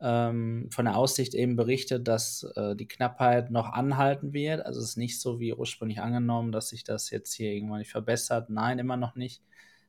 ähm, 0.00 0.68
von 0.70 0.84
der 0.84 0.96
Aussicht 0.96 1.34
eben 1.34 1.56
berichtet, 1.56 2.06
dass 2.06 2.42
äh, 2.54 2.76
die 2.76 2.86
Knappheit 2.86 3.50
noch 3.50 3.72
anhalten 3.72 4.34
wird. 4.34 4.64
Also 4.66 4.80
es 4.80 4.90
ist 4.90 4.96
nicht 4.98 5.20
so 5.20 5.40
wie 5.40 5.54
ursprünglich 5.54 6.00
angenommen, 6.00 6.52
dass 6.52 6.68
sich 6.68 6.84
das 6.84 7.08
jetzt 7.10 7.32
hier 7.32 7.52
irgendwann 7.52 7.78
nicht 7.78 7.90
verbessert. 7.92 8.50
Nein, 8.50 8.78
immer 8.78 8.98
noch 8.98 9.14
nicht. 9.14 9.42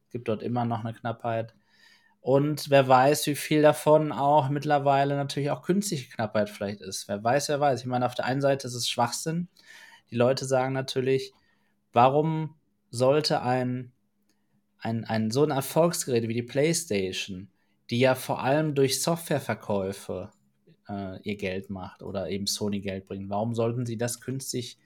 Es 0.05 0.11
gibt 0.13 0.29
dort 0.29 0.41
immer 0.41 0.63
noch 0.63 0.85
eine 0.85 0.93
Knappheit. 0.93 1.53
Und 2.27 2.69
wer 2.69 2.85
weiß, 2.85 3.25
wie 3.27 3.35
viel 3.35 3.61
davon 3.61 4.11
auch 4.11 4.49
mittlerweile 4.49 5.15
natürlich 5.15 5.49
auch 5.49 5.61
künstliche 5.61 6.09
Knappheit 6.09 6.49
vielleicht 6.49 6.81
ist. 6.81 7.07
Wer 7.07 7.23
weiß, 7.23 7.47
wer 7.47 7.61
weiß. 7.61 7.79
Ich 7.79 7.85
meine, 7.85 8.05
auf 8.05 8.15
der 8.15 8.25
einen 8.25 8.41
Seite 8.41 8.67
ist 8.67 8.73
es 8.73 8.89
Schwachsinn. 8.89 9.47
Die 10.11 10.17
Leute 10.17 10.43
sagen 10.43 10.73
natürlich, 10.73 11.31
warum 11.93 12.55
sollte 12.89 13.41
ein, 13.41 13.93
ein, 14.79 15.05
ein 15.05 15.31
so 15.31 15.43
ein 15.43 15.51
Erfolgsgerät 15.51 16.27
wie 16.27 16.33
die 16.33 16.43
PlayStation 16.43 17.49
die 17.89 17.99
ja 17.99 18.15
vor 18.15 18.43
allem 18.43 18.75
durch 18.75 19.01
Softwareverkäufe 19.01 20.31
äh, 20.89 21.21
ihr 21.21 21.37
Geld 21.37 21.69
macht 21.69 22.03
oder 22.03 22.29
eben 22.29 22.47
Sony 22.47 22.81
Geld 22.81 23.05
bringt. 23.05 23.29
Warum 23.29 23.55
sollten 23.55 23.85
sie 23.85 23.97
das 23.97 24.19
künstlich 24.19 24.77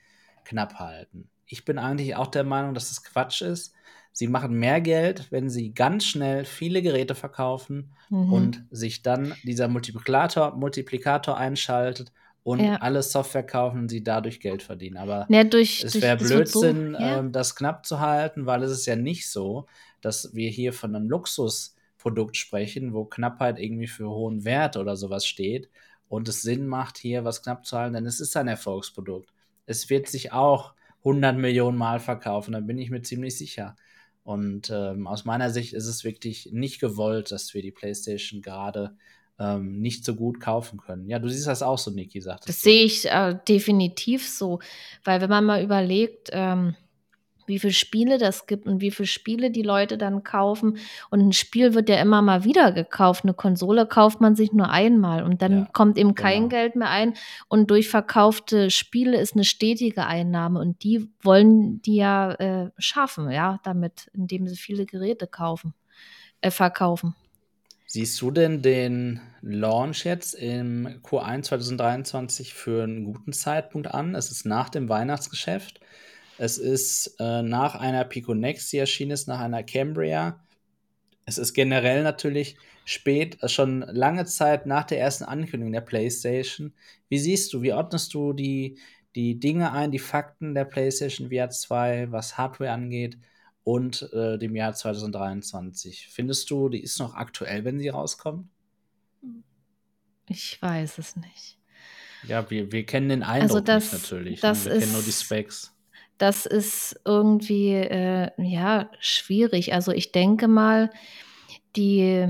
knapp 0.45 0.75
halten? 0.75 1.29
Ich 1.45 1.65
bin 1.65 1.77
eigentlich 1.77 2.15
auch 2.15 2.27
der 2.27 2.43
Meinung, 2.43 2.73
dass 2.73 2.89
das 2.89 3.03
Quatsch 3.03 3.41
ist. 3.41 3.73
Sie 4.13 4.27
machen 4.27 4.53
mehr 4.53 4.81
Geld, 4.81 5.27
wenn 5.31 5.49
sie 5.49 5.73
ganz 5.73 6.05
schnell 6.05 6.45
viele 6.45 6.81
Geräte 6.81 7.15
verkaufen 7.15 7.93
mhm. 8.09 8.33
und 8.33 8.65
sich 8.69 9.01
dann 9.01 9.33
dieser 9.43 9.67
Multiplikator, 9.67 10.55
Multiplikator 10.55 11.37
einschaltet 11.37 12.11
und 12.43 12.59
ja. 12.59 12.75
alle 12.77 13.03
Software 13.03 13.45
kaufen 13.45 13.81
und 13.81 13.89
sie 13.89 14.03
dadurch 14.03 14.39
Geld 14.39 14.63
verdienen. 14.63 14.97
Aber 14.97 15.25
ja, 15.29 15.43
durch, 15.43 15.83
es 15.83 16.01
wäre 16.01 16.17
Blödsinn, 16.17 16.93
so, 16.93 16.99
ja. 16.99 17.19
ähm, 17.19 17.31
das 17.31 17.55
knapp 17.55 17.85
zu 17.85 17.99
halten, 17.99 18.45
weil 18.45 18.63
es 18.63 18.71
ist 18.71 18.85
ja 18.85 18.95
nicht 18.95 19.29
so, 19.29 19.67
dass 20.01 20.33
wir 20.33 20.49
hier 20.49 20.73
von 20.73 20.95
einem 20.95 21.09
Luxus 21.09 21.75
Produkt 21.97 22.35
sprechen, 22.35 22.93
wo 22.93 23.05
Knappheit 23.05 23.59
irgendwie 23.59 23.87
für 23.87 24.09
hohen 24.09 24.43
Wert 24.43 24.75
oder 24.75 24.95
sowas 24.95 25.25
steht 25.25 25.69
und 26.09 26.27
es 26.27 26.41
Sinn 26.41 26.65
macht, 26.65 26.97
hier 26.97 27.23
was 27.23 27.43
knapp 27.43 27.65
zu 27.65 27.77
halten, 27.77 27.93
denn 27.93 28.07
es 28.07 28.19
ist 28.19 28.35
ein 28.35 28.47
Erfolgsprodukt. 28.47 29.29
Es 29.67 29.89
wird 29.91 30.07
sich 30.07 30.31
auch 30.33 30.73
100 30.99 31.37
Millionen 31.37 31.77
Mal 31.77 31.99
verkaufen, 31.99 32.53
da 32.53 32.59
bin 32.59 32.79
ich 32.79 32.89
mir 32.89 33.03
ziemlich 33.03 33.37
sicher. 33.37 33.75
Und 34.31 34.69
ähm, 34.69 35.07
aus 35.07 35.25
meiner 35.25 35.49
Sicht 35.49 35.73
ist 35.73 35.87
es 35.87 36.05
wirklich 36.05 36.49
nicht 36.53 36.79
gewollt, 36.79 37.33
dass 37.33 37.53
wir 37.53 37.61
die 37.61 37.73
PlayStation 37.73 38.41
gerade 38.41 38.95
ähm, 39.37 39.81
nicht 39.81 40.05
so 40.05 40.15
gut 40.15 40.39
kaufen 40.39 40.79
können. 40.79 41.09
Ja, 41.09 41.19
du 41.19 41.27
siehst 41.27 41.47
das 41.47 41.61
auch 41.61 41.77
so, 41.77 41.91
Niki, 41.91 42.21
sagt 42.21 42.47
Das 42.47 42.61
sehe 42.61 42.85
ich 42.85 43.09
äh, 43.09 43.37
definitiv 43.45 44.25
so, 44.25 44.59
weil 45.03 45.19
wenn 45.19 45.29
man 45.29 45.43
mal 45.43 45.61
überlegt, 45.61 46.29
ähm, 46.31 46.75
wie 47.51 47.59
viele 47.59 47.73
Spiele 47.73 48.17
das 48.17 48.47
gibt 48.47 48.65
und 48.65 48.81
wie 48.81 48.91
viele 48.91 49.07
Spiele 49.07 49.51
die 49.51 49.61
Leute 49.61 49.97
dann 49.97 50.23
kaufen. 50.23 50.77
Und 51.09 51.19
ein 51.19 51.33
Spiel 51.33 51.73
wird 51.73 51.89
ja 51.89 52.01
immer 52.01 52.21
mal 52.21 52.45
wieder 52.45 52.71
gekauft. 52.71 53.25
Eine 53.25 53.33
Konsole 53.33 53.85
kauft 53.85 54.21
man 54.21 54.35
sich 54.35 54.53
nur 54.53 54.69
einmal 54.69 55.23
und 55.23 55.41
dann 55.41 55.51
ja, 55.51 55.67
kommt 55.73 55.97
eben 55.97 56.15
kein 56.15 56.43
genau. 56.43 56.49
Geld 56.49 56.75
mehr 56.77 56.89
ein. 56.89 57.13
Und 57.49 57.69
durch 57.69 57.89
verkaufte 57.89 58.71
Spiele 58.71 59.19
ist 59.19 59.35
eine 59.35 59.43
stetige 59.43 60.05
Einnahme 60.05 60.59
und 60.59 60.83
die 60.83 61.09
wollen 61.21 61.81
die 61.81 61.97
ja 61.97 62.31
äh, 62.35 62.71
schaffen, 62.77 63.29
ja, 63.29 63.59
damit, 63.63 64.09
indem 64.13 64.47
sie 64.47 64.55
viele 64.55 64.85
Geräte 64.85 65.27
kaufen, 65.27 65.73
äh, 66.39 66.51
verkaufen. 66.51 67.15
Siehst 67.85 68.21
du 68.21 68.31
denn 68.31 68.61
den 68.61 69.19
Launch 69.41 70.05
jetzt 70.05 70.33
im 70.33 70.87
Q1 71.03 71.43
2023 71.43 72.53
für 72.53 72.83
einen 72.83 73.03
guten 73.03 73.33
Zeitpunkt 73.33 73.93
an? 73.93 74.15
Es 74.15 74.31
ist 74.31 74.45
nach 74.45 74.69
dem 74.69 74.87
Weihnachtsgeschäft. 74.87 75.81
Es 76.41 76.57
ist 76.57 77.17
äh, 77.19 77.43
nach 77.43 77.75
einer 77.75 78.03
Pico 78.03 78.33
Next, 78.33 78.73
die 78.73 78.79
erschienen 78.79 79.11
ist, 79.11 79.27
nach 79.27 79.41
einer 79.41 79.61
Cambria. 79.61 80.43
Es 81.23 81.37
ist 81.37 81.53
generell 81.53 82.01
natürlich 82.01 82.57
spät, 82.83 83.37
äh, 83.43 83.47
schon 83.47 83.81
lange 83.81 84.25
Zeit 84.25 84.65
nach 84.65 84.85
der 84.85 84.99
ersten 84.99 85.23
Ankündigung 85.23 85.71
der 85.71 85.81
PlayStation. 85.81 86.73
Wie 87.09 87.19
siehst 87.19 87.53
du, 87.53 87.61
wie 87.61 87.73
ordnest 87.73 88.15
du 88.15 88.33
die, 88.33 88.79
die 89.13 89.39
Dinge 89.39 89.71
ein, 89.71 89.91
die 89.91 89.99
Fakten 89.99 90.55
der 90.55 90.65
PlayStation 90.65 91.29
VR 91.29 91.51
2, 91.51 92.11
was 92.11 92.39
Hardware 92.39 92.71
angeht 92.71 93.19
und 93.63 94.11
äh, 94.11 94.39
dem 94.39 94.55
Jahr 94.55 94.73
2023? 94.73 96.07
Findest 96.09 96.49
du, 96.49 96.69
die 96.69 96.81
ist 96.81 96.97
noch 96.97 97.13
aktuell, 97.13 97.65
wenn 97.65 97.77
sie 97.77 97.89
rauskommt? 97.89 98.47
Ich 100.27 100.59
weiß 100.59 100.97
es 100.97 101.15
nicht. 101.17 101.59
Ja, 102.27 102.49
wir, 102.49 102.71
wir 102.71 102.83
kennen 102.87 103.09
den 103.09 103.21
Eindruck 103.21 103.57
also 103.57 103.59
das, 103.59 103.93
nicht 103.93 104.01
natürlich. 104.01 104.41
Ne? 104.41 104.49
Das 104.49 104.65
wir 104.65 104.79
kennen 104.79 104.91
nur 104.91 105.03
die 105.03 105.11
Specs 105.11 105.71
das 106.21 106.45
ist 106.45 106.99
irgendwie 107.03 107.73
äh, 107.73 108.29
ja 108.37 108.89
schwierig. 108.99 109.73
Also 109.73 109.91
ich 109.91 110.11
denke 110.11 110.47
mal, 110.47 110.91
die, 111.75 112.27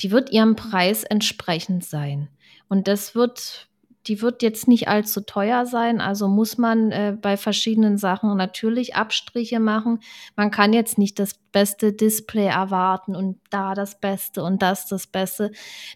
die 0.00 0.10
wird 0.12 0.30
ihrem 0.30 0.54
Preis 0.54 1.02
entsprechend 1.02 1.84
sein. 1.84 2.28
Und 2.68 2.86
das 2.86 3.16
wird, 3.16 3.66
die 4.06 4.22
wird 4.22 4.42
jetzt 4.42 4.68
nicht 4.68 4.86
allzu 4.86 5.22
teuer 5.22 5.66
sein. 5.66 6.00
Also 6.00 6.28
muss 6.28 6.58
man 6.58 6.92
äh, 6.92 7.16
bei 7.20 7.36
verschiedenen 7.36 7.98
Sachen 7.98 8.36
natürlich 8.36 8.94
Abstriche 8.94 9.58
machen. 9.58 9.98
Man 10.36 10.52
kann 10.52 10.72
jetzt 10.72 10.96
nicht 10.96 11.18
das 11.18 11.34
beste 11.50 11.92
Display 11.92 12.46
erwarten 12.46 13.16
und 13.16 13.40
da 13.50 13.74
das 13.74 13.98
Beste 13.98 14.44
und 14.44 14.62
das 14.62 14.86
das 14.86 15.08
Beste. 15.08 15.50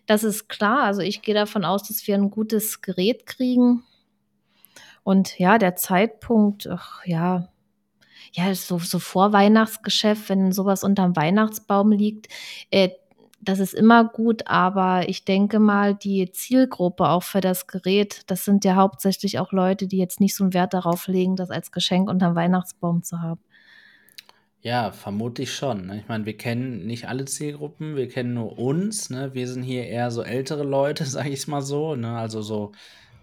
Das 0.07 0.25
ist 0.25 0.49
klar. 0.49 0.83
Also 0.83 1.03
ich 1.03 1.23
gehe 1.23 1.37
davon 1.37 1.65
aus, 1.65 1.85
dass 1.85 2.05
wir 2.05 2.17
ein 2.17 2.33
gutes 2.33 2.81
Gerät 2.83 3.27
kriegen 3.27 3.85
und 5.05 5.39
ja, 5.39 5.59
der 5.59 5.77
Zeitpunkt, 5.77 6.69
ach 6.69 7.05
ja, 7.05 7.49
ja, 8.33 8.55
so, 8.55 8.79
so 8.79 8.99
vor 8.99 9.33
Weihnachtsgeschäft, 9.33 10.29
wenn 10.29 10.53
sowas 10.53 10.85
unterm 10.85 11.17
Weihnachtsbaum 11.17 11.93
liegt, 11.93 12.29
äh, 12.71 12.91
das 13.45 13.59
ist 13.59 13.75
immer 13.75 14.05
gut, 14.05 14.47
aber 14.47 15.09
ich 15.09 15.25
denke 15.25 15.59
mal, 15.59 15.97
die 15.97 16.31
Zielgruppe 16.31 17.09
auch 17.09 17.25
für 17.25 17.41
das 17.41 17.67
Gerät, 17.67 18.23
das 18.29 18.45
sind 18.45 18.65
ja 18.65 18.77
hauptsächlich 18.77 19.41
auch 19.41 19.51
Leute, 19.51 19.89
die 19.89 19.99
jetzt 19.99 20.21
nicht 20.21 20.37
so 20.37 20.45
einen 20.45 20.55
Wert 20.55 20.75
darauf 20.75 21.09
legen, 21.09 21.35
das 21.35 21.51
als 21.51 21.73
Geschenk 21.73 22.09
unterm 22.09 22.37
Weihnachtsbaum 22.37 23.03
zu 23.03 23.21
haben. 23.21 23.41
Ja, 24.61 24.93
vermute 24.93 25.43
ich 25.43 25.53
schon. 25.53 25.87
Ne? 25.87 25.99
Ich 25.99 26.09
meine, 26.09 26.25
wir 26.25 26.37
kennen 26.37 26.87
nicht 26.87 27.09
alle 27.09 27.25
Zielgruppen, 27.25 27.97
wir 27.97 28.07
kennen 28.07 28.35
nur 28.35 28.61
uns. 28.61 29.11
Ne? 29.11 29.35
Wir 29.35 29.49
sind 29.49 29.65
hier 29.65 29.87
eher 29.89 30.13
so 30.13 30.23
ältere 30.23 30.63
Leute, 30.63 31.05
sage 31.05 31.31
ich 31.31 31.49
mal 31.49 31.63
so. 31.63 31.97
Ne? 31.97 32.17
Also 32.17 32.43
so 32.43 32.71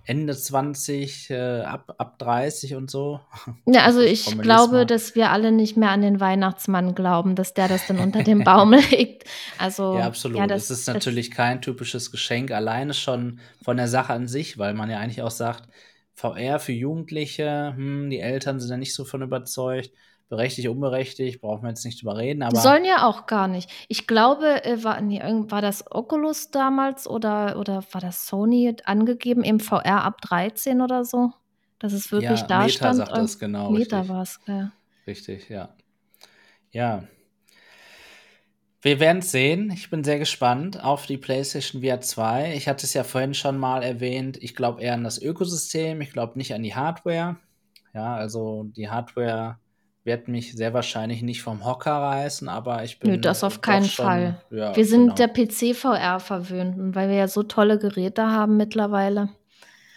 Ende 0.10 0.36
20, 0.36 1.30
äh, 1.30 1.62
ab, 1.62 1.94
ab 2.00 2.18
30 2.18 2.74
und 2.74 2.90
so. 2.90 3.20
Ja, 3.68 3.86
also 3.86 4.00
ich 4.00 4.40
glaube, 4.40 4.88
dass 4.88 5.14
wir 5.14 5.30
alle 5.30 5.52
nicht 5.52 5.78
mehr 5.78 5.92
an 5.92 6.02
den 6.02 6.20
Weihnachtsmann 6.20 6.96
glauben, 6.96 7.36
dass 7.36 7.54
der 7.54 7.68
das 7.68 7.86
dann 7.86 8.00
unter 8.00 8.24
dem 8.24 8.44
Baum 8.44 8.74
legt. 8.92 9.26
Also, 9.60 9.96
ja, 9.96 10.08
absolut. 10.08 10.40
Ja, 10.40 10.48
das, 10.48 10.72
es 10.72 10.80
ist 10.80 10.88
natürlich 10.88 11.30
kein 11.30 11.62
typisches 11.62 12.10
Geschenk, 12.10 12.50
alleine 12.50 12.96
schon 12.96 13.40
von 13.62 13.78
der 13.78 13.88
Sache 13.88 14.12
an 14.12 14.28
sich, 14.28 14.58
weil 14.58 14.74
man 14.74 14.90
ja 14.90 14.98
eigentlich 14.98 15.22
auch 15.22 15.30
sagt, 15.30 15.70
VR 16.16 16.60
für 16.60 16.72
Jugendliche, 16.74 17.74
hm, 17.76 18.10
die 18.10 18.20
Eltern 18.20 18.60
sind 18.60 18.72
ja 18.72 18.78
nicht 18.78 18.96
so 18.96 19.06
von 19.06 19.22
überzeugt 19.22 19.92
berechtigt, 20.30 20.68
unberechtigt, 20.70 21.42
brauchen 21.42 21.64
wir 21.64 21.70
jetzt 21.70 21.84
nicht 21.84 22.02
drüber 22.02 22.18
reden. 22.18 22.44
Aber 22.44 22.56
sollen 22.56 22.86
ja 22.86 23.08
auch 23.08 23.26
gar 23.26 23.48
nicht. 23.48 23.70
Ich 23.88 24.08
glaube, 24.08 24.64
äh, 24.64 24.84
war, 24.84 25.02
nee, 25.02 25.22
war 25.22 25.62
das 25.62 25.84
Oculus 25.92 26.52
damals 26.52 27.08
oder, 27.08 27.58
oder 27.60 27.84
war 27.92 28.00
das 28.00 28.28
Sony 28.28 28.76
angegeben 28.86 29.44
im 29.44 29.60
VR 29.60 30.04
ab 30.04 30.22
13 30.22 30.82
oder 30.82 31.04
so? 31.04 31.32
Dass 31.80 31.94
es 31.94 32.12
wirklich 32.12 32.42
ja, 32.42 32.48
da 32.48 32.60
Meta 32.60 32.70
stand. 32.70 32.98
Sagt 32.98 33.18
das 33.18 33.40
genau. 33.40 33.72
Meta 33.72 34.08
war 34.08 34.22
es, 34.22 34.40
ja. 34.48 34.72
Richtig, 35.08 35.50
ja. 35.50 35.70
Ja. 36.72 37.04
Wir 38.82 39.00
werden 39.00 39.20
es 39.20 39.32
sehen. 39.32 39.72
Ich 39.72 39.90
bin 39.90 40.04
sehr 40.04 40.20
gespannt 40.20 40.82
auf 40.82 41.06
die 41.06 41.18
PlayStation 41.18 41.82
VR 41.82 42.00
2. 42.00 42.54
Ich 42.56 42.68
hatte 42.68 42.86
es 42.86 42.94
ja 42.94 43.04
vorhin 43.04 43.34
schon 43.34 43.58
mal 43.58 43.82
erwähnt. 43.82 44.38
Ich 44.42 44.56
glaube 44.56 44.82
eher 44.82 44.94
an 44.94 45.04
das 45.04 45.22
Ökosystem. 45.22 46.00
Ich 46.02 46.14
glaube 46.14 46.38
nicht 46.38 46.54
an 46.54 46.64
die 46.64 46.76
Hardware. 46.76 47.38
Ja, 47.94 48.16
also 48.16 48.66
die 48.76 48.90
Hardware 48.90 49.58
wird 50.04 50.28
mich 50.28 50.54
sehr 50.54 50.74
wahrscheinlich 50.74 51.22
nicht 51.22 51.42
vom 51.42 51.66
Hocker 51.66 51.92
reißen, 51.92 52.48
aber 52.50 52.84
ich 52.84 53.00
bin. 53.00 53.12
Nö, 53.12 53.18
das 53.18 53.44
auf 53.44 53.62
keinen 53.62 53.86
schon, 53.86 54.06
Fall. 54.06 54.42
Ja, 54.50 54.76
wir 54.76 54.86
sind 54.86 55.16
genau. 55.16 55.16
der 55.16 55.28
PC-VR 55.28 56.20
verwöhnt, 56.20 56.96
weil 56.96 57.10
wir 57.10 57.16
ja 57.16 57.28
so 57.28 57.44
tolle 57.44 57.78
Geräte 57.78 58.24
haben 58.24 58.58
mittlerweile. 58.58 59.30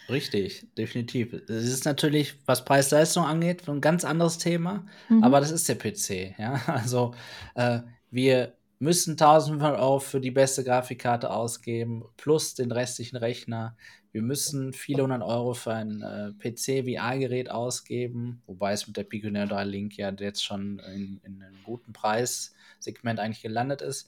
Richtig, 0.09 0.67
definitiv. 0.77 1.33
Es 1.33 1.65
ist 1.65 1.85
natürlich, 1.85 2.35
was 2.45 2.65
Preis-Leistung 2.65 3.23
angeht, 3.25 3.67
ein 3.67 3.81
ganz 3.81 4.03
anderes 4.03 4.37
Thema, 4.37 4.85
mhm. 5.09 5.23
aber 5.23 5.39
das 5.39 5.51
ist 5.51 5.69
der 5.69 5.75
PC. 5.75 6.37
Ja? 6.37 6.61
Also 6.67 7.13
äh, 7.55 7.79
wir 8.11 8.53
müssen 8.79 9.11
1500 9.11 9.79
Euro 9.79 9.99
für 9.99 10.19
die 10.19 10.31
beste 10.31 10.63
Grafikkarte 10.63 11.31
ausgeben, 11.31 12.03
plus 12.17 12.53
den 12.53 12.71
restlichen 12.71 13.15
Rechner. 13.15 13.77
Wir 14.13 14.21
müssen 14.21 14.73
viele 14.73 15.01
hundert 15.01 15.23
Euro 15.23 15.55
für 15.55 15.73
ein 15.73 16.03
äh, 16.03 16.33
PC-VR-Gerät 16.33 17.49
ausgeben, 17.49 18.43
wobei 18.45 18.71
es 18.73 18.85
mit 18.85 18.95
der 18.95 19.05
Pico 19.05 19.27
Neo 19.27 19.47
3 19.47 19.63
Link 19.63 19.97
ja 19.97 20.11
jetzt 20.11 20.45
schon 20.45 20.77
in, 20.79 21.19
in 21.23 21.41
einem 21.41 21.63
guten 21.63 21.93
Preissegment 21.93 23.19
eigentlich 23.19 23.41
gelandet 23.41 23.81
ist. 23.81 24.07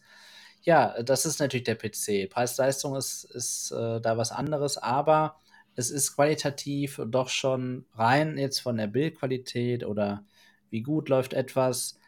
Ja, 0.62 1.02
das 1.02 1.26
ist 1.26 1.40
natürlich 1.40 1.64
der 1.64 1.74
PC. 1.74 2.30
Preis-Leistung 2.30 2.96
ist, 2.96 3.24
ist 3.24 3.72
äh, 3.72 4.00
da 4.00 4.16
was 4.16 4.32
anderes, 4.32 4.78
aber 4.78 5.40
es 5.76 5.90
ist 5.90 6.16
qualitativ 6.16 7.02
doch 7.08 7.30
schon 7.30 7.86
rein 7.96 8.38
jetzt 8.38 8.60
von 8.60 8.78
der 8.78 8.88
Bildqualität 8.88 9.84
oder 9.84 10.24
wie 10.70 10.84
gut 10.84 11.10
läuft 11.10 11.34
etwas, 11.34 12.00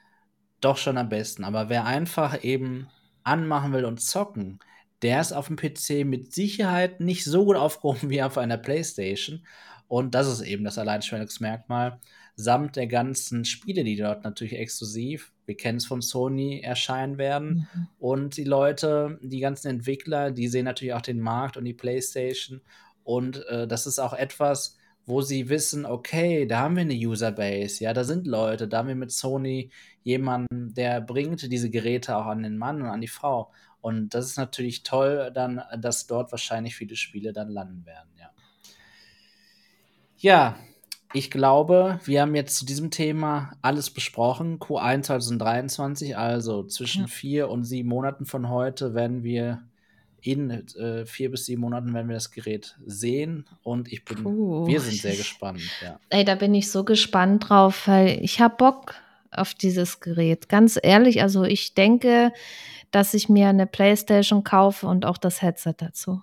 doch 0.61 0.77
schon 0.77 0.99
am 0.99 1.09
besten. 1.09 1.43
Aber 1.43 1.69
wer 1.69 1.85
einfach 1.85 2.43
eben 2.43 2.89
anmachen 3.23 3.73
will 3.73 3.85
und 3.85 4.01
zocken, 4.01 4.59
der 5.01 5.21
ist 5.21 5.33
auf 5.33 5.47
dem 5.47 5.55
PC 5.55 6.05
mit 6.05 6.33
Sicherheit 6.33 6.99
nicht 6.99 7.23
so 7.23 7.45
gut 7.45 7.55
aufgehoben 7.55 8.09
wie 8.09 8.21
auf 8.21 8.37
einer 8.37 8.57
Playstation. 8.57 9.45
Und 9.87 10.15
das 10.15 10.27
ist 10.27 10.41
eben 10.41 10.65
das 10.65 10.77
Alleinstellungsmerkmal, 10.77 11.99
samt 12.35 12.75
der 12.75 12.87
ganzen 12.87 13.45
Spiele, 13.45 13.83
die 13.83 13.95
dort 13.95 14.23
natürlich 14.23 14.53
exklusiv, 14.53 15.31
wir 15.45 15.55
kennen 15.55 15.77
es 15.77 15.85
von 15.85 16.01
Sony, 16.01 16.59
erscheinen 16.59 17.17
werden. 17.17 17.67
Mhm. 17.73 17.87
Und 17.97 18.37
die 18.37 18.43
Leute, 18.43 19.17
die 19.21 19.39
ganzen 19.39 19.69
Entwickler, 19.69 20.31
die 20.31 20.49
sehen 20.49 20.65
natürlich 20.65 20.93
auch 20.93 21.01
den 21.01 21.21
Markt 21.21 21.55
und 21.55 21.63
die 21.63 21.73
Playstation. 21.73 22.61
Und 23.03 23.45
äh, 23.47 23.65
das 23.65 23.87
ist 23.87 23.99
auch 23.99 24.13
etwas, 24.13 24.77
wo 25.05 25.21
sie 25.21 25.47
wissen, 25.47 25.85
okay, 25.85 26.45
da 26.45 26.59
haben 26.59 26.75
wir 26.75 26.81
eine 26.81 26.93
Userbase, 26.93 27.81
ja, 27.81 27.93
da 27.93 28.03
sind 28.03 28.27
Leute, 28.27 28.67
da 28.67 28.79
haben 28.79 28.89
wir 28.89 28.95
mit 28.95 29.11
Sony 29.11 29.71
jemanden, 30.03 30.73
der 30.73 30.99
bringt 30.99 31.49
diese 31.49 31.69
Geräte 31.69 32.17
auch 32.17 32.25
an 32.25 32.43
den 32.43 32.57
Mann 32.57 32.81
und 32.81 32.89
an 32.89 32.99
die 32.99 33.07
Frau. 33.07 33.51
Und 33.81 34.09
das 34.13 34.25
ist 34.25 34.37
natürlich 34.37 34.83
toll, 34.83 35.31
dann, 35.33 35.61
dass 35.79 36.07
dort 36.07 36.31
wahrscheinlich 36.31 36.75
viele 36.75 36.95
Spiele 36.95 37.33
dann 37.33 37.49
landen 37.49 37.85
werden, 37.85 38.09
ja. 38.19 38.31
Ja, 40.19 40.57
ich 41.13 41.31
glaube, 41.31 41.99
wir 42.03 42.21
haben 42.21 42.35
jetzt 42.35 42.57
zu 42.57 42.65
diesem 42.65 42.91
Thema 42.91 43.51
alles 43.61 43.89
besprochen. 43.89 44.59
Q1 44.59 45.03
2023, 45.03 46.17
also 46.17 46.63
zwischen 46.63 47.03
ja. 47.03 47.07
vier 47.07 47.49
und 47.49 47.63
sieben 47.63 47.89
Monaten 47.89 48.25
von 48.25 48.49
heute, 48.49 48.93
werden 48.93 49.23
wir 49.23 49.63
in 50.21 50.49
äh, 50.49 51.05
vier 51.05 51.31
bis 51.31 51.45
sieben 51.45 51.61
Monaten 51.61 51.93
werden 51.93 52.07
wir 52.07 52.15
das 52.15 52.31
Gerät 52.31 52.75
sehen 52.85 53.45
und 53.63 53.91
ich 53.91 54.03
bin, 54.03 54.23
Puh. 54.23 54.67
wir 54.67 54.81
sind 54.81 54.99
sehr 54.99 55.15
gespannt. 55.15 55.61
Ja. 55.81 55.99
Ey, 56.09 56.25
da 56.25 56.35
bin 56.35 56.53
ich 56.53 56.69
so 56.71 56.83
gespannt 56.83 57.49
drauf, 57.49 57.87
weil 57.87 58.19
ich 58.21 58.41
habe 58.41 58.55
Bock 58.57 58.95
auf 59.37 59.53
dieses 59.53 59.99
Gerät. 59.99 60.49
Ganz 60.49 60.79
ehrlich, 60.81 61.21
also 61.21 61.43
ich 61.43 61.73
denke, 61.73 62.31
dass 62.91 63.13
ich 63.13 63.29
mir 63.29 63.47
eine 63.49 63.67
Playstation 63.67 64.43
kaufe 64.43 64.87
und 64.87 65.05
auch 65.05 65.17
das 65.17 65.41
Headset 65.41 65.75
dazu. 65.77 66.21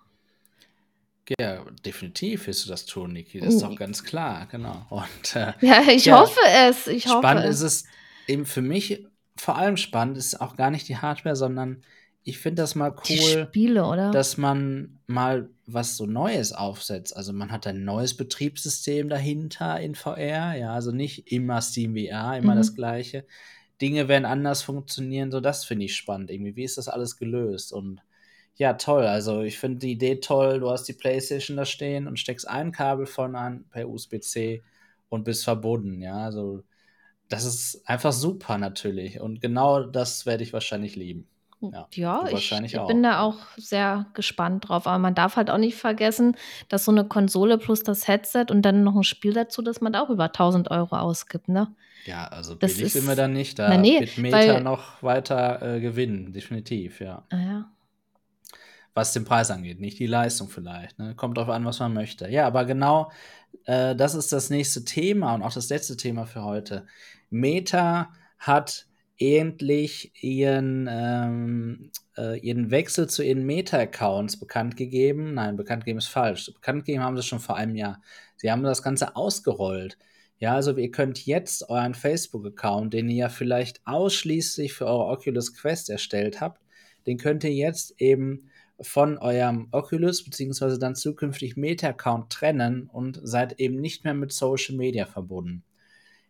Ja, 1.38 1.64
definitiv 1.84 2.46
wirst 2.46 2.66
du 2.66 2.70
das 2.70 2.84
tun, 2.84 3.12
Niki. 3.14 3.40
Das 3.40 3.54
ist 3.54 3.62
doch 3.62 3.76
ganz 3.76 4.04
klar, 4.04 4.46
genau. 4.50 4.86
Und, 4.90 5.36
äh, 5.36 5.52
ja, 5.60 5.82
ich 5.88 6.06
ja, 6.06 6.18
hoffe 6.18 6.40
es. 6.68 6.86
Ich 6.86 7.04
spannend 7.04 7.44
hoffe 7.44 7.48
ist 7.48 7.62
es 7.62 7.84
eben 8.26 8.44
für 8.44 8.62
mich 8.62 9.06
vor 9.36 9.56
allem 9.56 9.76
spannend 9.76 10.16
ist 10.16 10.40
auch 10.40 10.56
gar 10.56 10.70
nicht 10.70 10.88
die 10.88 10.98
Hardware, 10.98 11.36
sondern 11.36 11.82
ich 12.24 12.38
finde 12.38 12.62
das 12.62 12.74
mal 12.74 12.94
cool, 13.08 13.46
Spiele, 13.48 14.10
dass 14.12 14.38
man 14.38 14.98
mal 15.06 15.50
was 15.66 15.96
so 15.96 16.06
Neues 16.06 16.52
aufsetzt. 16.52 17.14
Also 17.14 17.34
man 17.34 17.52
hat 17.52 17.66
ein 17.66 17.84
neues 17.84 18.16
Betriebssystem 18.16 19.10
dahinter 19.10 19.78
in 19.80 19.94
VR, 19.94 20.54
ja, 20.54 20.72
also 20.72 20.90
nicht 20.90 21.30
immer 21.30 21.60
Steam 21.60 21.94
VR, 21.94 22.38
immer 22.38 22.54
mhm. 22.54 22.58
das 22.58 22.74
gleiche. 22.74 23.26
Dinge 23.80 24.08
werden 24.08 24.24
anders 24.24 24.62
funktionieren, 24.62 25.30
so 25.30 25.40
das 25.40 25.64
finde 25.66 25.84
ich 25.84 25.96
spannend 25.96 26.30
irgendwie. 26.30 26.56
Wie 26.56 26.64
ist 26.64 26.78
das 26.78 26.88
alles 26.88 27.18
gelöst? 27.18 27.72
Und 27.74 28.00
ja, 28.56 28.72
toll. 28.74 29.04
Also 29.06 29.42
ich 29.42 29.58
finde 29.58 29.80
die 29.80 29.92
Idee 29.92 30.16
toll. 30.20 30.60
Du 30.60 30.70
hast 30.70 30.84
die 30.84 30.92
PlayStation 30.94 31.56
da 31.56 31.66
stehen 31.66 32.06
und 32.06 32.18
steckst 32.18 32.48
ein 32.48 32.72
Kabel 32.72 33.04
von 33.06 33.36
an 33.36 33.64
per 33.68 33.88
USB-C 33.88 34.62
und 35.10 35.24
bist 35.24 35.44
verbunden, 35.44 36.00
ja. 36.00 36.18
Also 36.18 36.62
das 37.28 37.44
ist 37.44 37.82
einfach 37.86 38.12
super 38.12 38.56
natürlich. 38.56 39.20
Und 39.20 39.40
genau 39.40 39.82
das 39.82 40.24
werde 40.24 40.42
ich 40.42 40.52
wahrscheinlich 40.52 40.96
lieben. 40.96 41.28
Ja, 41.72 41.86
ja 41.92 42.28
ich, 42.28 42.50
bin 42.86 43.02
da 43.02 43.20
auch 43.20 43.36
sehr 43.56 44.06
gespannt 44.14 44.68
drauf. 44.68 44.86
Aber 44.86 44.98
man 44.98 45.14
darf 45.14 45.36
halt 45.36 45.50
auch 45.50 45.58
nicht 45.58 45.76
vergessen, 45.76 46.36
dass 46.68 46.84
so 46.84 46.90
eine 46.90 47.04
Konsole 47.04 47.58
plus 47.58 47.82
das 47.82 48.08
Headset 48.08 48.46
und 48.50 48.62
dann 48.62 48.84
noch 48.84 48.94
ein 48.94 49.04
Spiel 49.04 49.32
dazu, 49.32 49.62
dass 49.62 49.80
man 49.80 49.92
da 49.92 50.02
auch 50.02 50.10
über 50.10 50.24
1000 50.24 50.70
Euro 50.70 50.96
ausgibt, 50.96 51.48
ne? 51.48 51.74
Ja, 52.04 52.26
also 52.26 52.54
das 52.54 52.74
billig 52.74 52.86
ist, 52.86 52.92
sind 52.92 53.06
wir 53.06 53.16
dann 53.16 53.32
nicht. 53.32 53.58
Da 53.58 53.76
nee, 53.76 54.00
wird 54.00 54.18
Meta 54.18 54.36
weil, 54.36 54.60
noch 54.60 55.02
weiter 55.02 55.76
äh, 55.76 55.80
gewinnen, 55.80 56.32
definitiv, 56.32 57.00
ja. 57.00 57.22
Ah, 57.30 57.36
ja. 57.36 57.70
Was 58.92 59.12
den 59.12 59.24
Preis 59.24 59.50
angeht, 59.50 59.80
nicht 59.80 59.98
die 59.98 60.06
Leistung 60.06 60.48
vielleicht. 60.48 60.98
Ne? 60.98 61.14
Kommt 61.16 61.36
drauf 61.36 61.48
an, 61.48 61.64
was 61.64 61.80
man 61.80 61.94
möchte. 61.94 62.28
Ja, 62.28 62.46
aber 62.46 62.64
genau 62.64 63.10
äh, 63.64 63.94
das 63.94 64.14
ist 64.14 64.32
das 64.32 64.50
nächste 64.50 64.84
Thema 64.84 65.34
und 65.34 65.42
auch 65.42 65.52
das 65.52 65.68
letzte 65.68 65.96
Thema 65.96 66.26
für 66.26 66.44
heute. 66.44 66.86
Meta 67.30 68.12
hat 68.38 68.86
endlich 69.18 70.12
ihren, 70.22 70.88
ähm, 70.90 71.90
äh, 72.16 72.38
ihren 72.40 72.70
Wechsel 72.70 73.08
zu 73.08 73.22
ihren 73.22 73.44
Meta-Accounts 73.46 74.38
bekannt 74.38 74.76
gegeben. 74.76 75.34
Nein, 75.34 75.56
bekannt 75.56 75.84
gegeben 75.84 75.98
ist 75.98 76.08
falsch. 76.08 76.52
Bekannt 76.52 76.84
gegeben 76.84 77.04
haben 77.04 77.16
sie 77.16 77.22
schon 77.22 77.40
vor 77.40 77.56
einem 77.56 77.76
Jahr. 77.76 78.02
Sie 78.36 78.50
haben 78.50 78.62
das 78.62 78.82
Ganze 78.82 79.16
ausgerollt. 79.16 79.98
Ja, 80.38 80.54
also 80.54 80.76
ihr 80.76 80.90
könnt 80.90 81.24
jetzt 81.26 81.68
euren 81.68 81.94
Facebook-Account, 81.94 82.92
den 82.92 83.08
ihr 83.08 83.16
ja 83.16 83.28
vielleicht 83.28 83.80
ausschließlich 83.86 84.72
für 84.74 84.86
eure 84.86 85.06
Oculus 85.06 85.54
Quest 85.54 85.90
erstellt 85.90 86.40
habt, 86.40 86.60
den 87.06 87.18
könnt 87.18 87.44
ihr 87.44 87.54
jetzt 87.54 88.00
eben 88.00 88.50
von 88.80 89.18
eurem 89.18 89.68
Oculus 89.70 90.24
beziehungsweise 90.24 90.78
dann 90.78 90.96
zukünftig 90.96 91.56
Meta-Account 91.56 92.30
trennen 92.30 92.90
und 92.92 93.20
seid 93.22 93.60
eben 93.60 93.80
nicht 93.80 94.04
mehr 94.04 94.14
mit 94.14 94.32
Social 94.32 94.74
Media 94.76 95.06
verbunden. 95.06 95.62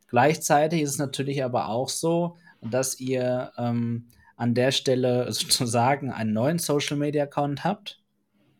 Gleichzeitig 0.09 0.83
ist 0.83 0.91
es 0.91 0.99
natürlich 0.99 1.43
aber 1.43 1.69
auch 1.69 1.89
so, 1.89 2.37
dass 2.71 3.01
ihr 3.01 3.53
ähm, 3.57 4.09
an 4.37 4.55
der 4.55 4.73
Stelle 4.73 5.31
sozusagen 5.33 6.11
einen 6.11 6.33
neuen 6.33 6.59
Social 6.59 6.97
Media 6.97 7.25
Account 7.25 7.65
habt. 7.65 8.01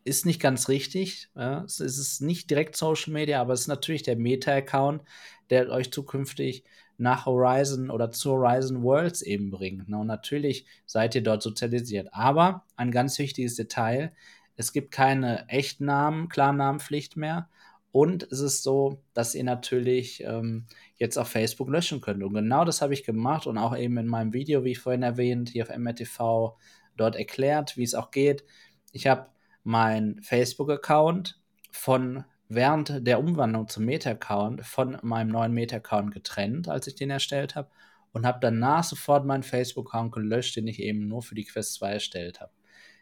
Ist 0.03 0.25
nicht 0.25 0.39
ganz 0.39 0.69
richtig. 0.69 1.29
Ja? 1.35 1.63
Es 1.63 1.79
ist 1.79 2.21
nicht 2.21 2.49
direkt 2.49 2.75
Social 2.75 3.11
Media, 3.11 3.41
aber 3.41 3.53
es 3.53 3.61
ist 3.61 3.67
natürlich 3.67 4.03
der 4.03 4.15
Meta-Account, 4.15 5.01
der 5.49 5.69
euch 5.69 5.91
zukünftig 5.91 6.63
nach 6.97 7.25
Horizon 7.25 7.89
oder 7.89 8.11
zu 8.11 8.31
Horizon 8.31 8.83
Worlds 8.83 9.21
eben 9.21 9.51
bringt. 9.51 9.89
Ne? 9.89 9.97
Und 9.97 10.07
natürlich 10.07 10.65
seid 10.85 11.15
ihr 11.15 11.23
dort 11.23 11.41
sozialisiert. 11.41 12.09
Aber 12.13 12.63
ein 12.75 12.91
ganz 12.91 13.17
wichtiges 13.19 13.55
Detail: 13.55 14.13
Es 14.55 14.71
gibt 14.71 14.91
keine 14.91 15.47
Echtnamen, 15.49 16.29
Klarnamenpflicht 16.29 17.17
mehr. 17.17 17.49
Und 17.91 18.23
es 18.23 18.41
ist 18.41 18.63
so, 18.63 19.01
dass 19.13 19.35
ihr 19.35 19.45
natürlich 19.45 20.21
ähm, 20.23 20.65
jetzt 20.97 21.17
auf 21.17 21.27
Facebook 21.27 21.69
löschen 21.69 22.01
könnt. 22.01 22.23
Und 22.23 22.33
genau 22.33 22.65
das 22.65 22.81
habe 22.81 22.93
ich 22.93 23.03
gemacht 23.03 23.47
und 23.47 23.57
auch 23.57 23.75
eben 23.77 23.97
in 23.97 24.07
meinem 24.07 24.33
Video, 24.33 24.63
wie 24.63 24.75
vorhin 24.75 25.03
erwähnt, 25.03 25.49
hier 25.49 25.63
auf 25.63 25.75
MRTV 25.75 26.57
dort 26.95 27.15
erklärt, 27.15 27.77
wie 27.77 27.83
es 27.83 27.95
auch 27.95 28.11
geht. 28.11 28.43
Ich 28.91 29.07
habe 29.07 29.27
meinen 29.63 30.21
Facebook-Account 30.21 31.41
von 31.71 32.23
während 32.47 33.05
der 33.05 33.19
Umwandlung 33.19 33.67
zum 33.67 33.85
Meta-Account 33.85 34.65
von 34.65 34.97
meinem 35.01 35.29
neuen 35.29 35.51
Meta-Account 35.51 36.13
getrennt, 36.13 36.69
als 36.69 36.87
ich 36.87 36.95
den 36.95 37.09
erstellt 37.09 37.55
habe, 37.55 37.69
und 38.13 38.25
habe 38.25 38.39
danach 38.41 38.83
sofort 38.83 39.25
meinen 39.25 39.43
Facebook-Account 39.43 40.13
gelöscht, 40.13 40.55
den 40.55 40.67
ich 40.67 40.79
eben 40.79 41.07
nur 41.07 41.21
für 41.21 41.35
die 41.35 41.43
Quest 41.43 41.73
2 41.73 41.93
erstellt 41.93 42.39
habe. 42.39 42.51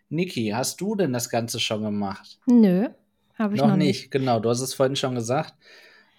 Niki, 0.09 0.49
hast 0.55 0.81
du 0.81 0.95
denn 0.95 1.13
das 1.13 1.29
Ganze 1.29 1.59
schon 1.59 1.83
gemacht? 1.83 2.39
Nö. 2.47 2.89
Habe 3.35 3.55
ich 3.55 3.61
noch, 3.61 3.69
noch 3.69 3.75
nicht. 3.75 3.87
nicht. 3.87 4.11
Genau, 4.11 4.39
du 4.39 4.49
hast 4.49 4.61
es 4.61 4.73
vorhin 4.73 4.95
schon 4.95 5.15
gesagt. 5.15 5.53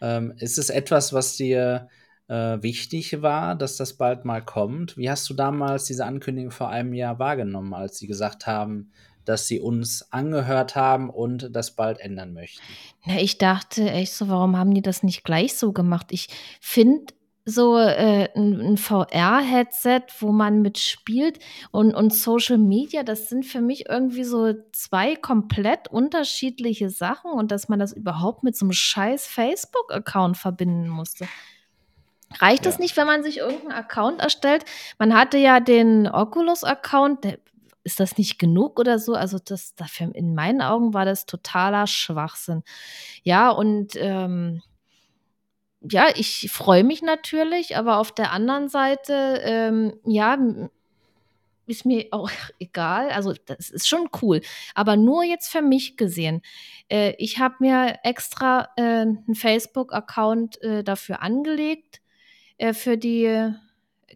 Ähm, 0.05 0.35
ist 0.37 0.59
es 0.59 0.69
etwas, 0.69 1.15
was 1.15 1.37
dir 1.37 1.89
äh, 2.29 2.35
wichtig 2.61 3.23
war, 3.23 3.55
dass 3.55 3.79
das 3.79 3.95
bald 3.95 4.27
mal 4.27 4.45
kommt? 4.45 4.99
Wie 4.99 5.09
hast 5.09 5.31
du 5.31 5.35
damals 5.35 5.85
diese 5.85 6.05
Ankündigung 6.05 6.51
vor 6.51 6.69
einem 6.69 6.93
Jahr 6.93 7.19
wahrgenommen, 7.19 7.73
als 7.73 7.97
sie 7.97 8.07
gesagt 8.07 8.47
haben, 8.47 8.93
dass 9.25 9.49
sie 9.49 9.61
uns 9.61 10.13
angehört 10.13 10.77
haben 10.77 11.09
und 11.09 11.57
das 11.57 11.71
bald 11.71 12.01
ändern 12.01 12.35
möchten? 12.35 12.61
Na, 13.07 13.19
ich 13.19 13.39
dachte 13.39 13.91
echt 13.91 14.13
so, 14.13 14.29
warum 14.29 14.59
haben 14.59 14.75
die 14.75 14.83
das 14.83 15.03
nicht 15.03 15.25
gleich 15.25 15.55
so 15.55 15.73
gemacht? 15.73 16.09
Ich 16.11 16.29
finde 16.61 17.15
so 17.45 17.77
äh, 17.77 18.29
ein, 18.35 18.61
ein 18.61 18.77
VR-Headset, 18.79 20.03
wo 20.21 20.33
man 20.33 20.63
mitspielt 20.63 21.39
und, 21.71 21.95
und 21.95 22.15
Social 22.15 22.57
Media, 22.57 23.03
das 23.03 23.29
sind 23.29 23.45
für 23.45 23.61
mich 23.61 23.89
irgendwie 23.89 24.25
so 24.25 24.55
zwei 24.73 25.15
komplett 25.15 25.89
unterschiedliche 25.89 26.89
Sachen 26.89 27.31
und 27.31 27.51
dass 27.51 27.69
man 27.69 27.79
das 27.79 27.93
überhaupt 27.93 28.45
mit 28.45 28.57
so 28.57 28.65
einem 28.65 28.73
scheiß 28.73 29.27
Facebook-Account 29.27 30.39
verbinden 30.39 30.89
musste. 30.89 31.29
Reicht 32.39 32.65
ja. 32.65 32.71
das 32.71 32.79
nicht, 32.79 32.97
wenn 32.97 33.07
man 33.07 33.23
sich 33.23 33.39
irgendeinen 33.39 33.73
Account 33.73 34.21
erstellt? 34.21 34.65
Man 34.99 35.15
hatte 35.15 35.37
ja 35.37 35.61
den 35.61 36.09
Oculus-Account, 36.09 37.39
ist 37.85 38.01
das 38.01 38.17
nicht 38.17 38.39
genug 38.39 38.81
oder 38.81 38.99
so? 38.99 39.15
Also 39.15 39.39
das, 39.39 39.75
dafür, 39.75 40.15
in 40.15 40.35
meinen 40.35 40.63
Augen 40.63 40.95
war 40.95 41.05
das 41.05 41.27
totaler 41.27 41.87
Schwachsinn. 41.87 42.63
Ja, 43.23 43.51
und 43.51 43.93
ähm, 43.97 44.63
ja, 45.89 46.09
ich 46.15 46.51
freue 46.51 46.85
mich 46.85 47.03
natürlich, 47.03 47.77
aber 47.77 47.99
auf 47.99 48.13
der 48.13 48.33
anderen 48.33 48.69
Seite, 48.69 49.41
ähm, 49.45 49.95
ja, 50.05 50.39
ist 51.67 51.85
mir 51.87 52.07
auch 52.13 52.31
egal. 52.59 53.11
Also 53.11 53.35
das 53.47 53.71
ist 53.71 53.89
schon 53.89 54.09
cool. 54.23 54.41
Aber 54.75 54.97
nur 54.97 55.25
jetzt 55.25 55.49
für 55.51 55.63
mich 55.63 55.97
gesehen. 55.97 56.43
Äh, 56.89 57.15
ich 57.19 57.39
habe 57.39 57.57
mir 57.61 57.99
extra 58.03 58.69
äh, 58.77 58.83
einen 58.83 59.35
Facebook-Account 59.35 60.61
äh, 60.63 60.85
dafür 60.85 61.23
angelegt, 61.23 62.01
äh, 62.59 62.73
für 62.73 62.97
die 62.97 63.53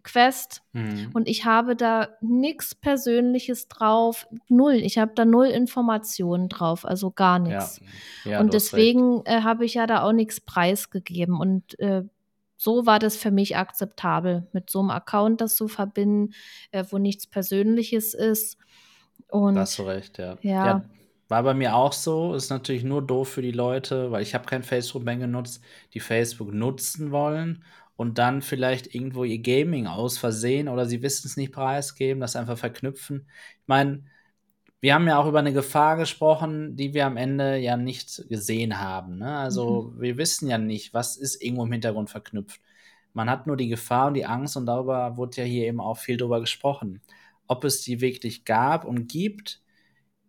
Quest. 0.03 0.61
Mhm. 0.73 1.11
Und 1.13 1.27
ich 1.27 1.45
habe 1.45 1.75
da 1.75 2.09
nichts 2.21 2.75
Persönliches 2.75 3.67
drauf. 3.67 4.27
Null. 4.47 4.75
Ich 4.75 4.97
habe 4.97 5.11
da 5.15 5.25
null 5.25 5.47
Informationen 5.47 6.49
drauf, 6.49 6.85
also 6.85 7.11
gar 7.11 7.39
nichts. 7.39 7.81
Ja. 8.23 8.31
Ja, 8.31 8.39
und 8.39 8.53
deswegen 8.53 9.21
äh, 9.25 9.41
habe 9.41 9.65
ich 9.65 9.75
ja 9.75 9.87
da 9.87 10.03
auch 10.03 10.13
nichts 10.13 10.41
preisgegeben. 10.41 11.39
Und 11.39 11.79
äh, 11.79 12.03
so 12.57 12.85
war 12.85 12.99
das 12.99 13.15
für 13.15 13.31
mich 13.31 13.57
akzeptabel, 13.57 14.47
mit 14.51 14.69
so 14.69 14.79
einem 14.79 14.89
Account 14.89 15.41
das 15.41 15.55
zu 15.55 15.67
verbinden, 15.67 16.33
äh, 16.71 16.83
wo 16.89 16.97
nichts 16.97 17.27
Persönliches 17.27 18.13
ist. 18.13 18.57
Und, 19.29 19.55
da 19.55 19.61
hast 19.61 19.79
du 19.79 19.83
recht, 19.83 20.17
ja. 20.17 20.37
ja. 20.41 20.65
ja. 20.65 20.85
War 21.29 21.43
bei 21.43 21.53
mir 21.53 21.75
auch 21.75 21.93
so. 21.93 22.33
Ist 22.33 22.49
natürlich 22.49 22.83
nur 22.83 23.03
doof 23.03 23.29
für 23.29 23.43
die 23.43 23.51
Leute, 23.51 24.11
weil 24.11 24.23
ich 24.23 24.33
habe 24.33 24.45
kein 24.45 24.63
Facebook 24.63 25.03
mehr 25.03 25.17
genutzt, 25.17 25.63
die 25.93 25.99
Facebook 25.99 26.51
nutzen 26.51 27.11
wollen 27.11 27.63
und 27.99 28.17
dann 28.17 28.41
vielleicht 28.41 28.95
irgendwo 28.95 29.25
ihr 29.25 29.39
Gaming 29.39 29.85
aus 29.85 30.17
Versehen 30.17 30.69
oder 30.69 30.85
sie 30.85 31.01
wissen 31.01 31.27
es 31.27 31.35
nicht 31.35 31.51
preisgeben, 31.51 32.21
das 32.21 32.37
einfach 32.37 32.57
verknüpfen. 32.57 33.27
Ich 33.59 33.67
meine, 33.67 34.05
wir 34.79 34.93
haben 34.93 35.05
ja 35.05 35.19
auch 35.19 35.27
über 35.27 35.39
eine 35.39 35.51
Gefahr 35.51 35.97
gesprochen, 35.97 36.77
die 36.77 36.93
wir 36.93 37.05
am 37.05 37.17
Ende 37.17 37.57
ja 37.57 37.75
nicht 37.75 38.23
gesehen 38.29 38.79
haben. 38.79 39.17
Ne? 39.17 39.35
Also 39.37 39.91
mhm. 39.93 40.01
wir 40.01 40.17
wissen 40.17 40.47
ja 40.47 40.57
nicht, 40.57 40.93
was 40.93 41.17
ist 41.17 41.43
irgendwo 41.43 41.65
im 41.65 41.73
Hintergrund 41.73 42.09
verknüpft. 42.09 42.61
Man 43.11 43.29
hat 43.29 43.47
nur 43.47 43.57
die 43.57 43.67
Gefahr 43.67 44.07
und 44.07 44.13
die 44.13 44.25
Angst 44.25 44.55
und 44.55 44.65
darüber 44.65 45.17
wurde 45.17 45.41
ja 45.41 45.43
hier 45.43 45.67
eben 45.67 45.81
auch 45.81 45.97
viel 45.97 46.15
drüber 46.15 46.39
gesprochen. 46.39 47.01
Ob 47.47 47.65
es 47.65 47.81
die 47.81 47.99
wirklich 47.99 48.45
gab 48.45 48.85
und 48.85 49.09
gibt, 49.09 49.61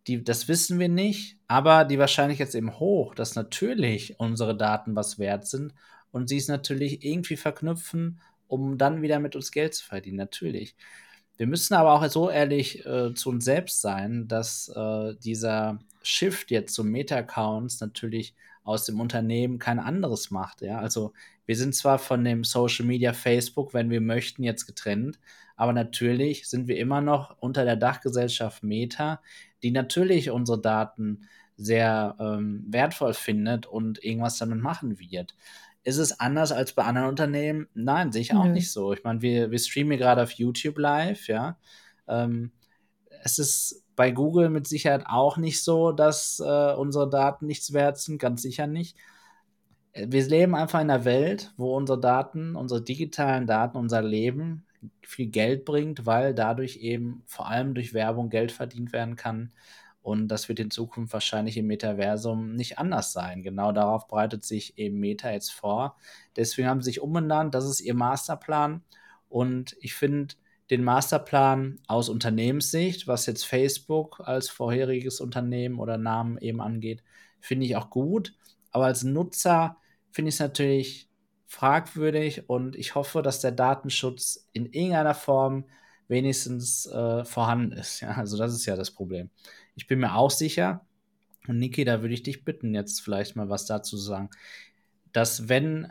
die, 0.08 0.24
das 0.24 0.48
wissen 0.48 0.80
wir 0.80 0.88
nicht, 0.88 1.38
aber 1.46 1.84
die 1.84 2.00
Wahrscheinlichkeit 2.00 2.48
ist 2.48 2.56
eben 2.56 2.80
hoch, 2.80 3.14
dass 3.14 3.36
natürlich 3.36 4.18
unsere 4.18 4.56
Daten 4.56 4.96
was 4.96 5.20
wert 5.20 5.46
sind 5.46 5.72
und 6.12 6.28
sie 6.28 6.36
es 6.36 6.48
natürlich 6.48 7.04
irgendwie 7.04 7.36
verknüpfen, 7.36 8.20
um 8.48 8.78
dann 8.78 9.02
wieder 9.02 9.18
mit 9.20 9.36
uns 9.36 9.52
Geld 9.52 9.74
zu 9.74 9.84
verdienen, 9.84 10.16
natürlich. 10.16 10.74
Wir 11.36 11.46
müssen 11.46 11.74
aber 11.74 11.94
auch 11.94 12.06
so 12.10 12.28
ehrlich 12.28 12.84
äh, 12.84 13.14
zu 13.14 13.30
uns 13.30 13.44
selbst 13.44 13.80
sein, 13.80 14.28
dass 14.28 14.68
äh, 14.68 15.14
dieser 15.24 15.78
Shift 16.02 16.50
jetzt 16.50 16.74
zu 16.74 16.84
Meta-Accounts 16.84 17.80
natürlich 17.80 18.34
aus 18.62 18.84
dem 18.84 19.00
Unternehmen 19.00 19.58
kein 19.58 19.78
anderes 19.78 20.30
macht. 20.30 20.60
Ja? 20.60 20.80
Also 20.80 21.12
wir 21.46 21.56
sind 21.56 21.74
zwar 21.74 21.98
von 21.98 22.24
dem 22.24 22.44
Social 22.44 22.84
Media 22.84 23.12
Facebook, 23.12 23.72
wenn 23.72 23.90
wir 23.90 24.00
möchten, 24.00 24.42
jetzt 24.42 24.66
getrennt, 24.66 25.18
aber 25.56 25.72
natürlich 25.72 26.48
sind 26.48 26.68
wir 26.68 26.76
immer 26.76 27.00
noch 27.00 27.36
unter 27.40 27.64
der 27.64 27.76
Dachgesellschaft 27.76 28.62
Meta, 28.62 29.20
die 29.62 29.70
natürlich 29.70 30.30
unsere 30.30 30.60
Daten 30.60 31.28
sehr 31.56 32.16
ähm, 32.18 32.64
wertvoll 32.68 33.12
findet 33.12 33.66
und 33.66 34.02
irgendwas 34.02 34.38
damit 34.38 34.60
machen 34.60 34.98
wird. 34.98 35.34
Ist 35.82 35.98
es 35.98 36.20
anders 36.20 36.52
als 36.52 36.72
bei 36.74 36.84
anderen 36.84 37.08
Unternehmen? 37.08 37.68
Nein, 37.74 38.12
sehe 38.12 38.22
ich 38.22 38.34
auch 38.34 38.44
mhm. 38.44 38.52
nicht 38.52 38.70
so. 38.70 38.92
Ich 38.92 39.02
meine, 39.02 39.22
wir, 39.22 39.50
wir 39.50 39.58
streamen 39.58 39.98
gerade 39.98 40.22
auf 40.22 40.32
YouTube 40.32 40.78
live, 40.78 41.26
ja. 41.28 41.56
Ähm, 42.06 42.52
es 43.22 43.38
ist 43.38 43.84
bei 43.96 44.10
Google 44.10 44.50
mit 44.50 44.66
Sicherheit 44.66 45.04
auch 45.06 45.36
nicht 45.36 45.62
so, 45.62 45.92
dass 45.92 46.40
äh, 46.40 46.74
unsere 46.74 47.08
Daten 47.08 47.46
nichts 47.46 47.72
wert 47.72 47.98
sind, 47.98 48.18
ganz 48.18 48.42
sicher 48.42 48.66
nicht. 48.66 48.96
Äh, 49.92 50.06
wir 50.10 50.26
leben 50.26 50.54
einfach 50.54 50.80
in 50.80 50.90
einer 50.90 51.04
Welt, 51.04 51.52
wo 51.56 51.76
unsere 51.76 52.00
Daten, 52.00 52.56
unsere 52.56 52.82
digitalen 52.82 53.46
Daten, 53.46 53.76
unser 53.76 54.02
Leben 54.02 54.66
viel 55.02 55.26
Geld 55.26 55.64
bringt, 55.64 56.06
weil 56.06 56.34
dadurch 56.34 56.76
eben 56.76 57.22
vor 57.26 57.48
allem 57.48 57.74
durch 57.74 57.92
Werbung 57.92 58.30
Geld 58.30 58.52
verdient 58.52 58.92
werden 58.92 59.16
kann. 59.16 59.52
Und 60.02 60.28
das 60.28 60.48
wird 60.48 60.60
in 60.60 60.70
Zukunft 60.70 61.12
wahrscheinlich 61.12 61.56
im 61.56 61.66
Metaversum 61.66 62.54
nicht 62.54 62.78
anders 62.78 63.12
sein. 63.12 63.42
Genau 63.42 63.72
darauf 63.72 64.08
bereitet 64.08 64.44
sich 64.44 64.78
eben 64.78 64.98
Meta 64.98 65.30
jetzt 65.30 65.52
vor. 65.52 65.96
Deswegen 66.36 66.68
haben 66.68 66.80
sie 66.80 66.90
sich 66.90 67.00
umbenannt. 67.00 67.54
Das 67.54 67.66
ist 67.66 67.80
ihr 67.80 67.94
Masterplan. 67.94 68.82
Und 69.28 69.76
ich 69.80 69.94
finde 69.94 70.34
den 70.70 70.84
Masterplan 70.84 71.80
aus 71.86 72.08
Unternehmenssicht, 72.08 73.08
was 73.08 73.26
jetzt 73.26 73.44
Facebook 73.44 74.20
als 74.24 74.48
vorheriges 74.48 75.20
Unternehmen 75.20 75.78
oder 75.78 75.98
Namen 75.98 76.38
eben 76.38 76.60
angeht, 76.60 77.02
finde 77.40 77.66
ich 77.66 77.76
auch 77.76 77.90
gut. 77.90 78.34
Aber 78.70 78.86
als 78.86 79.02
Nutzer 79.02 79.76
finde 80.12 80.28
ich 80.28 80.36
es 80.36 80.40
natürlich 80.40 81.10
fragwürdig 81.46 82.48
und 82.48 82.76
ich 82.76 82.94
hoffe, 82.94 83.22
dass 83.22 83.40
der 83.40 83.50
Datenschutz 83.50 84.48
in 84.52 84.66
irgendeiner 84.66 85.14
Form 85.14 85.64
wenigstens 86.06 86.86
äh, 86.86 87.24
vorhanden 87.24 87.72
ist. 87.72 88.00
Ja, 88.00 88.12
also 88.12 88.36
das 88.36 88.52
ist 88.54 88.66
ja 88.66 88.76
das 88.76 88.92
Problem. 88.92 89.30
Ich 89.80 89.86
bin 89.86 90.00
mir 90.00 90.14
auch 90.14 90.30
sicher, 90.30 90.84
und 91.48 91.56
Niki, 91.56 91.86
da 91.86 92.02
würde 92.02 92.12
ich 92.12 92.22
dich 92.22 92.44
bitten, 92.44 92.74
jetzt 92.74 93.00
vielleicht 93.00 93.34
mal 93.34 93.48
was 93.48 93.64
dazu 93.64 93.96
zu 93.96 94.02
sagen, 94.02 94.28
dass 95.10 95.48
wenn 95.48 95.90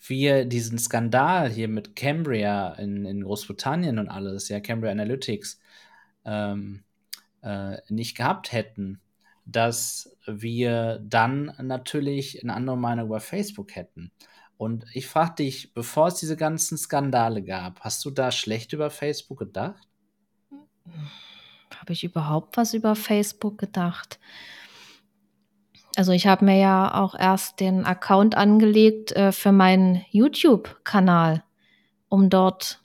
wir 0.00 0.46
diesen 0.46 0.80
Skandal 0.80 1.48
hier 1.48 1.68
mit 1.68 1.94
Cambria 1.94 2.74
in, 2.74 3.04
in 3.04 3.22
Großbritannien 3.22 4.00
und 4.00 4.08
alles, 4.08 4.48
ja, 4.48 4.58
Cambria 4.58 4.90
Analytics, 4.90 5.60
ähm, 6.24 6.82
äh, 7.42 7.76
nicht 7.88 8.16
gehabt 8.16 8.50
hätten, 8.50 9.00
dass 9.46 10.16
wir 10.26 11.00
dann 11.04 11.54
natürlich 11.62 12.42
eine 12.42 12.54
andere 12.54 12.76
Meinung 12.76 13.06
über 13.06 13.20
Facebook 13.20 13.76
hätten. 13.76 14.10
Und 14.56 14.86
ich 14.92 15.06
frage 15.06 15.36
dich, 15.36 15.72
bevor 15.72 16.08
es 16.08 16.16
diese 16.16 16.36
ganzen 16.36 16.78
Skandale 16.78 17.44
gab, 17.44 17.78
hast 17.78 18.04
du 18.04 18.10
da 18.10 18.32
schlecht 18.32 18.72
über 18.72 18.90
Facebook 18.90 19.38
gedacht? 19.38 19.88
Habe 21.80 21.92
ich 21.92 22.04
überhaupt 22.04 22.56
was 22.56 22.74
über 22.74 22.94
Facebook 22.94 23.58
gedacht? 23.58 24.18
Also 25.96 26.12
ich 26.12 26.26
habe 26.26 26.44
mir 26.44 26.58
ja 26.58 26.94
auch 26.94 27.14
erst 27.14 27.60
den 27.60 27.84
Account 27.84 28.36
angelegt 28.36 29.12
äh, 29.12 29.32
für 29.32 29.52
meinen 29.52 30.04
YouTube-Kanal, 30.10 31.44
um 32.08 32.30
dort 32.30 32.80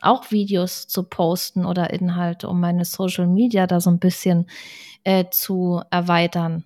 auch 0.00 0.30
Videos 0.30 0.88
zu 0.88 1.04
posten 1.04 1.64
oder 1.64 1.90
Inhalte, 1.90 2.48
um 2.48 2.60
meine 2.60 2.84
Social 2.84 3.26
Media 3.26 3.66
da 3.66 3.80
so 3.80 3.90
ein 3.90 3.98
bisschen 3.98 4.46
äh, 5.04 5.26
zu 5.30 5.82
erweitern. 5.90 6.64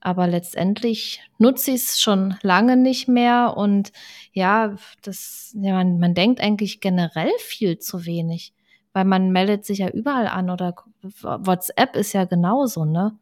Aber 0.00 0.26
letztendlich 0.26 1.20
nutze 1.38 1.72
ich 1.72 1.82
es 1.82 2.00
schon 2.00 2.36
lange 2.42 2.76
nicht 2.76 3.08
mehr 3.08 3.54
und 3.56 3.92
ja, 4.32 4.76
das, 5.02 5.54
ja, 5.60 5.74
man, 5.74 5.98
man 5.98 6.14
denkt 6.14 6.40
eigentlich 6.40 6.80
generell 6.80 7.32
viel 7.38 7.78
zu 7.78 8.06
wenig 8.06 8.54
weil 8.98 9.04
man 9.04 9.30
meldet 9.30 9.64
sich 9.64 9.78
ja 9.78 9.90
überall 9.90 10.26
an 10.26 10.50
oder 10.50 10.74
WhatsApp 11.22 11.94
ist 11.94 12.14
ja 12.14 12.24
genauso, 12.24 12.84
ne? 12.84 13.16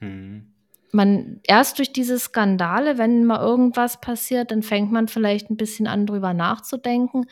Mhm. 0.00 0.52
Man 0.92 1.40
erst 1.44 1.78
durch 1.78 1.94
diese 1.94 2.18
Skandale, 2.18 2.98
wenn 2.98 3.24
mal 3.24 3.40
irgendwas 3.40 4.02
passiert, 4.02 4.50
dann 4.50 4.62
fängt 4.62 4.92
man 4.92 5.08
vielleicht 5.08 5.48
ein 5.48 5.56
bisschen 5.56 5.86
an, 5.86 6.04
drüber 6.04 6.34
nachzudenken. 6.34 7.24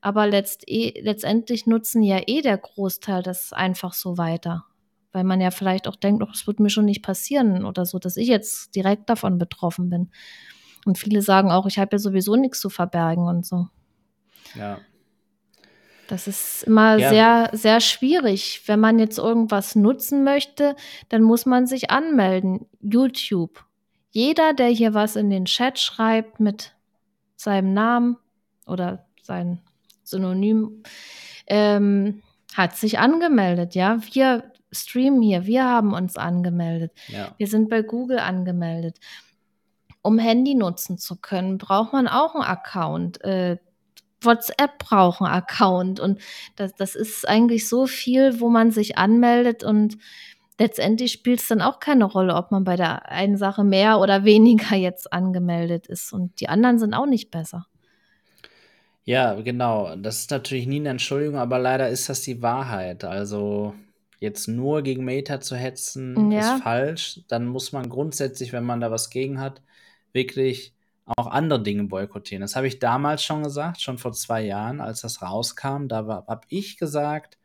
Aber 0.00 0.28
letzt, 0.28 0.62
eh, 0.68 0.94
letztendlich 1.00 1.66
nutzen 1.66 2.04
ja 2.04 2.20
eh 2.24 2.40
der 2.40 2.56
Großteil 2.56 3.24
das 3.24 3.52
einfach 3.52 3.92
so 3.92 4.16
weiter. 4.16 4.64
Weil 5.10 5.24
man 5.24 5.40
ja 5.40 5.50
vielleicht 5.50 5.88
auch 5.88 5.96
denkt, 5.96 6.22
es 6.32 6.46
wird 6.46 6.60
mir 6.60 6.70
schon 6.70 6.84
nicht 6.84 7.02
passieren 7.02 7.64
oder 7.64 7.84
so, 7.84 7.98
dass 7.98 8.16
ich 8.16 8.28
jetzt 8.28 8.76
direkt 8.76 9.10
davon 9.10 9.38
betroffen 9.38 9.90
bin. 9.90 10.10
Und 10.84 10.98
viele 10.98 11.20
sagen 11.20 11.50
auch, 11.50 11.66
ich 11.66 11.80
habe 11.80 11.96
ja 11.96 11.98
sowieso 11.98 12.36
nichts 12.36 12.60
zu 12.60 12.70
verbergen 12.70 13.26
und 13.26 13.44
so. 13.44 13.66
Ja. 14.54 14.78
Das 16.08 16.26
ist 16.26 16.64
immer 16.64 16.96
ja. 16.96 17.08
sehr, 17.08 17.50
sehr 17.52 17.80
schwierig. 17.80 18.62
Wenn 18.66 18.80
man 18.80 18.98
jetzt 18.98 19.18
irgendwas 19.18 19.74
nutzen 19.74 20.24
möchte, 20.24 20.76
dann 21.08 21.22
muss 21.22 21.46
man 21.46 21.66
sich 21.66 21.90
anmelden. 21.90 22.66
YouTube. 22.80 23.64
Jeder, 24.10 24.54
der 24.54 24.68
hier 24.68 24.94
was 24.94 25.16
in 25.16 25.30
den 25.30 25.44
Chat 25.44 25.78
schreibt 25.78 26.40
mit 26.40 26.74
seinem 27.36 27.74
Namen 27.74 28.16
oder 28.66 29.06
sein 29.22 29.60
Synonym, 30.02 30.82
ähm, 31.46 32.22
hat 32.54 32.76
sich 32.76 32.98
angemeldet. 32.98 33.74
Ja, 33.74 33.98
wir 34.12 34.52
streamen 34.72 35.22
hier, 35.22 35.46
wir 35.46 35.64
haben 35.64 35.92
uns 35.92 36.16
angemeldet. 36.16 36.92
Ja. 37.08 37.34
Wir 37.36 37.46
sind 37.46 37.68
bei 37.68 37.82
Google 37.82 38.18
angemeldet. 38.18 38.98
Um 40.02 40.18
Handy 40.18 40.54
nutzen 40.54 40.98
zu 40.98 41.16
können, 41.16 41.58
braucht 41.58 41.92
man 41.92 42.08
auch 42.08 42.34
einen 42.34 42.44
Account. 42.44 43.22
Äh, 43.24 43.58
WhatsApp 44.20 44.78
brauchen 44.78 45.26
Account 45.26 46.00
und 46.00 46.20
das, 46.56 46.74
das 46.74 46.94
ist 46.94 47.28
eigentlich 47.28 47.68
so 47.68 47.86
viel, 47.86 48.40
wo 48.40 48.48
man 48.48 48.70
sich 48.70 48.96
anmeldet 48.98 49.62
und 49.64 49.98
letztendlich 50.58 51.12
spielt 51.12 51.40
es 51.40 51.48
dann 51.48 51.60
auch 51.60 51.80
keine 51.80 52.04
Rolle, 52.06 52.34
ob 52.34 52.50
man 52.50 52.64
bei 52.64 52.76
der 52.76 53.10
einen 53.10 53.36
Sache 53.36 53.62
mehr 53.64 54.00
oder 54.00 54.24
weniger 54.24 54.76
jetzt 54.76 55.12
angemeldet 55.12 55.86
ist 55.86 56.12
und 56.12 56.40
die 56.40 56.48
anderen 56.48 56.78
sind 56.78 56.94
auch 56.94 57.06
nicht 57.06 57.30
besser. 57.30 57.66
Ja, 59.04 59.34
genau. 59.40 59.94
Das 59.96 60.18
ist 60.18 60.30
natürlich 60.32 60.66
nie 60.66 60.80
eine 60.80 60.88
Entschuldigung, 60.90 61.36
aber 61.36 61.60
leider 61.60 61.88
ist 61.88 62.08
das 62.08 62.22
die 62.22 62.42
Wahrheit. 62.42 63.04
Also 63.04 63.72
jetzt 64.18 64.48
nur 64.48 64.82
gegen 64.82 65.04
Meta 65.04 65.40
zu 65.40 65.54
hetzen, 65.54 66.32
Ja. 66.32 66.56
ist 66.56 66.62
falsch. 66.62 67.20
Dann 67.28 67.46
muss 67.46 67.70
man 67.70 67.88
grundsätzlich, 67.88 68.52
wenn 68.52 68.64
man 68.64 68.80
da 68.80 68.90
was 68.90 69.10
gegen 69.10 69.40
hat, 69.40 69.62
wirklich 70.12 70.74
auch 71.06 71.28
andere 71.28 71.62
Dinge 71.62 71.84
boykottieren. 71.84 72.40
Das 72.42 72.56
habe 72.56 72.66
ich 72.66 72.78
damals 72.80 73.22
schon 73.22 73.42
gesagt, 73.44 73.80
schon 73.80 73.98
vor 73.98 74.12
zwei 74.12 74.42
Jahren, 74.42 74.80
als 74.80 75.02
das 75.02 75.22
rauskam. 75.22 75.86
Da 75.88 76.04
habe 76.26 76.40
ich 76.48 76.76
gesagt, 76.78 77.38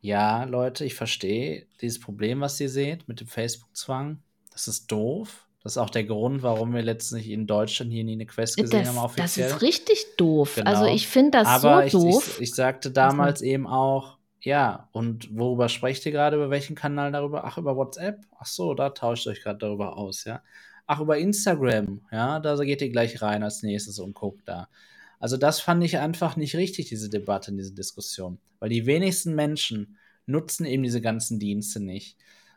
ja, 0.00 0.44
Leute, 0.44 0.84
ich 0.86 0.94
verstehe 0.94 1.66
dieses 1.82 2.00
Problem, 2.00 2.40
was 2.40 2.58
ihr 2.58 2.70
seht 2.70 3.06
mit 3.06 3.20
dem 3.20 3.26
Facebook-Zwang. 3.26 4.22
Das 4.50 4.66
ist 4.66 4.90
doof. 4.90 5.46
Das 5.62 5.72
ist 5.72 5.76
auch 5.78 5.90
der 5.90 6.04
Grund, 6.04 6.42
warum 6.42 6.72
wir 6.72 6.80
letztens 6.80 7.26
in 7.26 7.46
Deutschland 7.46 7.92
hier 7.92 8.02
nie 8.02 8.14
eine 8.14 8.24
Quest 8.24 8.56
gesehen 8.56 8.78
Das, 8.84 8.88
haben, 8.88 8.94
das 8.96 9.04
offiziell. 9.04 9.48
ist 9.50 9.60
richtig 9.60 10.06
doof. 10.16 10.58
Also 10.64 10.84
Genau. 10.84 10.94
ich 10.94 11.06
finde 11.06 11.32
das 11.32 11.48
Aber 11.48 11.84
ich, 11.84 11.92
so 11.92 12.02
doof. 12.10 12.36
ich, 12.36 12.48
ich 12.48 12.54
sagte 12.54 12.90
damals 12.90 13.42
eben 13.42 13.66
auch, 13.66 14.16
ja, 14.40 14.88
und 14.92 15.36
worüber 15.36 15.68
sprecht 15.68 16.06
ihr 16.06 16.12
gerade? 16.12 16.36
Über 16.36 16.48
welchen 16.48 16.74
Kanal 16.76 17.12
darüber? 17.12 17.44
Ach, 17.44 17.58
über 17.58 17.76
WhatsApp? 17.76 18.20
Ach 18.38 18.46
so, 18.46 18.72
da 18.72 18.88
tauscht 18.88 19.26
euch 19.26 19.42
gerade 19.42 19.58
darüber 19.58 19.98
aus, 19.98 20.24
ja. 20.24 20.40
Ach, 20.92 20.98
über 20.98 21.18
Instagram, 21.18 22.00
ja, 22.10 22.40
da 22.40 22.56
geht 22.64 22.82
ihr 22.82 22.90
gleich 22.90 23.22
rein 23.22 23.44
als 23.44 23.62
nächstes 23.62 24.00
und 24.00 24.12
guckt 24.12 24.42
da. 24.48 24.68
Also 25.20 25.36
das 25.36 25.60
fand 25.60 25.84
ich 25.84 25.98
einfach 25.98 26.34
nicht 26.34 26.56
richtig, 26.56 26.88
diese 26.88 27.08
Debatte, 27.08 27.52
diese 27.52 27.72
Diskussion. 27.72 28.40
Weil 28.58 28.70
die 28.70 28.86
wenigsten 28.86 29.36
Menschen 29.36 29.98
nutzen 30.26 30.66
eben 30.66 30.82
diese 30.82 31.00
ganzen 31.00 31.38
Dienste 31.38 31.78
nicht. 31.78 32.16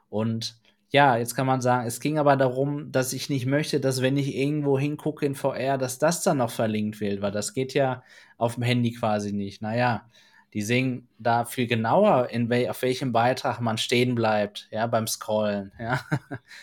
Und 0.09 0.55
ja, 0.89 1.15
jetzt 1.15 1.35
kann 1.35 1.45
man 1.45 1.61
sagen, 1.61 1.85
es 1.85 1.99
ging 1.99 2.17
aber 2.17 2.35
darum, 2.35 2.91
dass 2.91 3.13
ich 3.13 3.29
nicht 3.29 3.45
möchte, 3.45 3.79
dass 3.79 4.01
wenn 4.01 4.17
ich 4.17 4.35
irgendwo 4.35 4.79
hingucke 4.79 5.27
in 5.27 5.35
VR, 5.35 5.77
dass 5.77 5.99
das 5.99 6.23
dann 6.23 6.37
noch 6.37 6.49
verlinkt 6.49 7.01
wird, 7.01 7.21
weil 7.21 7.31
das 7.31 7.53
geht 7.53 7.75
ja 7.75 8.01
auf 8.39 8.55
dem 8.55 8.63
Handy 8.63 8.93
quasi 8.93 9.31
nicht. 9.31 9.61
Naja, 9.61 10.09
die 10.53 10.61
sehen 10.61 11.07
da 11.17 11.45
viel 11.45 11.67
genauer, 11.67 12.29
in 12.29 12.49
wel 12.49 12.69
auf 12.69 12.81
welchem 12.83 13.11
Beitrag 13.11 13.59
man 13.59 13.77
stehen 13.77 14.13
bleibt, 14.15 14.67
ja, 14.71 14.85
beim 14.87 15.07
Scrollen, 15.07 15.71
ja, 15.79 15.99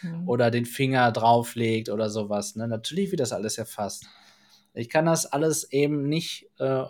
Mhm. 0.02 0.28
oder 0.28 0.50
den 0.50 0.64
Finger 0.64 1.10
drauflegt 1.12 1.88
oder 1.88 2.08
sowas. 2.08 2.56
Ne? 2.56 2.68
Natürlich 2.68 3.10
wird 3.10 3.20
das 3.20 3.32
alles 3.32 3.58
erfasst. 3.58 4.06
Ich 4.74 4.88
kann 4.88 5.06
das 5.06 5.26
alles 5.26 5.72
eben 5.72 6.08
nicht, 6.08 6.48
äh, 6.58 6.84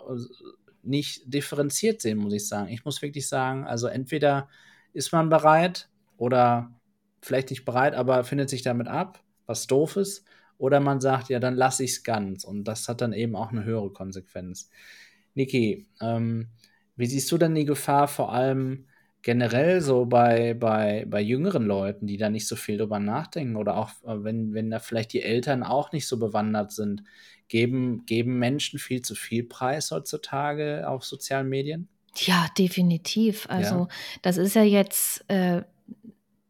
nicht 0.83 1.23
differenziert 1.25 2.01
sehen, 2.01 2.19
muss 2.19 2.33
ich 2.33 2.47
sagen. 2.47 2.69
Ich 2.69 2.85
muss 2.85 3.01
wirklich 3.01 3.27
sagen, 3.27 3.65
also 3.65 3.87
entweder 3.87 4.47
ist 4.93 5.11
man 5.11 5.29
bereit 5.29 5.89
oder 6.17 6.71
vielleicht 7.21 7.49
nicht 7.49 7.65
bereit, 7.65 7.95
aber 7.95 8.23
findet 8.23 8.49
sich 8.49 8.61
damit 8.61 8.87
ab, 8.87 9.23
was 9.45 9.67
doof 9.67 9.95
ist, 9.95 10.23
oder 10.57 10.79
man 10.79 11.01
sagt, 11.01 11.29
ja, 11.29 11.39
dann 11.39 11.55
lasse 11.55 11.83
ich 11.83 11.91
es 11.93 12.03
ganz. 12.03 12.43
Und 12.43 12.65
das 12.65 12.87
hat 12.87 13.01
dann 13.01 13.13
eben 13.13 13.35
auch 13.35 13.49
eine 13.51 13.63
höhere 13.63 13.91
Konsequenz. 13.91 14.69
Niki, 15.33 15.87
ähm, 15.99 16.49
wie 16.95 17.05
siehst 17.05 17.31
du 17.31 17.37
denn 17.37 17.55
die 17.55 17.65
Gefahr 17.65 18.07
vor 18.07 18.33
allem 18.33 18.87
generell 19.21 19.81
so 19.81 20.05
bei, 20.05 20.53
bei, 20.55 21.05
bei 21.07 21.21
jüngeren 21.21 21.65
Leuten, 21.65 22.07
die 22.07 22.17
da 22.17 22.29
nicht 22.29 22.47
so 22.47 22.55
viel 22.55 22.77
drüber 22.77 22.99
nachdenken 22.99 23.55
oder 23.55 23.77
auch 23.77 23.89
äh, 24.03 24.23
wenn, 24.23 24.53
wenn 24.53 24.71
da 24.71 24.79
vielleicht 24.79 25.13
die 25.13 25.21
Eltern 25.21 25.63
auch 25.63 25.91
nicht 25.91 26.07
so 26.07 26.17
bewandert 26.17 26.71
sind, 26.71 27.03
geben, 27.47 28.05
geben 28.05 28.39
Menschen 28.39 28.79
viel 28.79 29.01
zu 29.01 29.13
viel 29.15 29.43
Preis 29.43 29.91
heutzutage 29.91 30.87
auf 30.87 31.03
sozialen 31.03 31.49
Medien? 31.49 31.87
Ja, 32.15 32.47
definitiv. 32.57 33.47
Also 33.49 33.75
Ja. 33.75 33.87
das 34.21 34.37
ist 34.37 34.55
ja 34.55 34.63
jetzt, 34.63 35.23
äh, 35.29 35.61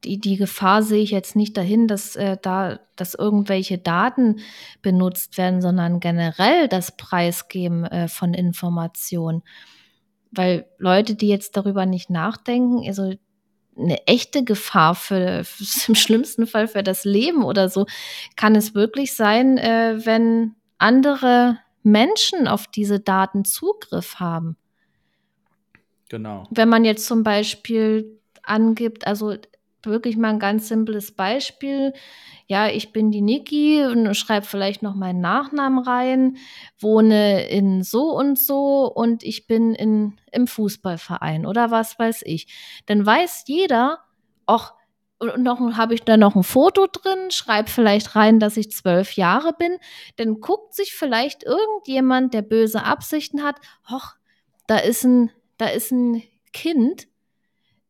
die, 0.04 0.20
die 0.20 0.38
Gefahr 0.38 0.82
sehe 0.82 1.04
ich 1.04 1.12
jetzt 1.12 1.36
nicht 1.36 1.58
dahin, 1.58 1.88
dass 1.88 2.16
äh, 2.16 2.38
da, 2.42 2.80
dass 2.96 3.14
irgendwelche 3.14 3.78
Daten 3.78 4.40
benutzt 4.82 5.38
werden, 5.38 5.62
sondern 5.62 6.00
generell 6.00 6.68
das 6.68 6.96
Preisgeben 6.98 7.86
äh, 7.86 8.08
von 8.08 8.34
Informationen. 8.34 9.44
Weil 10.32 10.66
Leute, 10.78 11.16
die 11.16 11.28
jetzt 11.28 11.58
darüber 11.58 11.86
nicht 11.86 12.10
nachdenken, 12.10 12.88
also 12.88 13.14
eine 13.78 14.08
echte 14.08 14.44
Gefahr 14.44 14.96
für, 14.96 15.44
im 15.88 15.96
schlimmsten 15.96 16.48
Fall 16.48 16.68
für 16.68 16.84
das 16.84 17.04
Leben 17.04 17.44
oder 17.44 17.70
so, 17.70 17.86
kann 18.36 18.56
es 18.56 18.76
wirklich 18.76 19.16
sein, 19.16 19.58
äh, 19.58 20.06
wenn 20.06 20.56
andere 20.78 21.58
Menschen 21.84 22.48
auf 22.48 22.68
diese 22.68 23.00
Daten 23.00 23.46
Zugriff 23.46 24.20
haben. 24.20 24.58
Genau. 26.10 26.44
Wenn 26.52 26.70
man 26.70 26.86
jetzt 26.86 27.06
zum 27.06 27.24
Beispiel 27.24 28.20
angibt, 28.44 29.08
also 29.08 29.36
wirklich 29.86 30.18
mal 30.18 30.30
ein 30.30 30.40
ganz 30.40 30.68
simples 30.68 31.12
Beispiel. 31.12 31.94
Ja, 32.48 32.68
ich 32.68 32.92
bin 32.92 33.12
die 33.12 33.22
Niki 33.22 33.86
und 33.86 34.14
schreibe 34.16 34.46
vielleicht 34.46 34.84
noch 34.84 34.96
meinen 34.96 35.22
Nachnamen 35.22 35.80
rein, 35.80 36.38
wohne 36.80 37.48
in 37.48 37.84
so 37.84 38.16
und 38.16 38.38
so 38.38 38.92
und 38.94 39.24
ich 39.24 39.48
bin 39.48 39.74
in, 39.74 40.18
im 40.32 40.48
Fußballverein 40.48 41.46
oder 41.46 41.72
was 41.72 41.98
weiß 41.98 42.24
ich. 42.26 42.48
Dann 42.88 43.06
weiß 43.06 43.44
jeder, 43.48 44.00
auch 44.46 44.74
noch 45.38 45.60
habe 45.78 45.94
ich 45.94 46.04
da 46.04 46.18
noch 46.18 46.36
ein 46.36 46.44
Foto 46.44 46.88
drin, 46.88 47.32
schreibe 47.32 47.70
vielleicht 47.70 48.16
rein, 48.16 48.40
dass 48.40 48.58
ich 48.58 48.72
zwölf 48.72 49.14
Jahre 49.14 49.54
bin. 49.54 49.78
Dann 50.18 50.40
guckt 50.40 50.74
sich 50.74 50.94
vielleicht 50.94 51.44
irgendjemand, 51.44 52.34
der 52.34 52.42
böse 52.42 52.84
Absichten 52.84 53.44
hat, 53.44 53.58
hoch, 53.90 54.16
da 54.68 54.78
ist 54.78 55.04
ein, 55.04 55.32
da 55.58 55.68
ist 55.68 55.92
ein 55.92 56.24
Kind, 56.54 57.08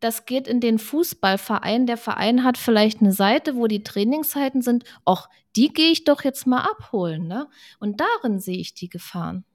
das 0.01 0.25
geht 0.25 0.47
in 0.47 0.59
den 0.59 0.79
Fußballverein. 0.79 1.85
Der 1.85 1.97
Verein 1.97 2.43
hat 2.43 2.57
vielleicht 2.57 2.99
eine 2.99 3.13
Seite, 3.13 3.55
wo 3.55 3.67
die 3.67 3.83
Trainingszeiten 3.83 4.61
sind. 4.61 4.83
Och, 5.07 5.29
die 5.55 5.71
gehe 5.71 5.91
ich 5.91 6.03
doch 6.03 6.23
jetzt 6.23 6.45
mal 6.47 6.61
abholen. 6.61 7.27
Ne? 7.27 7.47
Und 7.79 8.01
darin 8.01 8.39
sehe 8.39 8.57
ich 8.57 8.73
die 8.73 8.89
Gefahren. 8.89 9.45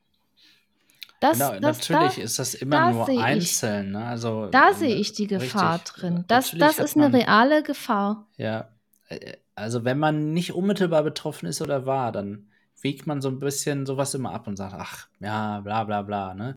Das, 1.21 1.39
Genau, 1.39 1.59
das, 1.59 1.89
natürlich 1.89 2.17
da, 2.17 2.23
ist 2.23 2.39
das 2.39 2.55
immer 2.55 2.77
da 2.77 2.91
nur 2.93 3.09
einzeln. 3.09 3.93
Ne? 3.93 4.05
Also, 4.05 4.47
da 4.47 4.73
sehe 4.73 4.95
ich 4.95 5.13
die 5.13 5.27
Gefahr 5.27 5.75
richtig. 5.77 5.95
drin. 5.95 6.25
Das, 6.29 6.53
das 6.53 6.79
ist 6.79 6.97
eine 6.97 7.09
man- 7.09 7.21
reale 7.21 7.63
Gefahr. 7.63 8.27
Ja, 8.37 8.69
äh, 9.09 9.37
also 9.55 9.85
wenn 9.85 9.99
man 9.99 10.33
nicht 10.33 10.53
unmittelbar 10.53 11.03
betroffen 11.03 11.47
ist 11.47 11.63
oder 11.63 11.87
war, 11.87 12.13
dann 12.13 12.51
wiegt 12.83 13.07
man 13.07 13.23
so 13.23 13.29
ein 13.31 13.39
bisschen 13.39 13.87
sowas 13.87 14.15
immer 14.15 14.33
ab 14.33 14.47
und 14.47 14.57
sagt, 14.57 14.75
ach, 14.75 15.09
ja, 15.19 15.61
bla 15.61 15.85
bla 15.85 16.03
bla, 16.03 16.35
ne? 16.35 16.55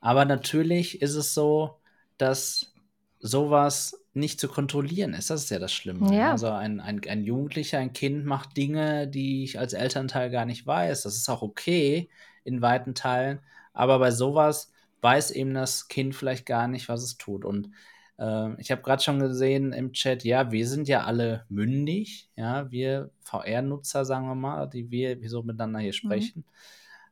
Aber 0.00 0.24
natürlich 0.24 1.02
ist 1.02 1.16
es 1.16 1.34
so, 1.34 1.80
dass 2.16 2.72
sowas 3.20 4.02
nicht 4.12 4.40
zu 4.40 4.48
kontrollieren 4.48 5.14
ist. 5.14 5.30
Das 5.30 5.44
ist 5.44 5.50
ja 5.50 5.58
das 5.58 5.72
Schlimme. 5.72 6.14
Ja. 6.14 6.32
Also 6.32 6.48
ein, 6.48 6.80
ein, 6.80 7.00
ein 7.08 7.22
Jugendlicher, 7.22 7.78
ein 7.78 7.92
Kind 7.92 8.24
macht 8.24 8.56
Dinge, 8.56 9.06
die 9.06 9.44
ich 9.44 9.58
als 9.58 9.72
Elternteil 9.72 10.30
gar 10.30 10.46
nicht 10.46 10.66
weiß. 10.66 11.02
Das 11.02 11.16
ist 11.16 11.28
auch 11.28 11.42
okay 11.42 12.08
in 12.44 12.62
weiten 12.62 12.94
Teilen. 12.94 13.40
Aber 13.72 13.98
bei 13.98 14.10
sowas 14.10 14.72
weiß 15.02 15.30
eben 15.30 15.54
das 15.54 15.88
Kind 15.88 16.14
vielleicht 16.14 16.46
gar 16.46 16.66
nicht, 16.66 16.88
was 16.88 17.02
es 17.02 17.18
tut. 17.18 17.44
Und 17.44 17.70
ähm, 18.18 18.56
ich 18.58 18.70
habe 18.70 18.82
gerade 18.82 19.02
schon 19.02 19.20
gesehen 19.20 19.72
im 19.72 19.92
Chat, 19.92 20.24
ja, 20.24 20.50
wir 20.50 20.66
sind 20.66 20.88
ja 20.88 21.04
alle 21.04 21.44
mündig, 21.48 22.30
ja, 22.36 22.70
wir 22.70 23.10
VR-Nutzer, 23.20 24.04
sagen 24.04 24.26
wir 24.26 24.34
mal, 24.34 24.66
die 24.66 24.90
wir, 24.90 25.20
wir 25.20 25.30
so 25.30 25.42
miteinander 25.42 25.80
hier 25.80 25.92
sprechen. 25.92 26.44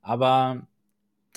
Aber 0.02 0.66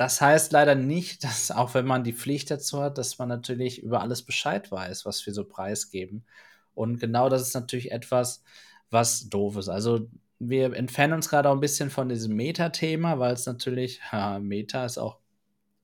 das 0.02 0.20
heißt 0.20 0.52
leider 0.52 0.74
nicht, 0.74 1.24
dass 1.24 1.52
auch 1.52 1.74
wenn 1.76 1.86
man 1.86 2.04
die 2.04 2.14
Pflicht 2.14 2.50
dazu 2.52 2.82
hat, 2.82 2.98
dass 2.98 3.20
man 3.20 3.30
natürlich 3.30 3.84
über 3.84 4.02
alles 4.02 4.24
Bescheid 4.24 4.72
weiß, 4.72 5.06
was 5.06 5.26
wir 5.26 5.34
so 5.34 5.46
preisgeben. 5.46 6.26
Und 6.74 7.00
genau 7.00 7.30
das 7.30 7.44
ist 7.44 7.54
natürlich 7.54 7.92
etwas, 7.92 8.44
was 8.90 9.30
doof 9.30 9.58
ist. 9.58 9.70
Also 9.70 10.10
wir 10.40 10.74
entfernen 10.76 11.14
uns 11.14 11.30
gerade 11.30 11.50
auch 11.50 11.54
ein 11.54 11.60
bisschen 11.60 11.92
von 11.92 12.10
diesem 12.10 12.36
Meta-Thema, 12.36 13.20
weil 13.20 13.34
es 13.34 13.46
natürlich, 13.46 14.02
ja, 14.12 14.40
Meta 14.40 14.86
ist 14.86 14.98
auch 14.98 15.20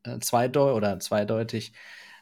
äh, 0.03 0.19
zweideutig 0.19 0.76
oder 0.77 0.99
zweideutig, 0.99 1.73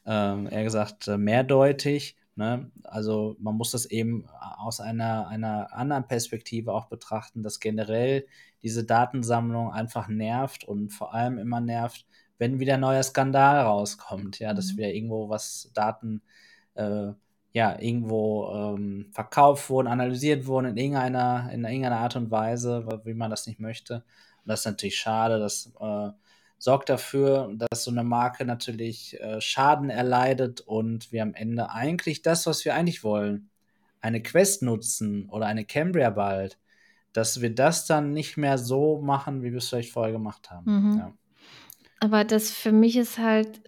ähm, 0.05 0.47
eher 0.51 0.63
gesagt 0.63 1.07
äh, 1.07 1.17
mehrdeutig. 1.17 2.17
Ne? 2.35 2.71
Also 2.83 3.37
man 3.39 3.55
muss 3.55 3.71
das 3.71 3.85
eben 3.85 4.27
aus 4.57 4.81
einer, 4.81 5.27
einer 5.29 5.73
anderen 5.73 6.07
Perspektive 6.07 6.73
auch 6.73 6.87
betrachten, 6.87 7.43
dass 7.43 7.61
generell 7.61 8.27
diese 8.65 8.85
Datensammlung 8.85 9.71
einfach 9.71 10.09
nervt 10.09 10.65
und 10.65 10.91
vor 10.91 11.13
allem 11.13 11.37
immer 11.39 11.61
nervt, 11.61 12.07
wenn 12.39 12.59
wieder 12.59 12.75
ein 12.75 12.81
neuer 12.81 13.03
Skandal 13.03 13.61
rauskommt, 13.61 14.39
ja, 14.39 14.53
dass 14.55 14.73
Mhm. 14.73 14.77
wieder 14.77 14.89
irgendwo 14.93 15.29
was 15.29 15.71
Daten 15.75 16.23
äh, 16.75 17.13
ja 17.53 17.79
irgendwo 17.79 18.51
ähm, 18.53 19.09
verkauft 19.13 19.69
wurden, 19.69 19.87
analysiert 19.87 20.47
wurden 20.47 20.67
in 20.69 20.77
irgendeiner, 20.77 21.49
in 21.53 21.63
irgendeiner 21.63 21.99
Art 21.99 22.15
und 22.17 22.31
Weise, 22.31 22.87
wie 23.05 23.13
man 23.13 23.31
das 23.31 23.47
nicht 23.47 23.59
möchte. 23.59 23.97
Und 23.97 24.49
das 24.49 24.61
ist 24.61 24.65
natürlich 24.65 24.97
schade, 24.97 25.39
das 25.39 25.71
äh, 25.79 26.09
sorgt 26.57 26.89
dafür, 26.89 27.51
dass 27.55 27.83
so 27.85 27.91
eine 27.91 28.03
Marke 28.03 28.45
natürlich 28.45 29.19
äh, 29.21 29.39
Schaden 29.41 29.89
erleidet 29.91 30.61
und 30.61 31.11
wir 31.11 31.21
am 31.23 31.35
Ende 31.35 31.69
eigentlich 31.69 32.23
das, 32.23 32.47
was 32.47 32.65
wir 32.65 32.75
eigentlich 32.75 33.03
wollen, 33.03 33.49
eine 34.01 34.21
Quest 34.23 34.63
nutzen 34.63 35.29
oder 35.29 35.47
eine 35.47 35.65
Cambria 35.65 36.09
bald, 36.09 36.57
dass 37.15 37.41
wir 37.41 37.53
das 37.53 37.85
dann 37.85 38.11
nicht 38.11 38.35
mehr 38.35 38.57
so 38.57 38.99
machen, 39.01 39.41
wie 39.41 39.51
wir 39.51 39.59
es 39.59 39.69
vielleicht 39.69 39.93
vorher 39.93 40.11
gemacht 40.11 40.51
haben. 40.51 40.65
Mhm. 40.65 40.97
Ja. 40.97 41.13
Aber 42.01 42.23
das 42.25 42.51
für 42.51 42.73
mich 42.73 42.97
ist 42.97 43.17
halt, 43.17 43.61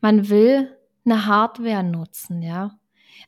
man 0.00 0.28
will 0.28 0.76
eine 1.04 1.26
Hardware 1.26 1.82
nutzen, 1.82 2.42
ja. 2.42 2.78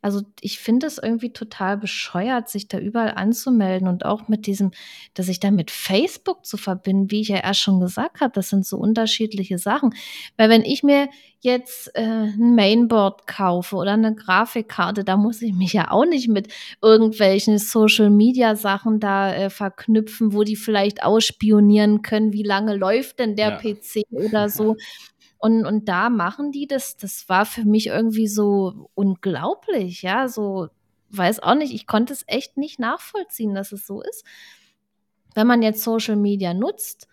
Also 0.00 0.22
ich 0.40 0.58
finde 0.58 0.86
es 0.86 0.98
irgendwie 0.98 1.32
total 1.32 1.76
bescheuert, 1.76 2.48
sich 2.48 2.68
da 2.68 2.78
überall 2.78 3.12
anzumelden 3.14 3.88
und 3.88 4.04
auch 4.04 4.28
mit 4.28 4.46
diesem, 4.46 4.70
dass 5.14 5.28
ich 5.28 5.40
da 5.40 5.50
mit 5.50 5.70
Facebook 5.70 6.44
zu 6.46 6.56
verbinden, 6.56 7.10
wie 7.10 7.20
ich 7.20 7.28
ja 7.28 7.38
erst 7.38 7.60
schon 7.60 7.80
gesagt 7.80 8.20
habe, 8.20 8.32
das 8.32 8.48
sind 8.48 8.66
so 8.66 8.78
unterschiedliche 8.78 9.58
Sachen. 9.58 9.94
Weil 10.36 10.48
wenn 10.48 10.62
ich 10.62 10.82
mir 10.82 11.08
jetzt 11.40 11.90
äh, 11.94 12.02
ein 12.02 12.54
Mainboard 12.54 13.26
kaufe 13.26 13.76
oder 13.76 13.92
eine 13.92 14.14
Grafikkarte, 14.14 15.04
da 15.04 15.16
muss 15.16 15.42
ich 15.42 15.52
mich 15.52 15.72
ja 15.72 15.90
auch 15.90 16.06
nicht 16.06 16.28
mit 16.28 16.48
irgendwelchen 16.80 17.58
Social-Media-Sachen 17.58 19.00
da 19.00 19.34
äh, 19.34 19.50
verknüpfen, 19.50 20.32
wo 20.32 20.44
die 20.44 20.56
vielleicht 20.56 21.02
ausspionieren 21.02 22.02
können, 22.02 22.32
wie 22.32 22.44
lange 22.44 22.76
läuft 22.76 23.18
denn 23.18 23.34
der 23.34 23.50
ja. 23.50 23.56
PC 23.58 24.04
oder 24.10 24.48
so. 24.48 24.76
Und, 25.42 25.66
und 25.66 25.88
da 25.88 26.08
machen 26.08 26.52
die 26.52 26.68
das, 26.68 26.96
das 26.96 27.28
war 27.28 27.44
für 27.46 27.64
mich 27.64 27.88
irgendwie 27.88 28.28
so 28.28 28.88
unglaublich, 28.94 30.02
ja, 30.02 30.28
so, 30.28 30.68
weiß 31.10 31.40
auch 31.40 31.56
nicht, 31.56 31.74
ich 31.74 31.88
konnte 31.88 32.12
es 32.12 32.22
echt 32.28 32.56
nicht 32.56 32.78
nachvollziehen, 32.78 33.52
dass 33.52 33.72
es 33.72 33.84
so 33.84 34.02
ist. 34.02 34.24
Wenn 35.34 35.48
man 35.48 35.60
jetzt 35.60 35.82
Social 35.82 36.14
Media 36.14 36.54
nutzt, 36.54 37.08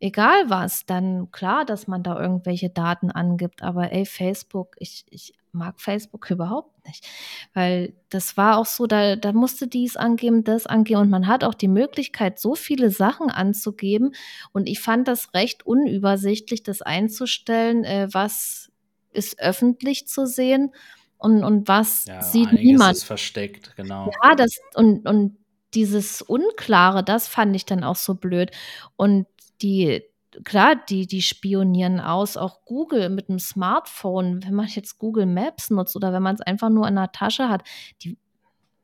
egal 0.00 0.50
was, 0.50 0.86
dann 0.86 1.30
klar, 1.30 1.64
dass 1.64 1.86
man 1.86 2.02
da 2.02 2.20
irgendwelche 2.20 2.68
Daten 2.68 3.12
angibt, 3.12 3.62
aber 3.62 3.92
ey, 3.92 4.06
Facebook, 4.06 4.74
ich, 4.80 5.04
ich 5.10 5.34
mag 5.52 5.80
Facebook 5.80 6.30
überhaupt 6.30 6.86
nicht. 6.86 7.06
Weil 7.54 7.94
das 8.08 8.36
war 8.36 8.58
auch 8.58 8.66
so, 8.66 8.86
da, 8.86 9.16
da 9.16 9.32
musste 9.32 9.68
dies 9.68 9.96
angeben, 9.96 10.44
das 10.44 10.66
angeben 10.66 11.00
und 11.00 11.10
man 11.10 11.26
hat 11.26 11.44
auch 11.44 11.54
die 11.54 11.68
Möglichkeit, 11.68 12.38
so 12.38 12.54
viele 12.54 12.90
Sachen 12.90 13.30
anzugeben. 13.30 14.14
Und 14.52 14.68
ich 14.68 14.80
fand 14.80 15.08
das 15.08 15.34
recht 15.34 15.66
unübersichtlich, 15.66 16.62
das 16.62 16.82
einzustellen, 16.82 17.84
äh, 17.84 18.08
was 18.12 18.70
ist 19.10 19.40
öffentlich 19.40 20.06
zu 20.06 20.26
sehen 20.26 20.72
und, 21.16 21.42
und 21.42 21.68
was 21.68 22.04
ja, 22.06 22.22
sieht 22.22 22.52
niemand. 22.52 22.96
ist 22.96 23.04
versteckt, 23.04 23.74
genau. 23.76 24.10
Ja, 24.22 24.34
das 24.34 24.58
und, 24.74 25.06
und 25.06 25.36
dieses 25.74 26.22
Unklare, 26.22 27.04
das 27.04 27.28
fand 27.28 27.54
ich 27.54 27.66
dann 27.66 27.84
auch 27.84 27.96
so 27.96 28.14
blöd. 28.14 28.50
Und 28.96 29.26
die, 29.60 30.02
klar, 30.44 30.76
die, 30.88 31.06
die 31.06 31.22
spionieren 31.22 32.00
aus, 32.00 32.36
auch 32.36 32.64
Google 32.64 33.08
mit 33.08 33.28
dem 33.28 33.38
Smartphone, 33.38 34.42
wenn 34.44 34.54
man 34.54 34.66
jetzt 34.68 34.98
Google 34.98 35.26
Maps 35.26 35.70
nutzt 35.70 35.96
oder 35.96 36.12
wenn 36.12 36.22
man 36.22 36.34
es 36.34 36.40
einfach 36.40 36.68
nur 36.68 36.86
in 36.88 36.96
der 36.96 37.12
Tasche 37.12 37.48
hat, 37.48 37.62
die, 38.02 38.18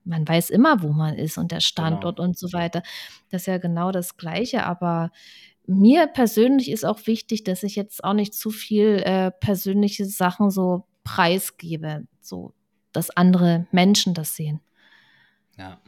man 0.05 0.27
weiß 0.27 0.51
immer, 0.51 0.83
wo 0.83 0.89
man 0.89 1.15
ist 1.15 1.39
und 1.39 1.51
der 1.51 1.59
genau. 1.59 1.66
Standort 1.66 2.16
genau. 2.16 2.29
und 2.29 2.39
so 2.39 2.53
weiter. 2.53 2.83
Das 3.31 3.43
ist 3.43 3.47
ja 3.47 3.59
genau 3.59 3.91
das 3.91 4.16
Gleiche, 4.16 4.65
aber 4.65 5.11
mir 5.66 6.07
persönlich 6.07 6.71
ist 6.71 6.85
auch 6.85 7.07
wichtig, 7.07 7.45
dass 7.45 7.62
ich 7.62 7.75
jetzt 7.75 8.05
auch 8.05 8.12
nicht 8.12 8.35
zu 8.35 8.51
viel 8.51 9.03
äh, 9.05 9.31
persönliche 9.31 10.05
Sachen 10.05 10.51
so 10.51 10.87
preisgebe, 11.05 12.07
so 12.21 12.53
dass 12.93 13.11
andere 13.11 13.66
Menschen 13.73 14.15
das 14.15 14.37
sehen. 14.37 14.61
Ja, 15.57 15.81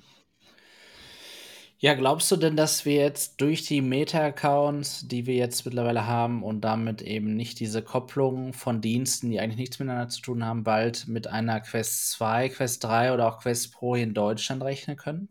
ja, 1.79 1.95
glaubst 1.95 2.31
du 2.31 2.37
denn, 2.37 2.57
dass 2.57 2.87
wir 2.87 2.95
jetzt 2.95 3.41
durch 3.41 3.65
die 3.65 3.83
Meta-Accounts, 3.83 5.09
die 5.09 5.27
wir 5.27 5.35
jetzt 5.35 5.67
mittlerweile 5.67 6.07
haben 6.07 6.43
und 6.43 6.63
damit 6.63 7.03
eben 7.03 7.37
nicht 7.37 7.61
diese 7.61 7.83
Kopplung 7.83 8.55
von 8.55 8.81
Diensten, 8.81 9.31
die 9.31 9.41
eigentlich 9.41 9.59
nichts 9.59 9.79
miteinander 9.79 10.09
zu 10.09 10.23
tun 10.23 10.43
haben, 10.43 10.65
bald 10.65 11.07
mit 11.07 11.27
einer 11.27 11.61
Quest 11.61 12.13
2, 12.13 12.49
Quest 12.49 12.83
3 12.85 13.13
oder 13.13 13.29
auch 13.29 13.41
Quest 13.41 13.73
Pro 13.73 13.95
hier 13.95 14.05
in 14.05 14.15
Deutschland 14.15 14.63
rechnen 14.63 14.97
können? 14.97 15.29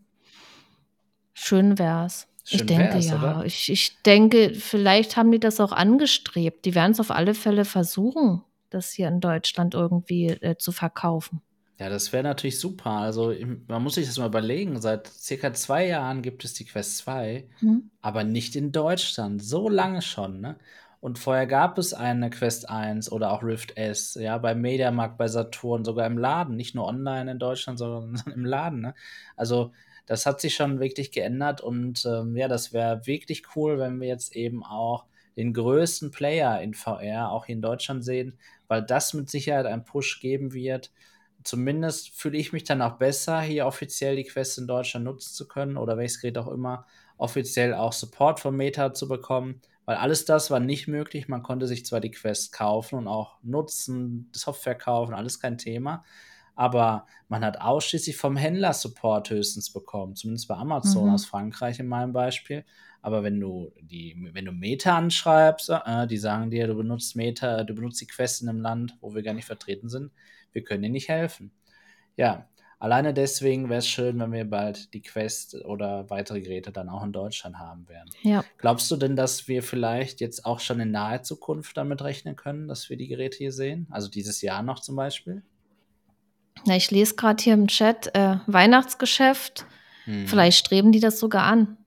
Schön 1.34 1.80
wär's. 1.80 2.27
Schön 2.43 2.59
ich 2.59 2.65
denke 2.67 2.93
wär's, 2.93 3.07
ja. 3.07 3.43
Ich, 3.43 3.72
ich 3.72 4.03
denke, 4.03 4.53
vielleicht 4.53 5.17
haben 5.17 5.31
die 5.31 5.39
das 5.39 5.59
auch 5.59 5.72
angestrebt. 5.72 6.63
Die 6.65 6.76
werden 6.76 6.91
es 6.91 6.99
auf 6.99 7.09
alle 7.09 7.34
Fälle 7.34 7.65
versuchen, 7.65 8.43
das 8.69 8.91
hier 8.91 9.07
in 9.07 9.19
Deutschland 9.19 9.73
irgendwie 9.73 10.27
äh, 10.27 10.57
zu 10.57 10.72
verkaufen. 10.72 11.41
Ja, 11.77 11.89
das 11.89 12.14
wäre 12.14 12.23
natürlich 12.23 12.60
super. 12.60 12.91
Also, 12.91 13.34
man 13.68 13.84
muss 13.84 13.95
sich 13.95 14.06
das 14.06 14.18
mal 14.18 14.27
überlegen. 14.27 14.80
Seit 14.80 15.07
circa 15.07 15.53
zwei 15.53 15.88
Jahren 15.88 16.22
gibt 16.22 16.45
es 16.45 16.53
die 16.53 16.65
Quest 16.65 16.97
2, 16.99 17.49
mhm. 17.60 17.91
aber 18.02 18.23
nicht 18.23 18.56
in 18.56 18.72
Deutschland. 18.72 19.43
So 19.43 19.68
lange 19.68 20.02
schon, 20.02 20.39
ne? 20.39 20.57
Und 21.02 21.19
vorher 21.19 21.45
gab 21.45 21.77
es 21.77 21.93
eine 21.93 22.30
Quest 22.30 22.69
1 22.69 23.11
oder 23.11 23.31
auch 23.31 23.43
Rift 23.43 23.77
S, 23.77 24.15
ja, 24.15 24.38
bei 24.38 24.56
Mediamarkt, 24.56 25.18
bei 25.18 25.27
Saturn, 25.27 25.84
sogar 25.85 26.07
im 26.07 26.18
Laden, 26.18 26.56
nicht 26.56 26.73
nur 26.76 26.88
online 26.88 27.30
in 27.30 27.39
Deutschland, 27.39 27.77
sondern 27.77 28.23
im 28.34 28.45
Laden, 28.45 28.81
ne? 28.81 28.95
Also, 29.35 29.72
das 30.06 30.26
hat 30.26 30.39
sich 30.39 30.56
schon 30.56 30.80
wirklich 30.80 31.11
geändert 31.11 31.61
und 31.61 32.06
ähm, 32.06 32.38
ja, 32.38 32.47
das 32.47 32.73
wäre 32.73 33.06
wirklich 33.06 33.43
cool, 33.56 33.80
wenn 33.80 33.99
wir 33.99 34.07
jetzt 34.07 34.35
eben 34.35 34.64
auch 34.64 35.06
den 35.35 35.53
größten 35.53 36.11
Player 36.11 36.61
in 36.61 36.73
VR 36.73 37.31
auch 37.31 37.45
hier 37.47 37.56
in 37.56 37.61
Deutschland 37.61 38.06
sehen, 38.06 38.38
weil 38.68 38.84
das 38.84 39.14
mit 39.14 39.30
Sicherheit 39.30 39.65
einen 39.65 39.84
Push 39.84 40.19
geben 40.22 40.53
wird 40.53 40.91
zumindest 41.45 42.09
fühle 42.09 42.38
ich 42.38 42.51
mich 42.51 42.65
dann 42.65 42.81
auch 42.81 42.97
besser, 42.97 43.39
hier 43.39 43.65
offiziell 43.65 44.17
die 44.17 44.26
Quest 44.26 44.57
in 44.57 44.67
Deutschland 44.67 45.05
nutzen 45.05 45.34
zu 45.34 45.47
können 45.47 45.77
oder 45.77 45.95
welches 45.97 46.19
Gerät 46.19 46.38
auch 46.38 46.47
immer, 46.47 46.85
offiziell 47.17 47.73
auch 47.73 47.93
Support 47.93 48.41
von 48.41 48.55
Meta 48.57 48.93
zu 48.93 49.07
bekommen, 49.07 49.61
weil 49.85 49.95
alles 49.95 50.26
das 50.26 50.51
war 50.51 50.59
nicht 50.59 50.88
möglich. 50.88 51.27
Man 51.27 51.43
konnte 51.43 51.67
sich 51.67 51.85
zwar 51.85 52.01
die 52.01 52.11
Quest 52.11 52.51
kaufen 52.51 52.97
und 52.97 53.07
auch 53.07 53.38
nutzen, 53.43 54.30
Software 54.34 54.76
kaufen, 54.76 55.13
alles 55.13 55.39
kein 55.39 55.57
Thema, 55.57 56.03
aber 56.55 57.05
man 57.30 57.45
hat 57.45 57.61
ausschließlich 57.61 58.17
vom 58.17 58.38
Händler 58.38 58.73
Support 58.73 59.30
höchstens 59.30 59.72
bekommen, 59.72 60.15
zumindest 60.15 60.47
bei 60.47 60.55
Amazon 60.55 61.07
mhm. 61.07 61.13
aus 61.13 61.26
Frankreich 61.26 61.80
in 61.80 61.88
meinem 61.88 62.11
Beispiel. 62.11 62.65
Aber 63.01 63.22
wenn 63.22 63.39
du 63.39 63.72
die, 63.81 64.30
wenn 64.34 64.45
du 64.45 64.51
Meta 64.51 64.97
anschreibst, 64.97 65.69
äh, 65.69 66.07
die 66.07 66.17
sagen 66.17 66.49
dir, 66.49 66.65
du 66.65 66.76
benutzt 66.76 67.15
Meta, 67.15 67.63
du 67.63 67.76
benutzt 67.76 68.01
die 68.01 68.07
Quest 68.07 68.41
in 68.41 68.49
einem 68.49 68.61
Land, 68.61 68.97
wo 68.99 69.13
wir 69.13 69.22
gar 69.22 69.35
nicht 69.35 69.45
vertreten 69.45 69.89
sind, 69.89 70.11
wir 70.56 70.64
können 70.64 70.82
dir 70.82 70.90
nicht 70.90 71.10
helfen. 71.10 71.52
Ja, 72.15 72.49
alleine 72.80 73.14
deswegen 73.14 73.69
wäre 73.69 73.80
es 73.80 73.88
schön, 73.88 74.18
wenn 74.19 74.32
wir 74.32 74.49
bald 74.49 74.94
die 74.94 75.02
Quest 75.02 75.56
oder 75.65 76.10
weitere 76.10 76.41
Geräte 76.41 76.72
dann 76.72 76.90
auch 76.90 77.03
in 77.03 77.11
Deutschland 77.11 77.60
haben 77.60 77.88
werden. 77.90 78.10
Ja. 78.23 78.44
Glaubst 78.57 78.90
du 78.90 78.95
denn, 78.95 79.15
dass 79.15 79.48
wir 79.48 79.61
vielleicht 79.61 80.22
jetzt 80.22 80.45
auch 80.45 80.60
schon 80.60 80.80
in 80.80 80.91
naher 80.91 81.23
Zukunft 81.23 81.77
damit 81.77 82.02
rechnen 82.02 82.36
können, 82.36 82.68
dass 82.68 82.90
wir 82.90 82.98
die 82.98 83.07
Geräte 83.07 83.38
hier 83.38 83.52
sehen? 83.52 83.88
Also 83.91 84.10
dieses 84.10 84.41
Jahr 84.41 84.64
noch 84.64 84.80
zum 84.80 84.95
Beispiel? 84.95 85.44
Na, 86.65 86.76
ich 86.76 86.90
lese 86.90 87.15
gerade 87.15 87.44
hier 87.44 87.53
im 87.53 87.68
Chat 87.68 88.15
äh, 88.15 88.38
Weihnachtsgeschäft. 88.48 89.65
Hm. 90.06 90.27
Vielleicht 90.27 90.57
streben 90.57 90.91
die 90.91 91.02
das 91.02 91.19
sogar 91.19 91.44
an. 91.44 91.77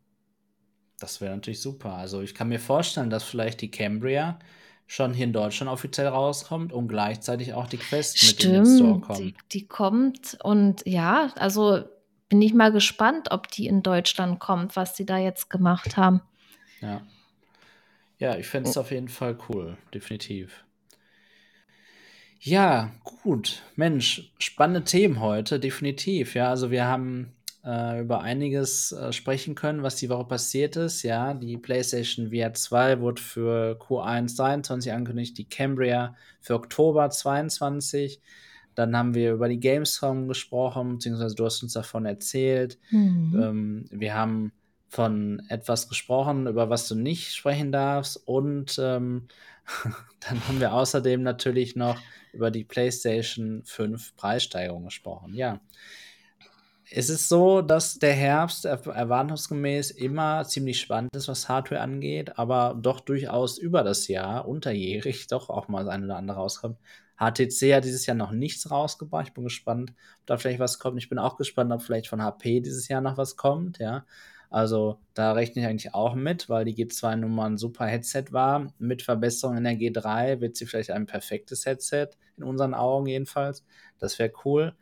Das 1.01 1.21
wäre 1.21 1.35
natürlich 1.35 1.61
super. 1.61 1.95
Also 1.95 2.21
ich 2.23 2.35
kann 2.35 2.49
mir 2.49 2.61
vorstellen, 2.61 3.09
dass 3.09 3.23
vielleicht 3.23 3.61
die 3.61 3.71
Cambria 3.71 4.39
schon 4.89 5.13
hier 5.13 5.27
in 5.27 5.33
Deutschland 5.35 5.71
offiziell 5.71 6.09
rauskommt 6.09 6.73
und 6.73 6.89
gleichzeitig 6.89 7.53
auch 7.53 7.69
die 7.69 7.77
Quest 7.77 8.19
Stimmt, 8.19 8.39
mit 8.39 8.45
in 8.45 8.53
den 8.65 8.77
Store 8.77 9.01
kommt. 9.01 9.19
Die, 9.19 9.35
die 9.53 9.67
kommt 9.69 10.39
und 10.43 10.83
ja, 10.87 11.31
also 11.37 11.85
bin 12.31 12.43
ich 12.43 12.55
mal 12.55 12.73
gespannt, 12.73 13.31
ob 13.31 13.49
die 13.51 13.67
in 13.67 13.83
Deutschland 13.83 14.41
kommt, 14.41 14.77
was 14.77 14.97
sie 14.97 15.07
da 15.07 15.19
jetzt 15.19 15.51
gemacht 15.51 15.97
haben. 15.97 16.23
Ja. 16.81 17.03
Ja, 18.19 18.37
ich 18.37 18.47
fände 18.47 18.69
es 18.69 18.77
auf 18.77 18.91
jeden 18.91 19.09
Fall 19.09 19.39
cool, 19.49 19.77
definitiv. 19.95 20.65
Ja, 22.41 22.93
gut. 23.05 23.63
Mensch, 23.77 24.33
spannende 24.39 24.85
Themen 24.85 25.21
heute, 25.21 25.61
definitiv. 25.61 26.35
Ja, 26.35 26.49
also 26.49 26.71
wir 26.71 26.87
haben 26.87 27.33
äh, 27.65 28.01
über 28.01 28.21
einiges 28.21 28.93
äh, 28.93 29.13
sprechen 29.13 29.55
können, 29.55 29.83
was 29.83 29.97
die 29.97 30.09
Woche 30.09 30.25
passiert 30.25 30.77
ist. 30.77 31.03
Ja, 31.03 31.35
die 31.35 31.57
PlayStation 31.57 32.31
VR 32.31 32.55
2 32.55 33.01
wurde 33.01 33.21
für 33.21 33.79
Q1 33.81 34.37
23 34.37 34.93
angekündigt, 34.93 35.39
die 35.39 35.49
Cambria 35.49 36.15
für 36.41 36.55
Oktober 36.55 37.11
22. 37.11 38.21
Dann 38.75 38.97
haben 38.97 39.15
wir 39.15 39.33
über 39.33 39.49
die 39.49 39.59
Gamescom 39.59 40.29
gesprochen, 40.29 40.95
beziehungsweise 40.95 41.35
du 41.35 41.45
hast 41.45 41.63
uns 41.63 41.73
davon 41.73 42.07
erzählt. 42.07 42.79
Mhm. 42.91 43.41
Ähm, 43.43 43.85
wir 43.91 44.15
haben 44.15 44.53
von 44.89 45.43
etwas 45.49 45.89
gesprochen, 45.89 46.47
über 46.47 46.71
was 46.71 46.89
du 46.89 46.95
nicht 46.95 47.35
sprechen 47.35 47.73
darfst. 47.73 48.17
Und 48.25 48.79
ähm, 48.81 49.29
dann 50.21 50.49
haben 50.49 50.61
wir 50.61 50.73
außerdem 50.73 51.23
natürlich 51.23 51.77
noch 51.77 52.01
über 52.33 52.51
die 52.51 52.65
PlayStation 52.65 53.63
5 53.65 54.17
Preissteigerung 54.17 54.85
gesprochen. 54.85 55.35
Ja, 55.35 55.61
es 56.91 57.11
ist 57.11 57.29
so, 57.29 57.61
dass 57.61 57.99
der 57.99 58.15
Herbst 58.15 58.65
erwartungsgemäß 58.65 59.91
immer 59.91 60.45
ziemlich 60.45 60.81
spannend 60.81 61.15
ist, 61.15 61.29
was 61.29 61.49
Hardware 61.49 61.81
angeht, 61.81 62.39
aber 62.39 62.77
doch 62.81 63.01
durchaus 63.01 63.59
über 63.59 63.83
das 63.83 64.09
Jahr, 64.09 64.49
unterjährig, 64.49 65.27
doch 65.31 65.51
auch 65.51 65.69
mal 65.69 65.85
das 65.85 65.93
eine 65.93 66.07
oder 66.07 66.17
andere 66.17 66.39
rauskommt. 66.39 66.79
HTC 67.19 67.75
hat 67.75 67.85
dieses 67.85 68.07
Jahr 68.07 68.17
noch 68.17 68.31
nichts 68.31 68.71
rausgebracht. 68.71 69.29
Ich 69.29 69.35
bin 69.35 69.45
gespannt, 69.45 69.91
ob 70.21 70.27
da 70.27 70.37
vielleicht 70.39 70.61
was 70.61 70.79
kommt. 70.79 70.99
Ich 70.99 71.09
bin 71.09 71.19
auch 71.19 71.37
gespannt, 71.37 71.73
ob 71.73 71.83
vielleicht 71.83 72.09
von 72.09 72.23
HP 72.23 72.61
dieses 72.61 72.89
Jahr 72.89 73.01
noch 73.01 73.19
was 73.19 73.37
kommt, 73.37 73.79
ja. 73.79 74.07
Also 74.51 74.99
da 75.15 75.33
rechne 75.33 75.63
ich 75.63 75.69
eigentlich 75.69 75.95
auch 75.95 76.15
mit, 76.15 76.49
weil 76.49 76.65
die 76.65 76.75
G2 76.75 77.17
nun 77.17 77.35
mal 77.35 77.47
ein 77.51 77.59
super 77.59 77.87
Headset 77.87 78.27
war. 78.31 78.73
Mit 78.79 79.03
Verbesserungen 79.03 79.59
in 79.59 79.65
der 79.65 79.75
G3 79.75 80.41
wird 80.41 80.57
sie 80.57 80.65
vielleicht 80.65 80.91
ein 80.91 81.07
perfektes 81.07 81.67
Headset, 81.67 82.11
in 82.39 82.45
unseren 82.45 82.73
Augen 82.73 83.07
jedenfalls. 83.07 83.65
Das 83.99 84.19
wäre 84.19 84.33
cool. 84.45 84.75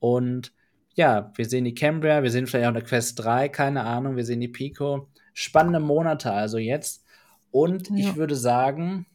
Und 0.00 0.52
ja, 0.94 1.32
wir 1.34 1.44
sehen 1.46 1.64
die 1.64 1.74
Cambria, 1.74 2.22
wir 2.22 2.30
sehen 2.30 2.46
vielleicht 2.46 2.66
auch 2.66 2.74
eine 2.74 2.82
Quest 2.82 3.18
3, 3.22 3.48
keine 3.48 3.84
Ahnung, 3.84 4.16
wir 4.16 4.24
sehen 4.24 4.40
die 4.40 4.48
Pico. 4.48 5.08
Spannende 5.34 5.80
Monate 5.80 6.32
also 6.32 6.58
jetzt. 6.58 7.04
Und 7.50 7.88
ja. 7.88 7.96
ich 7.96 8.16
würde 8.16 8.36
sagen, 8.36 9.06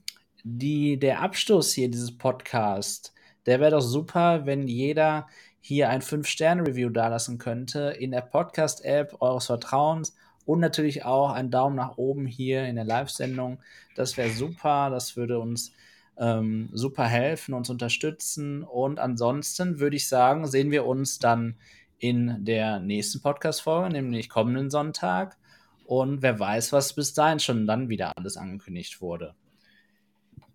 die, 0.44 0.98
der 0.98 1.22
Abschluss 1.22 1.74
hier 1.74 1.90
dieses 1.90 2.18
Podcast, 2.18 3.14
der 3.45 3.60
wäre 3.60 3.72
doch 3.72 3.82
super, 3.82 4.45
wenn 4.45 4.68
jeder 4.68 5.28
hier 5.60 5.90
ein 5.90 6.02
5-Sterne-Review 6.02 6.90
dalassen 6.90 7.38
könnte 7.38 7.95
in 7.99 8.12
der 8.12 8.22
Podcast-App 8.22 9.18
eures 9.20 9.48
Vertrauens 9.48 10.16
und 10.45 10.60
natürlich 10.60 11.04
auch 11.04 11.32
einen 11.32 11.52
Daumen 11.52 11.76
nach 11.76 11.98
oben 11.98 12.26
hier 12.26 12.66
in 12.66 12.76
der 12.76 12.86
Live-Sendung. 12.86 13.60
Das 13.95 14.16
wäre 14.16 14.30
super, 14.30 14.90
das 14.90 15.18
würde 15.18 15.40
uns 15.40 15.74
ähm, 16.19 16.69
super 16.73 17.06
helfen, 17.06 17.53
uns 17.53 17.69
unterstützen. 17.69 18.64
Und 18.64 18.99
ansonsten 18.99 19.80
würde 19.80 19.95
ich 19.95 20.07
sagen, 20.07 20.48
sehen 20.48 20.72
wir 20.72 20.85
uns 20.85 21.19
dann 21.19 21.56
in 21.99 22.44
der 22.45 22.80
nächsten 22.80 23.22
Podcast-Folge, 23.22 23.89
nämlich 23.89 24.30
kommenden 24.30 24.69
Sonntag. 24.69 25.38
Und 25.85 26.22
wer 26.22 26.39
weiß, 26.39 26.73
was 26.73 26.94
bis 26.94 27.14
dahin 27.14 27.39
schon 27.39 27.65
dann 27.65 27.89
wieder 27.89 28.18
alles 28.18 28.38
angekündigt 28.38 29.02
wurde. 29.02 29.35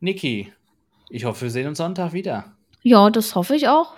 Niki, 0.00 0.52
ich 1.08 1.24
hoffe, 1.24 1.42
wir 1.42 1.50
sehen 1.50 1.68
uns 1.68 1.78
Sonntag 1.78 2.12
wieder. 2.12 2.56
Ja, 2.82 3.10
das 3.10 3.34
hoffe 3.34 3.54
ich 3.54 3.68
auch. 3.68 3.94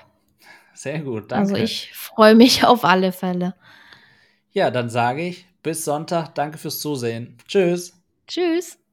Sehr 0.74 1.00
gut, 1.00 1.32
danke. 1.32 1.52
Also 1.52 1.56
ich 1.56 1.92
freue 1.92 2.34
mich 2.34 2.64
auf 2.64 2.84
alle 2.84 3.12
Fälle. 3.12 3.54
Ja, 4.52 4.70
dann 4.70 4.88
sage 4.88 5.26
ich 5.26 5.46
bis 5.62 5.84
Sonntag. 5.84 6.34
Danke 6.34 6.58
fürs 6.58 6.80
Zusehen. 6.80 7.38
Tschüss. 7.48 8.00
Tschüss. 8.26 8.83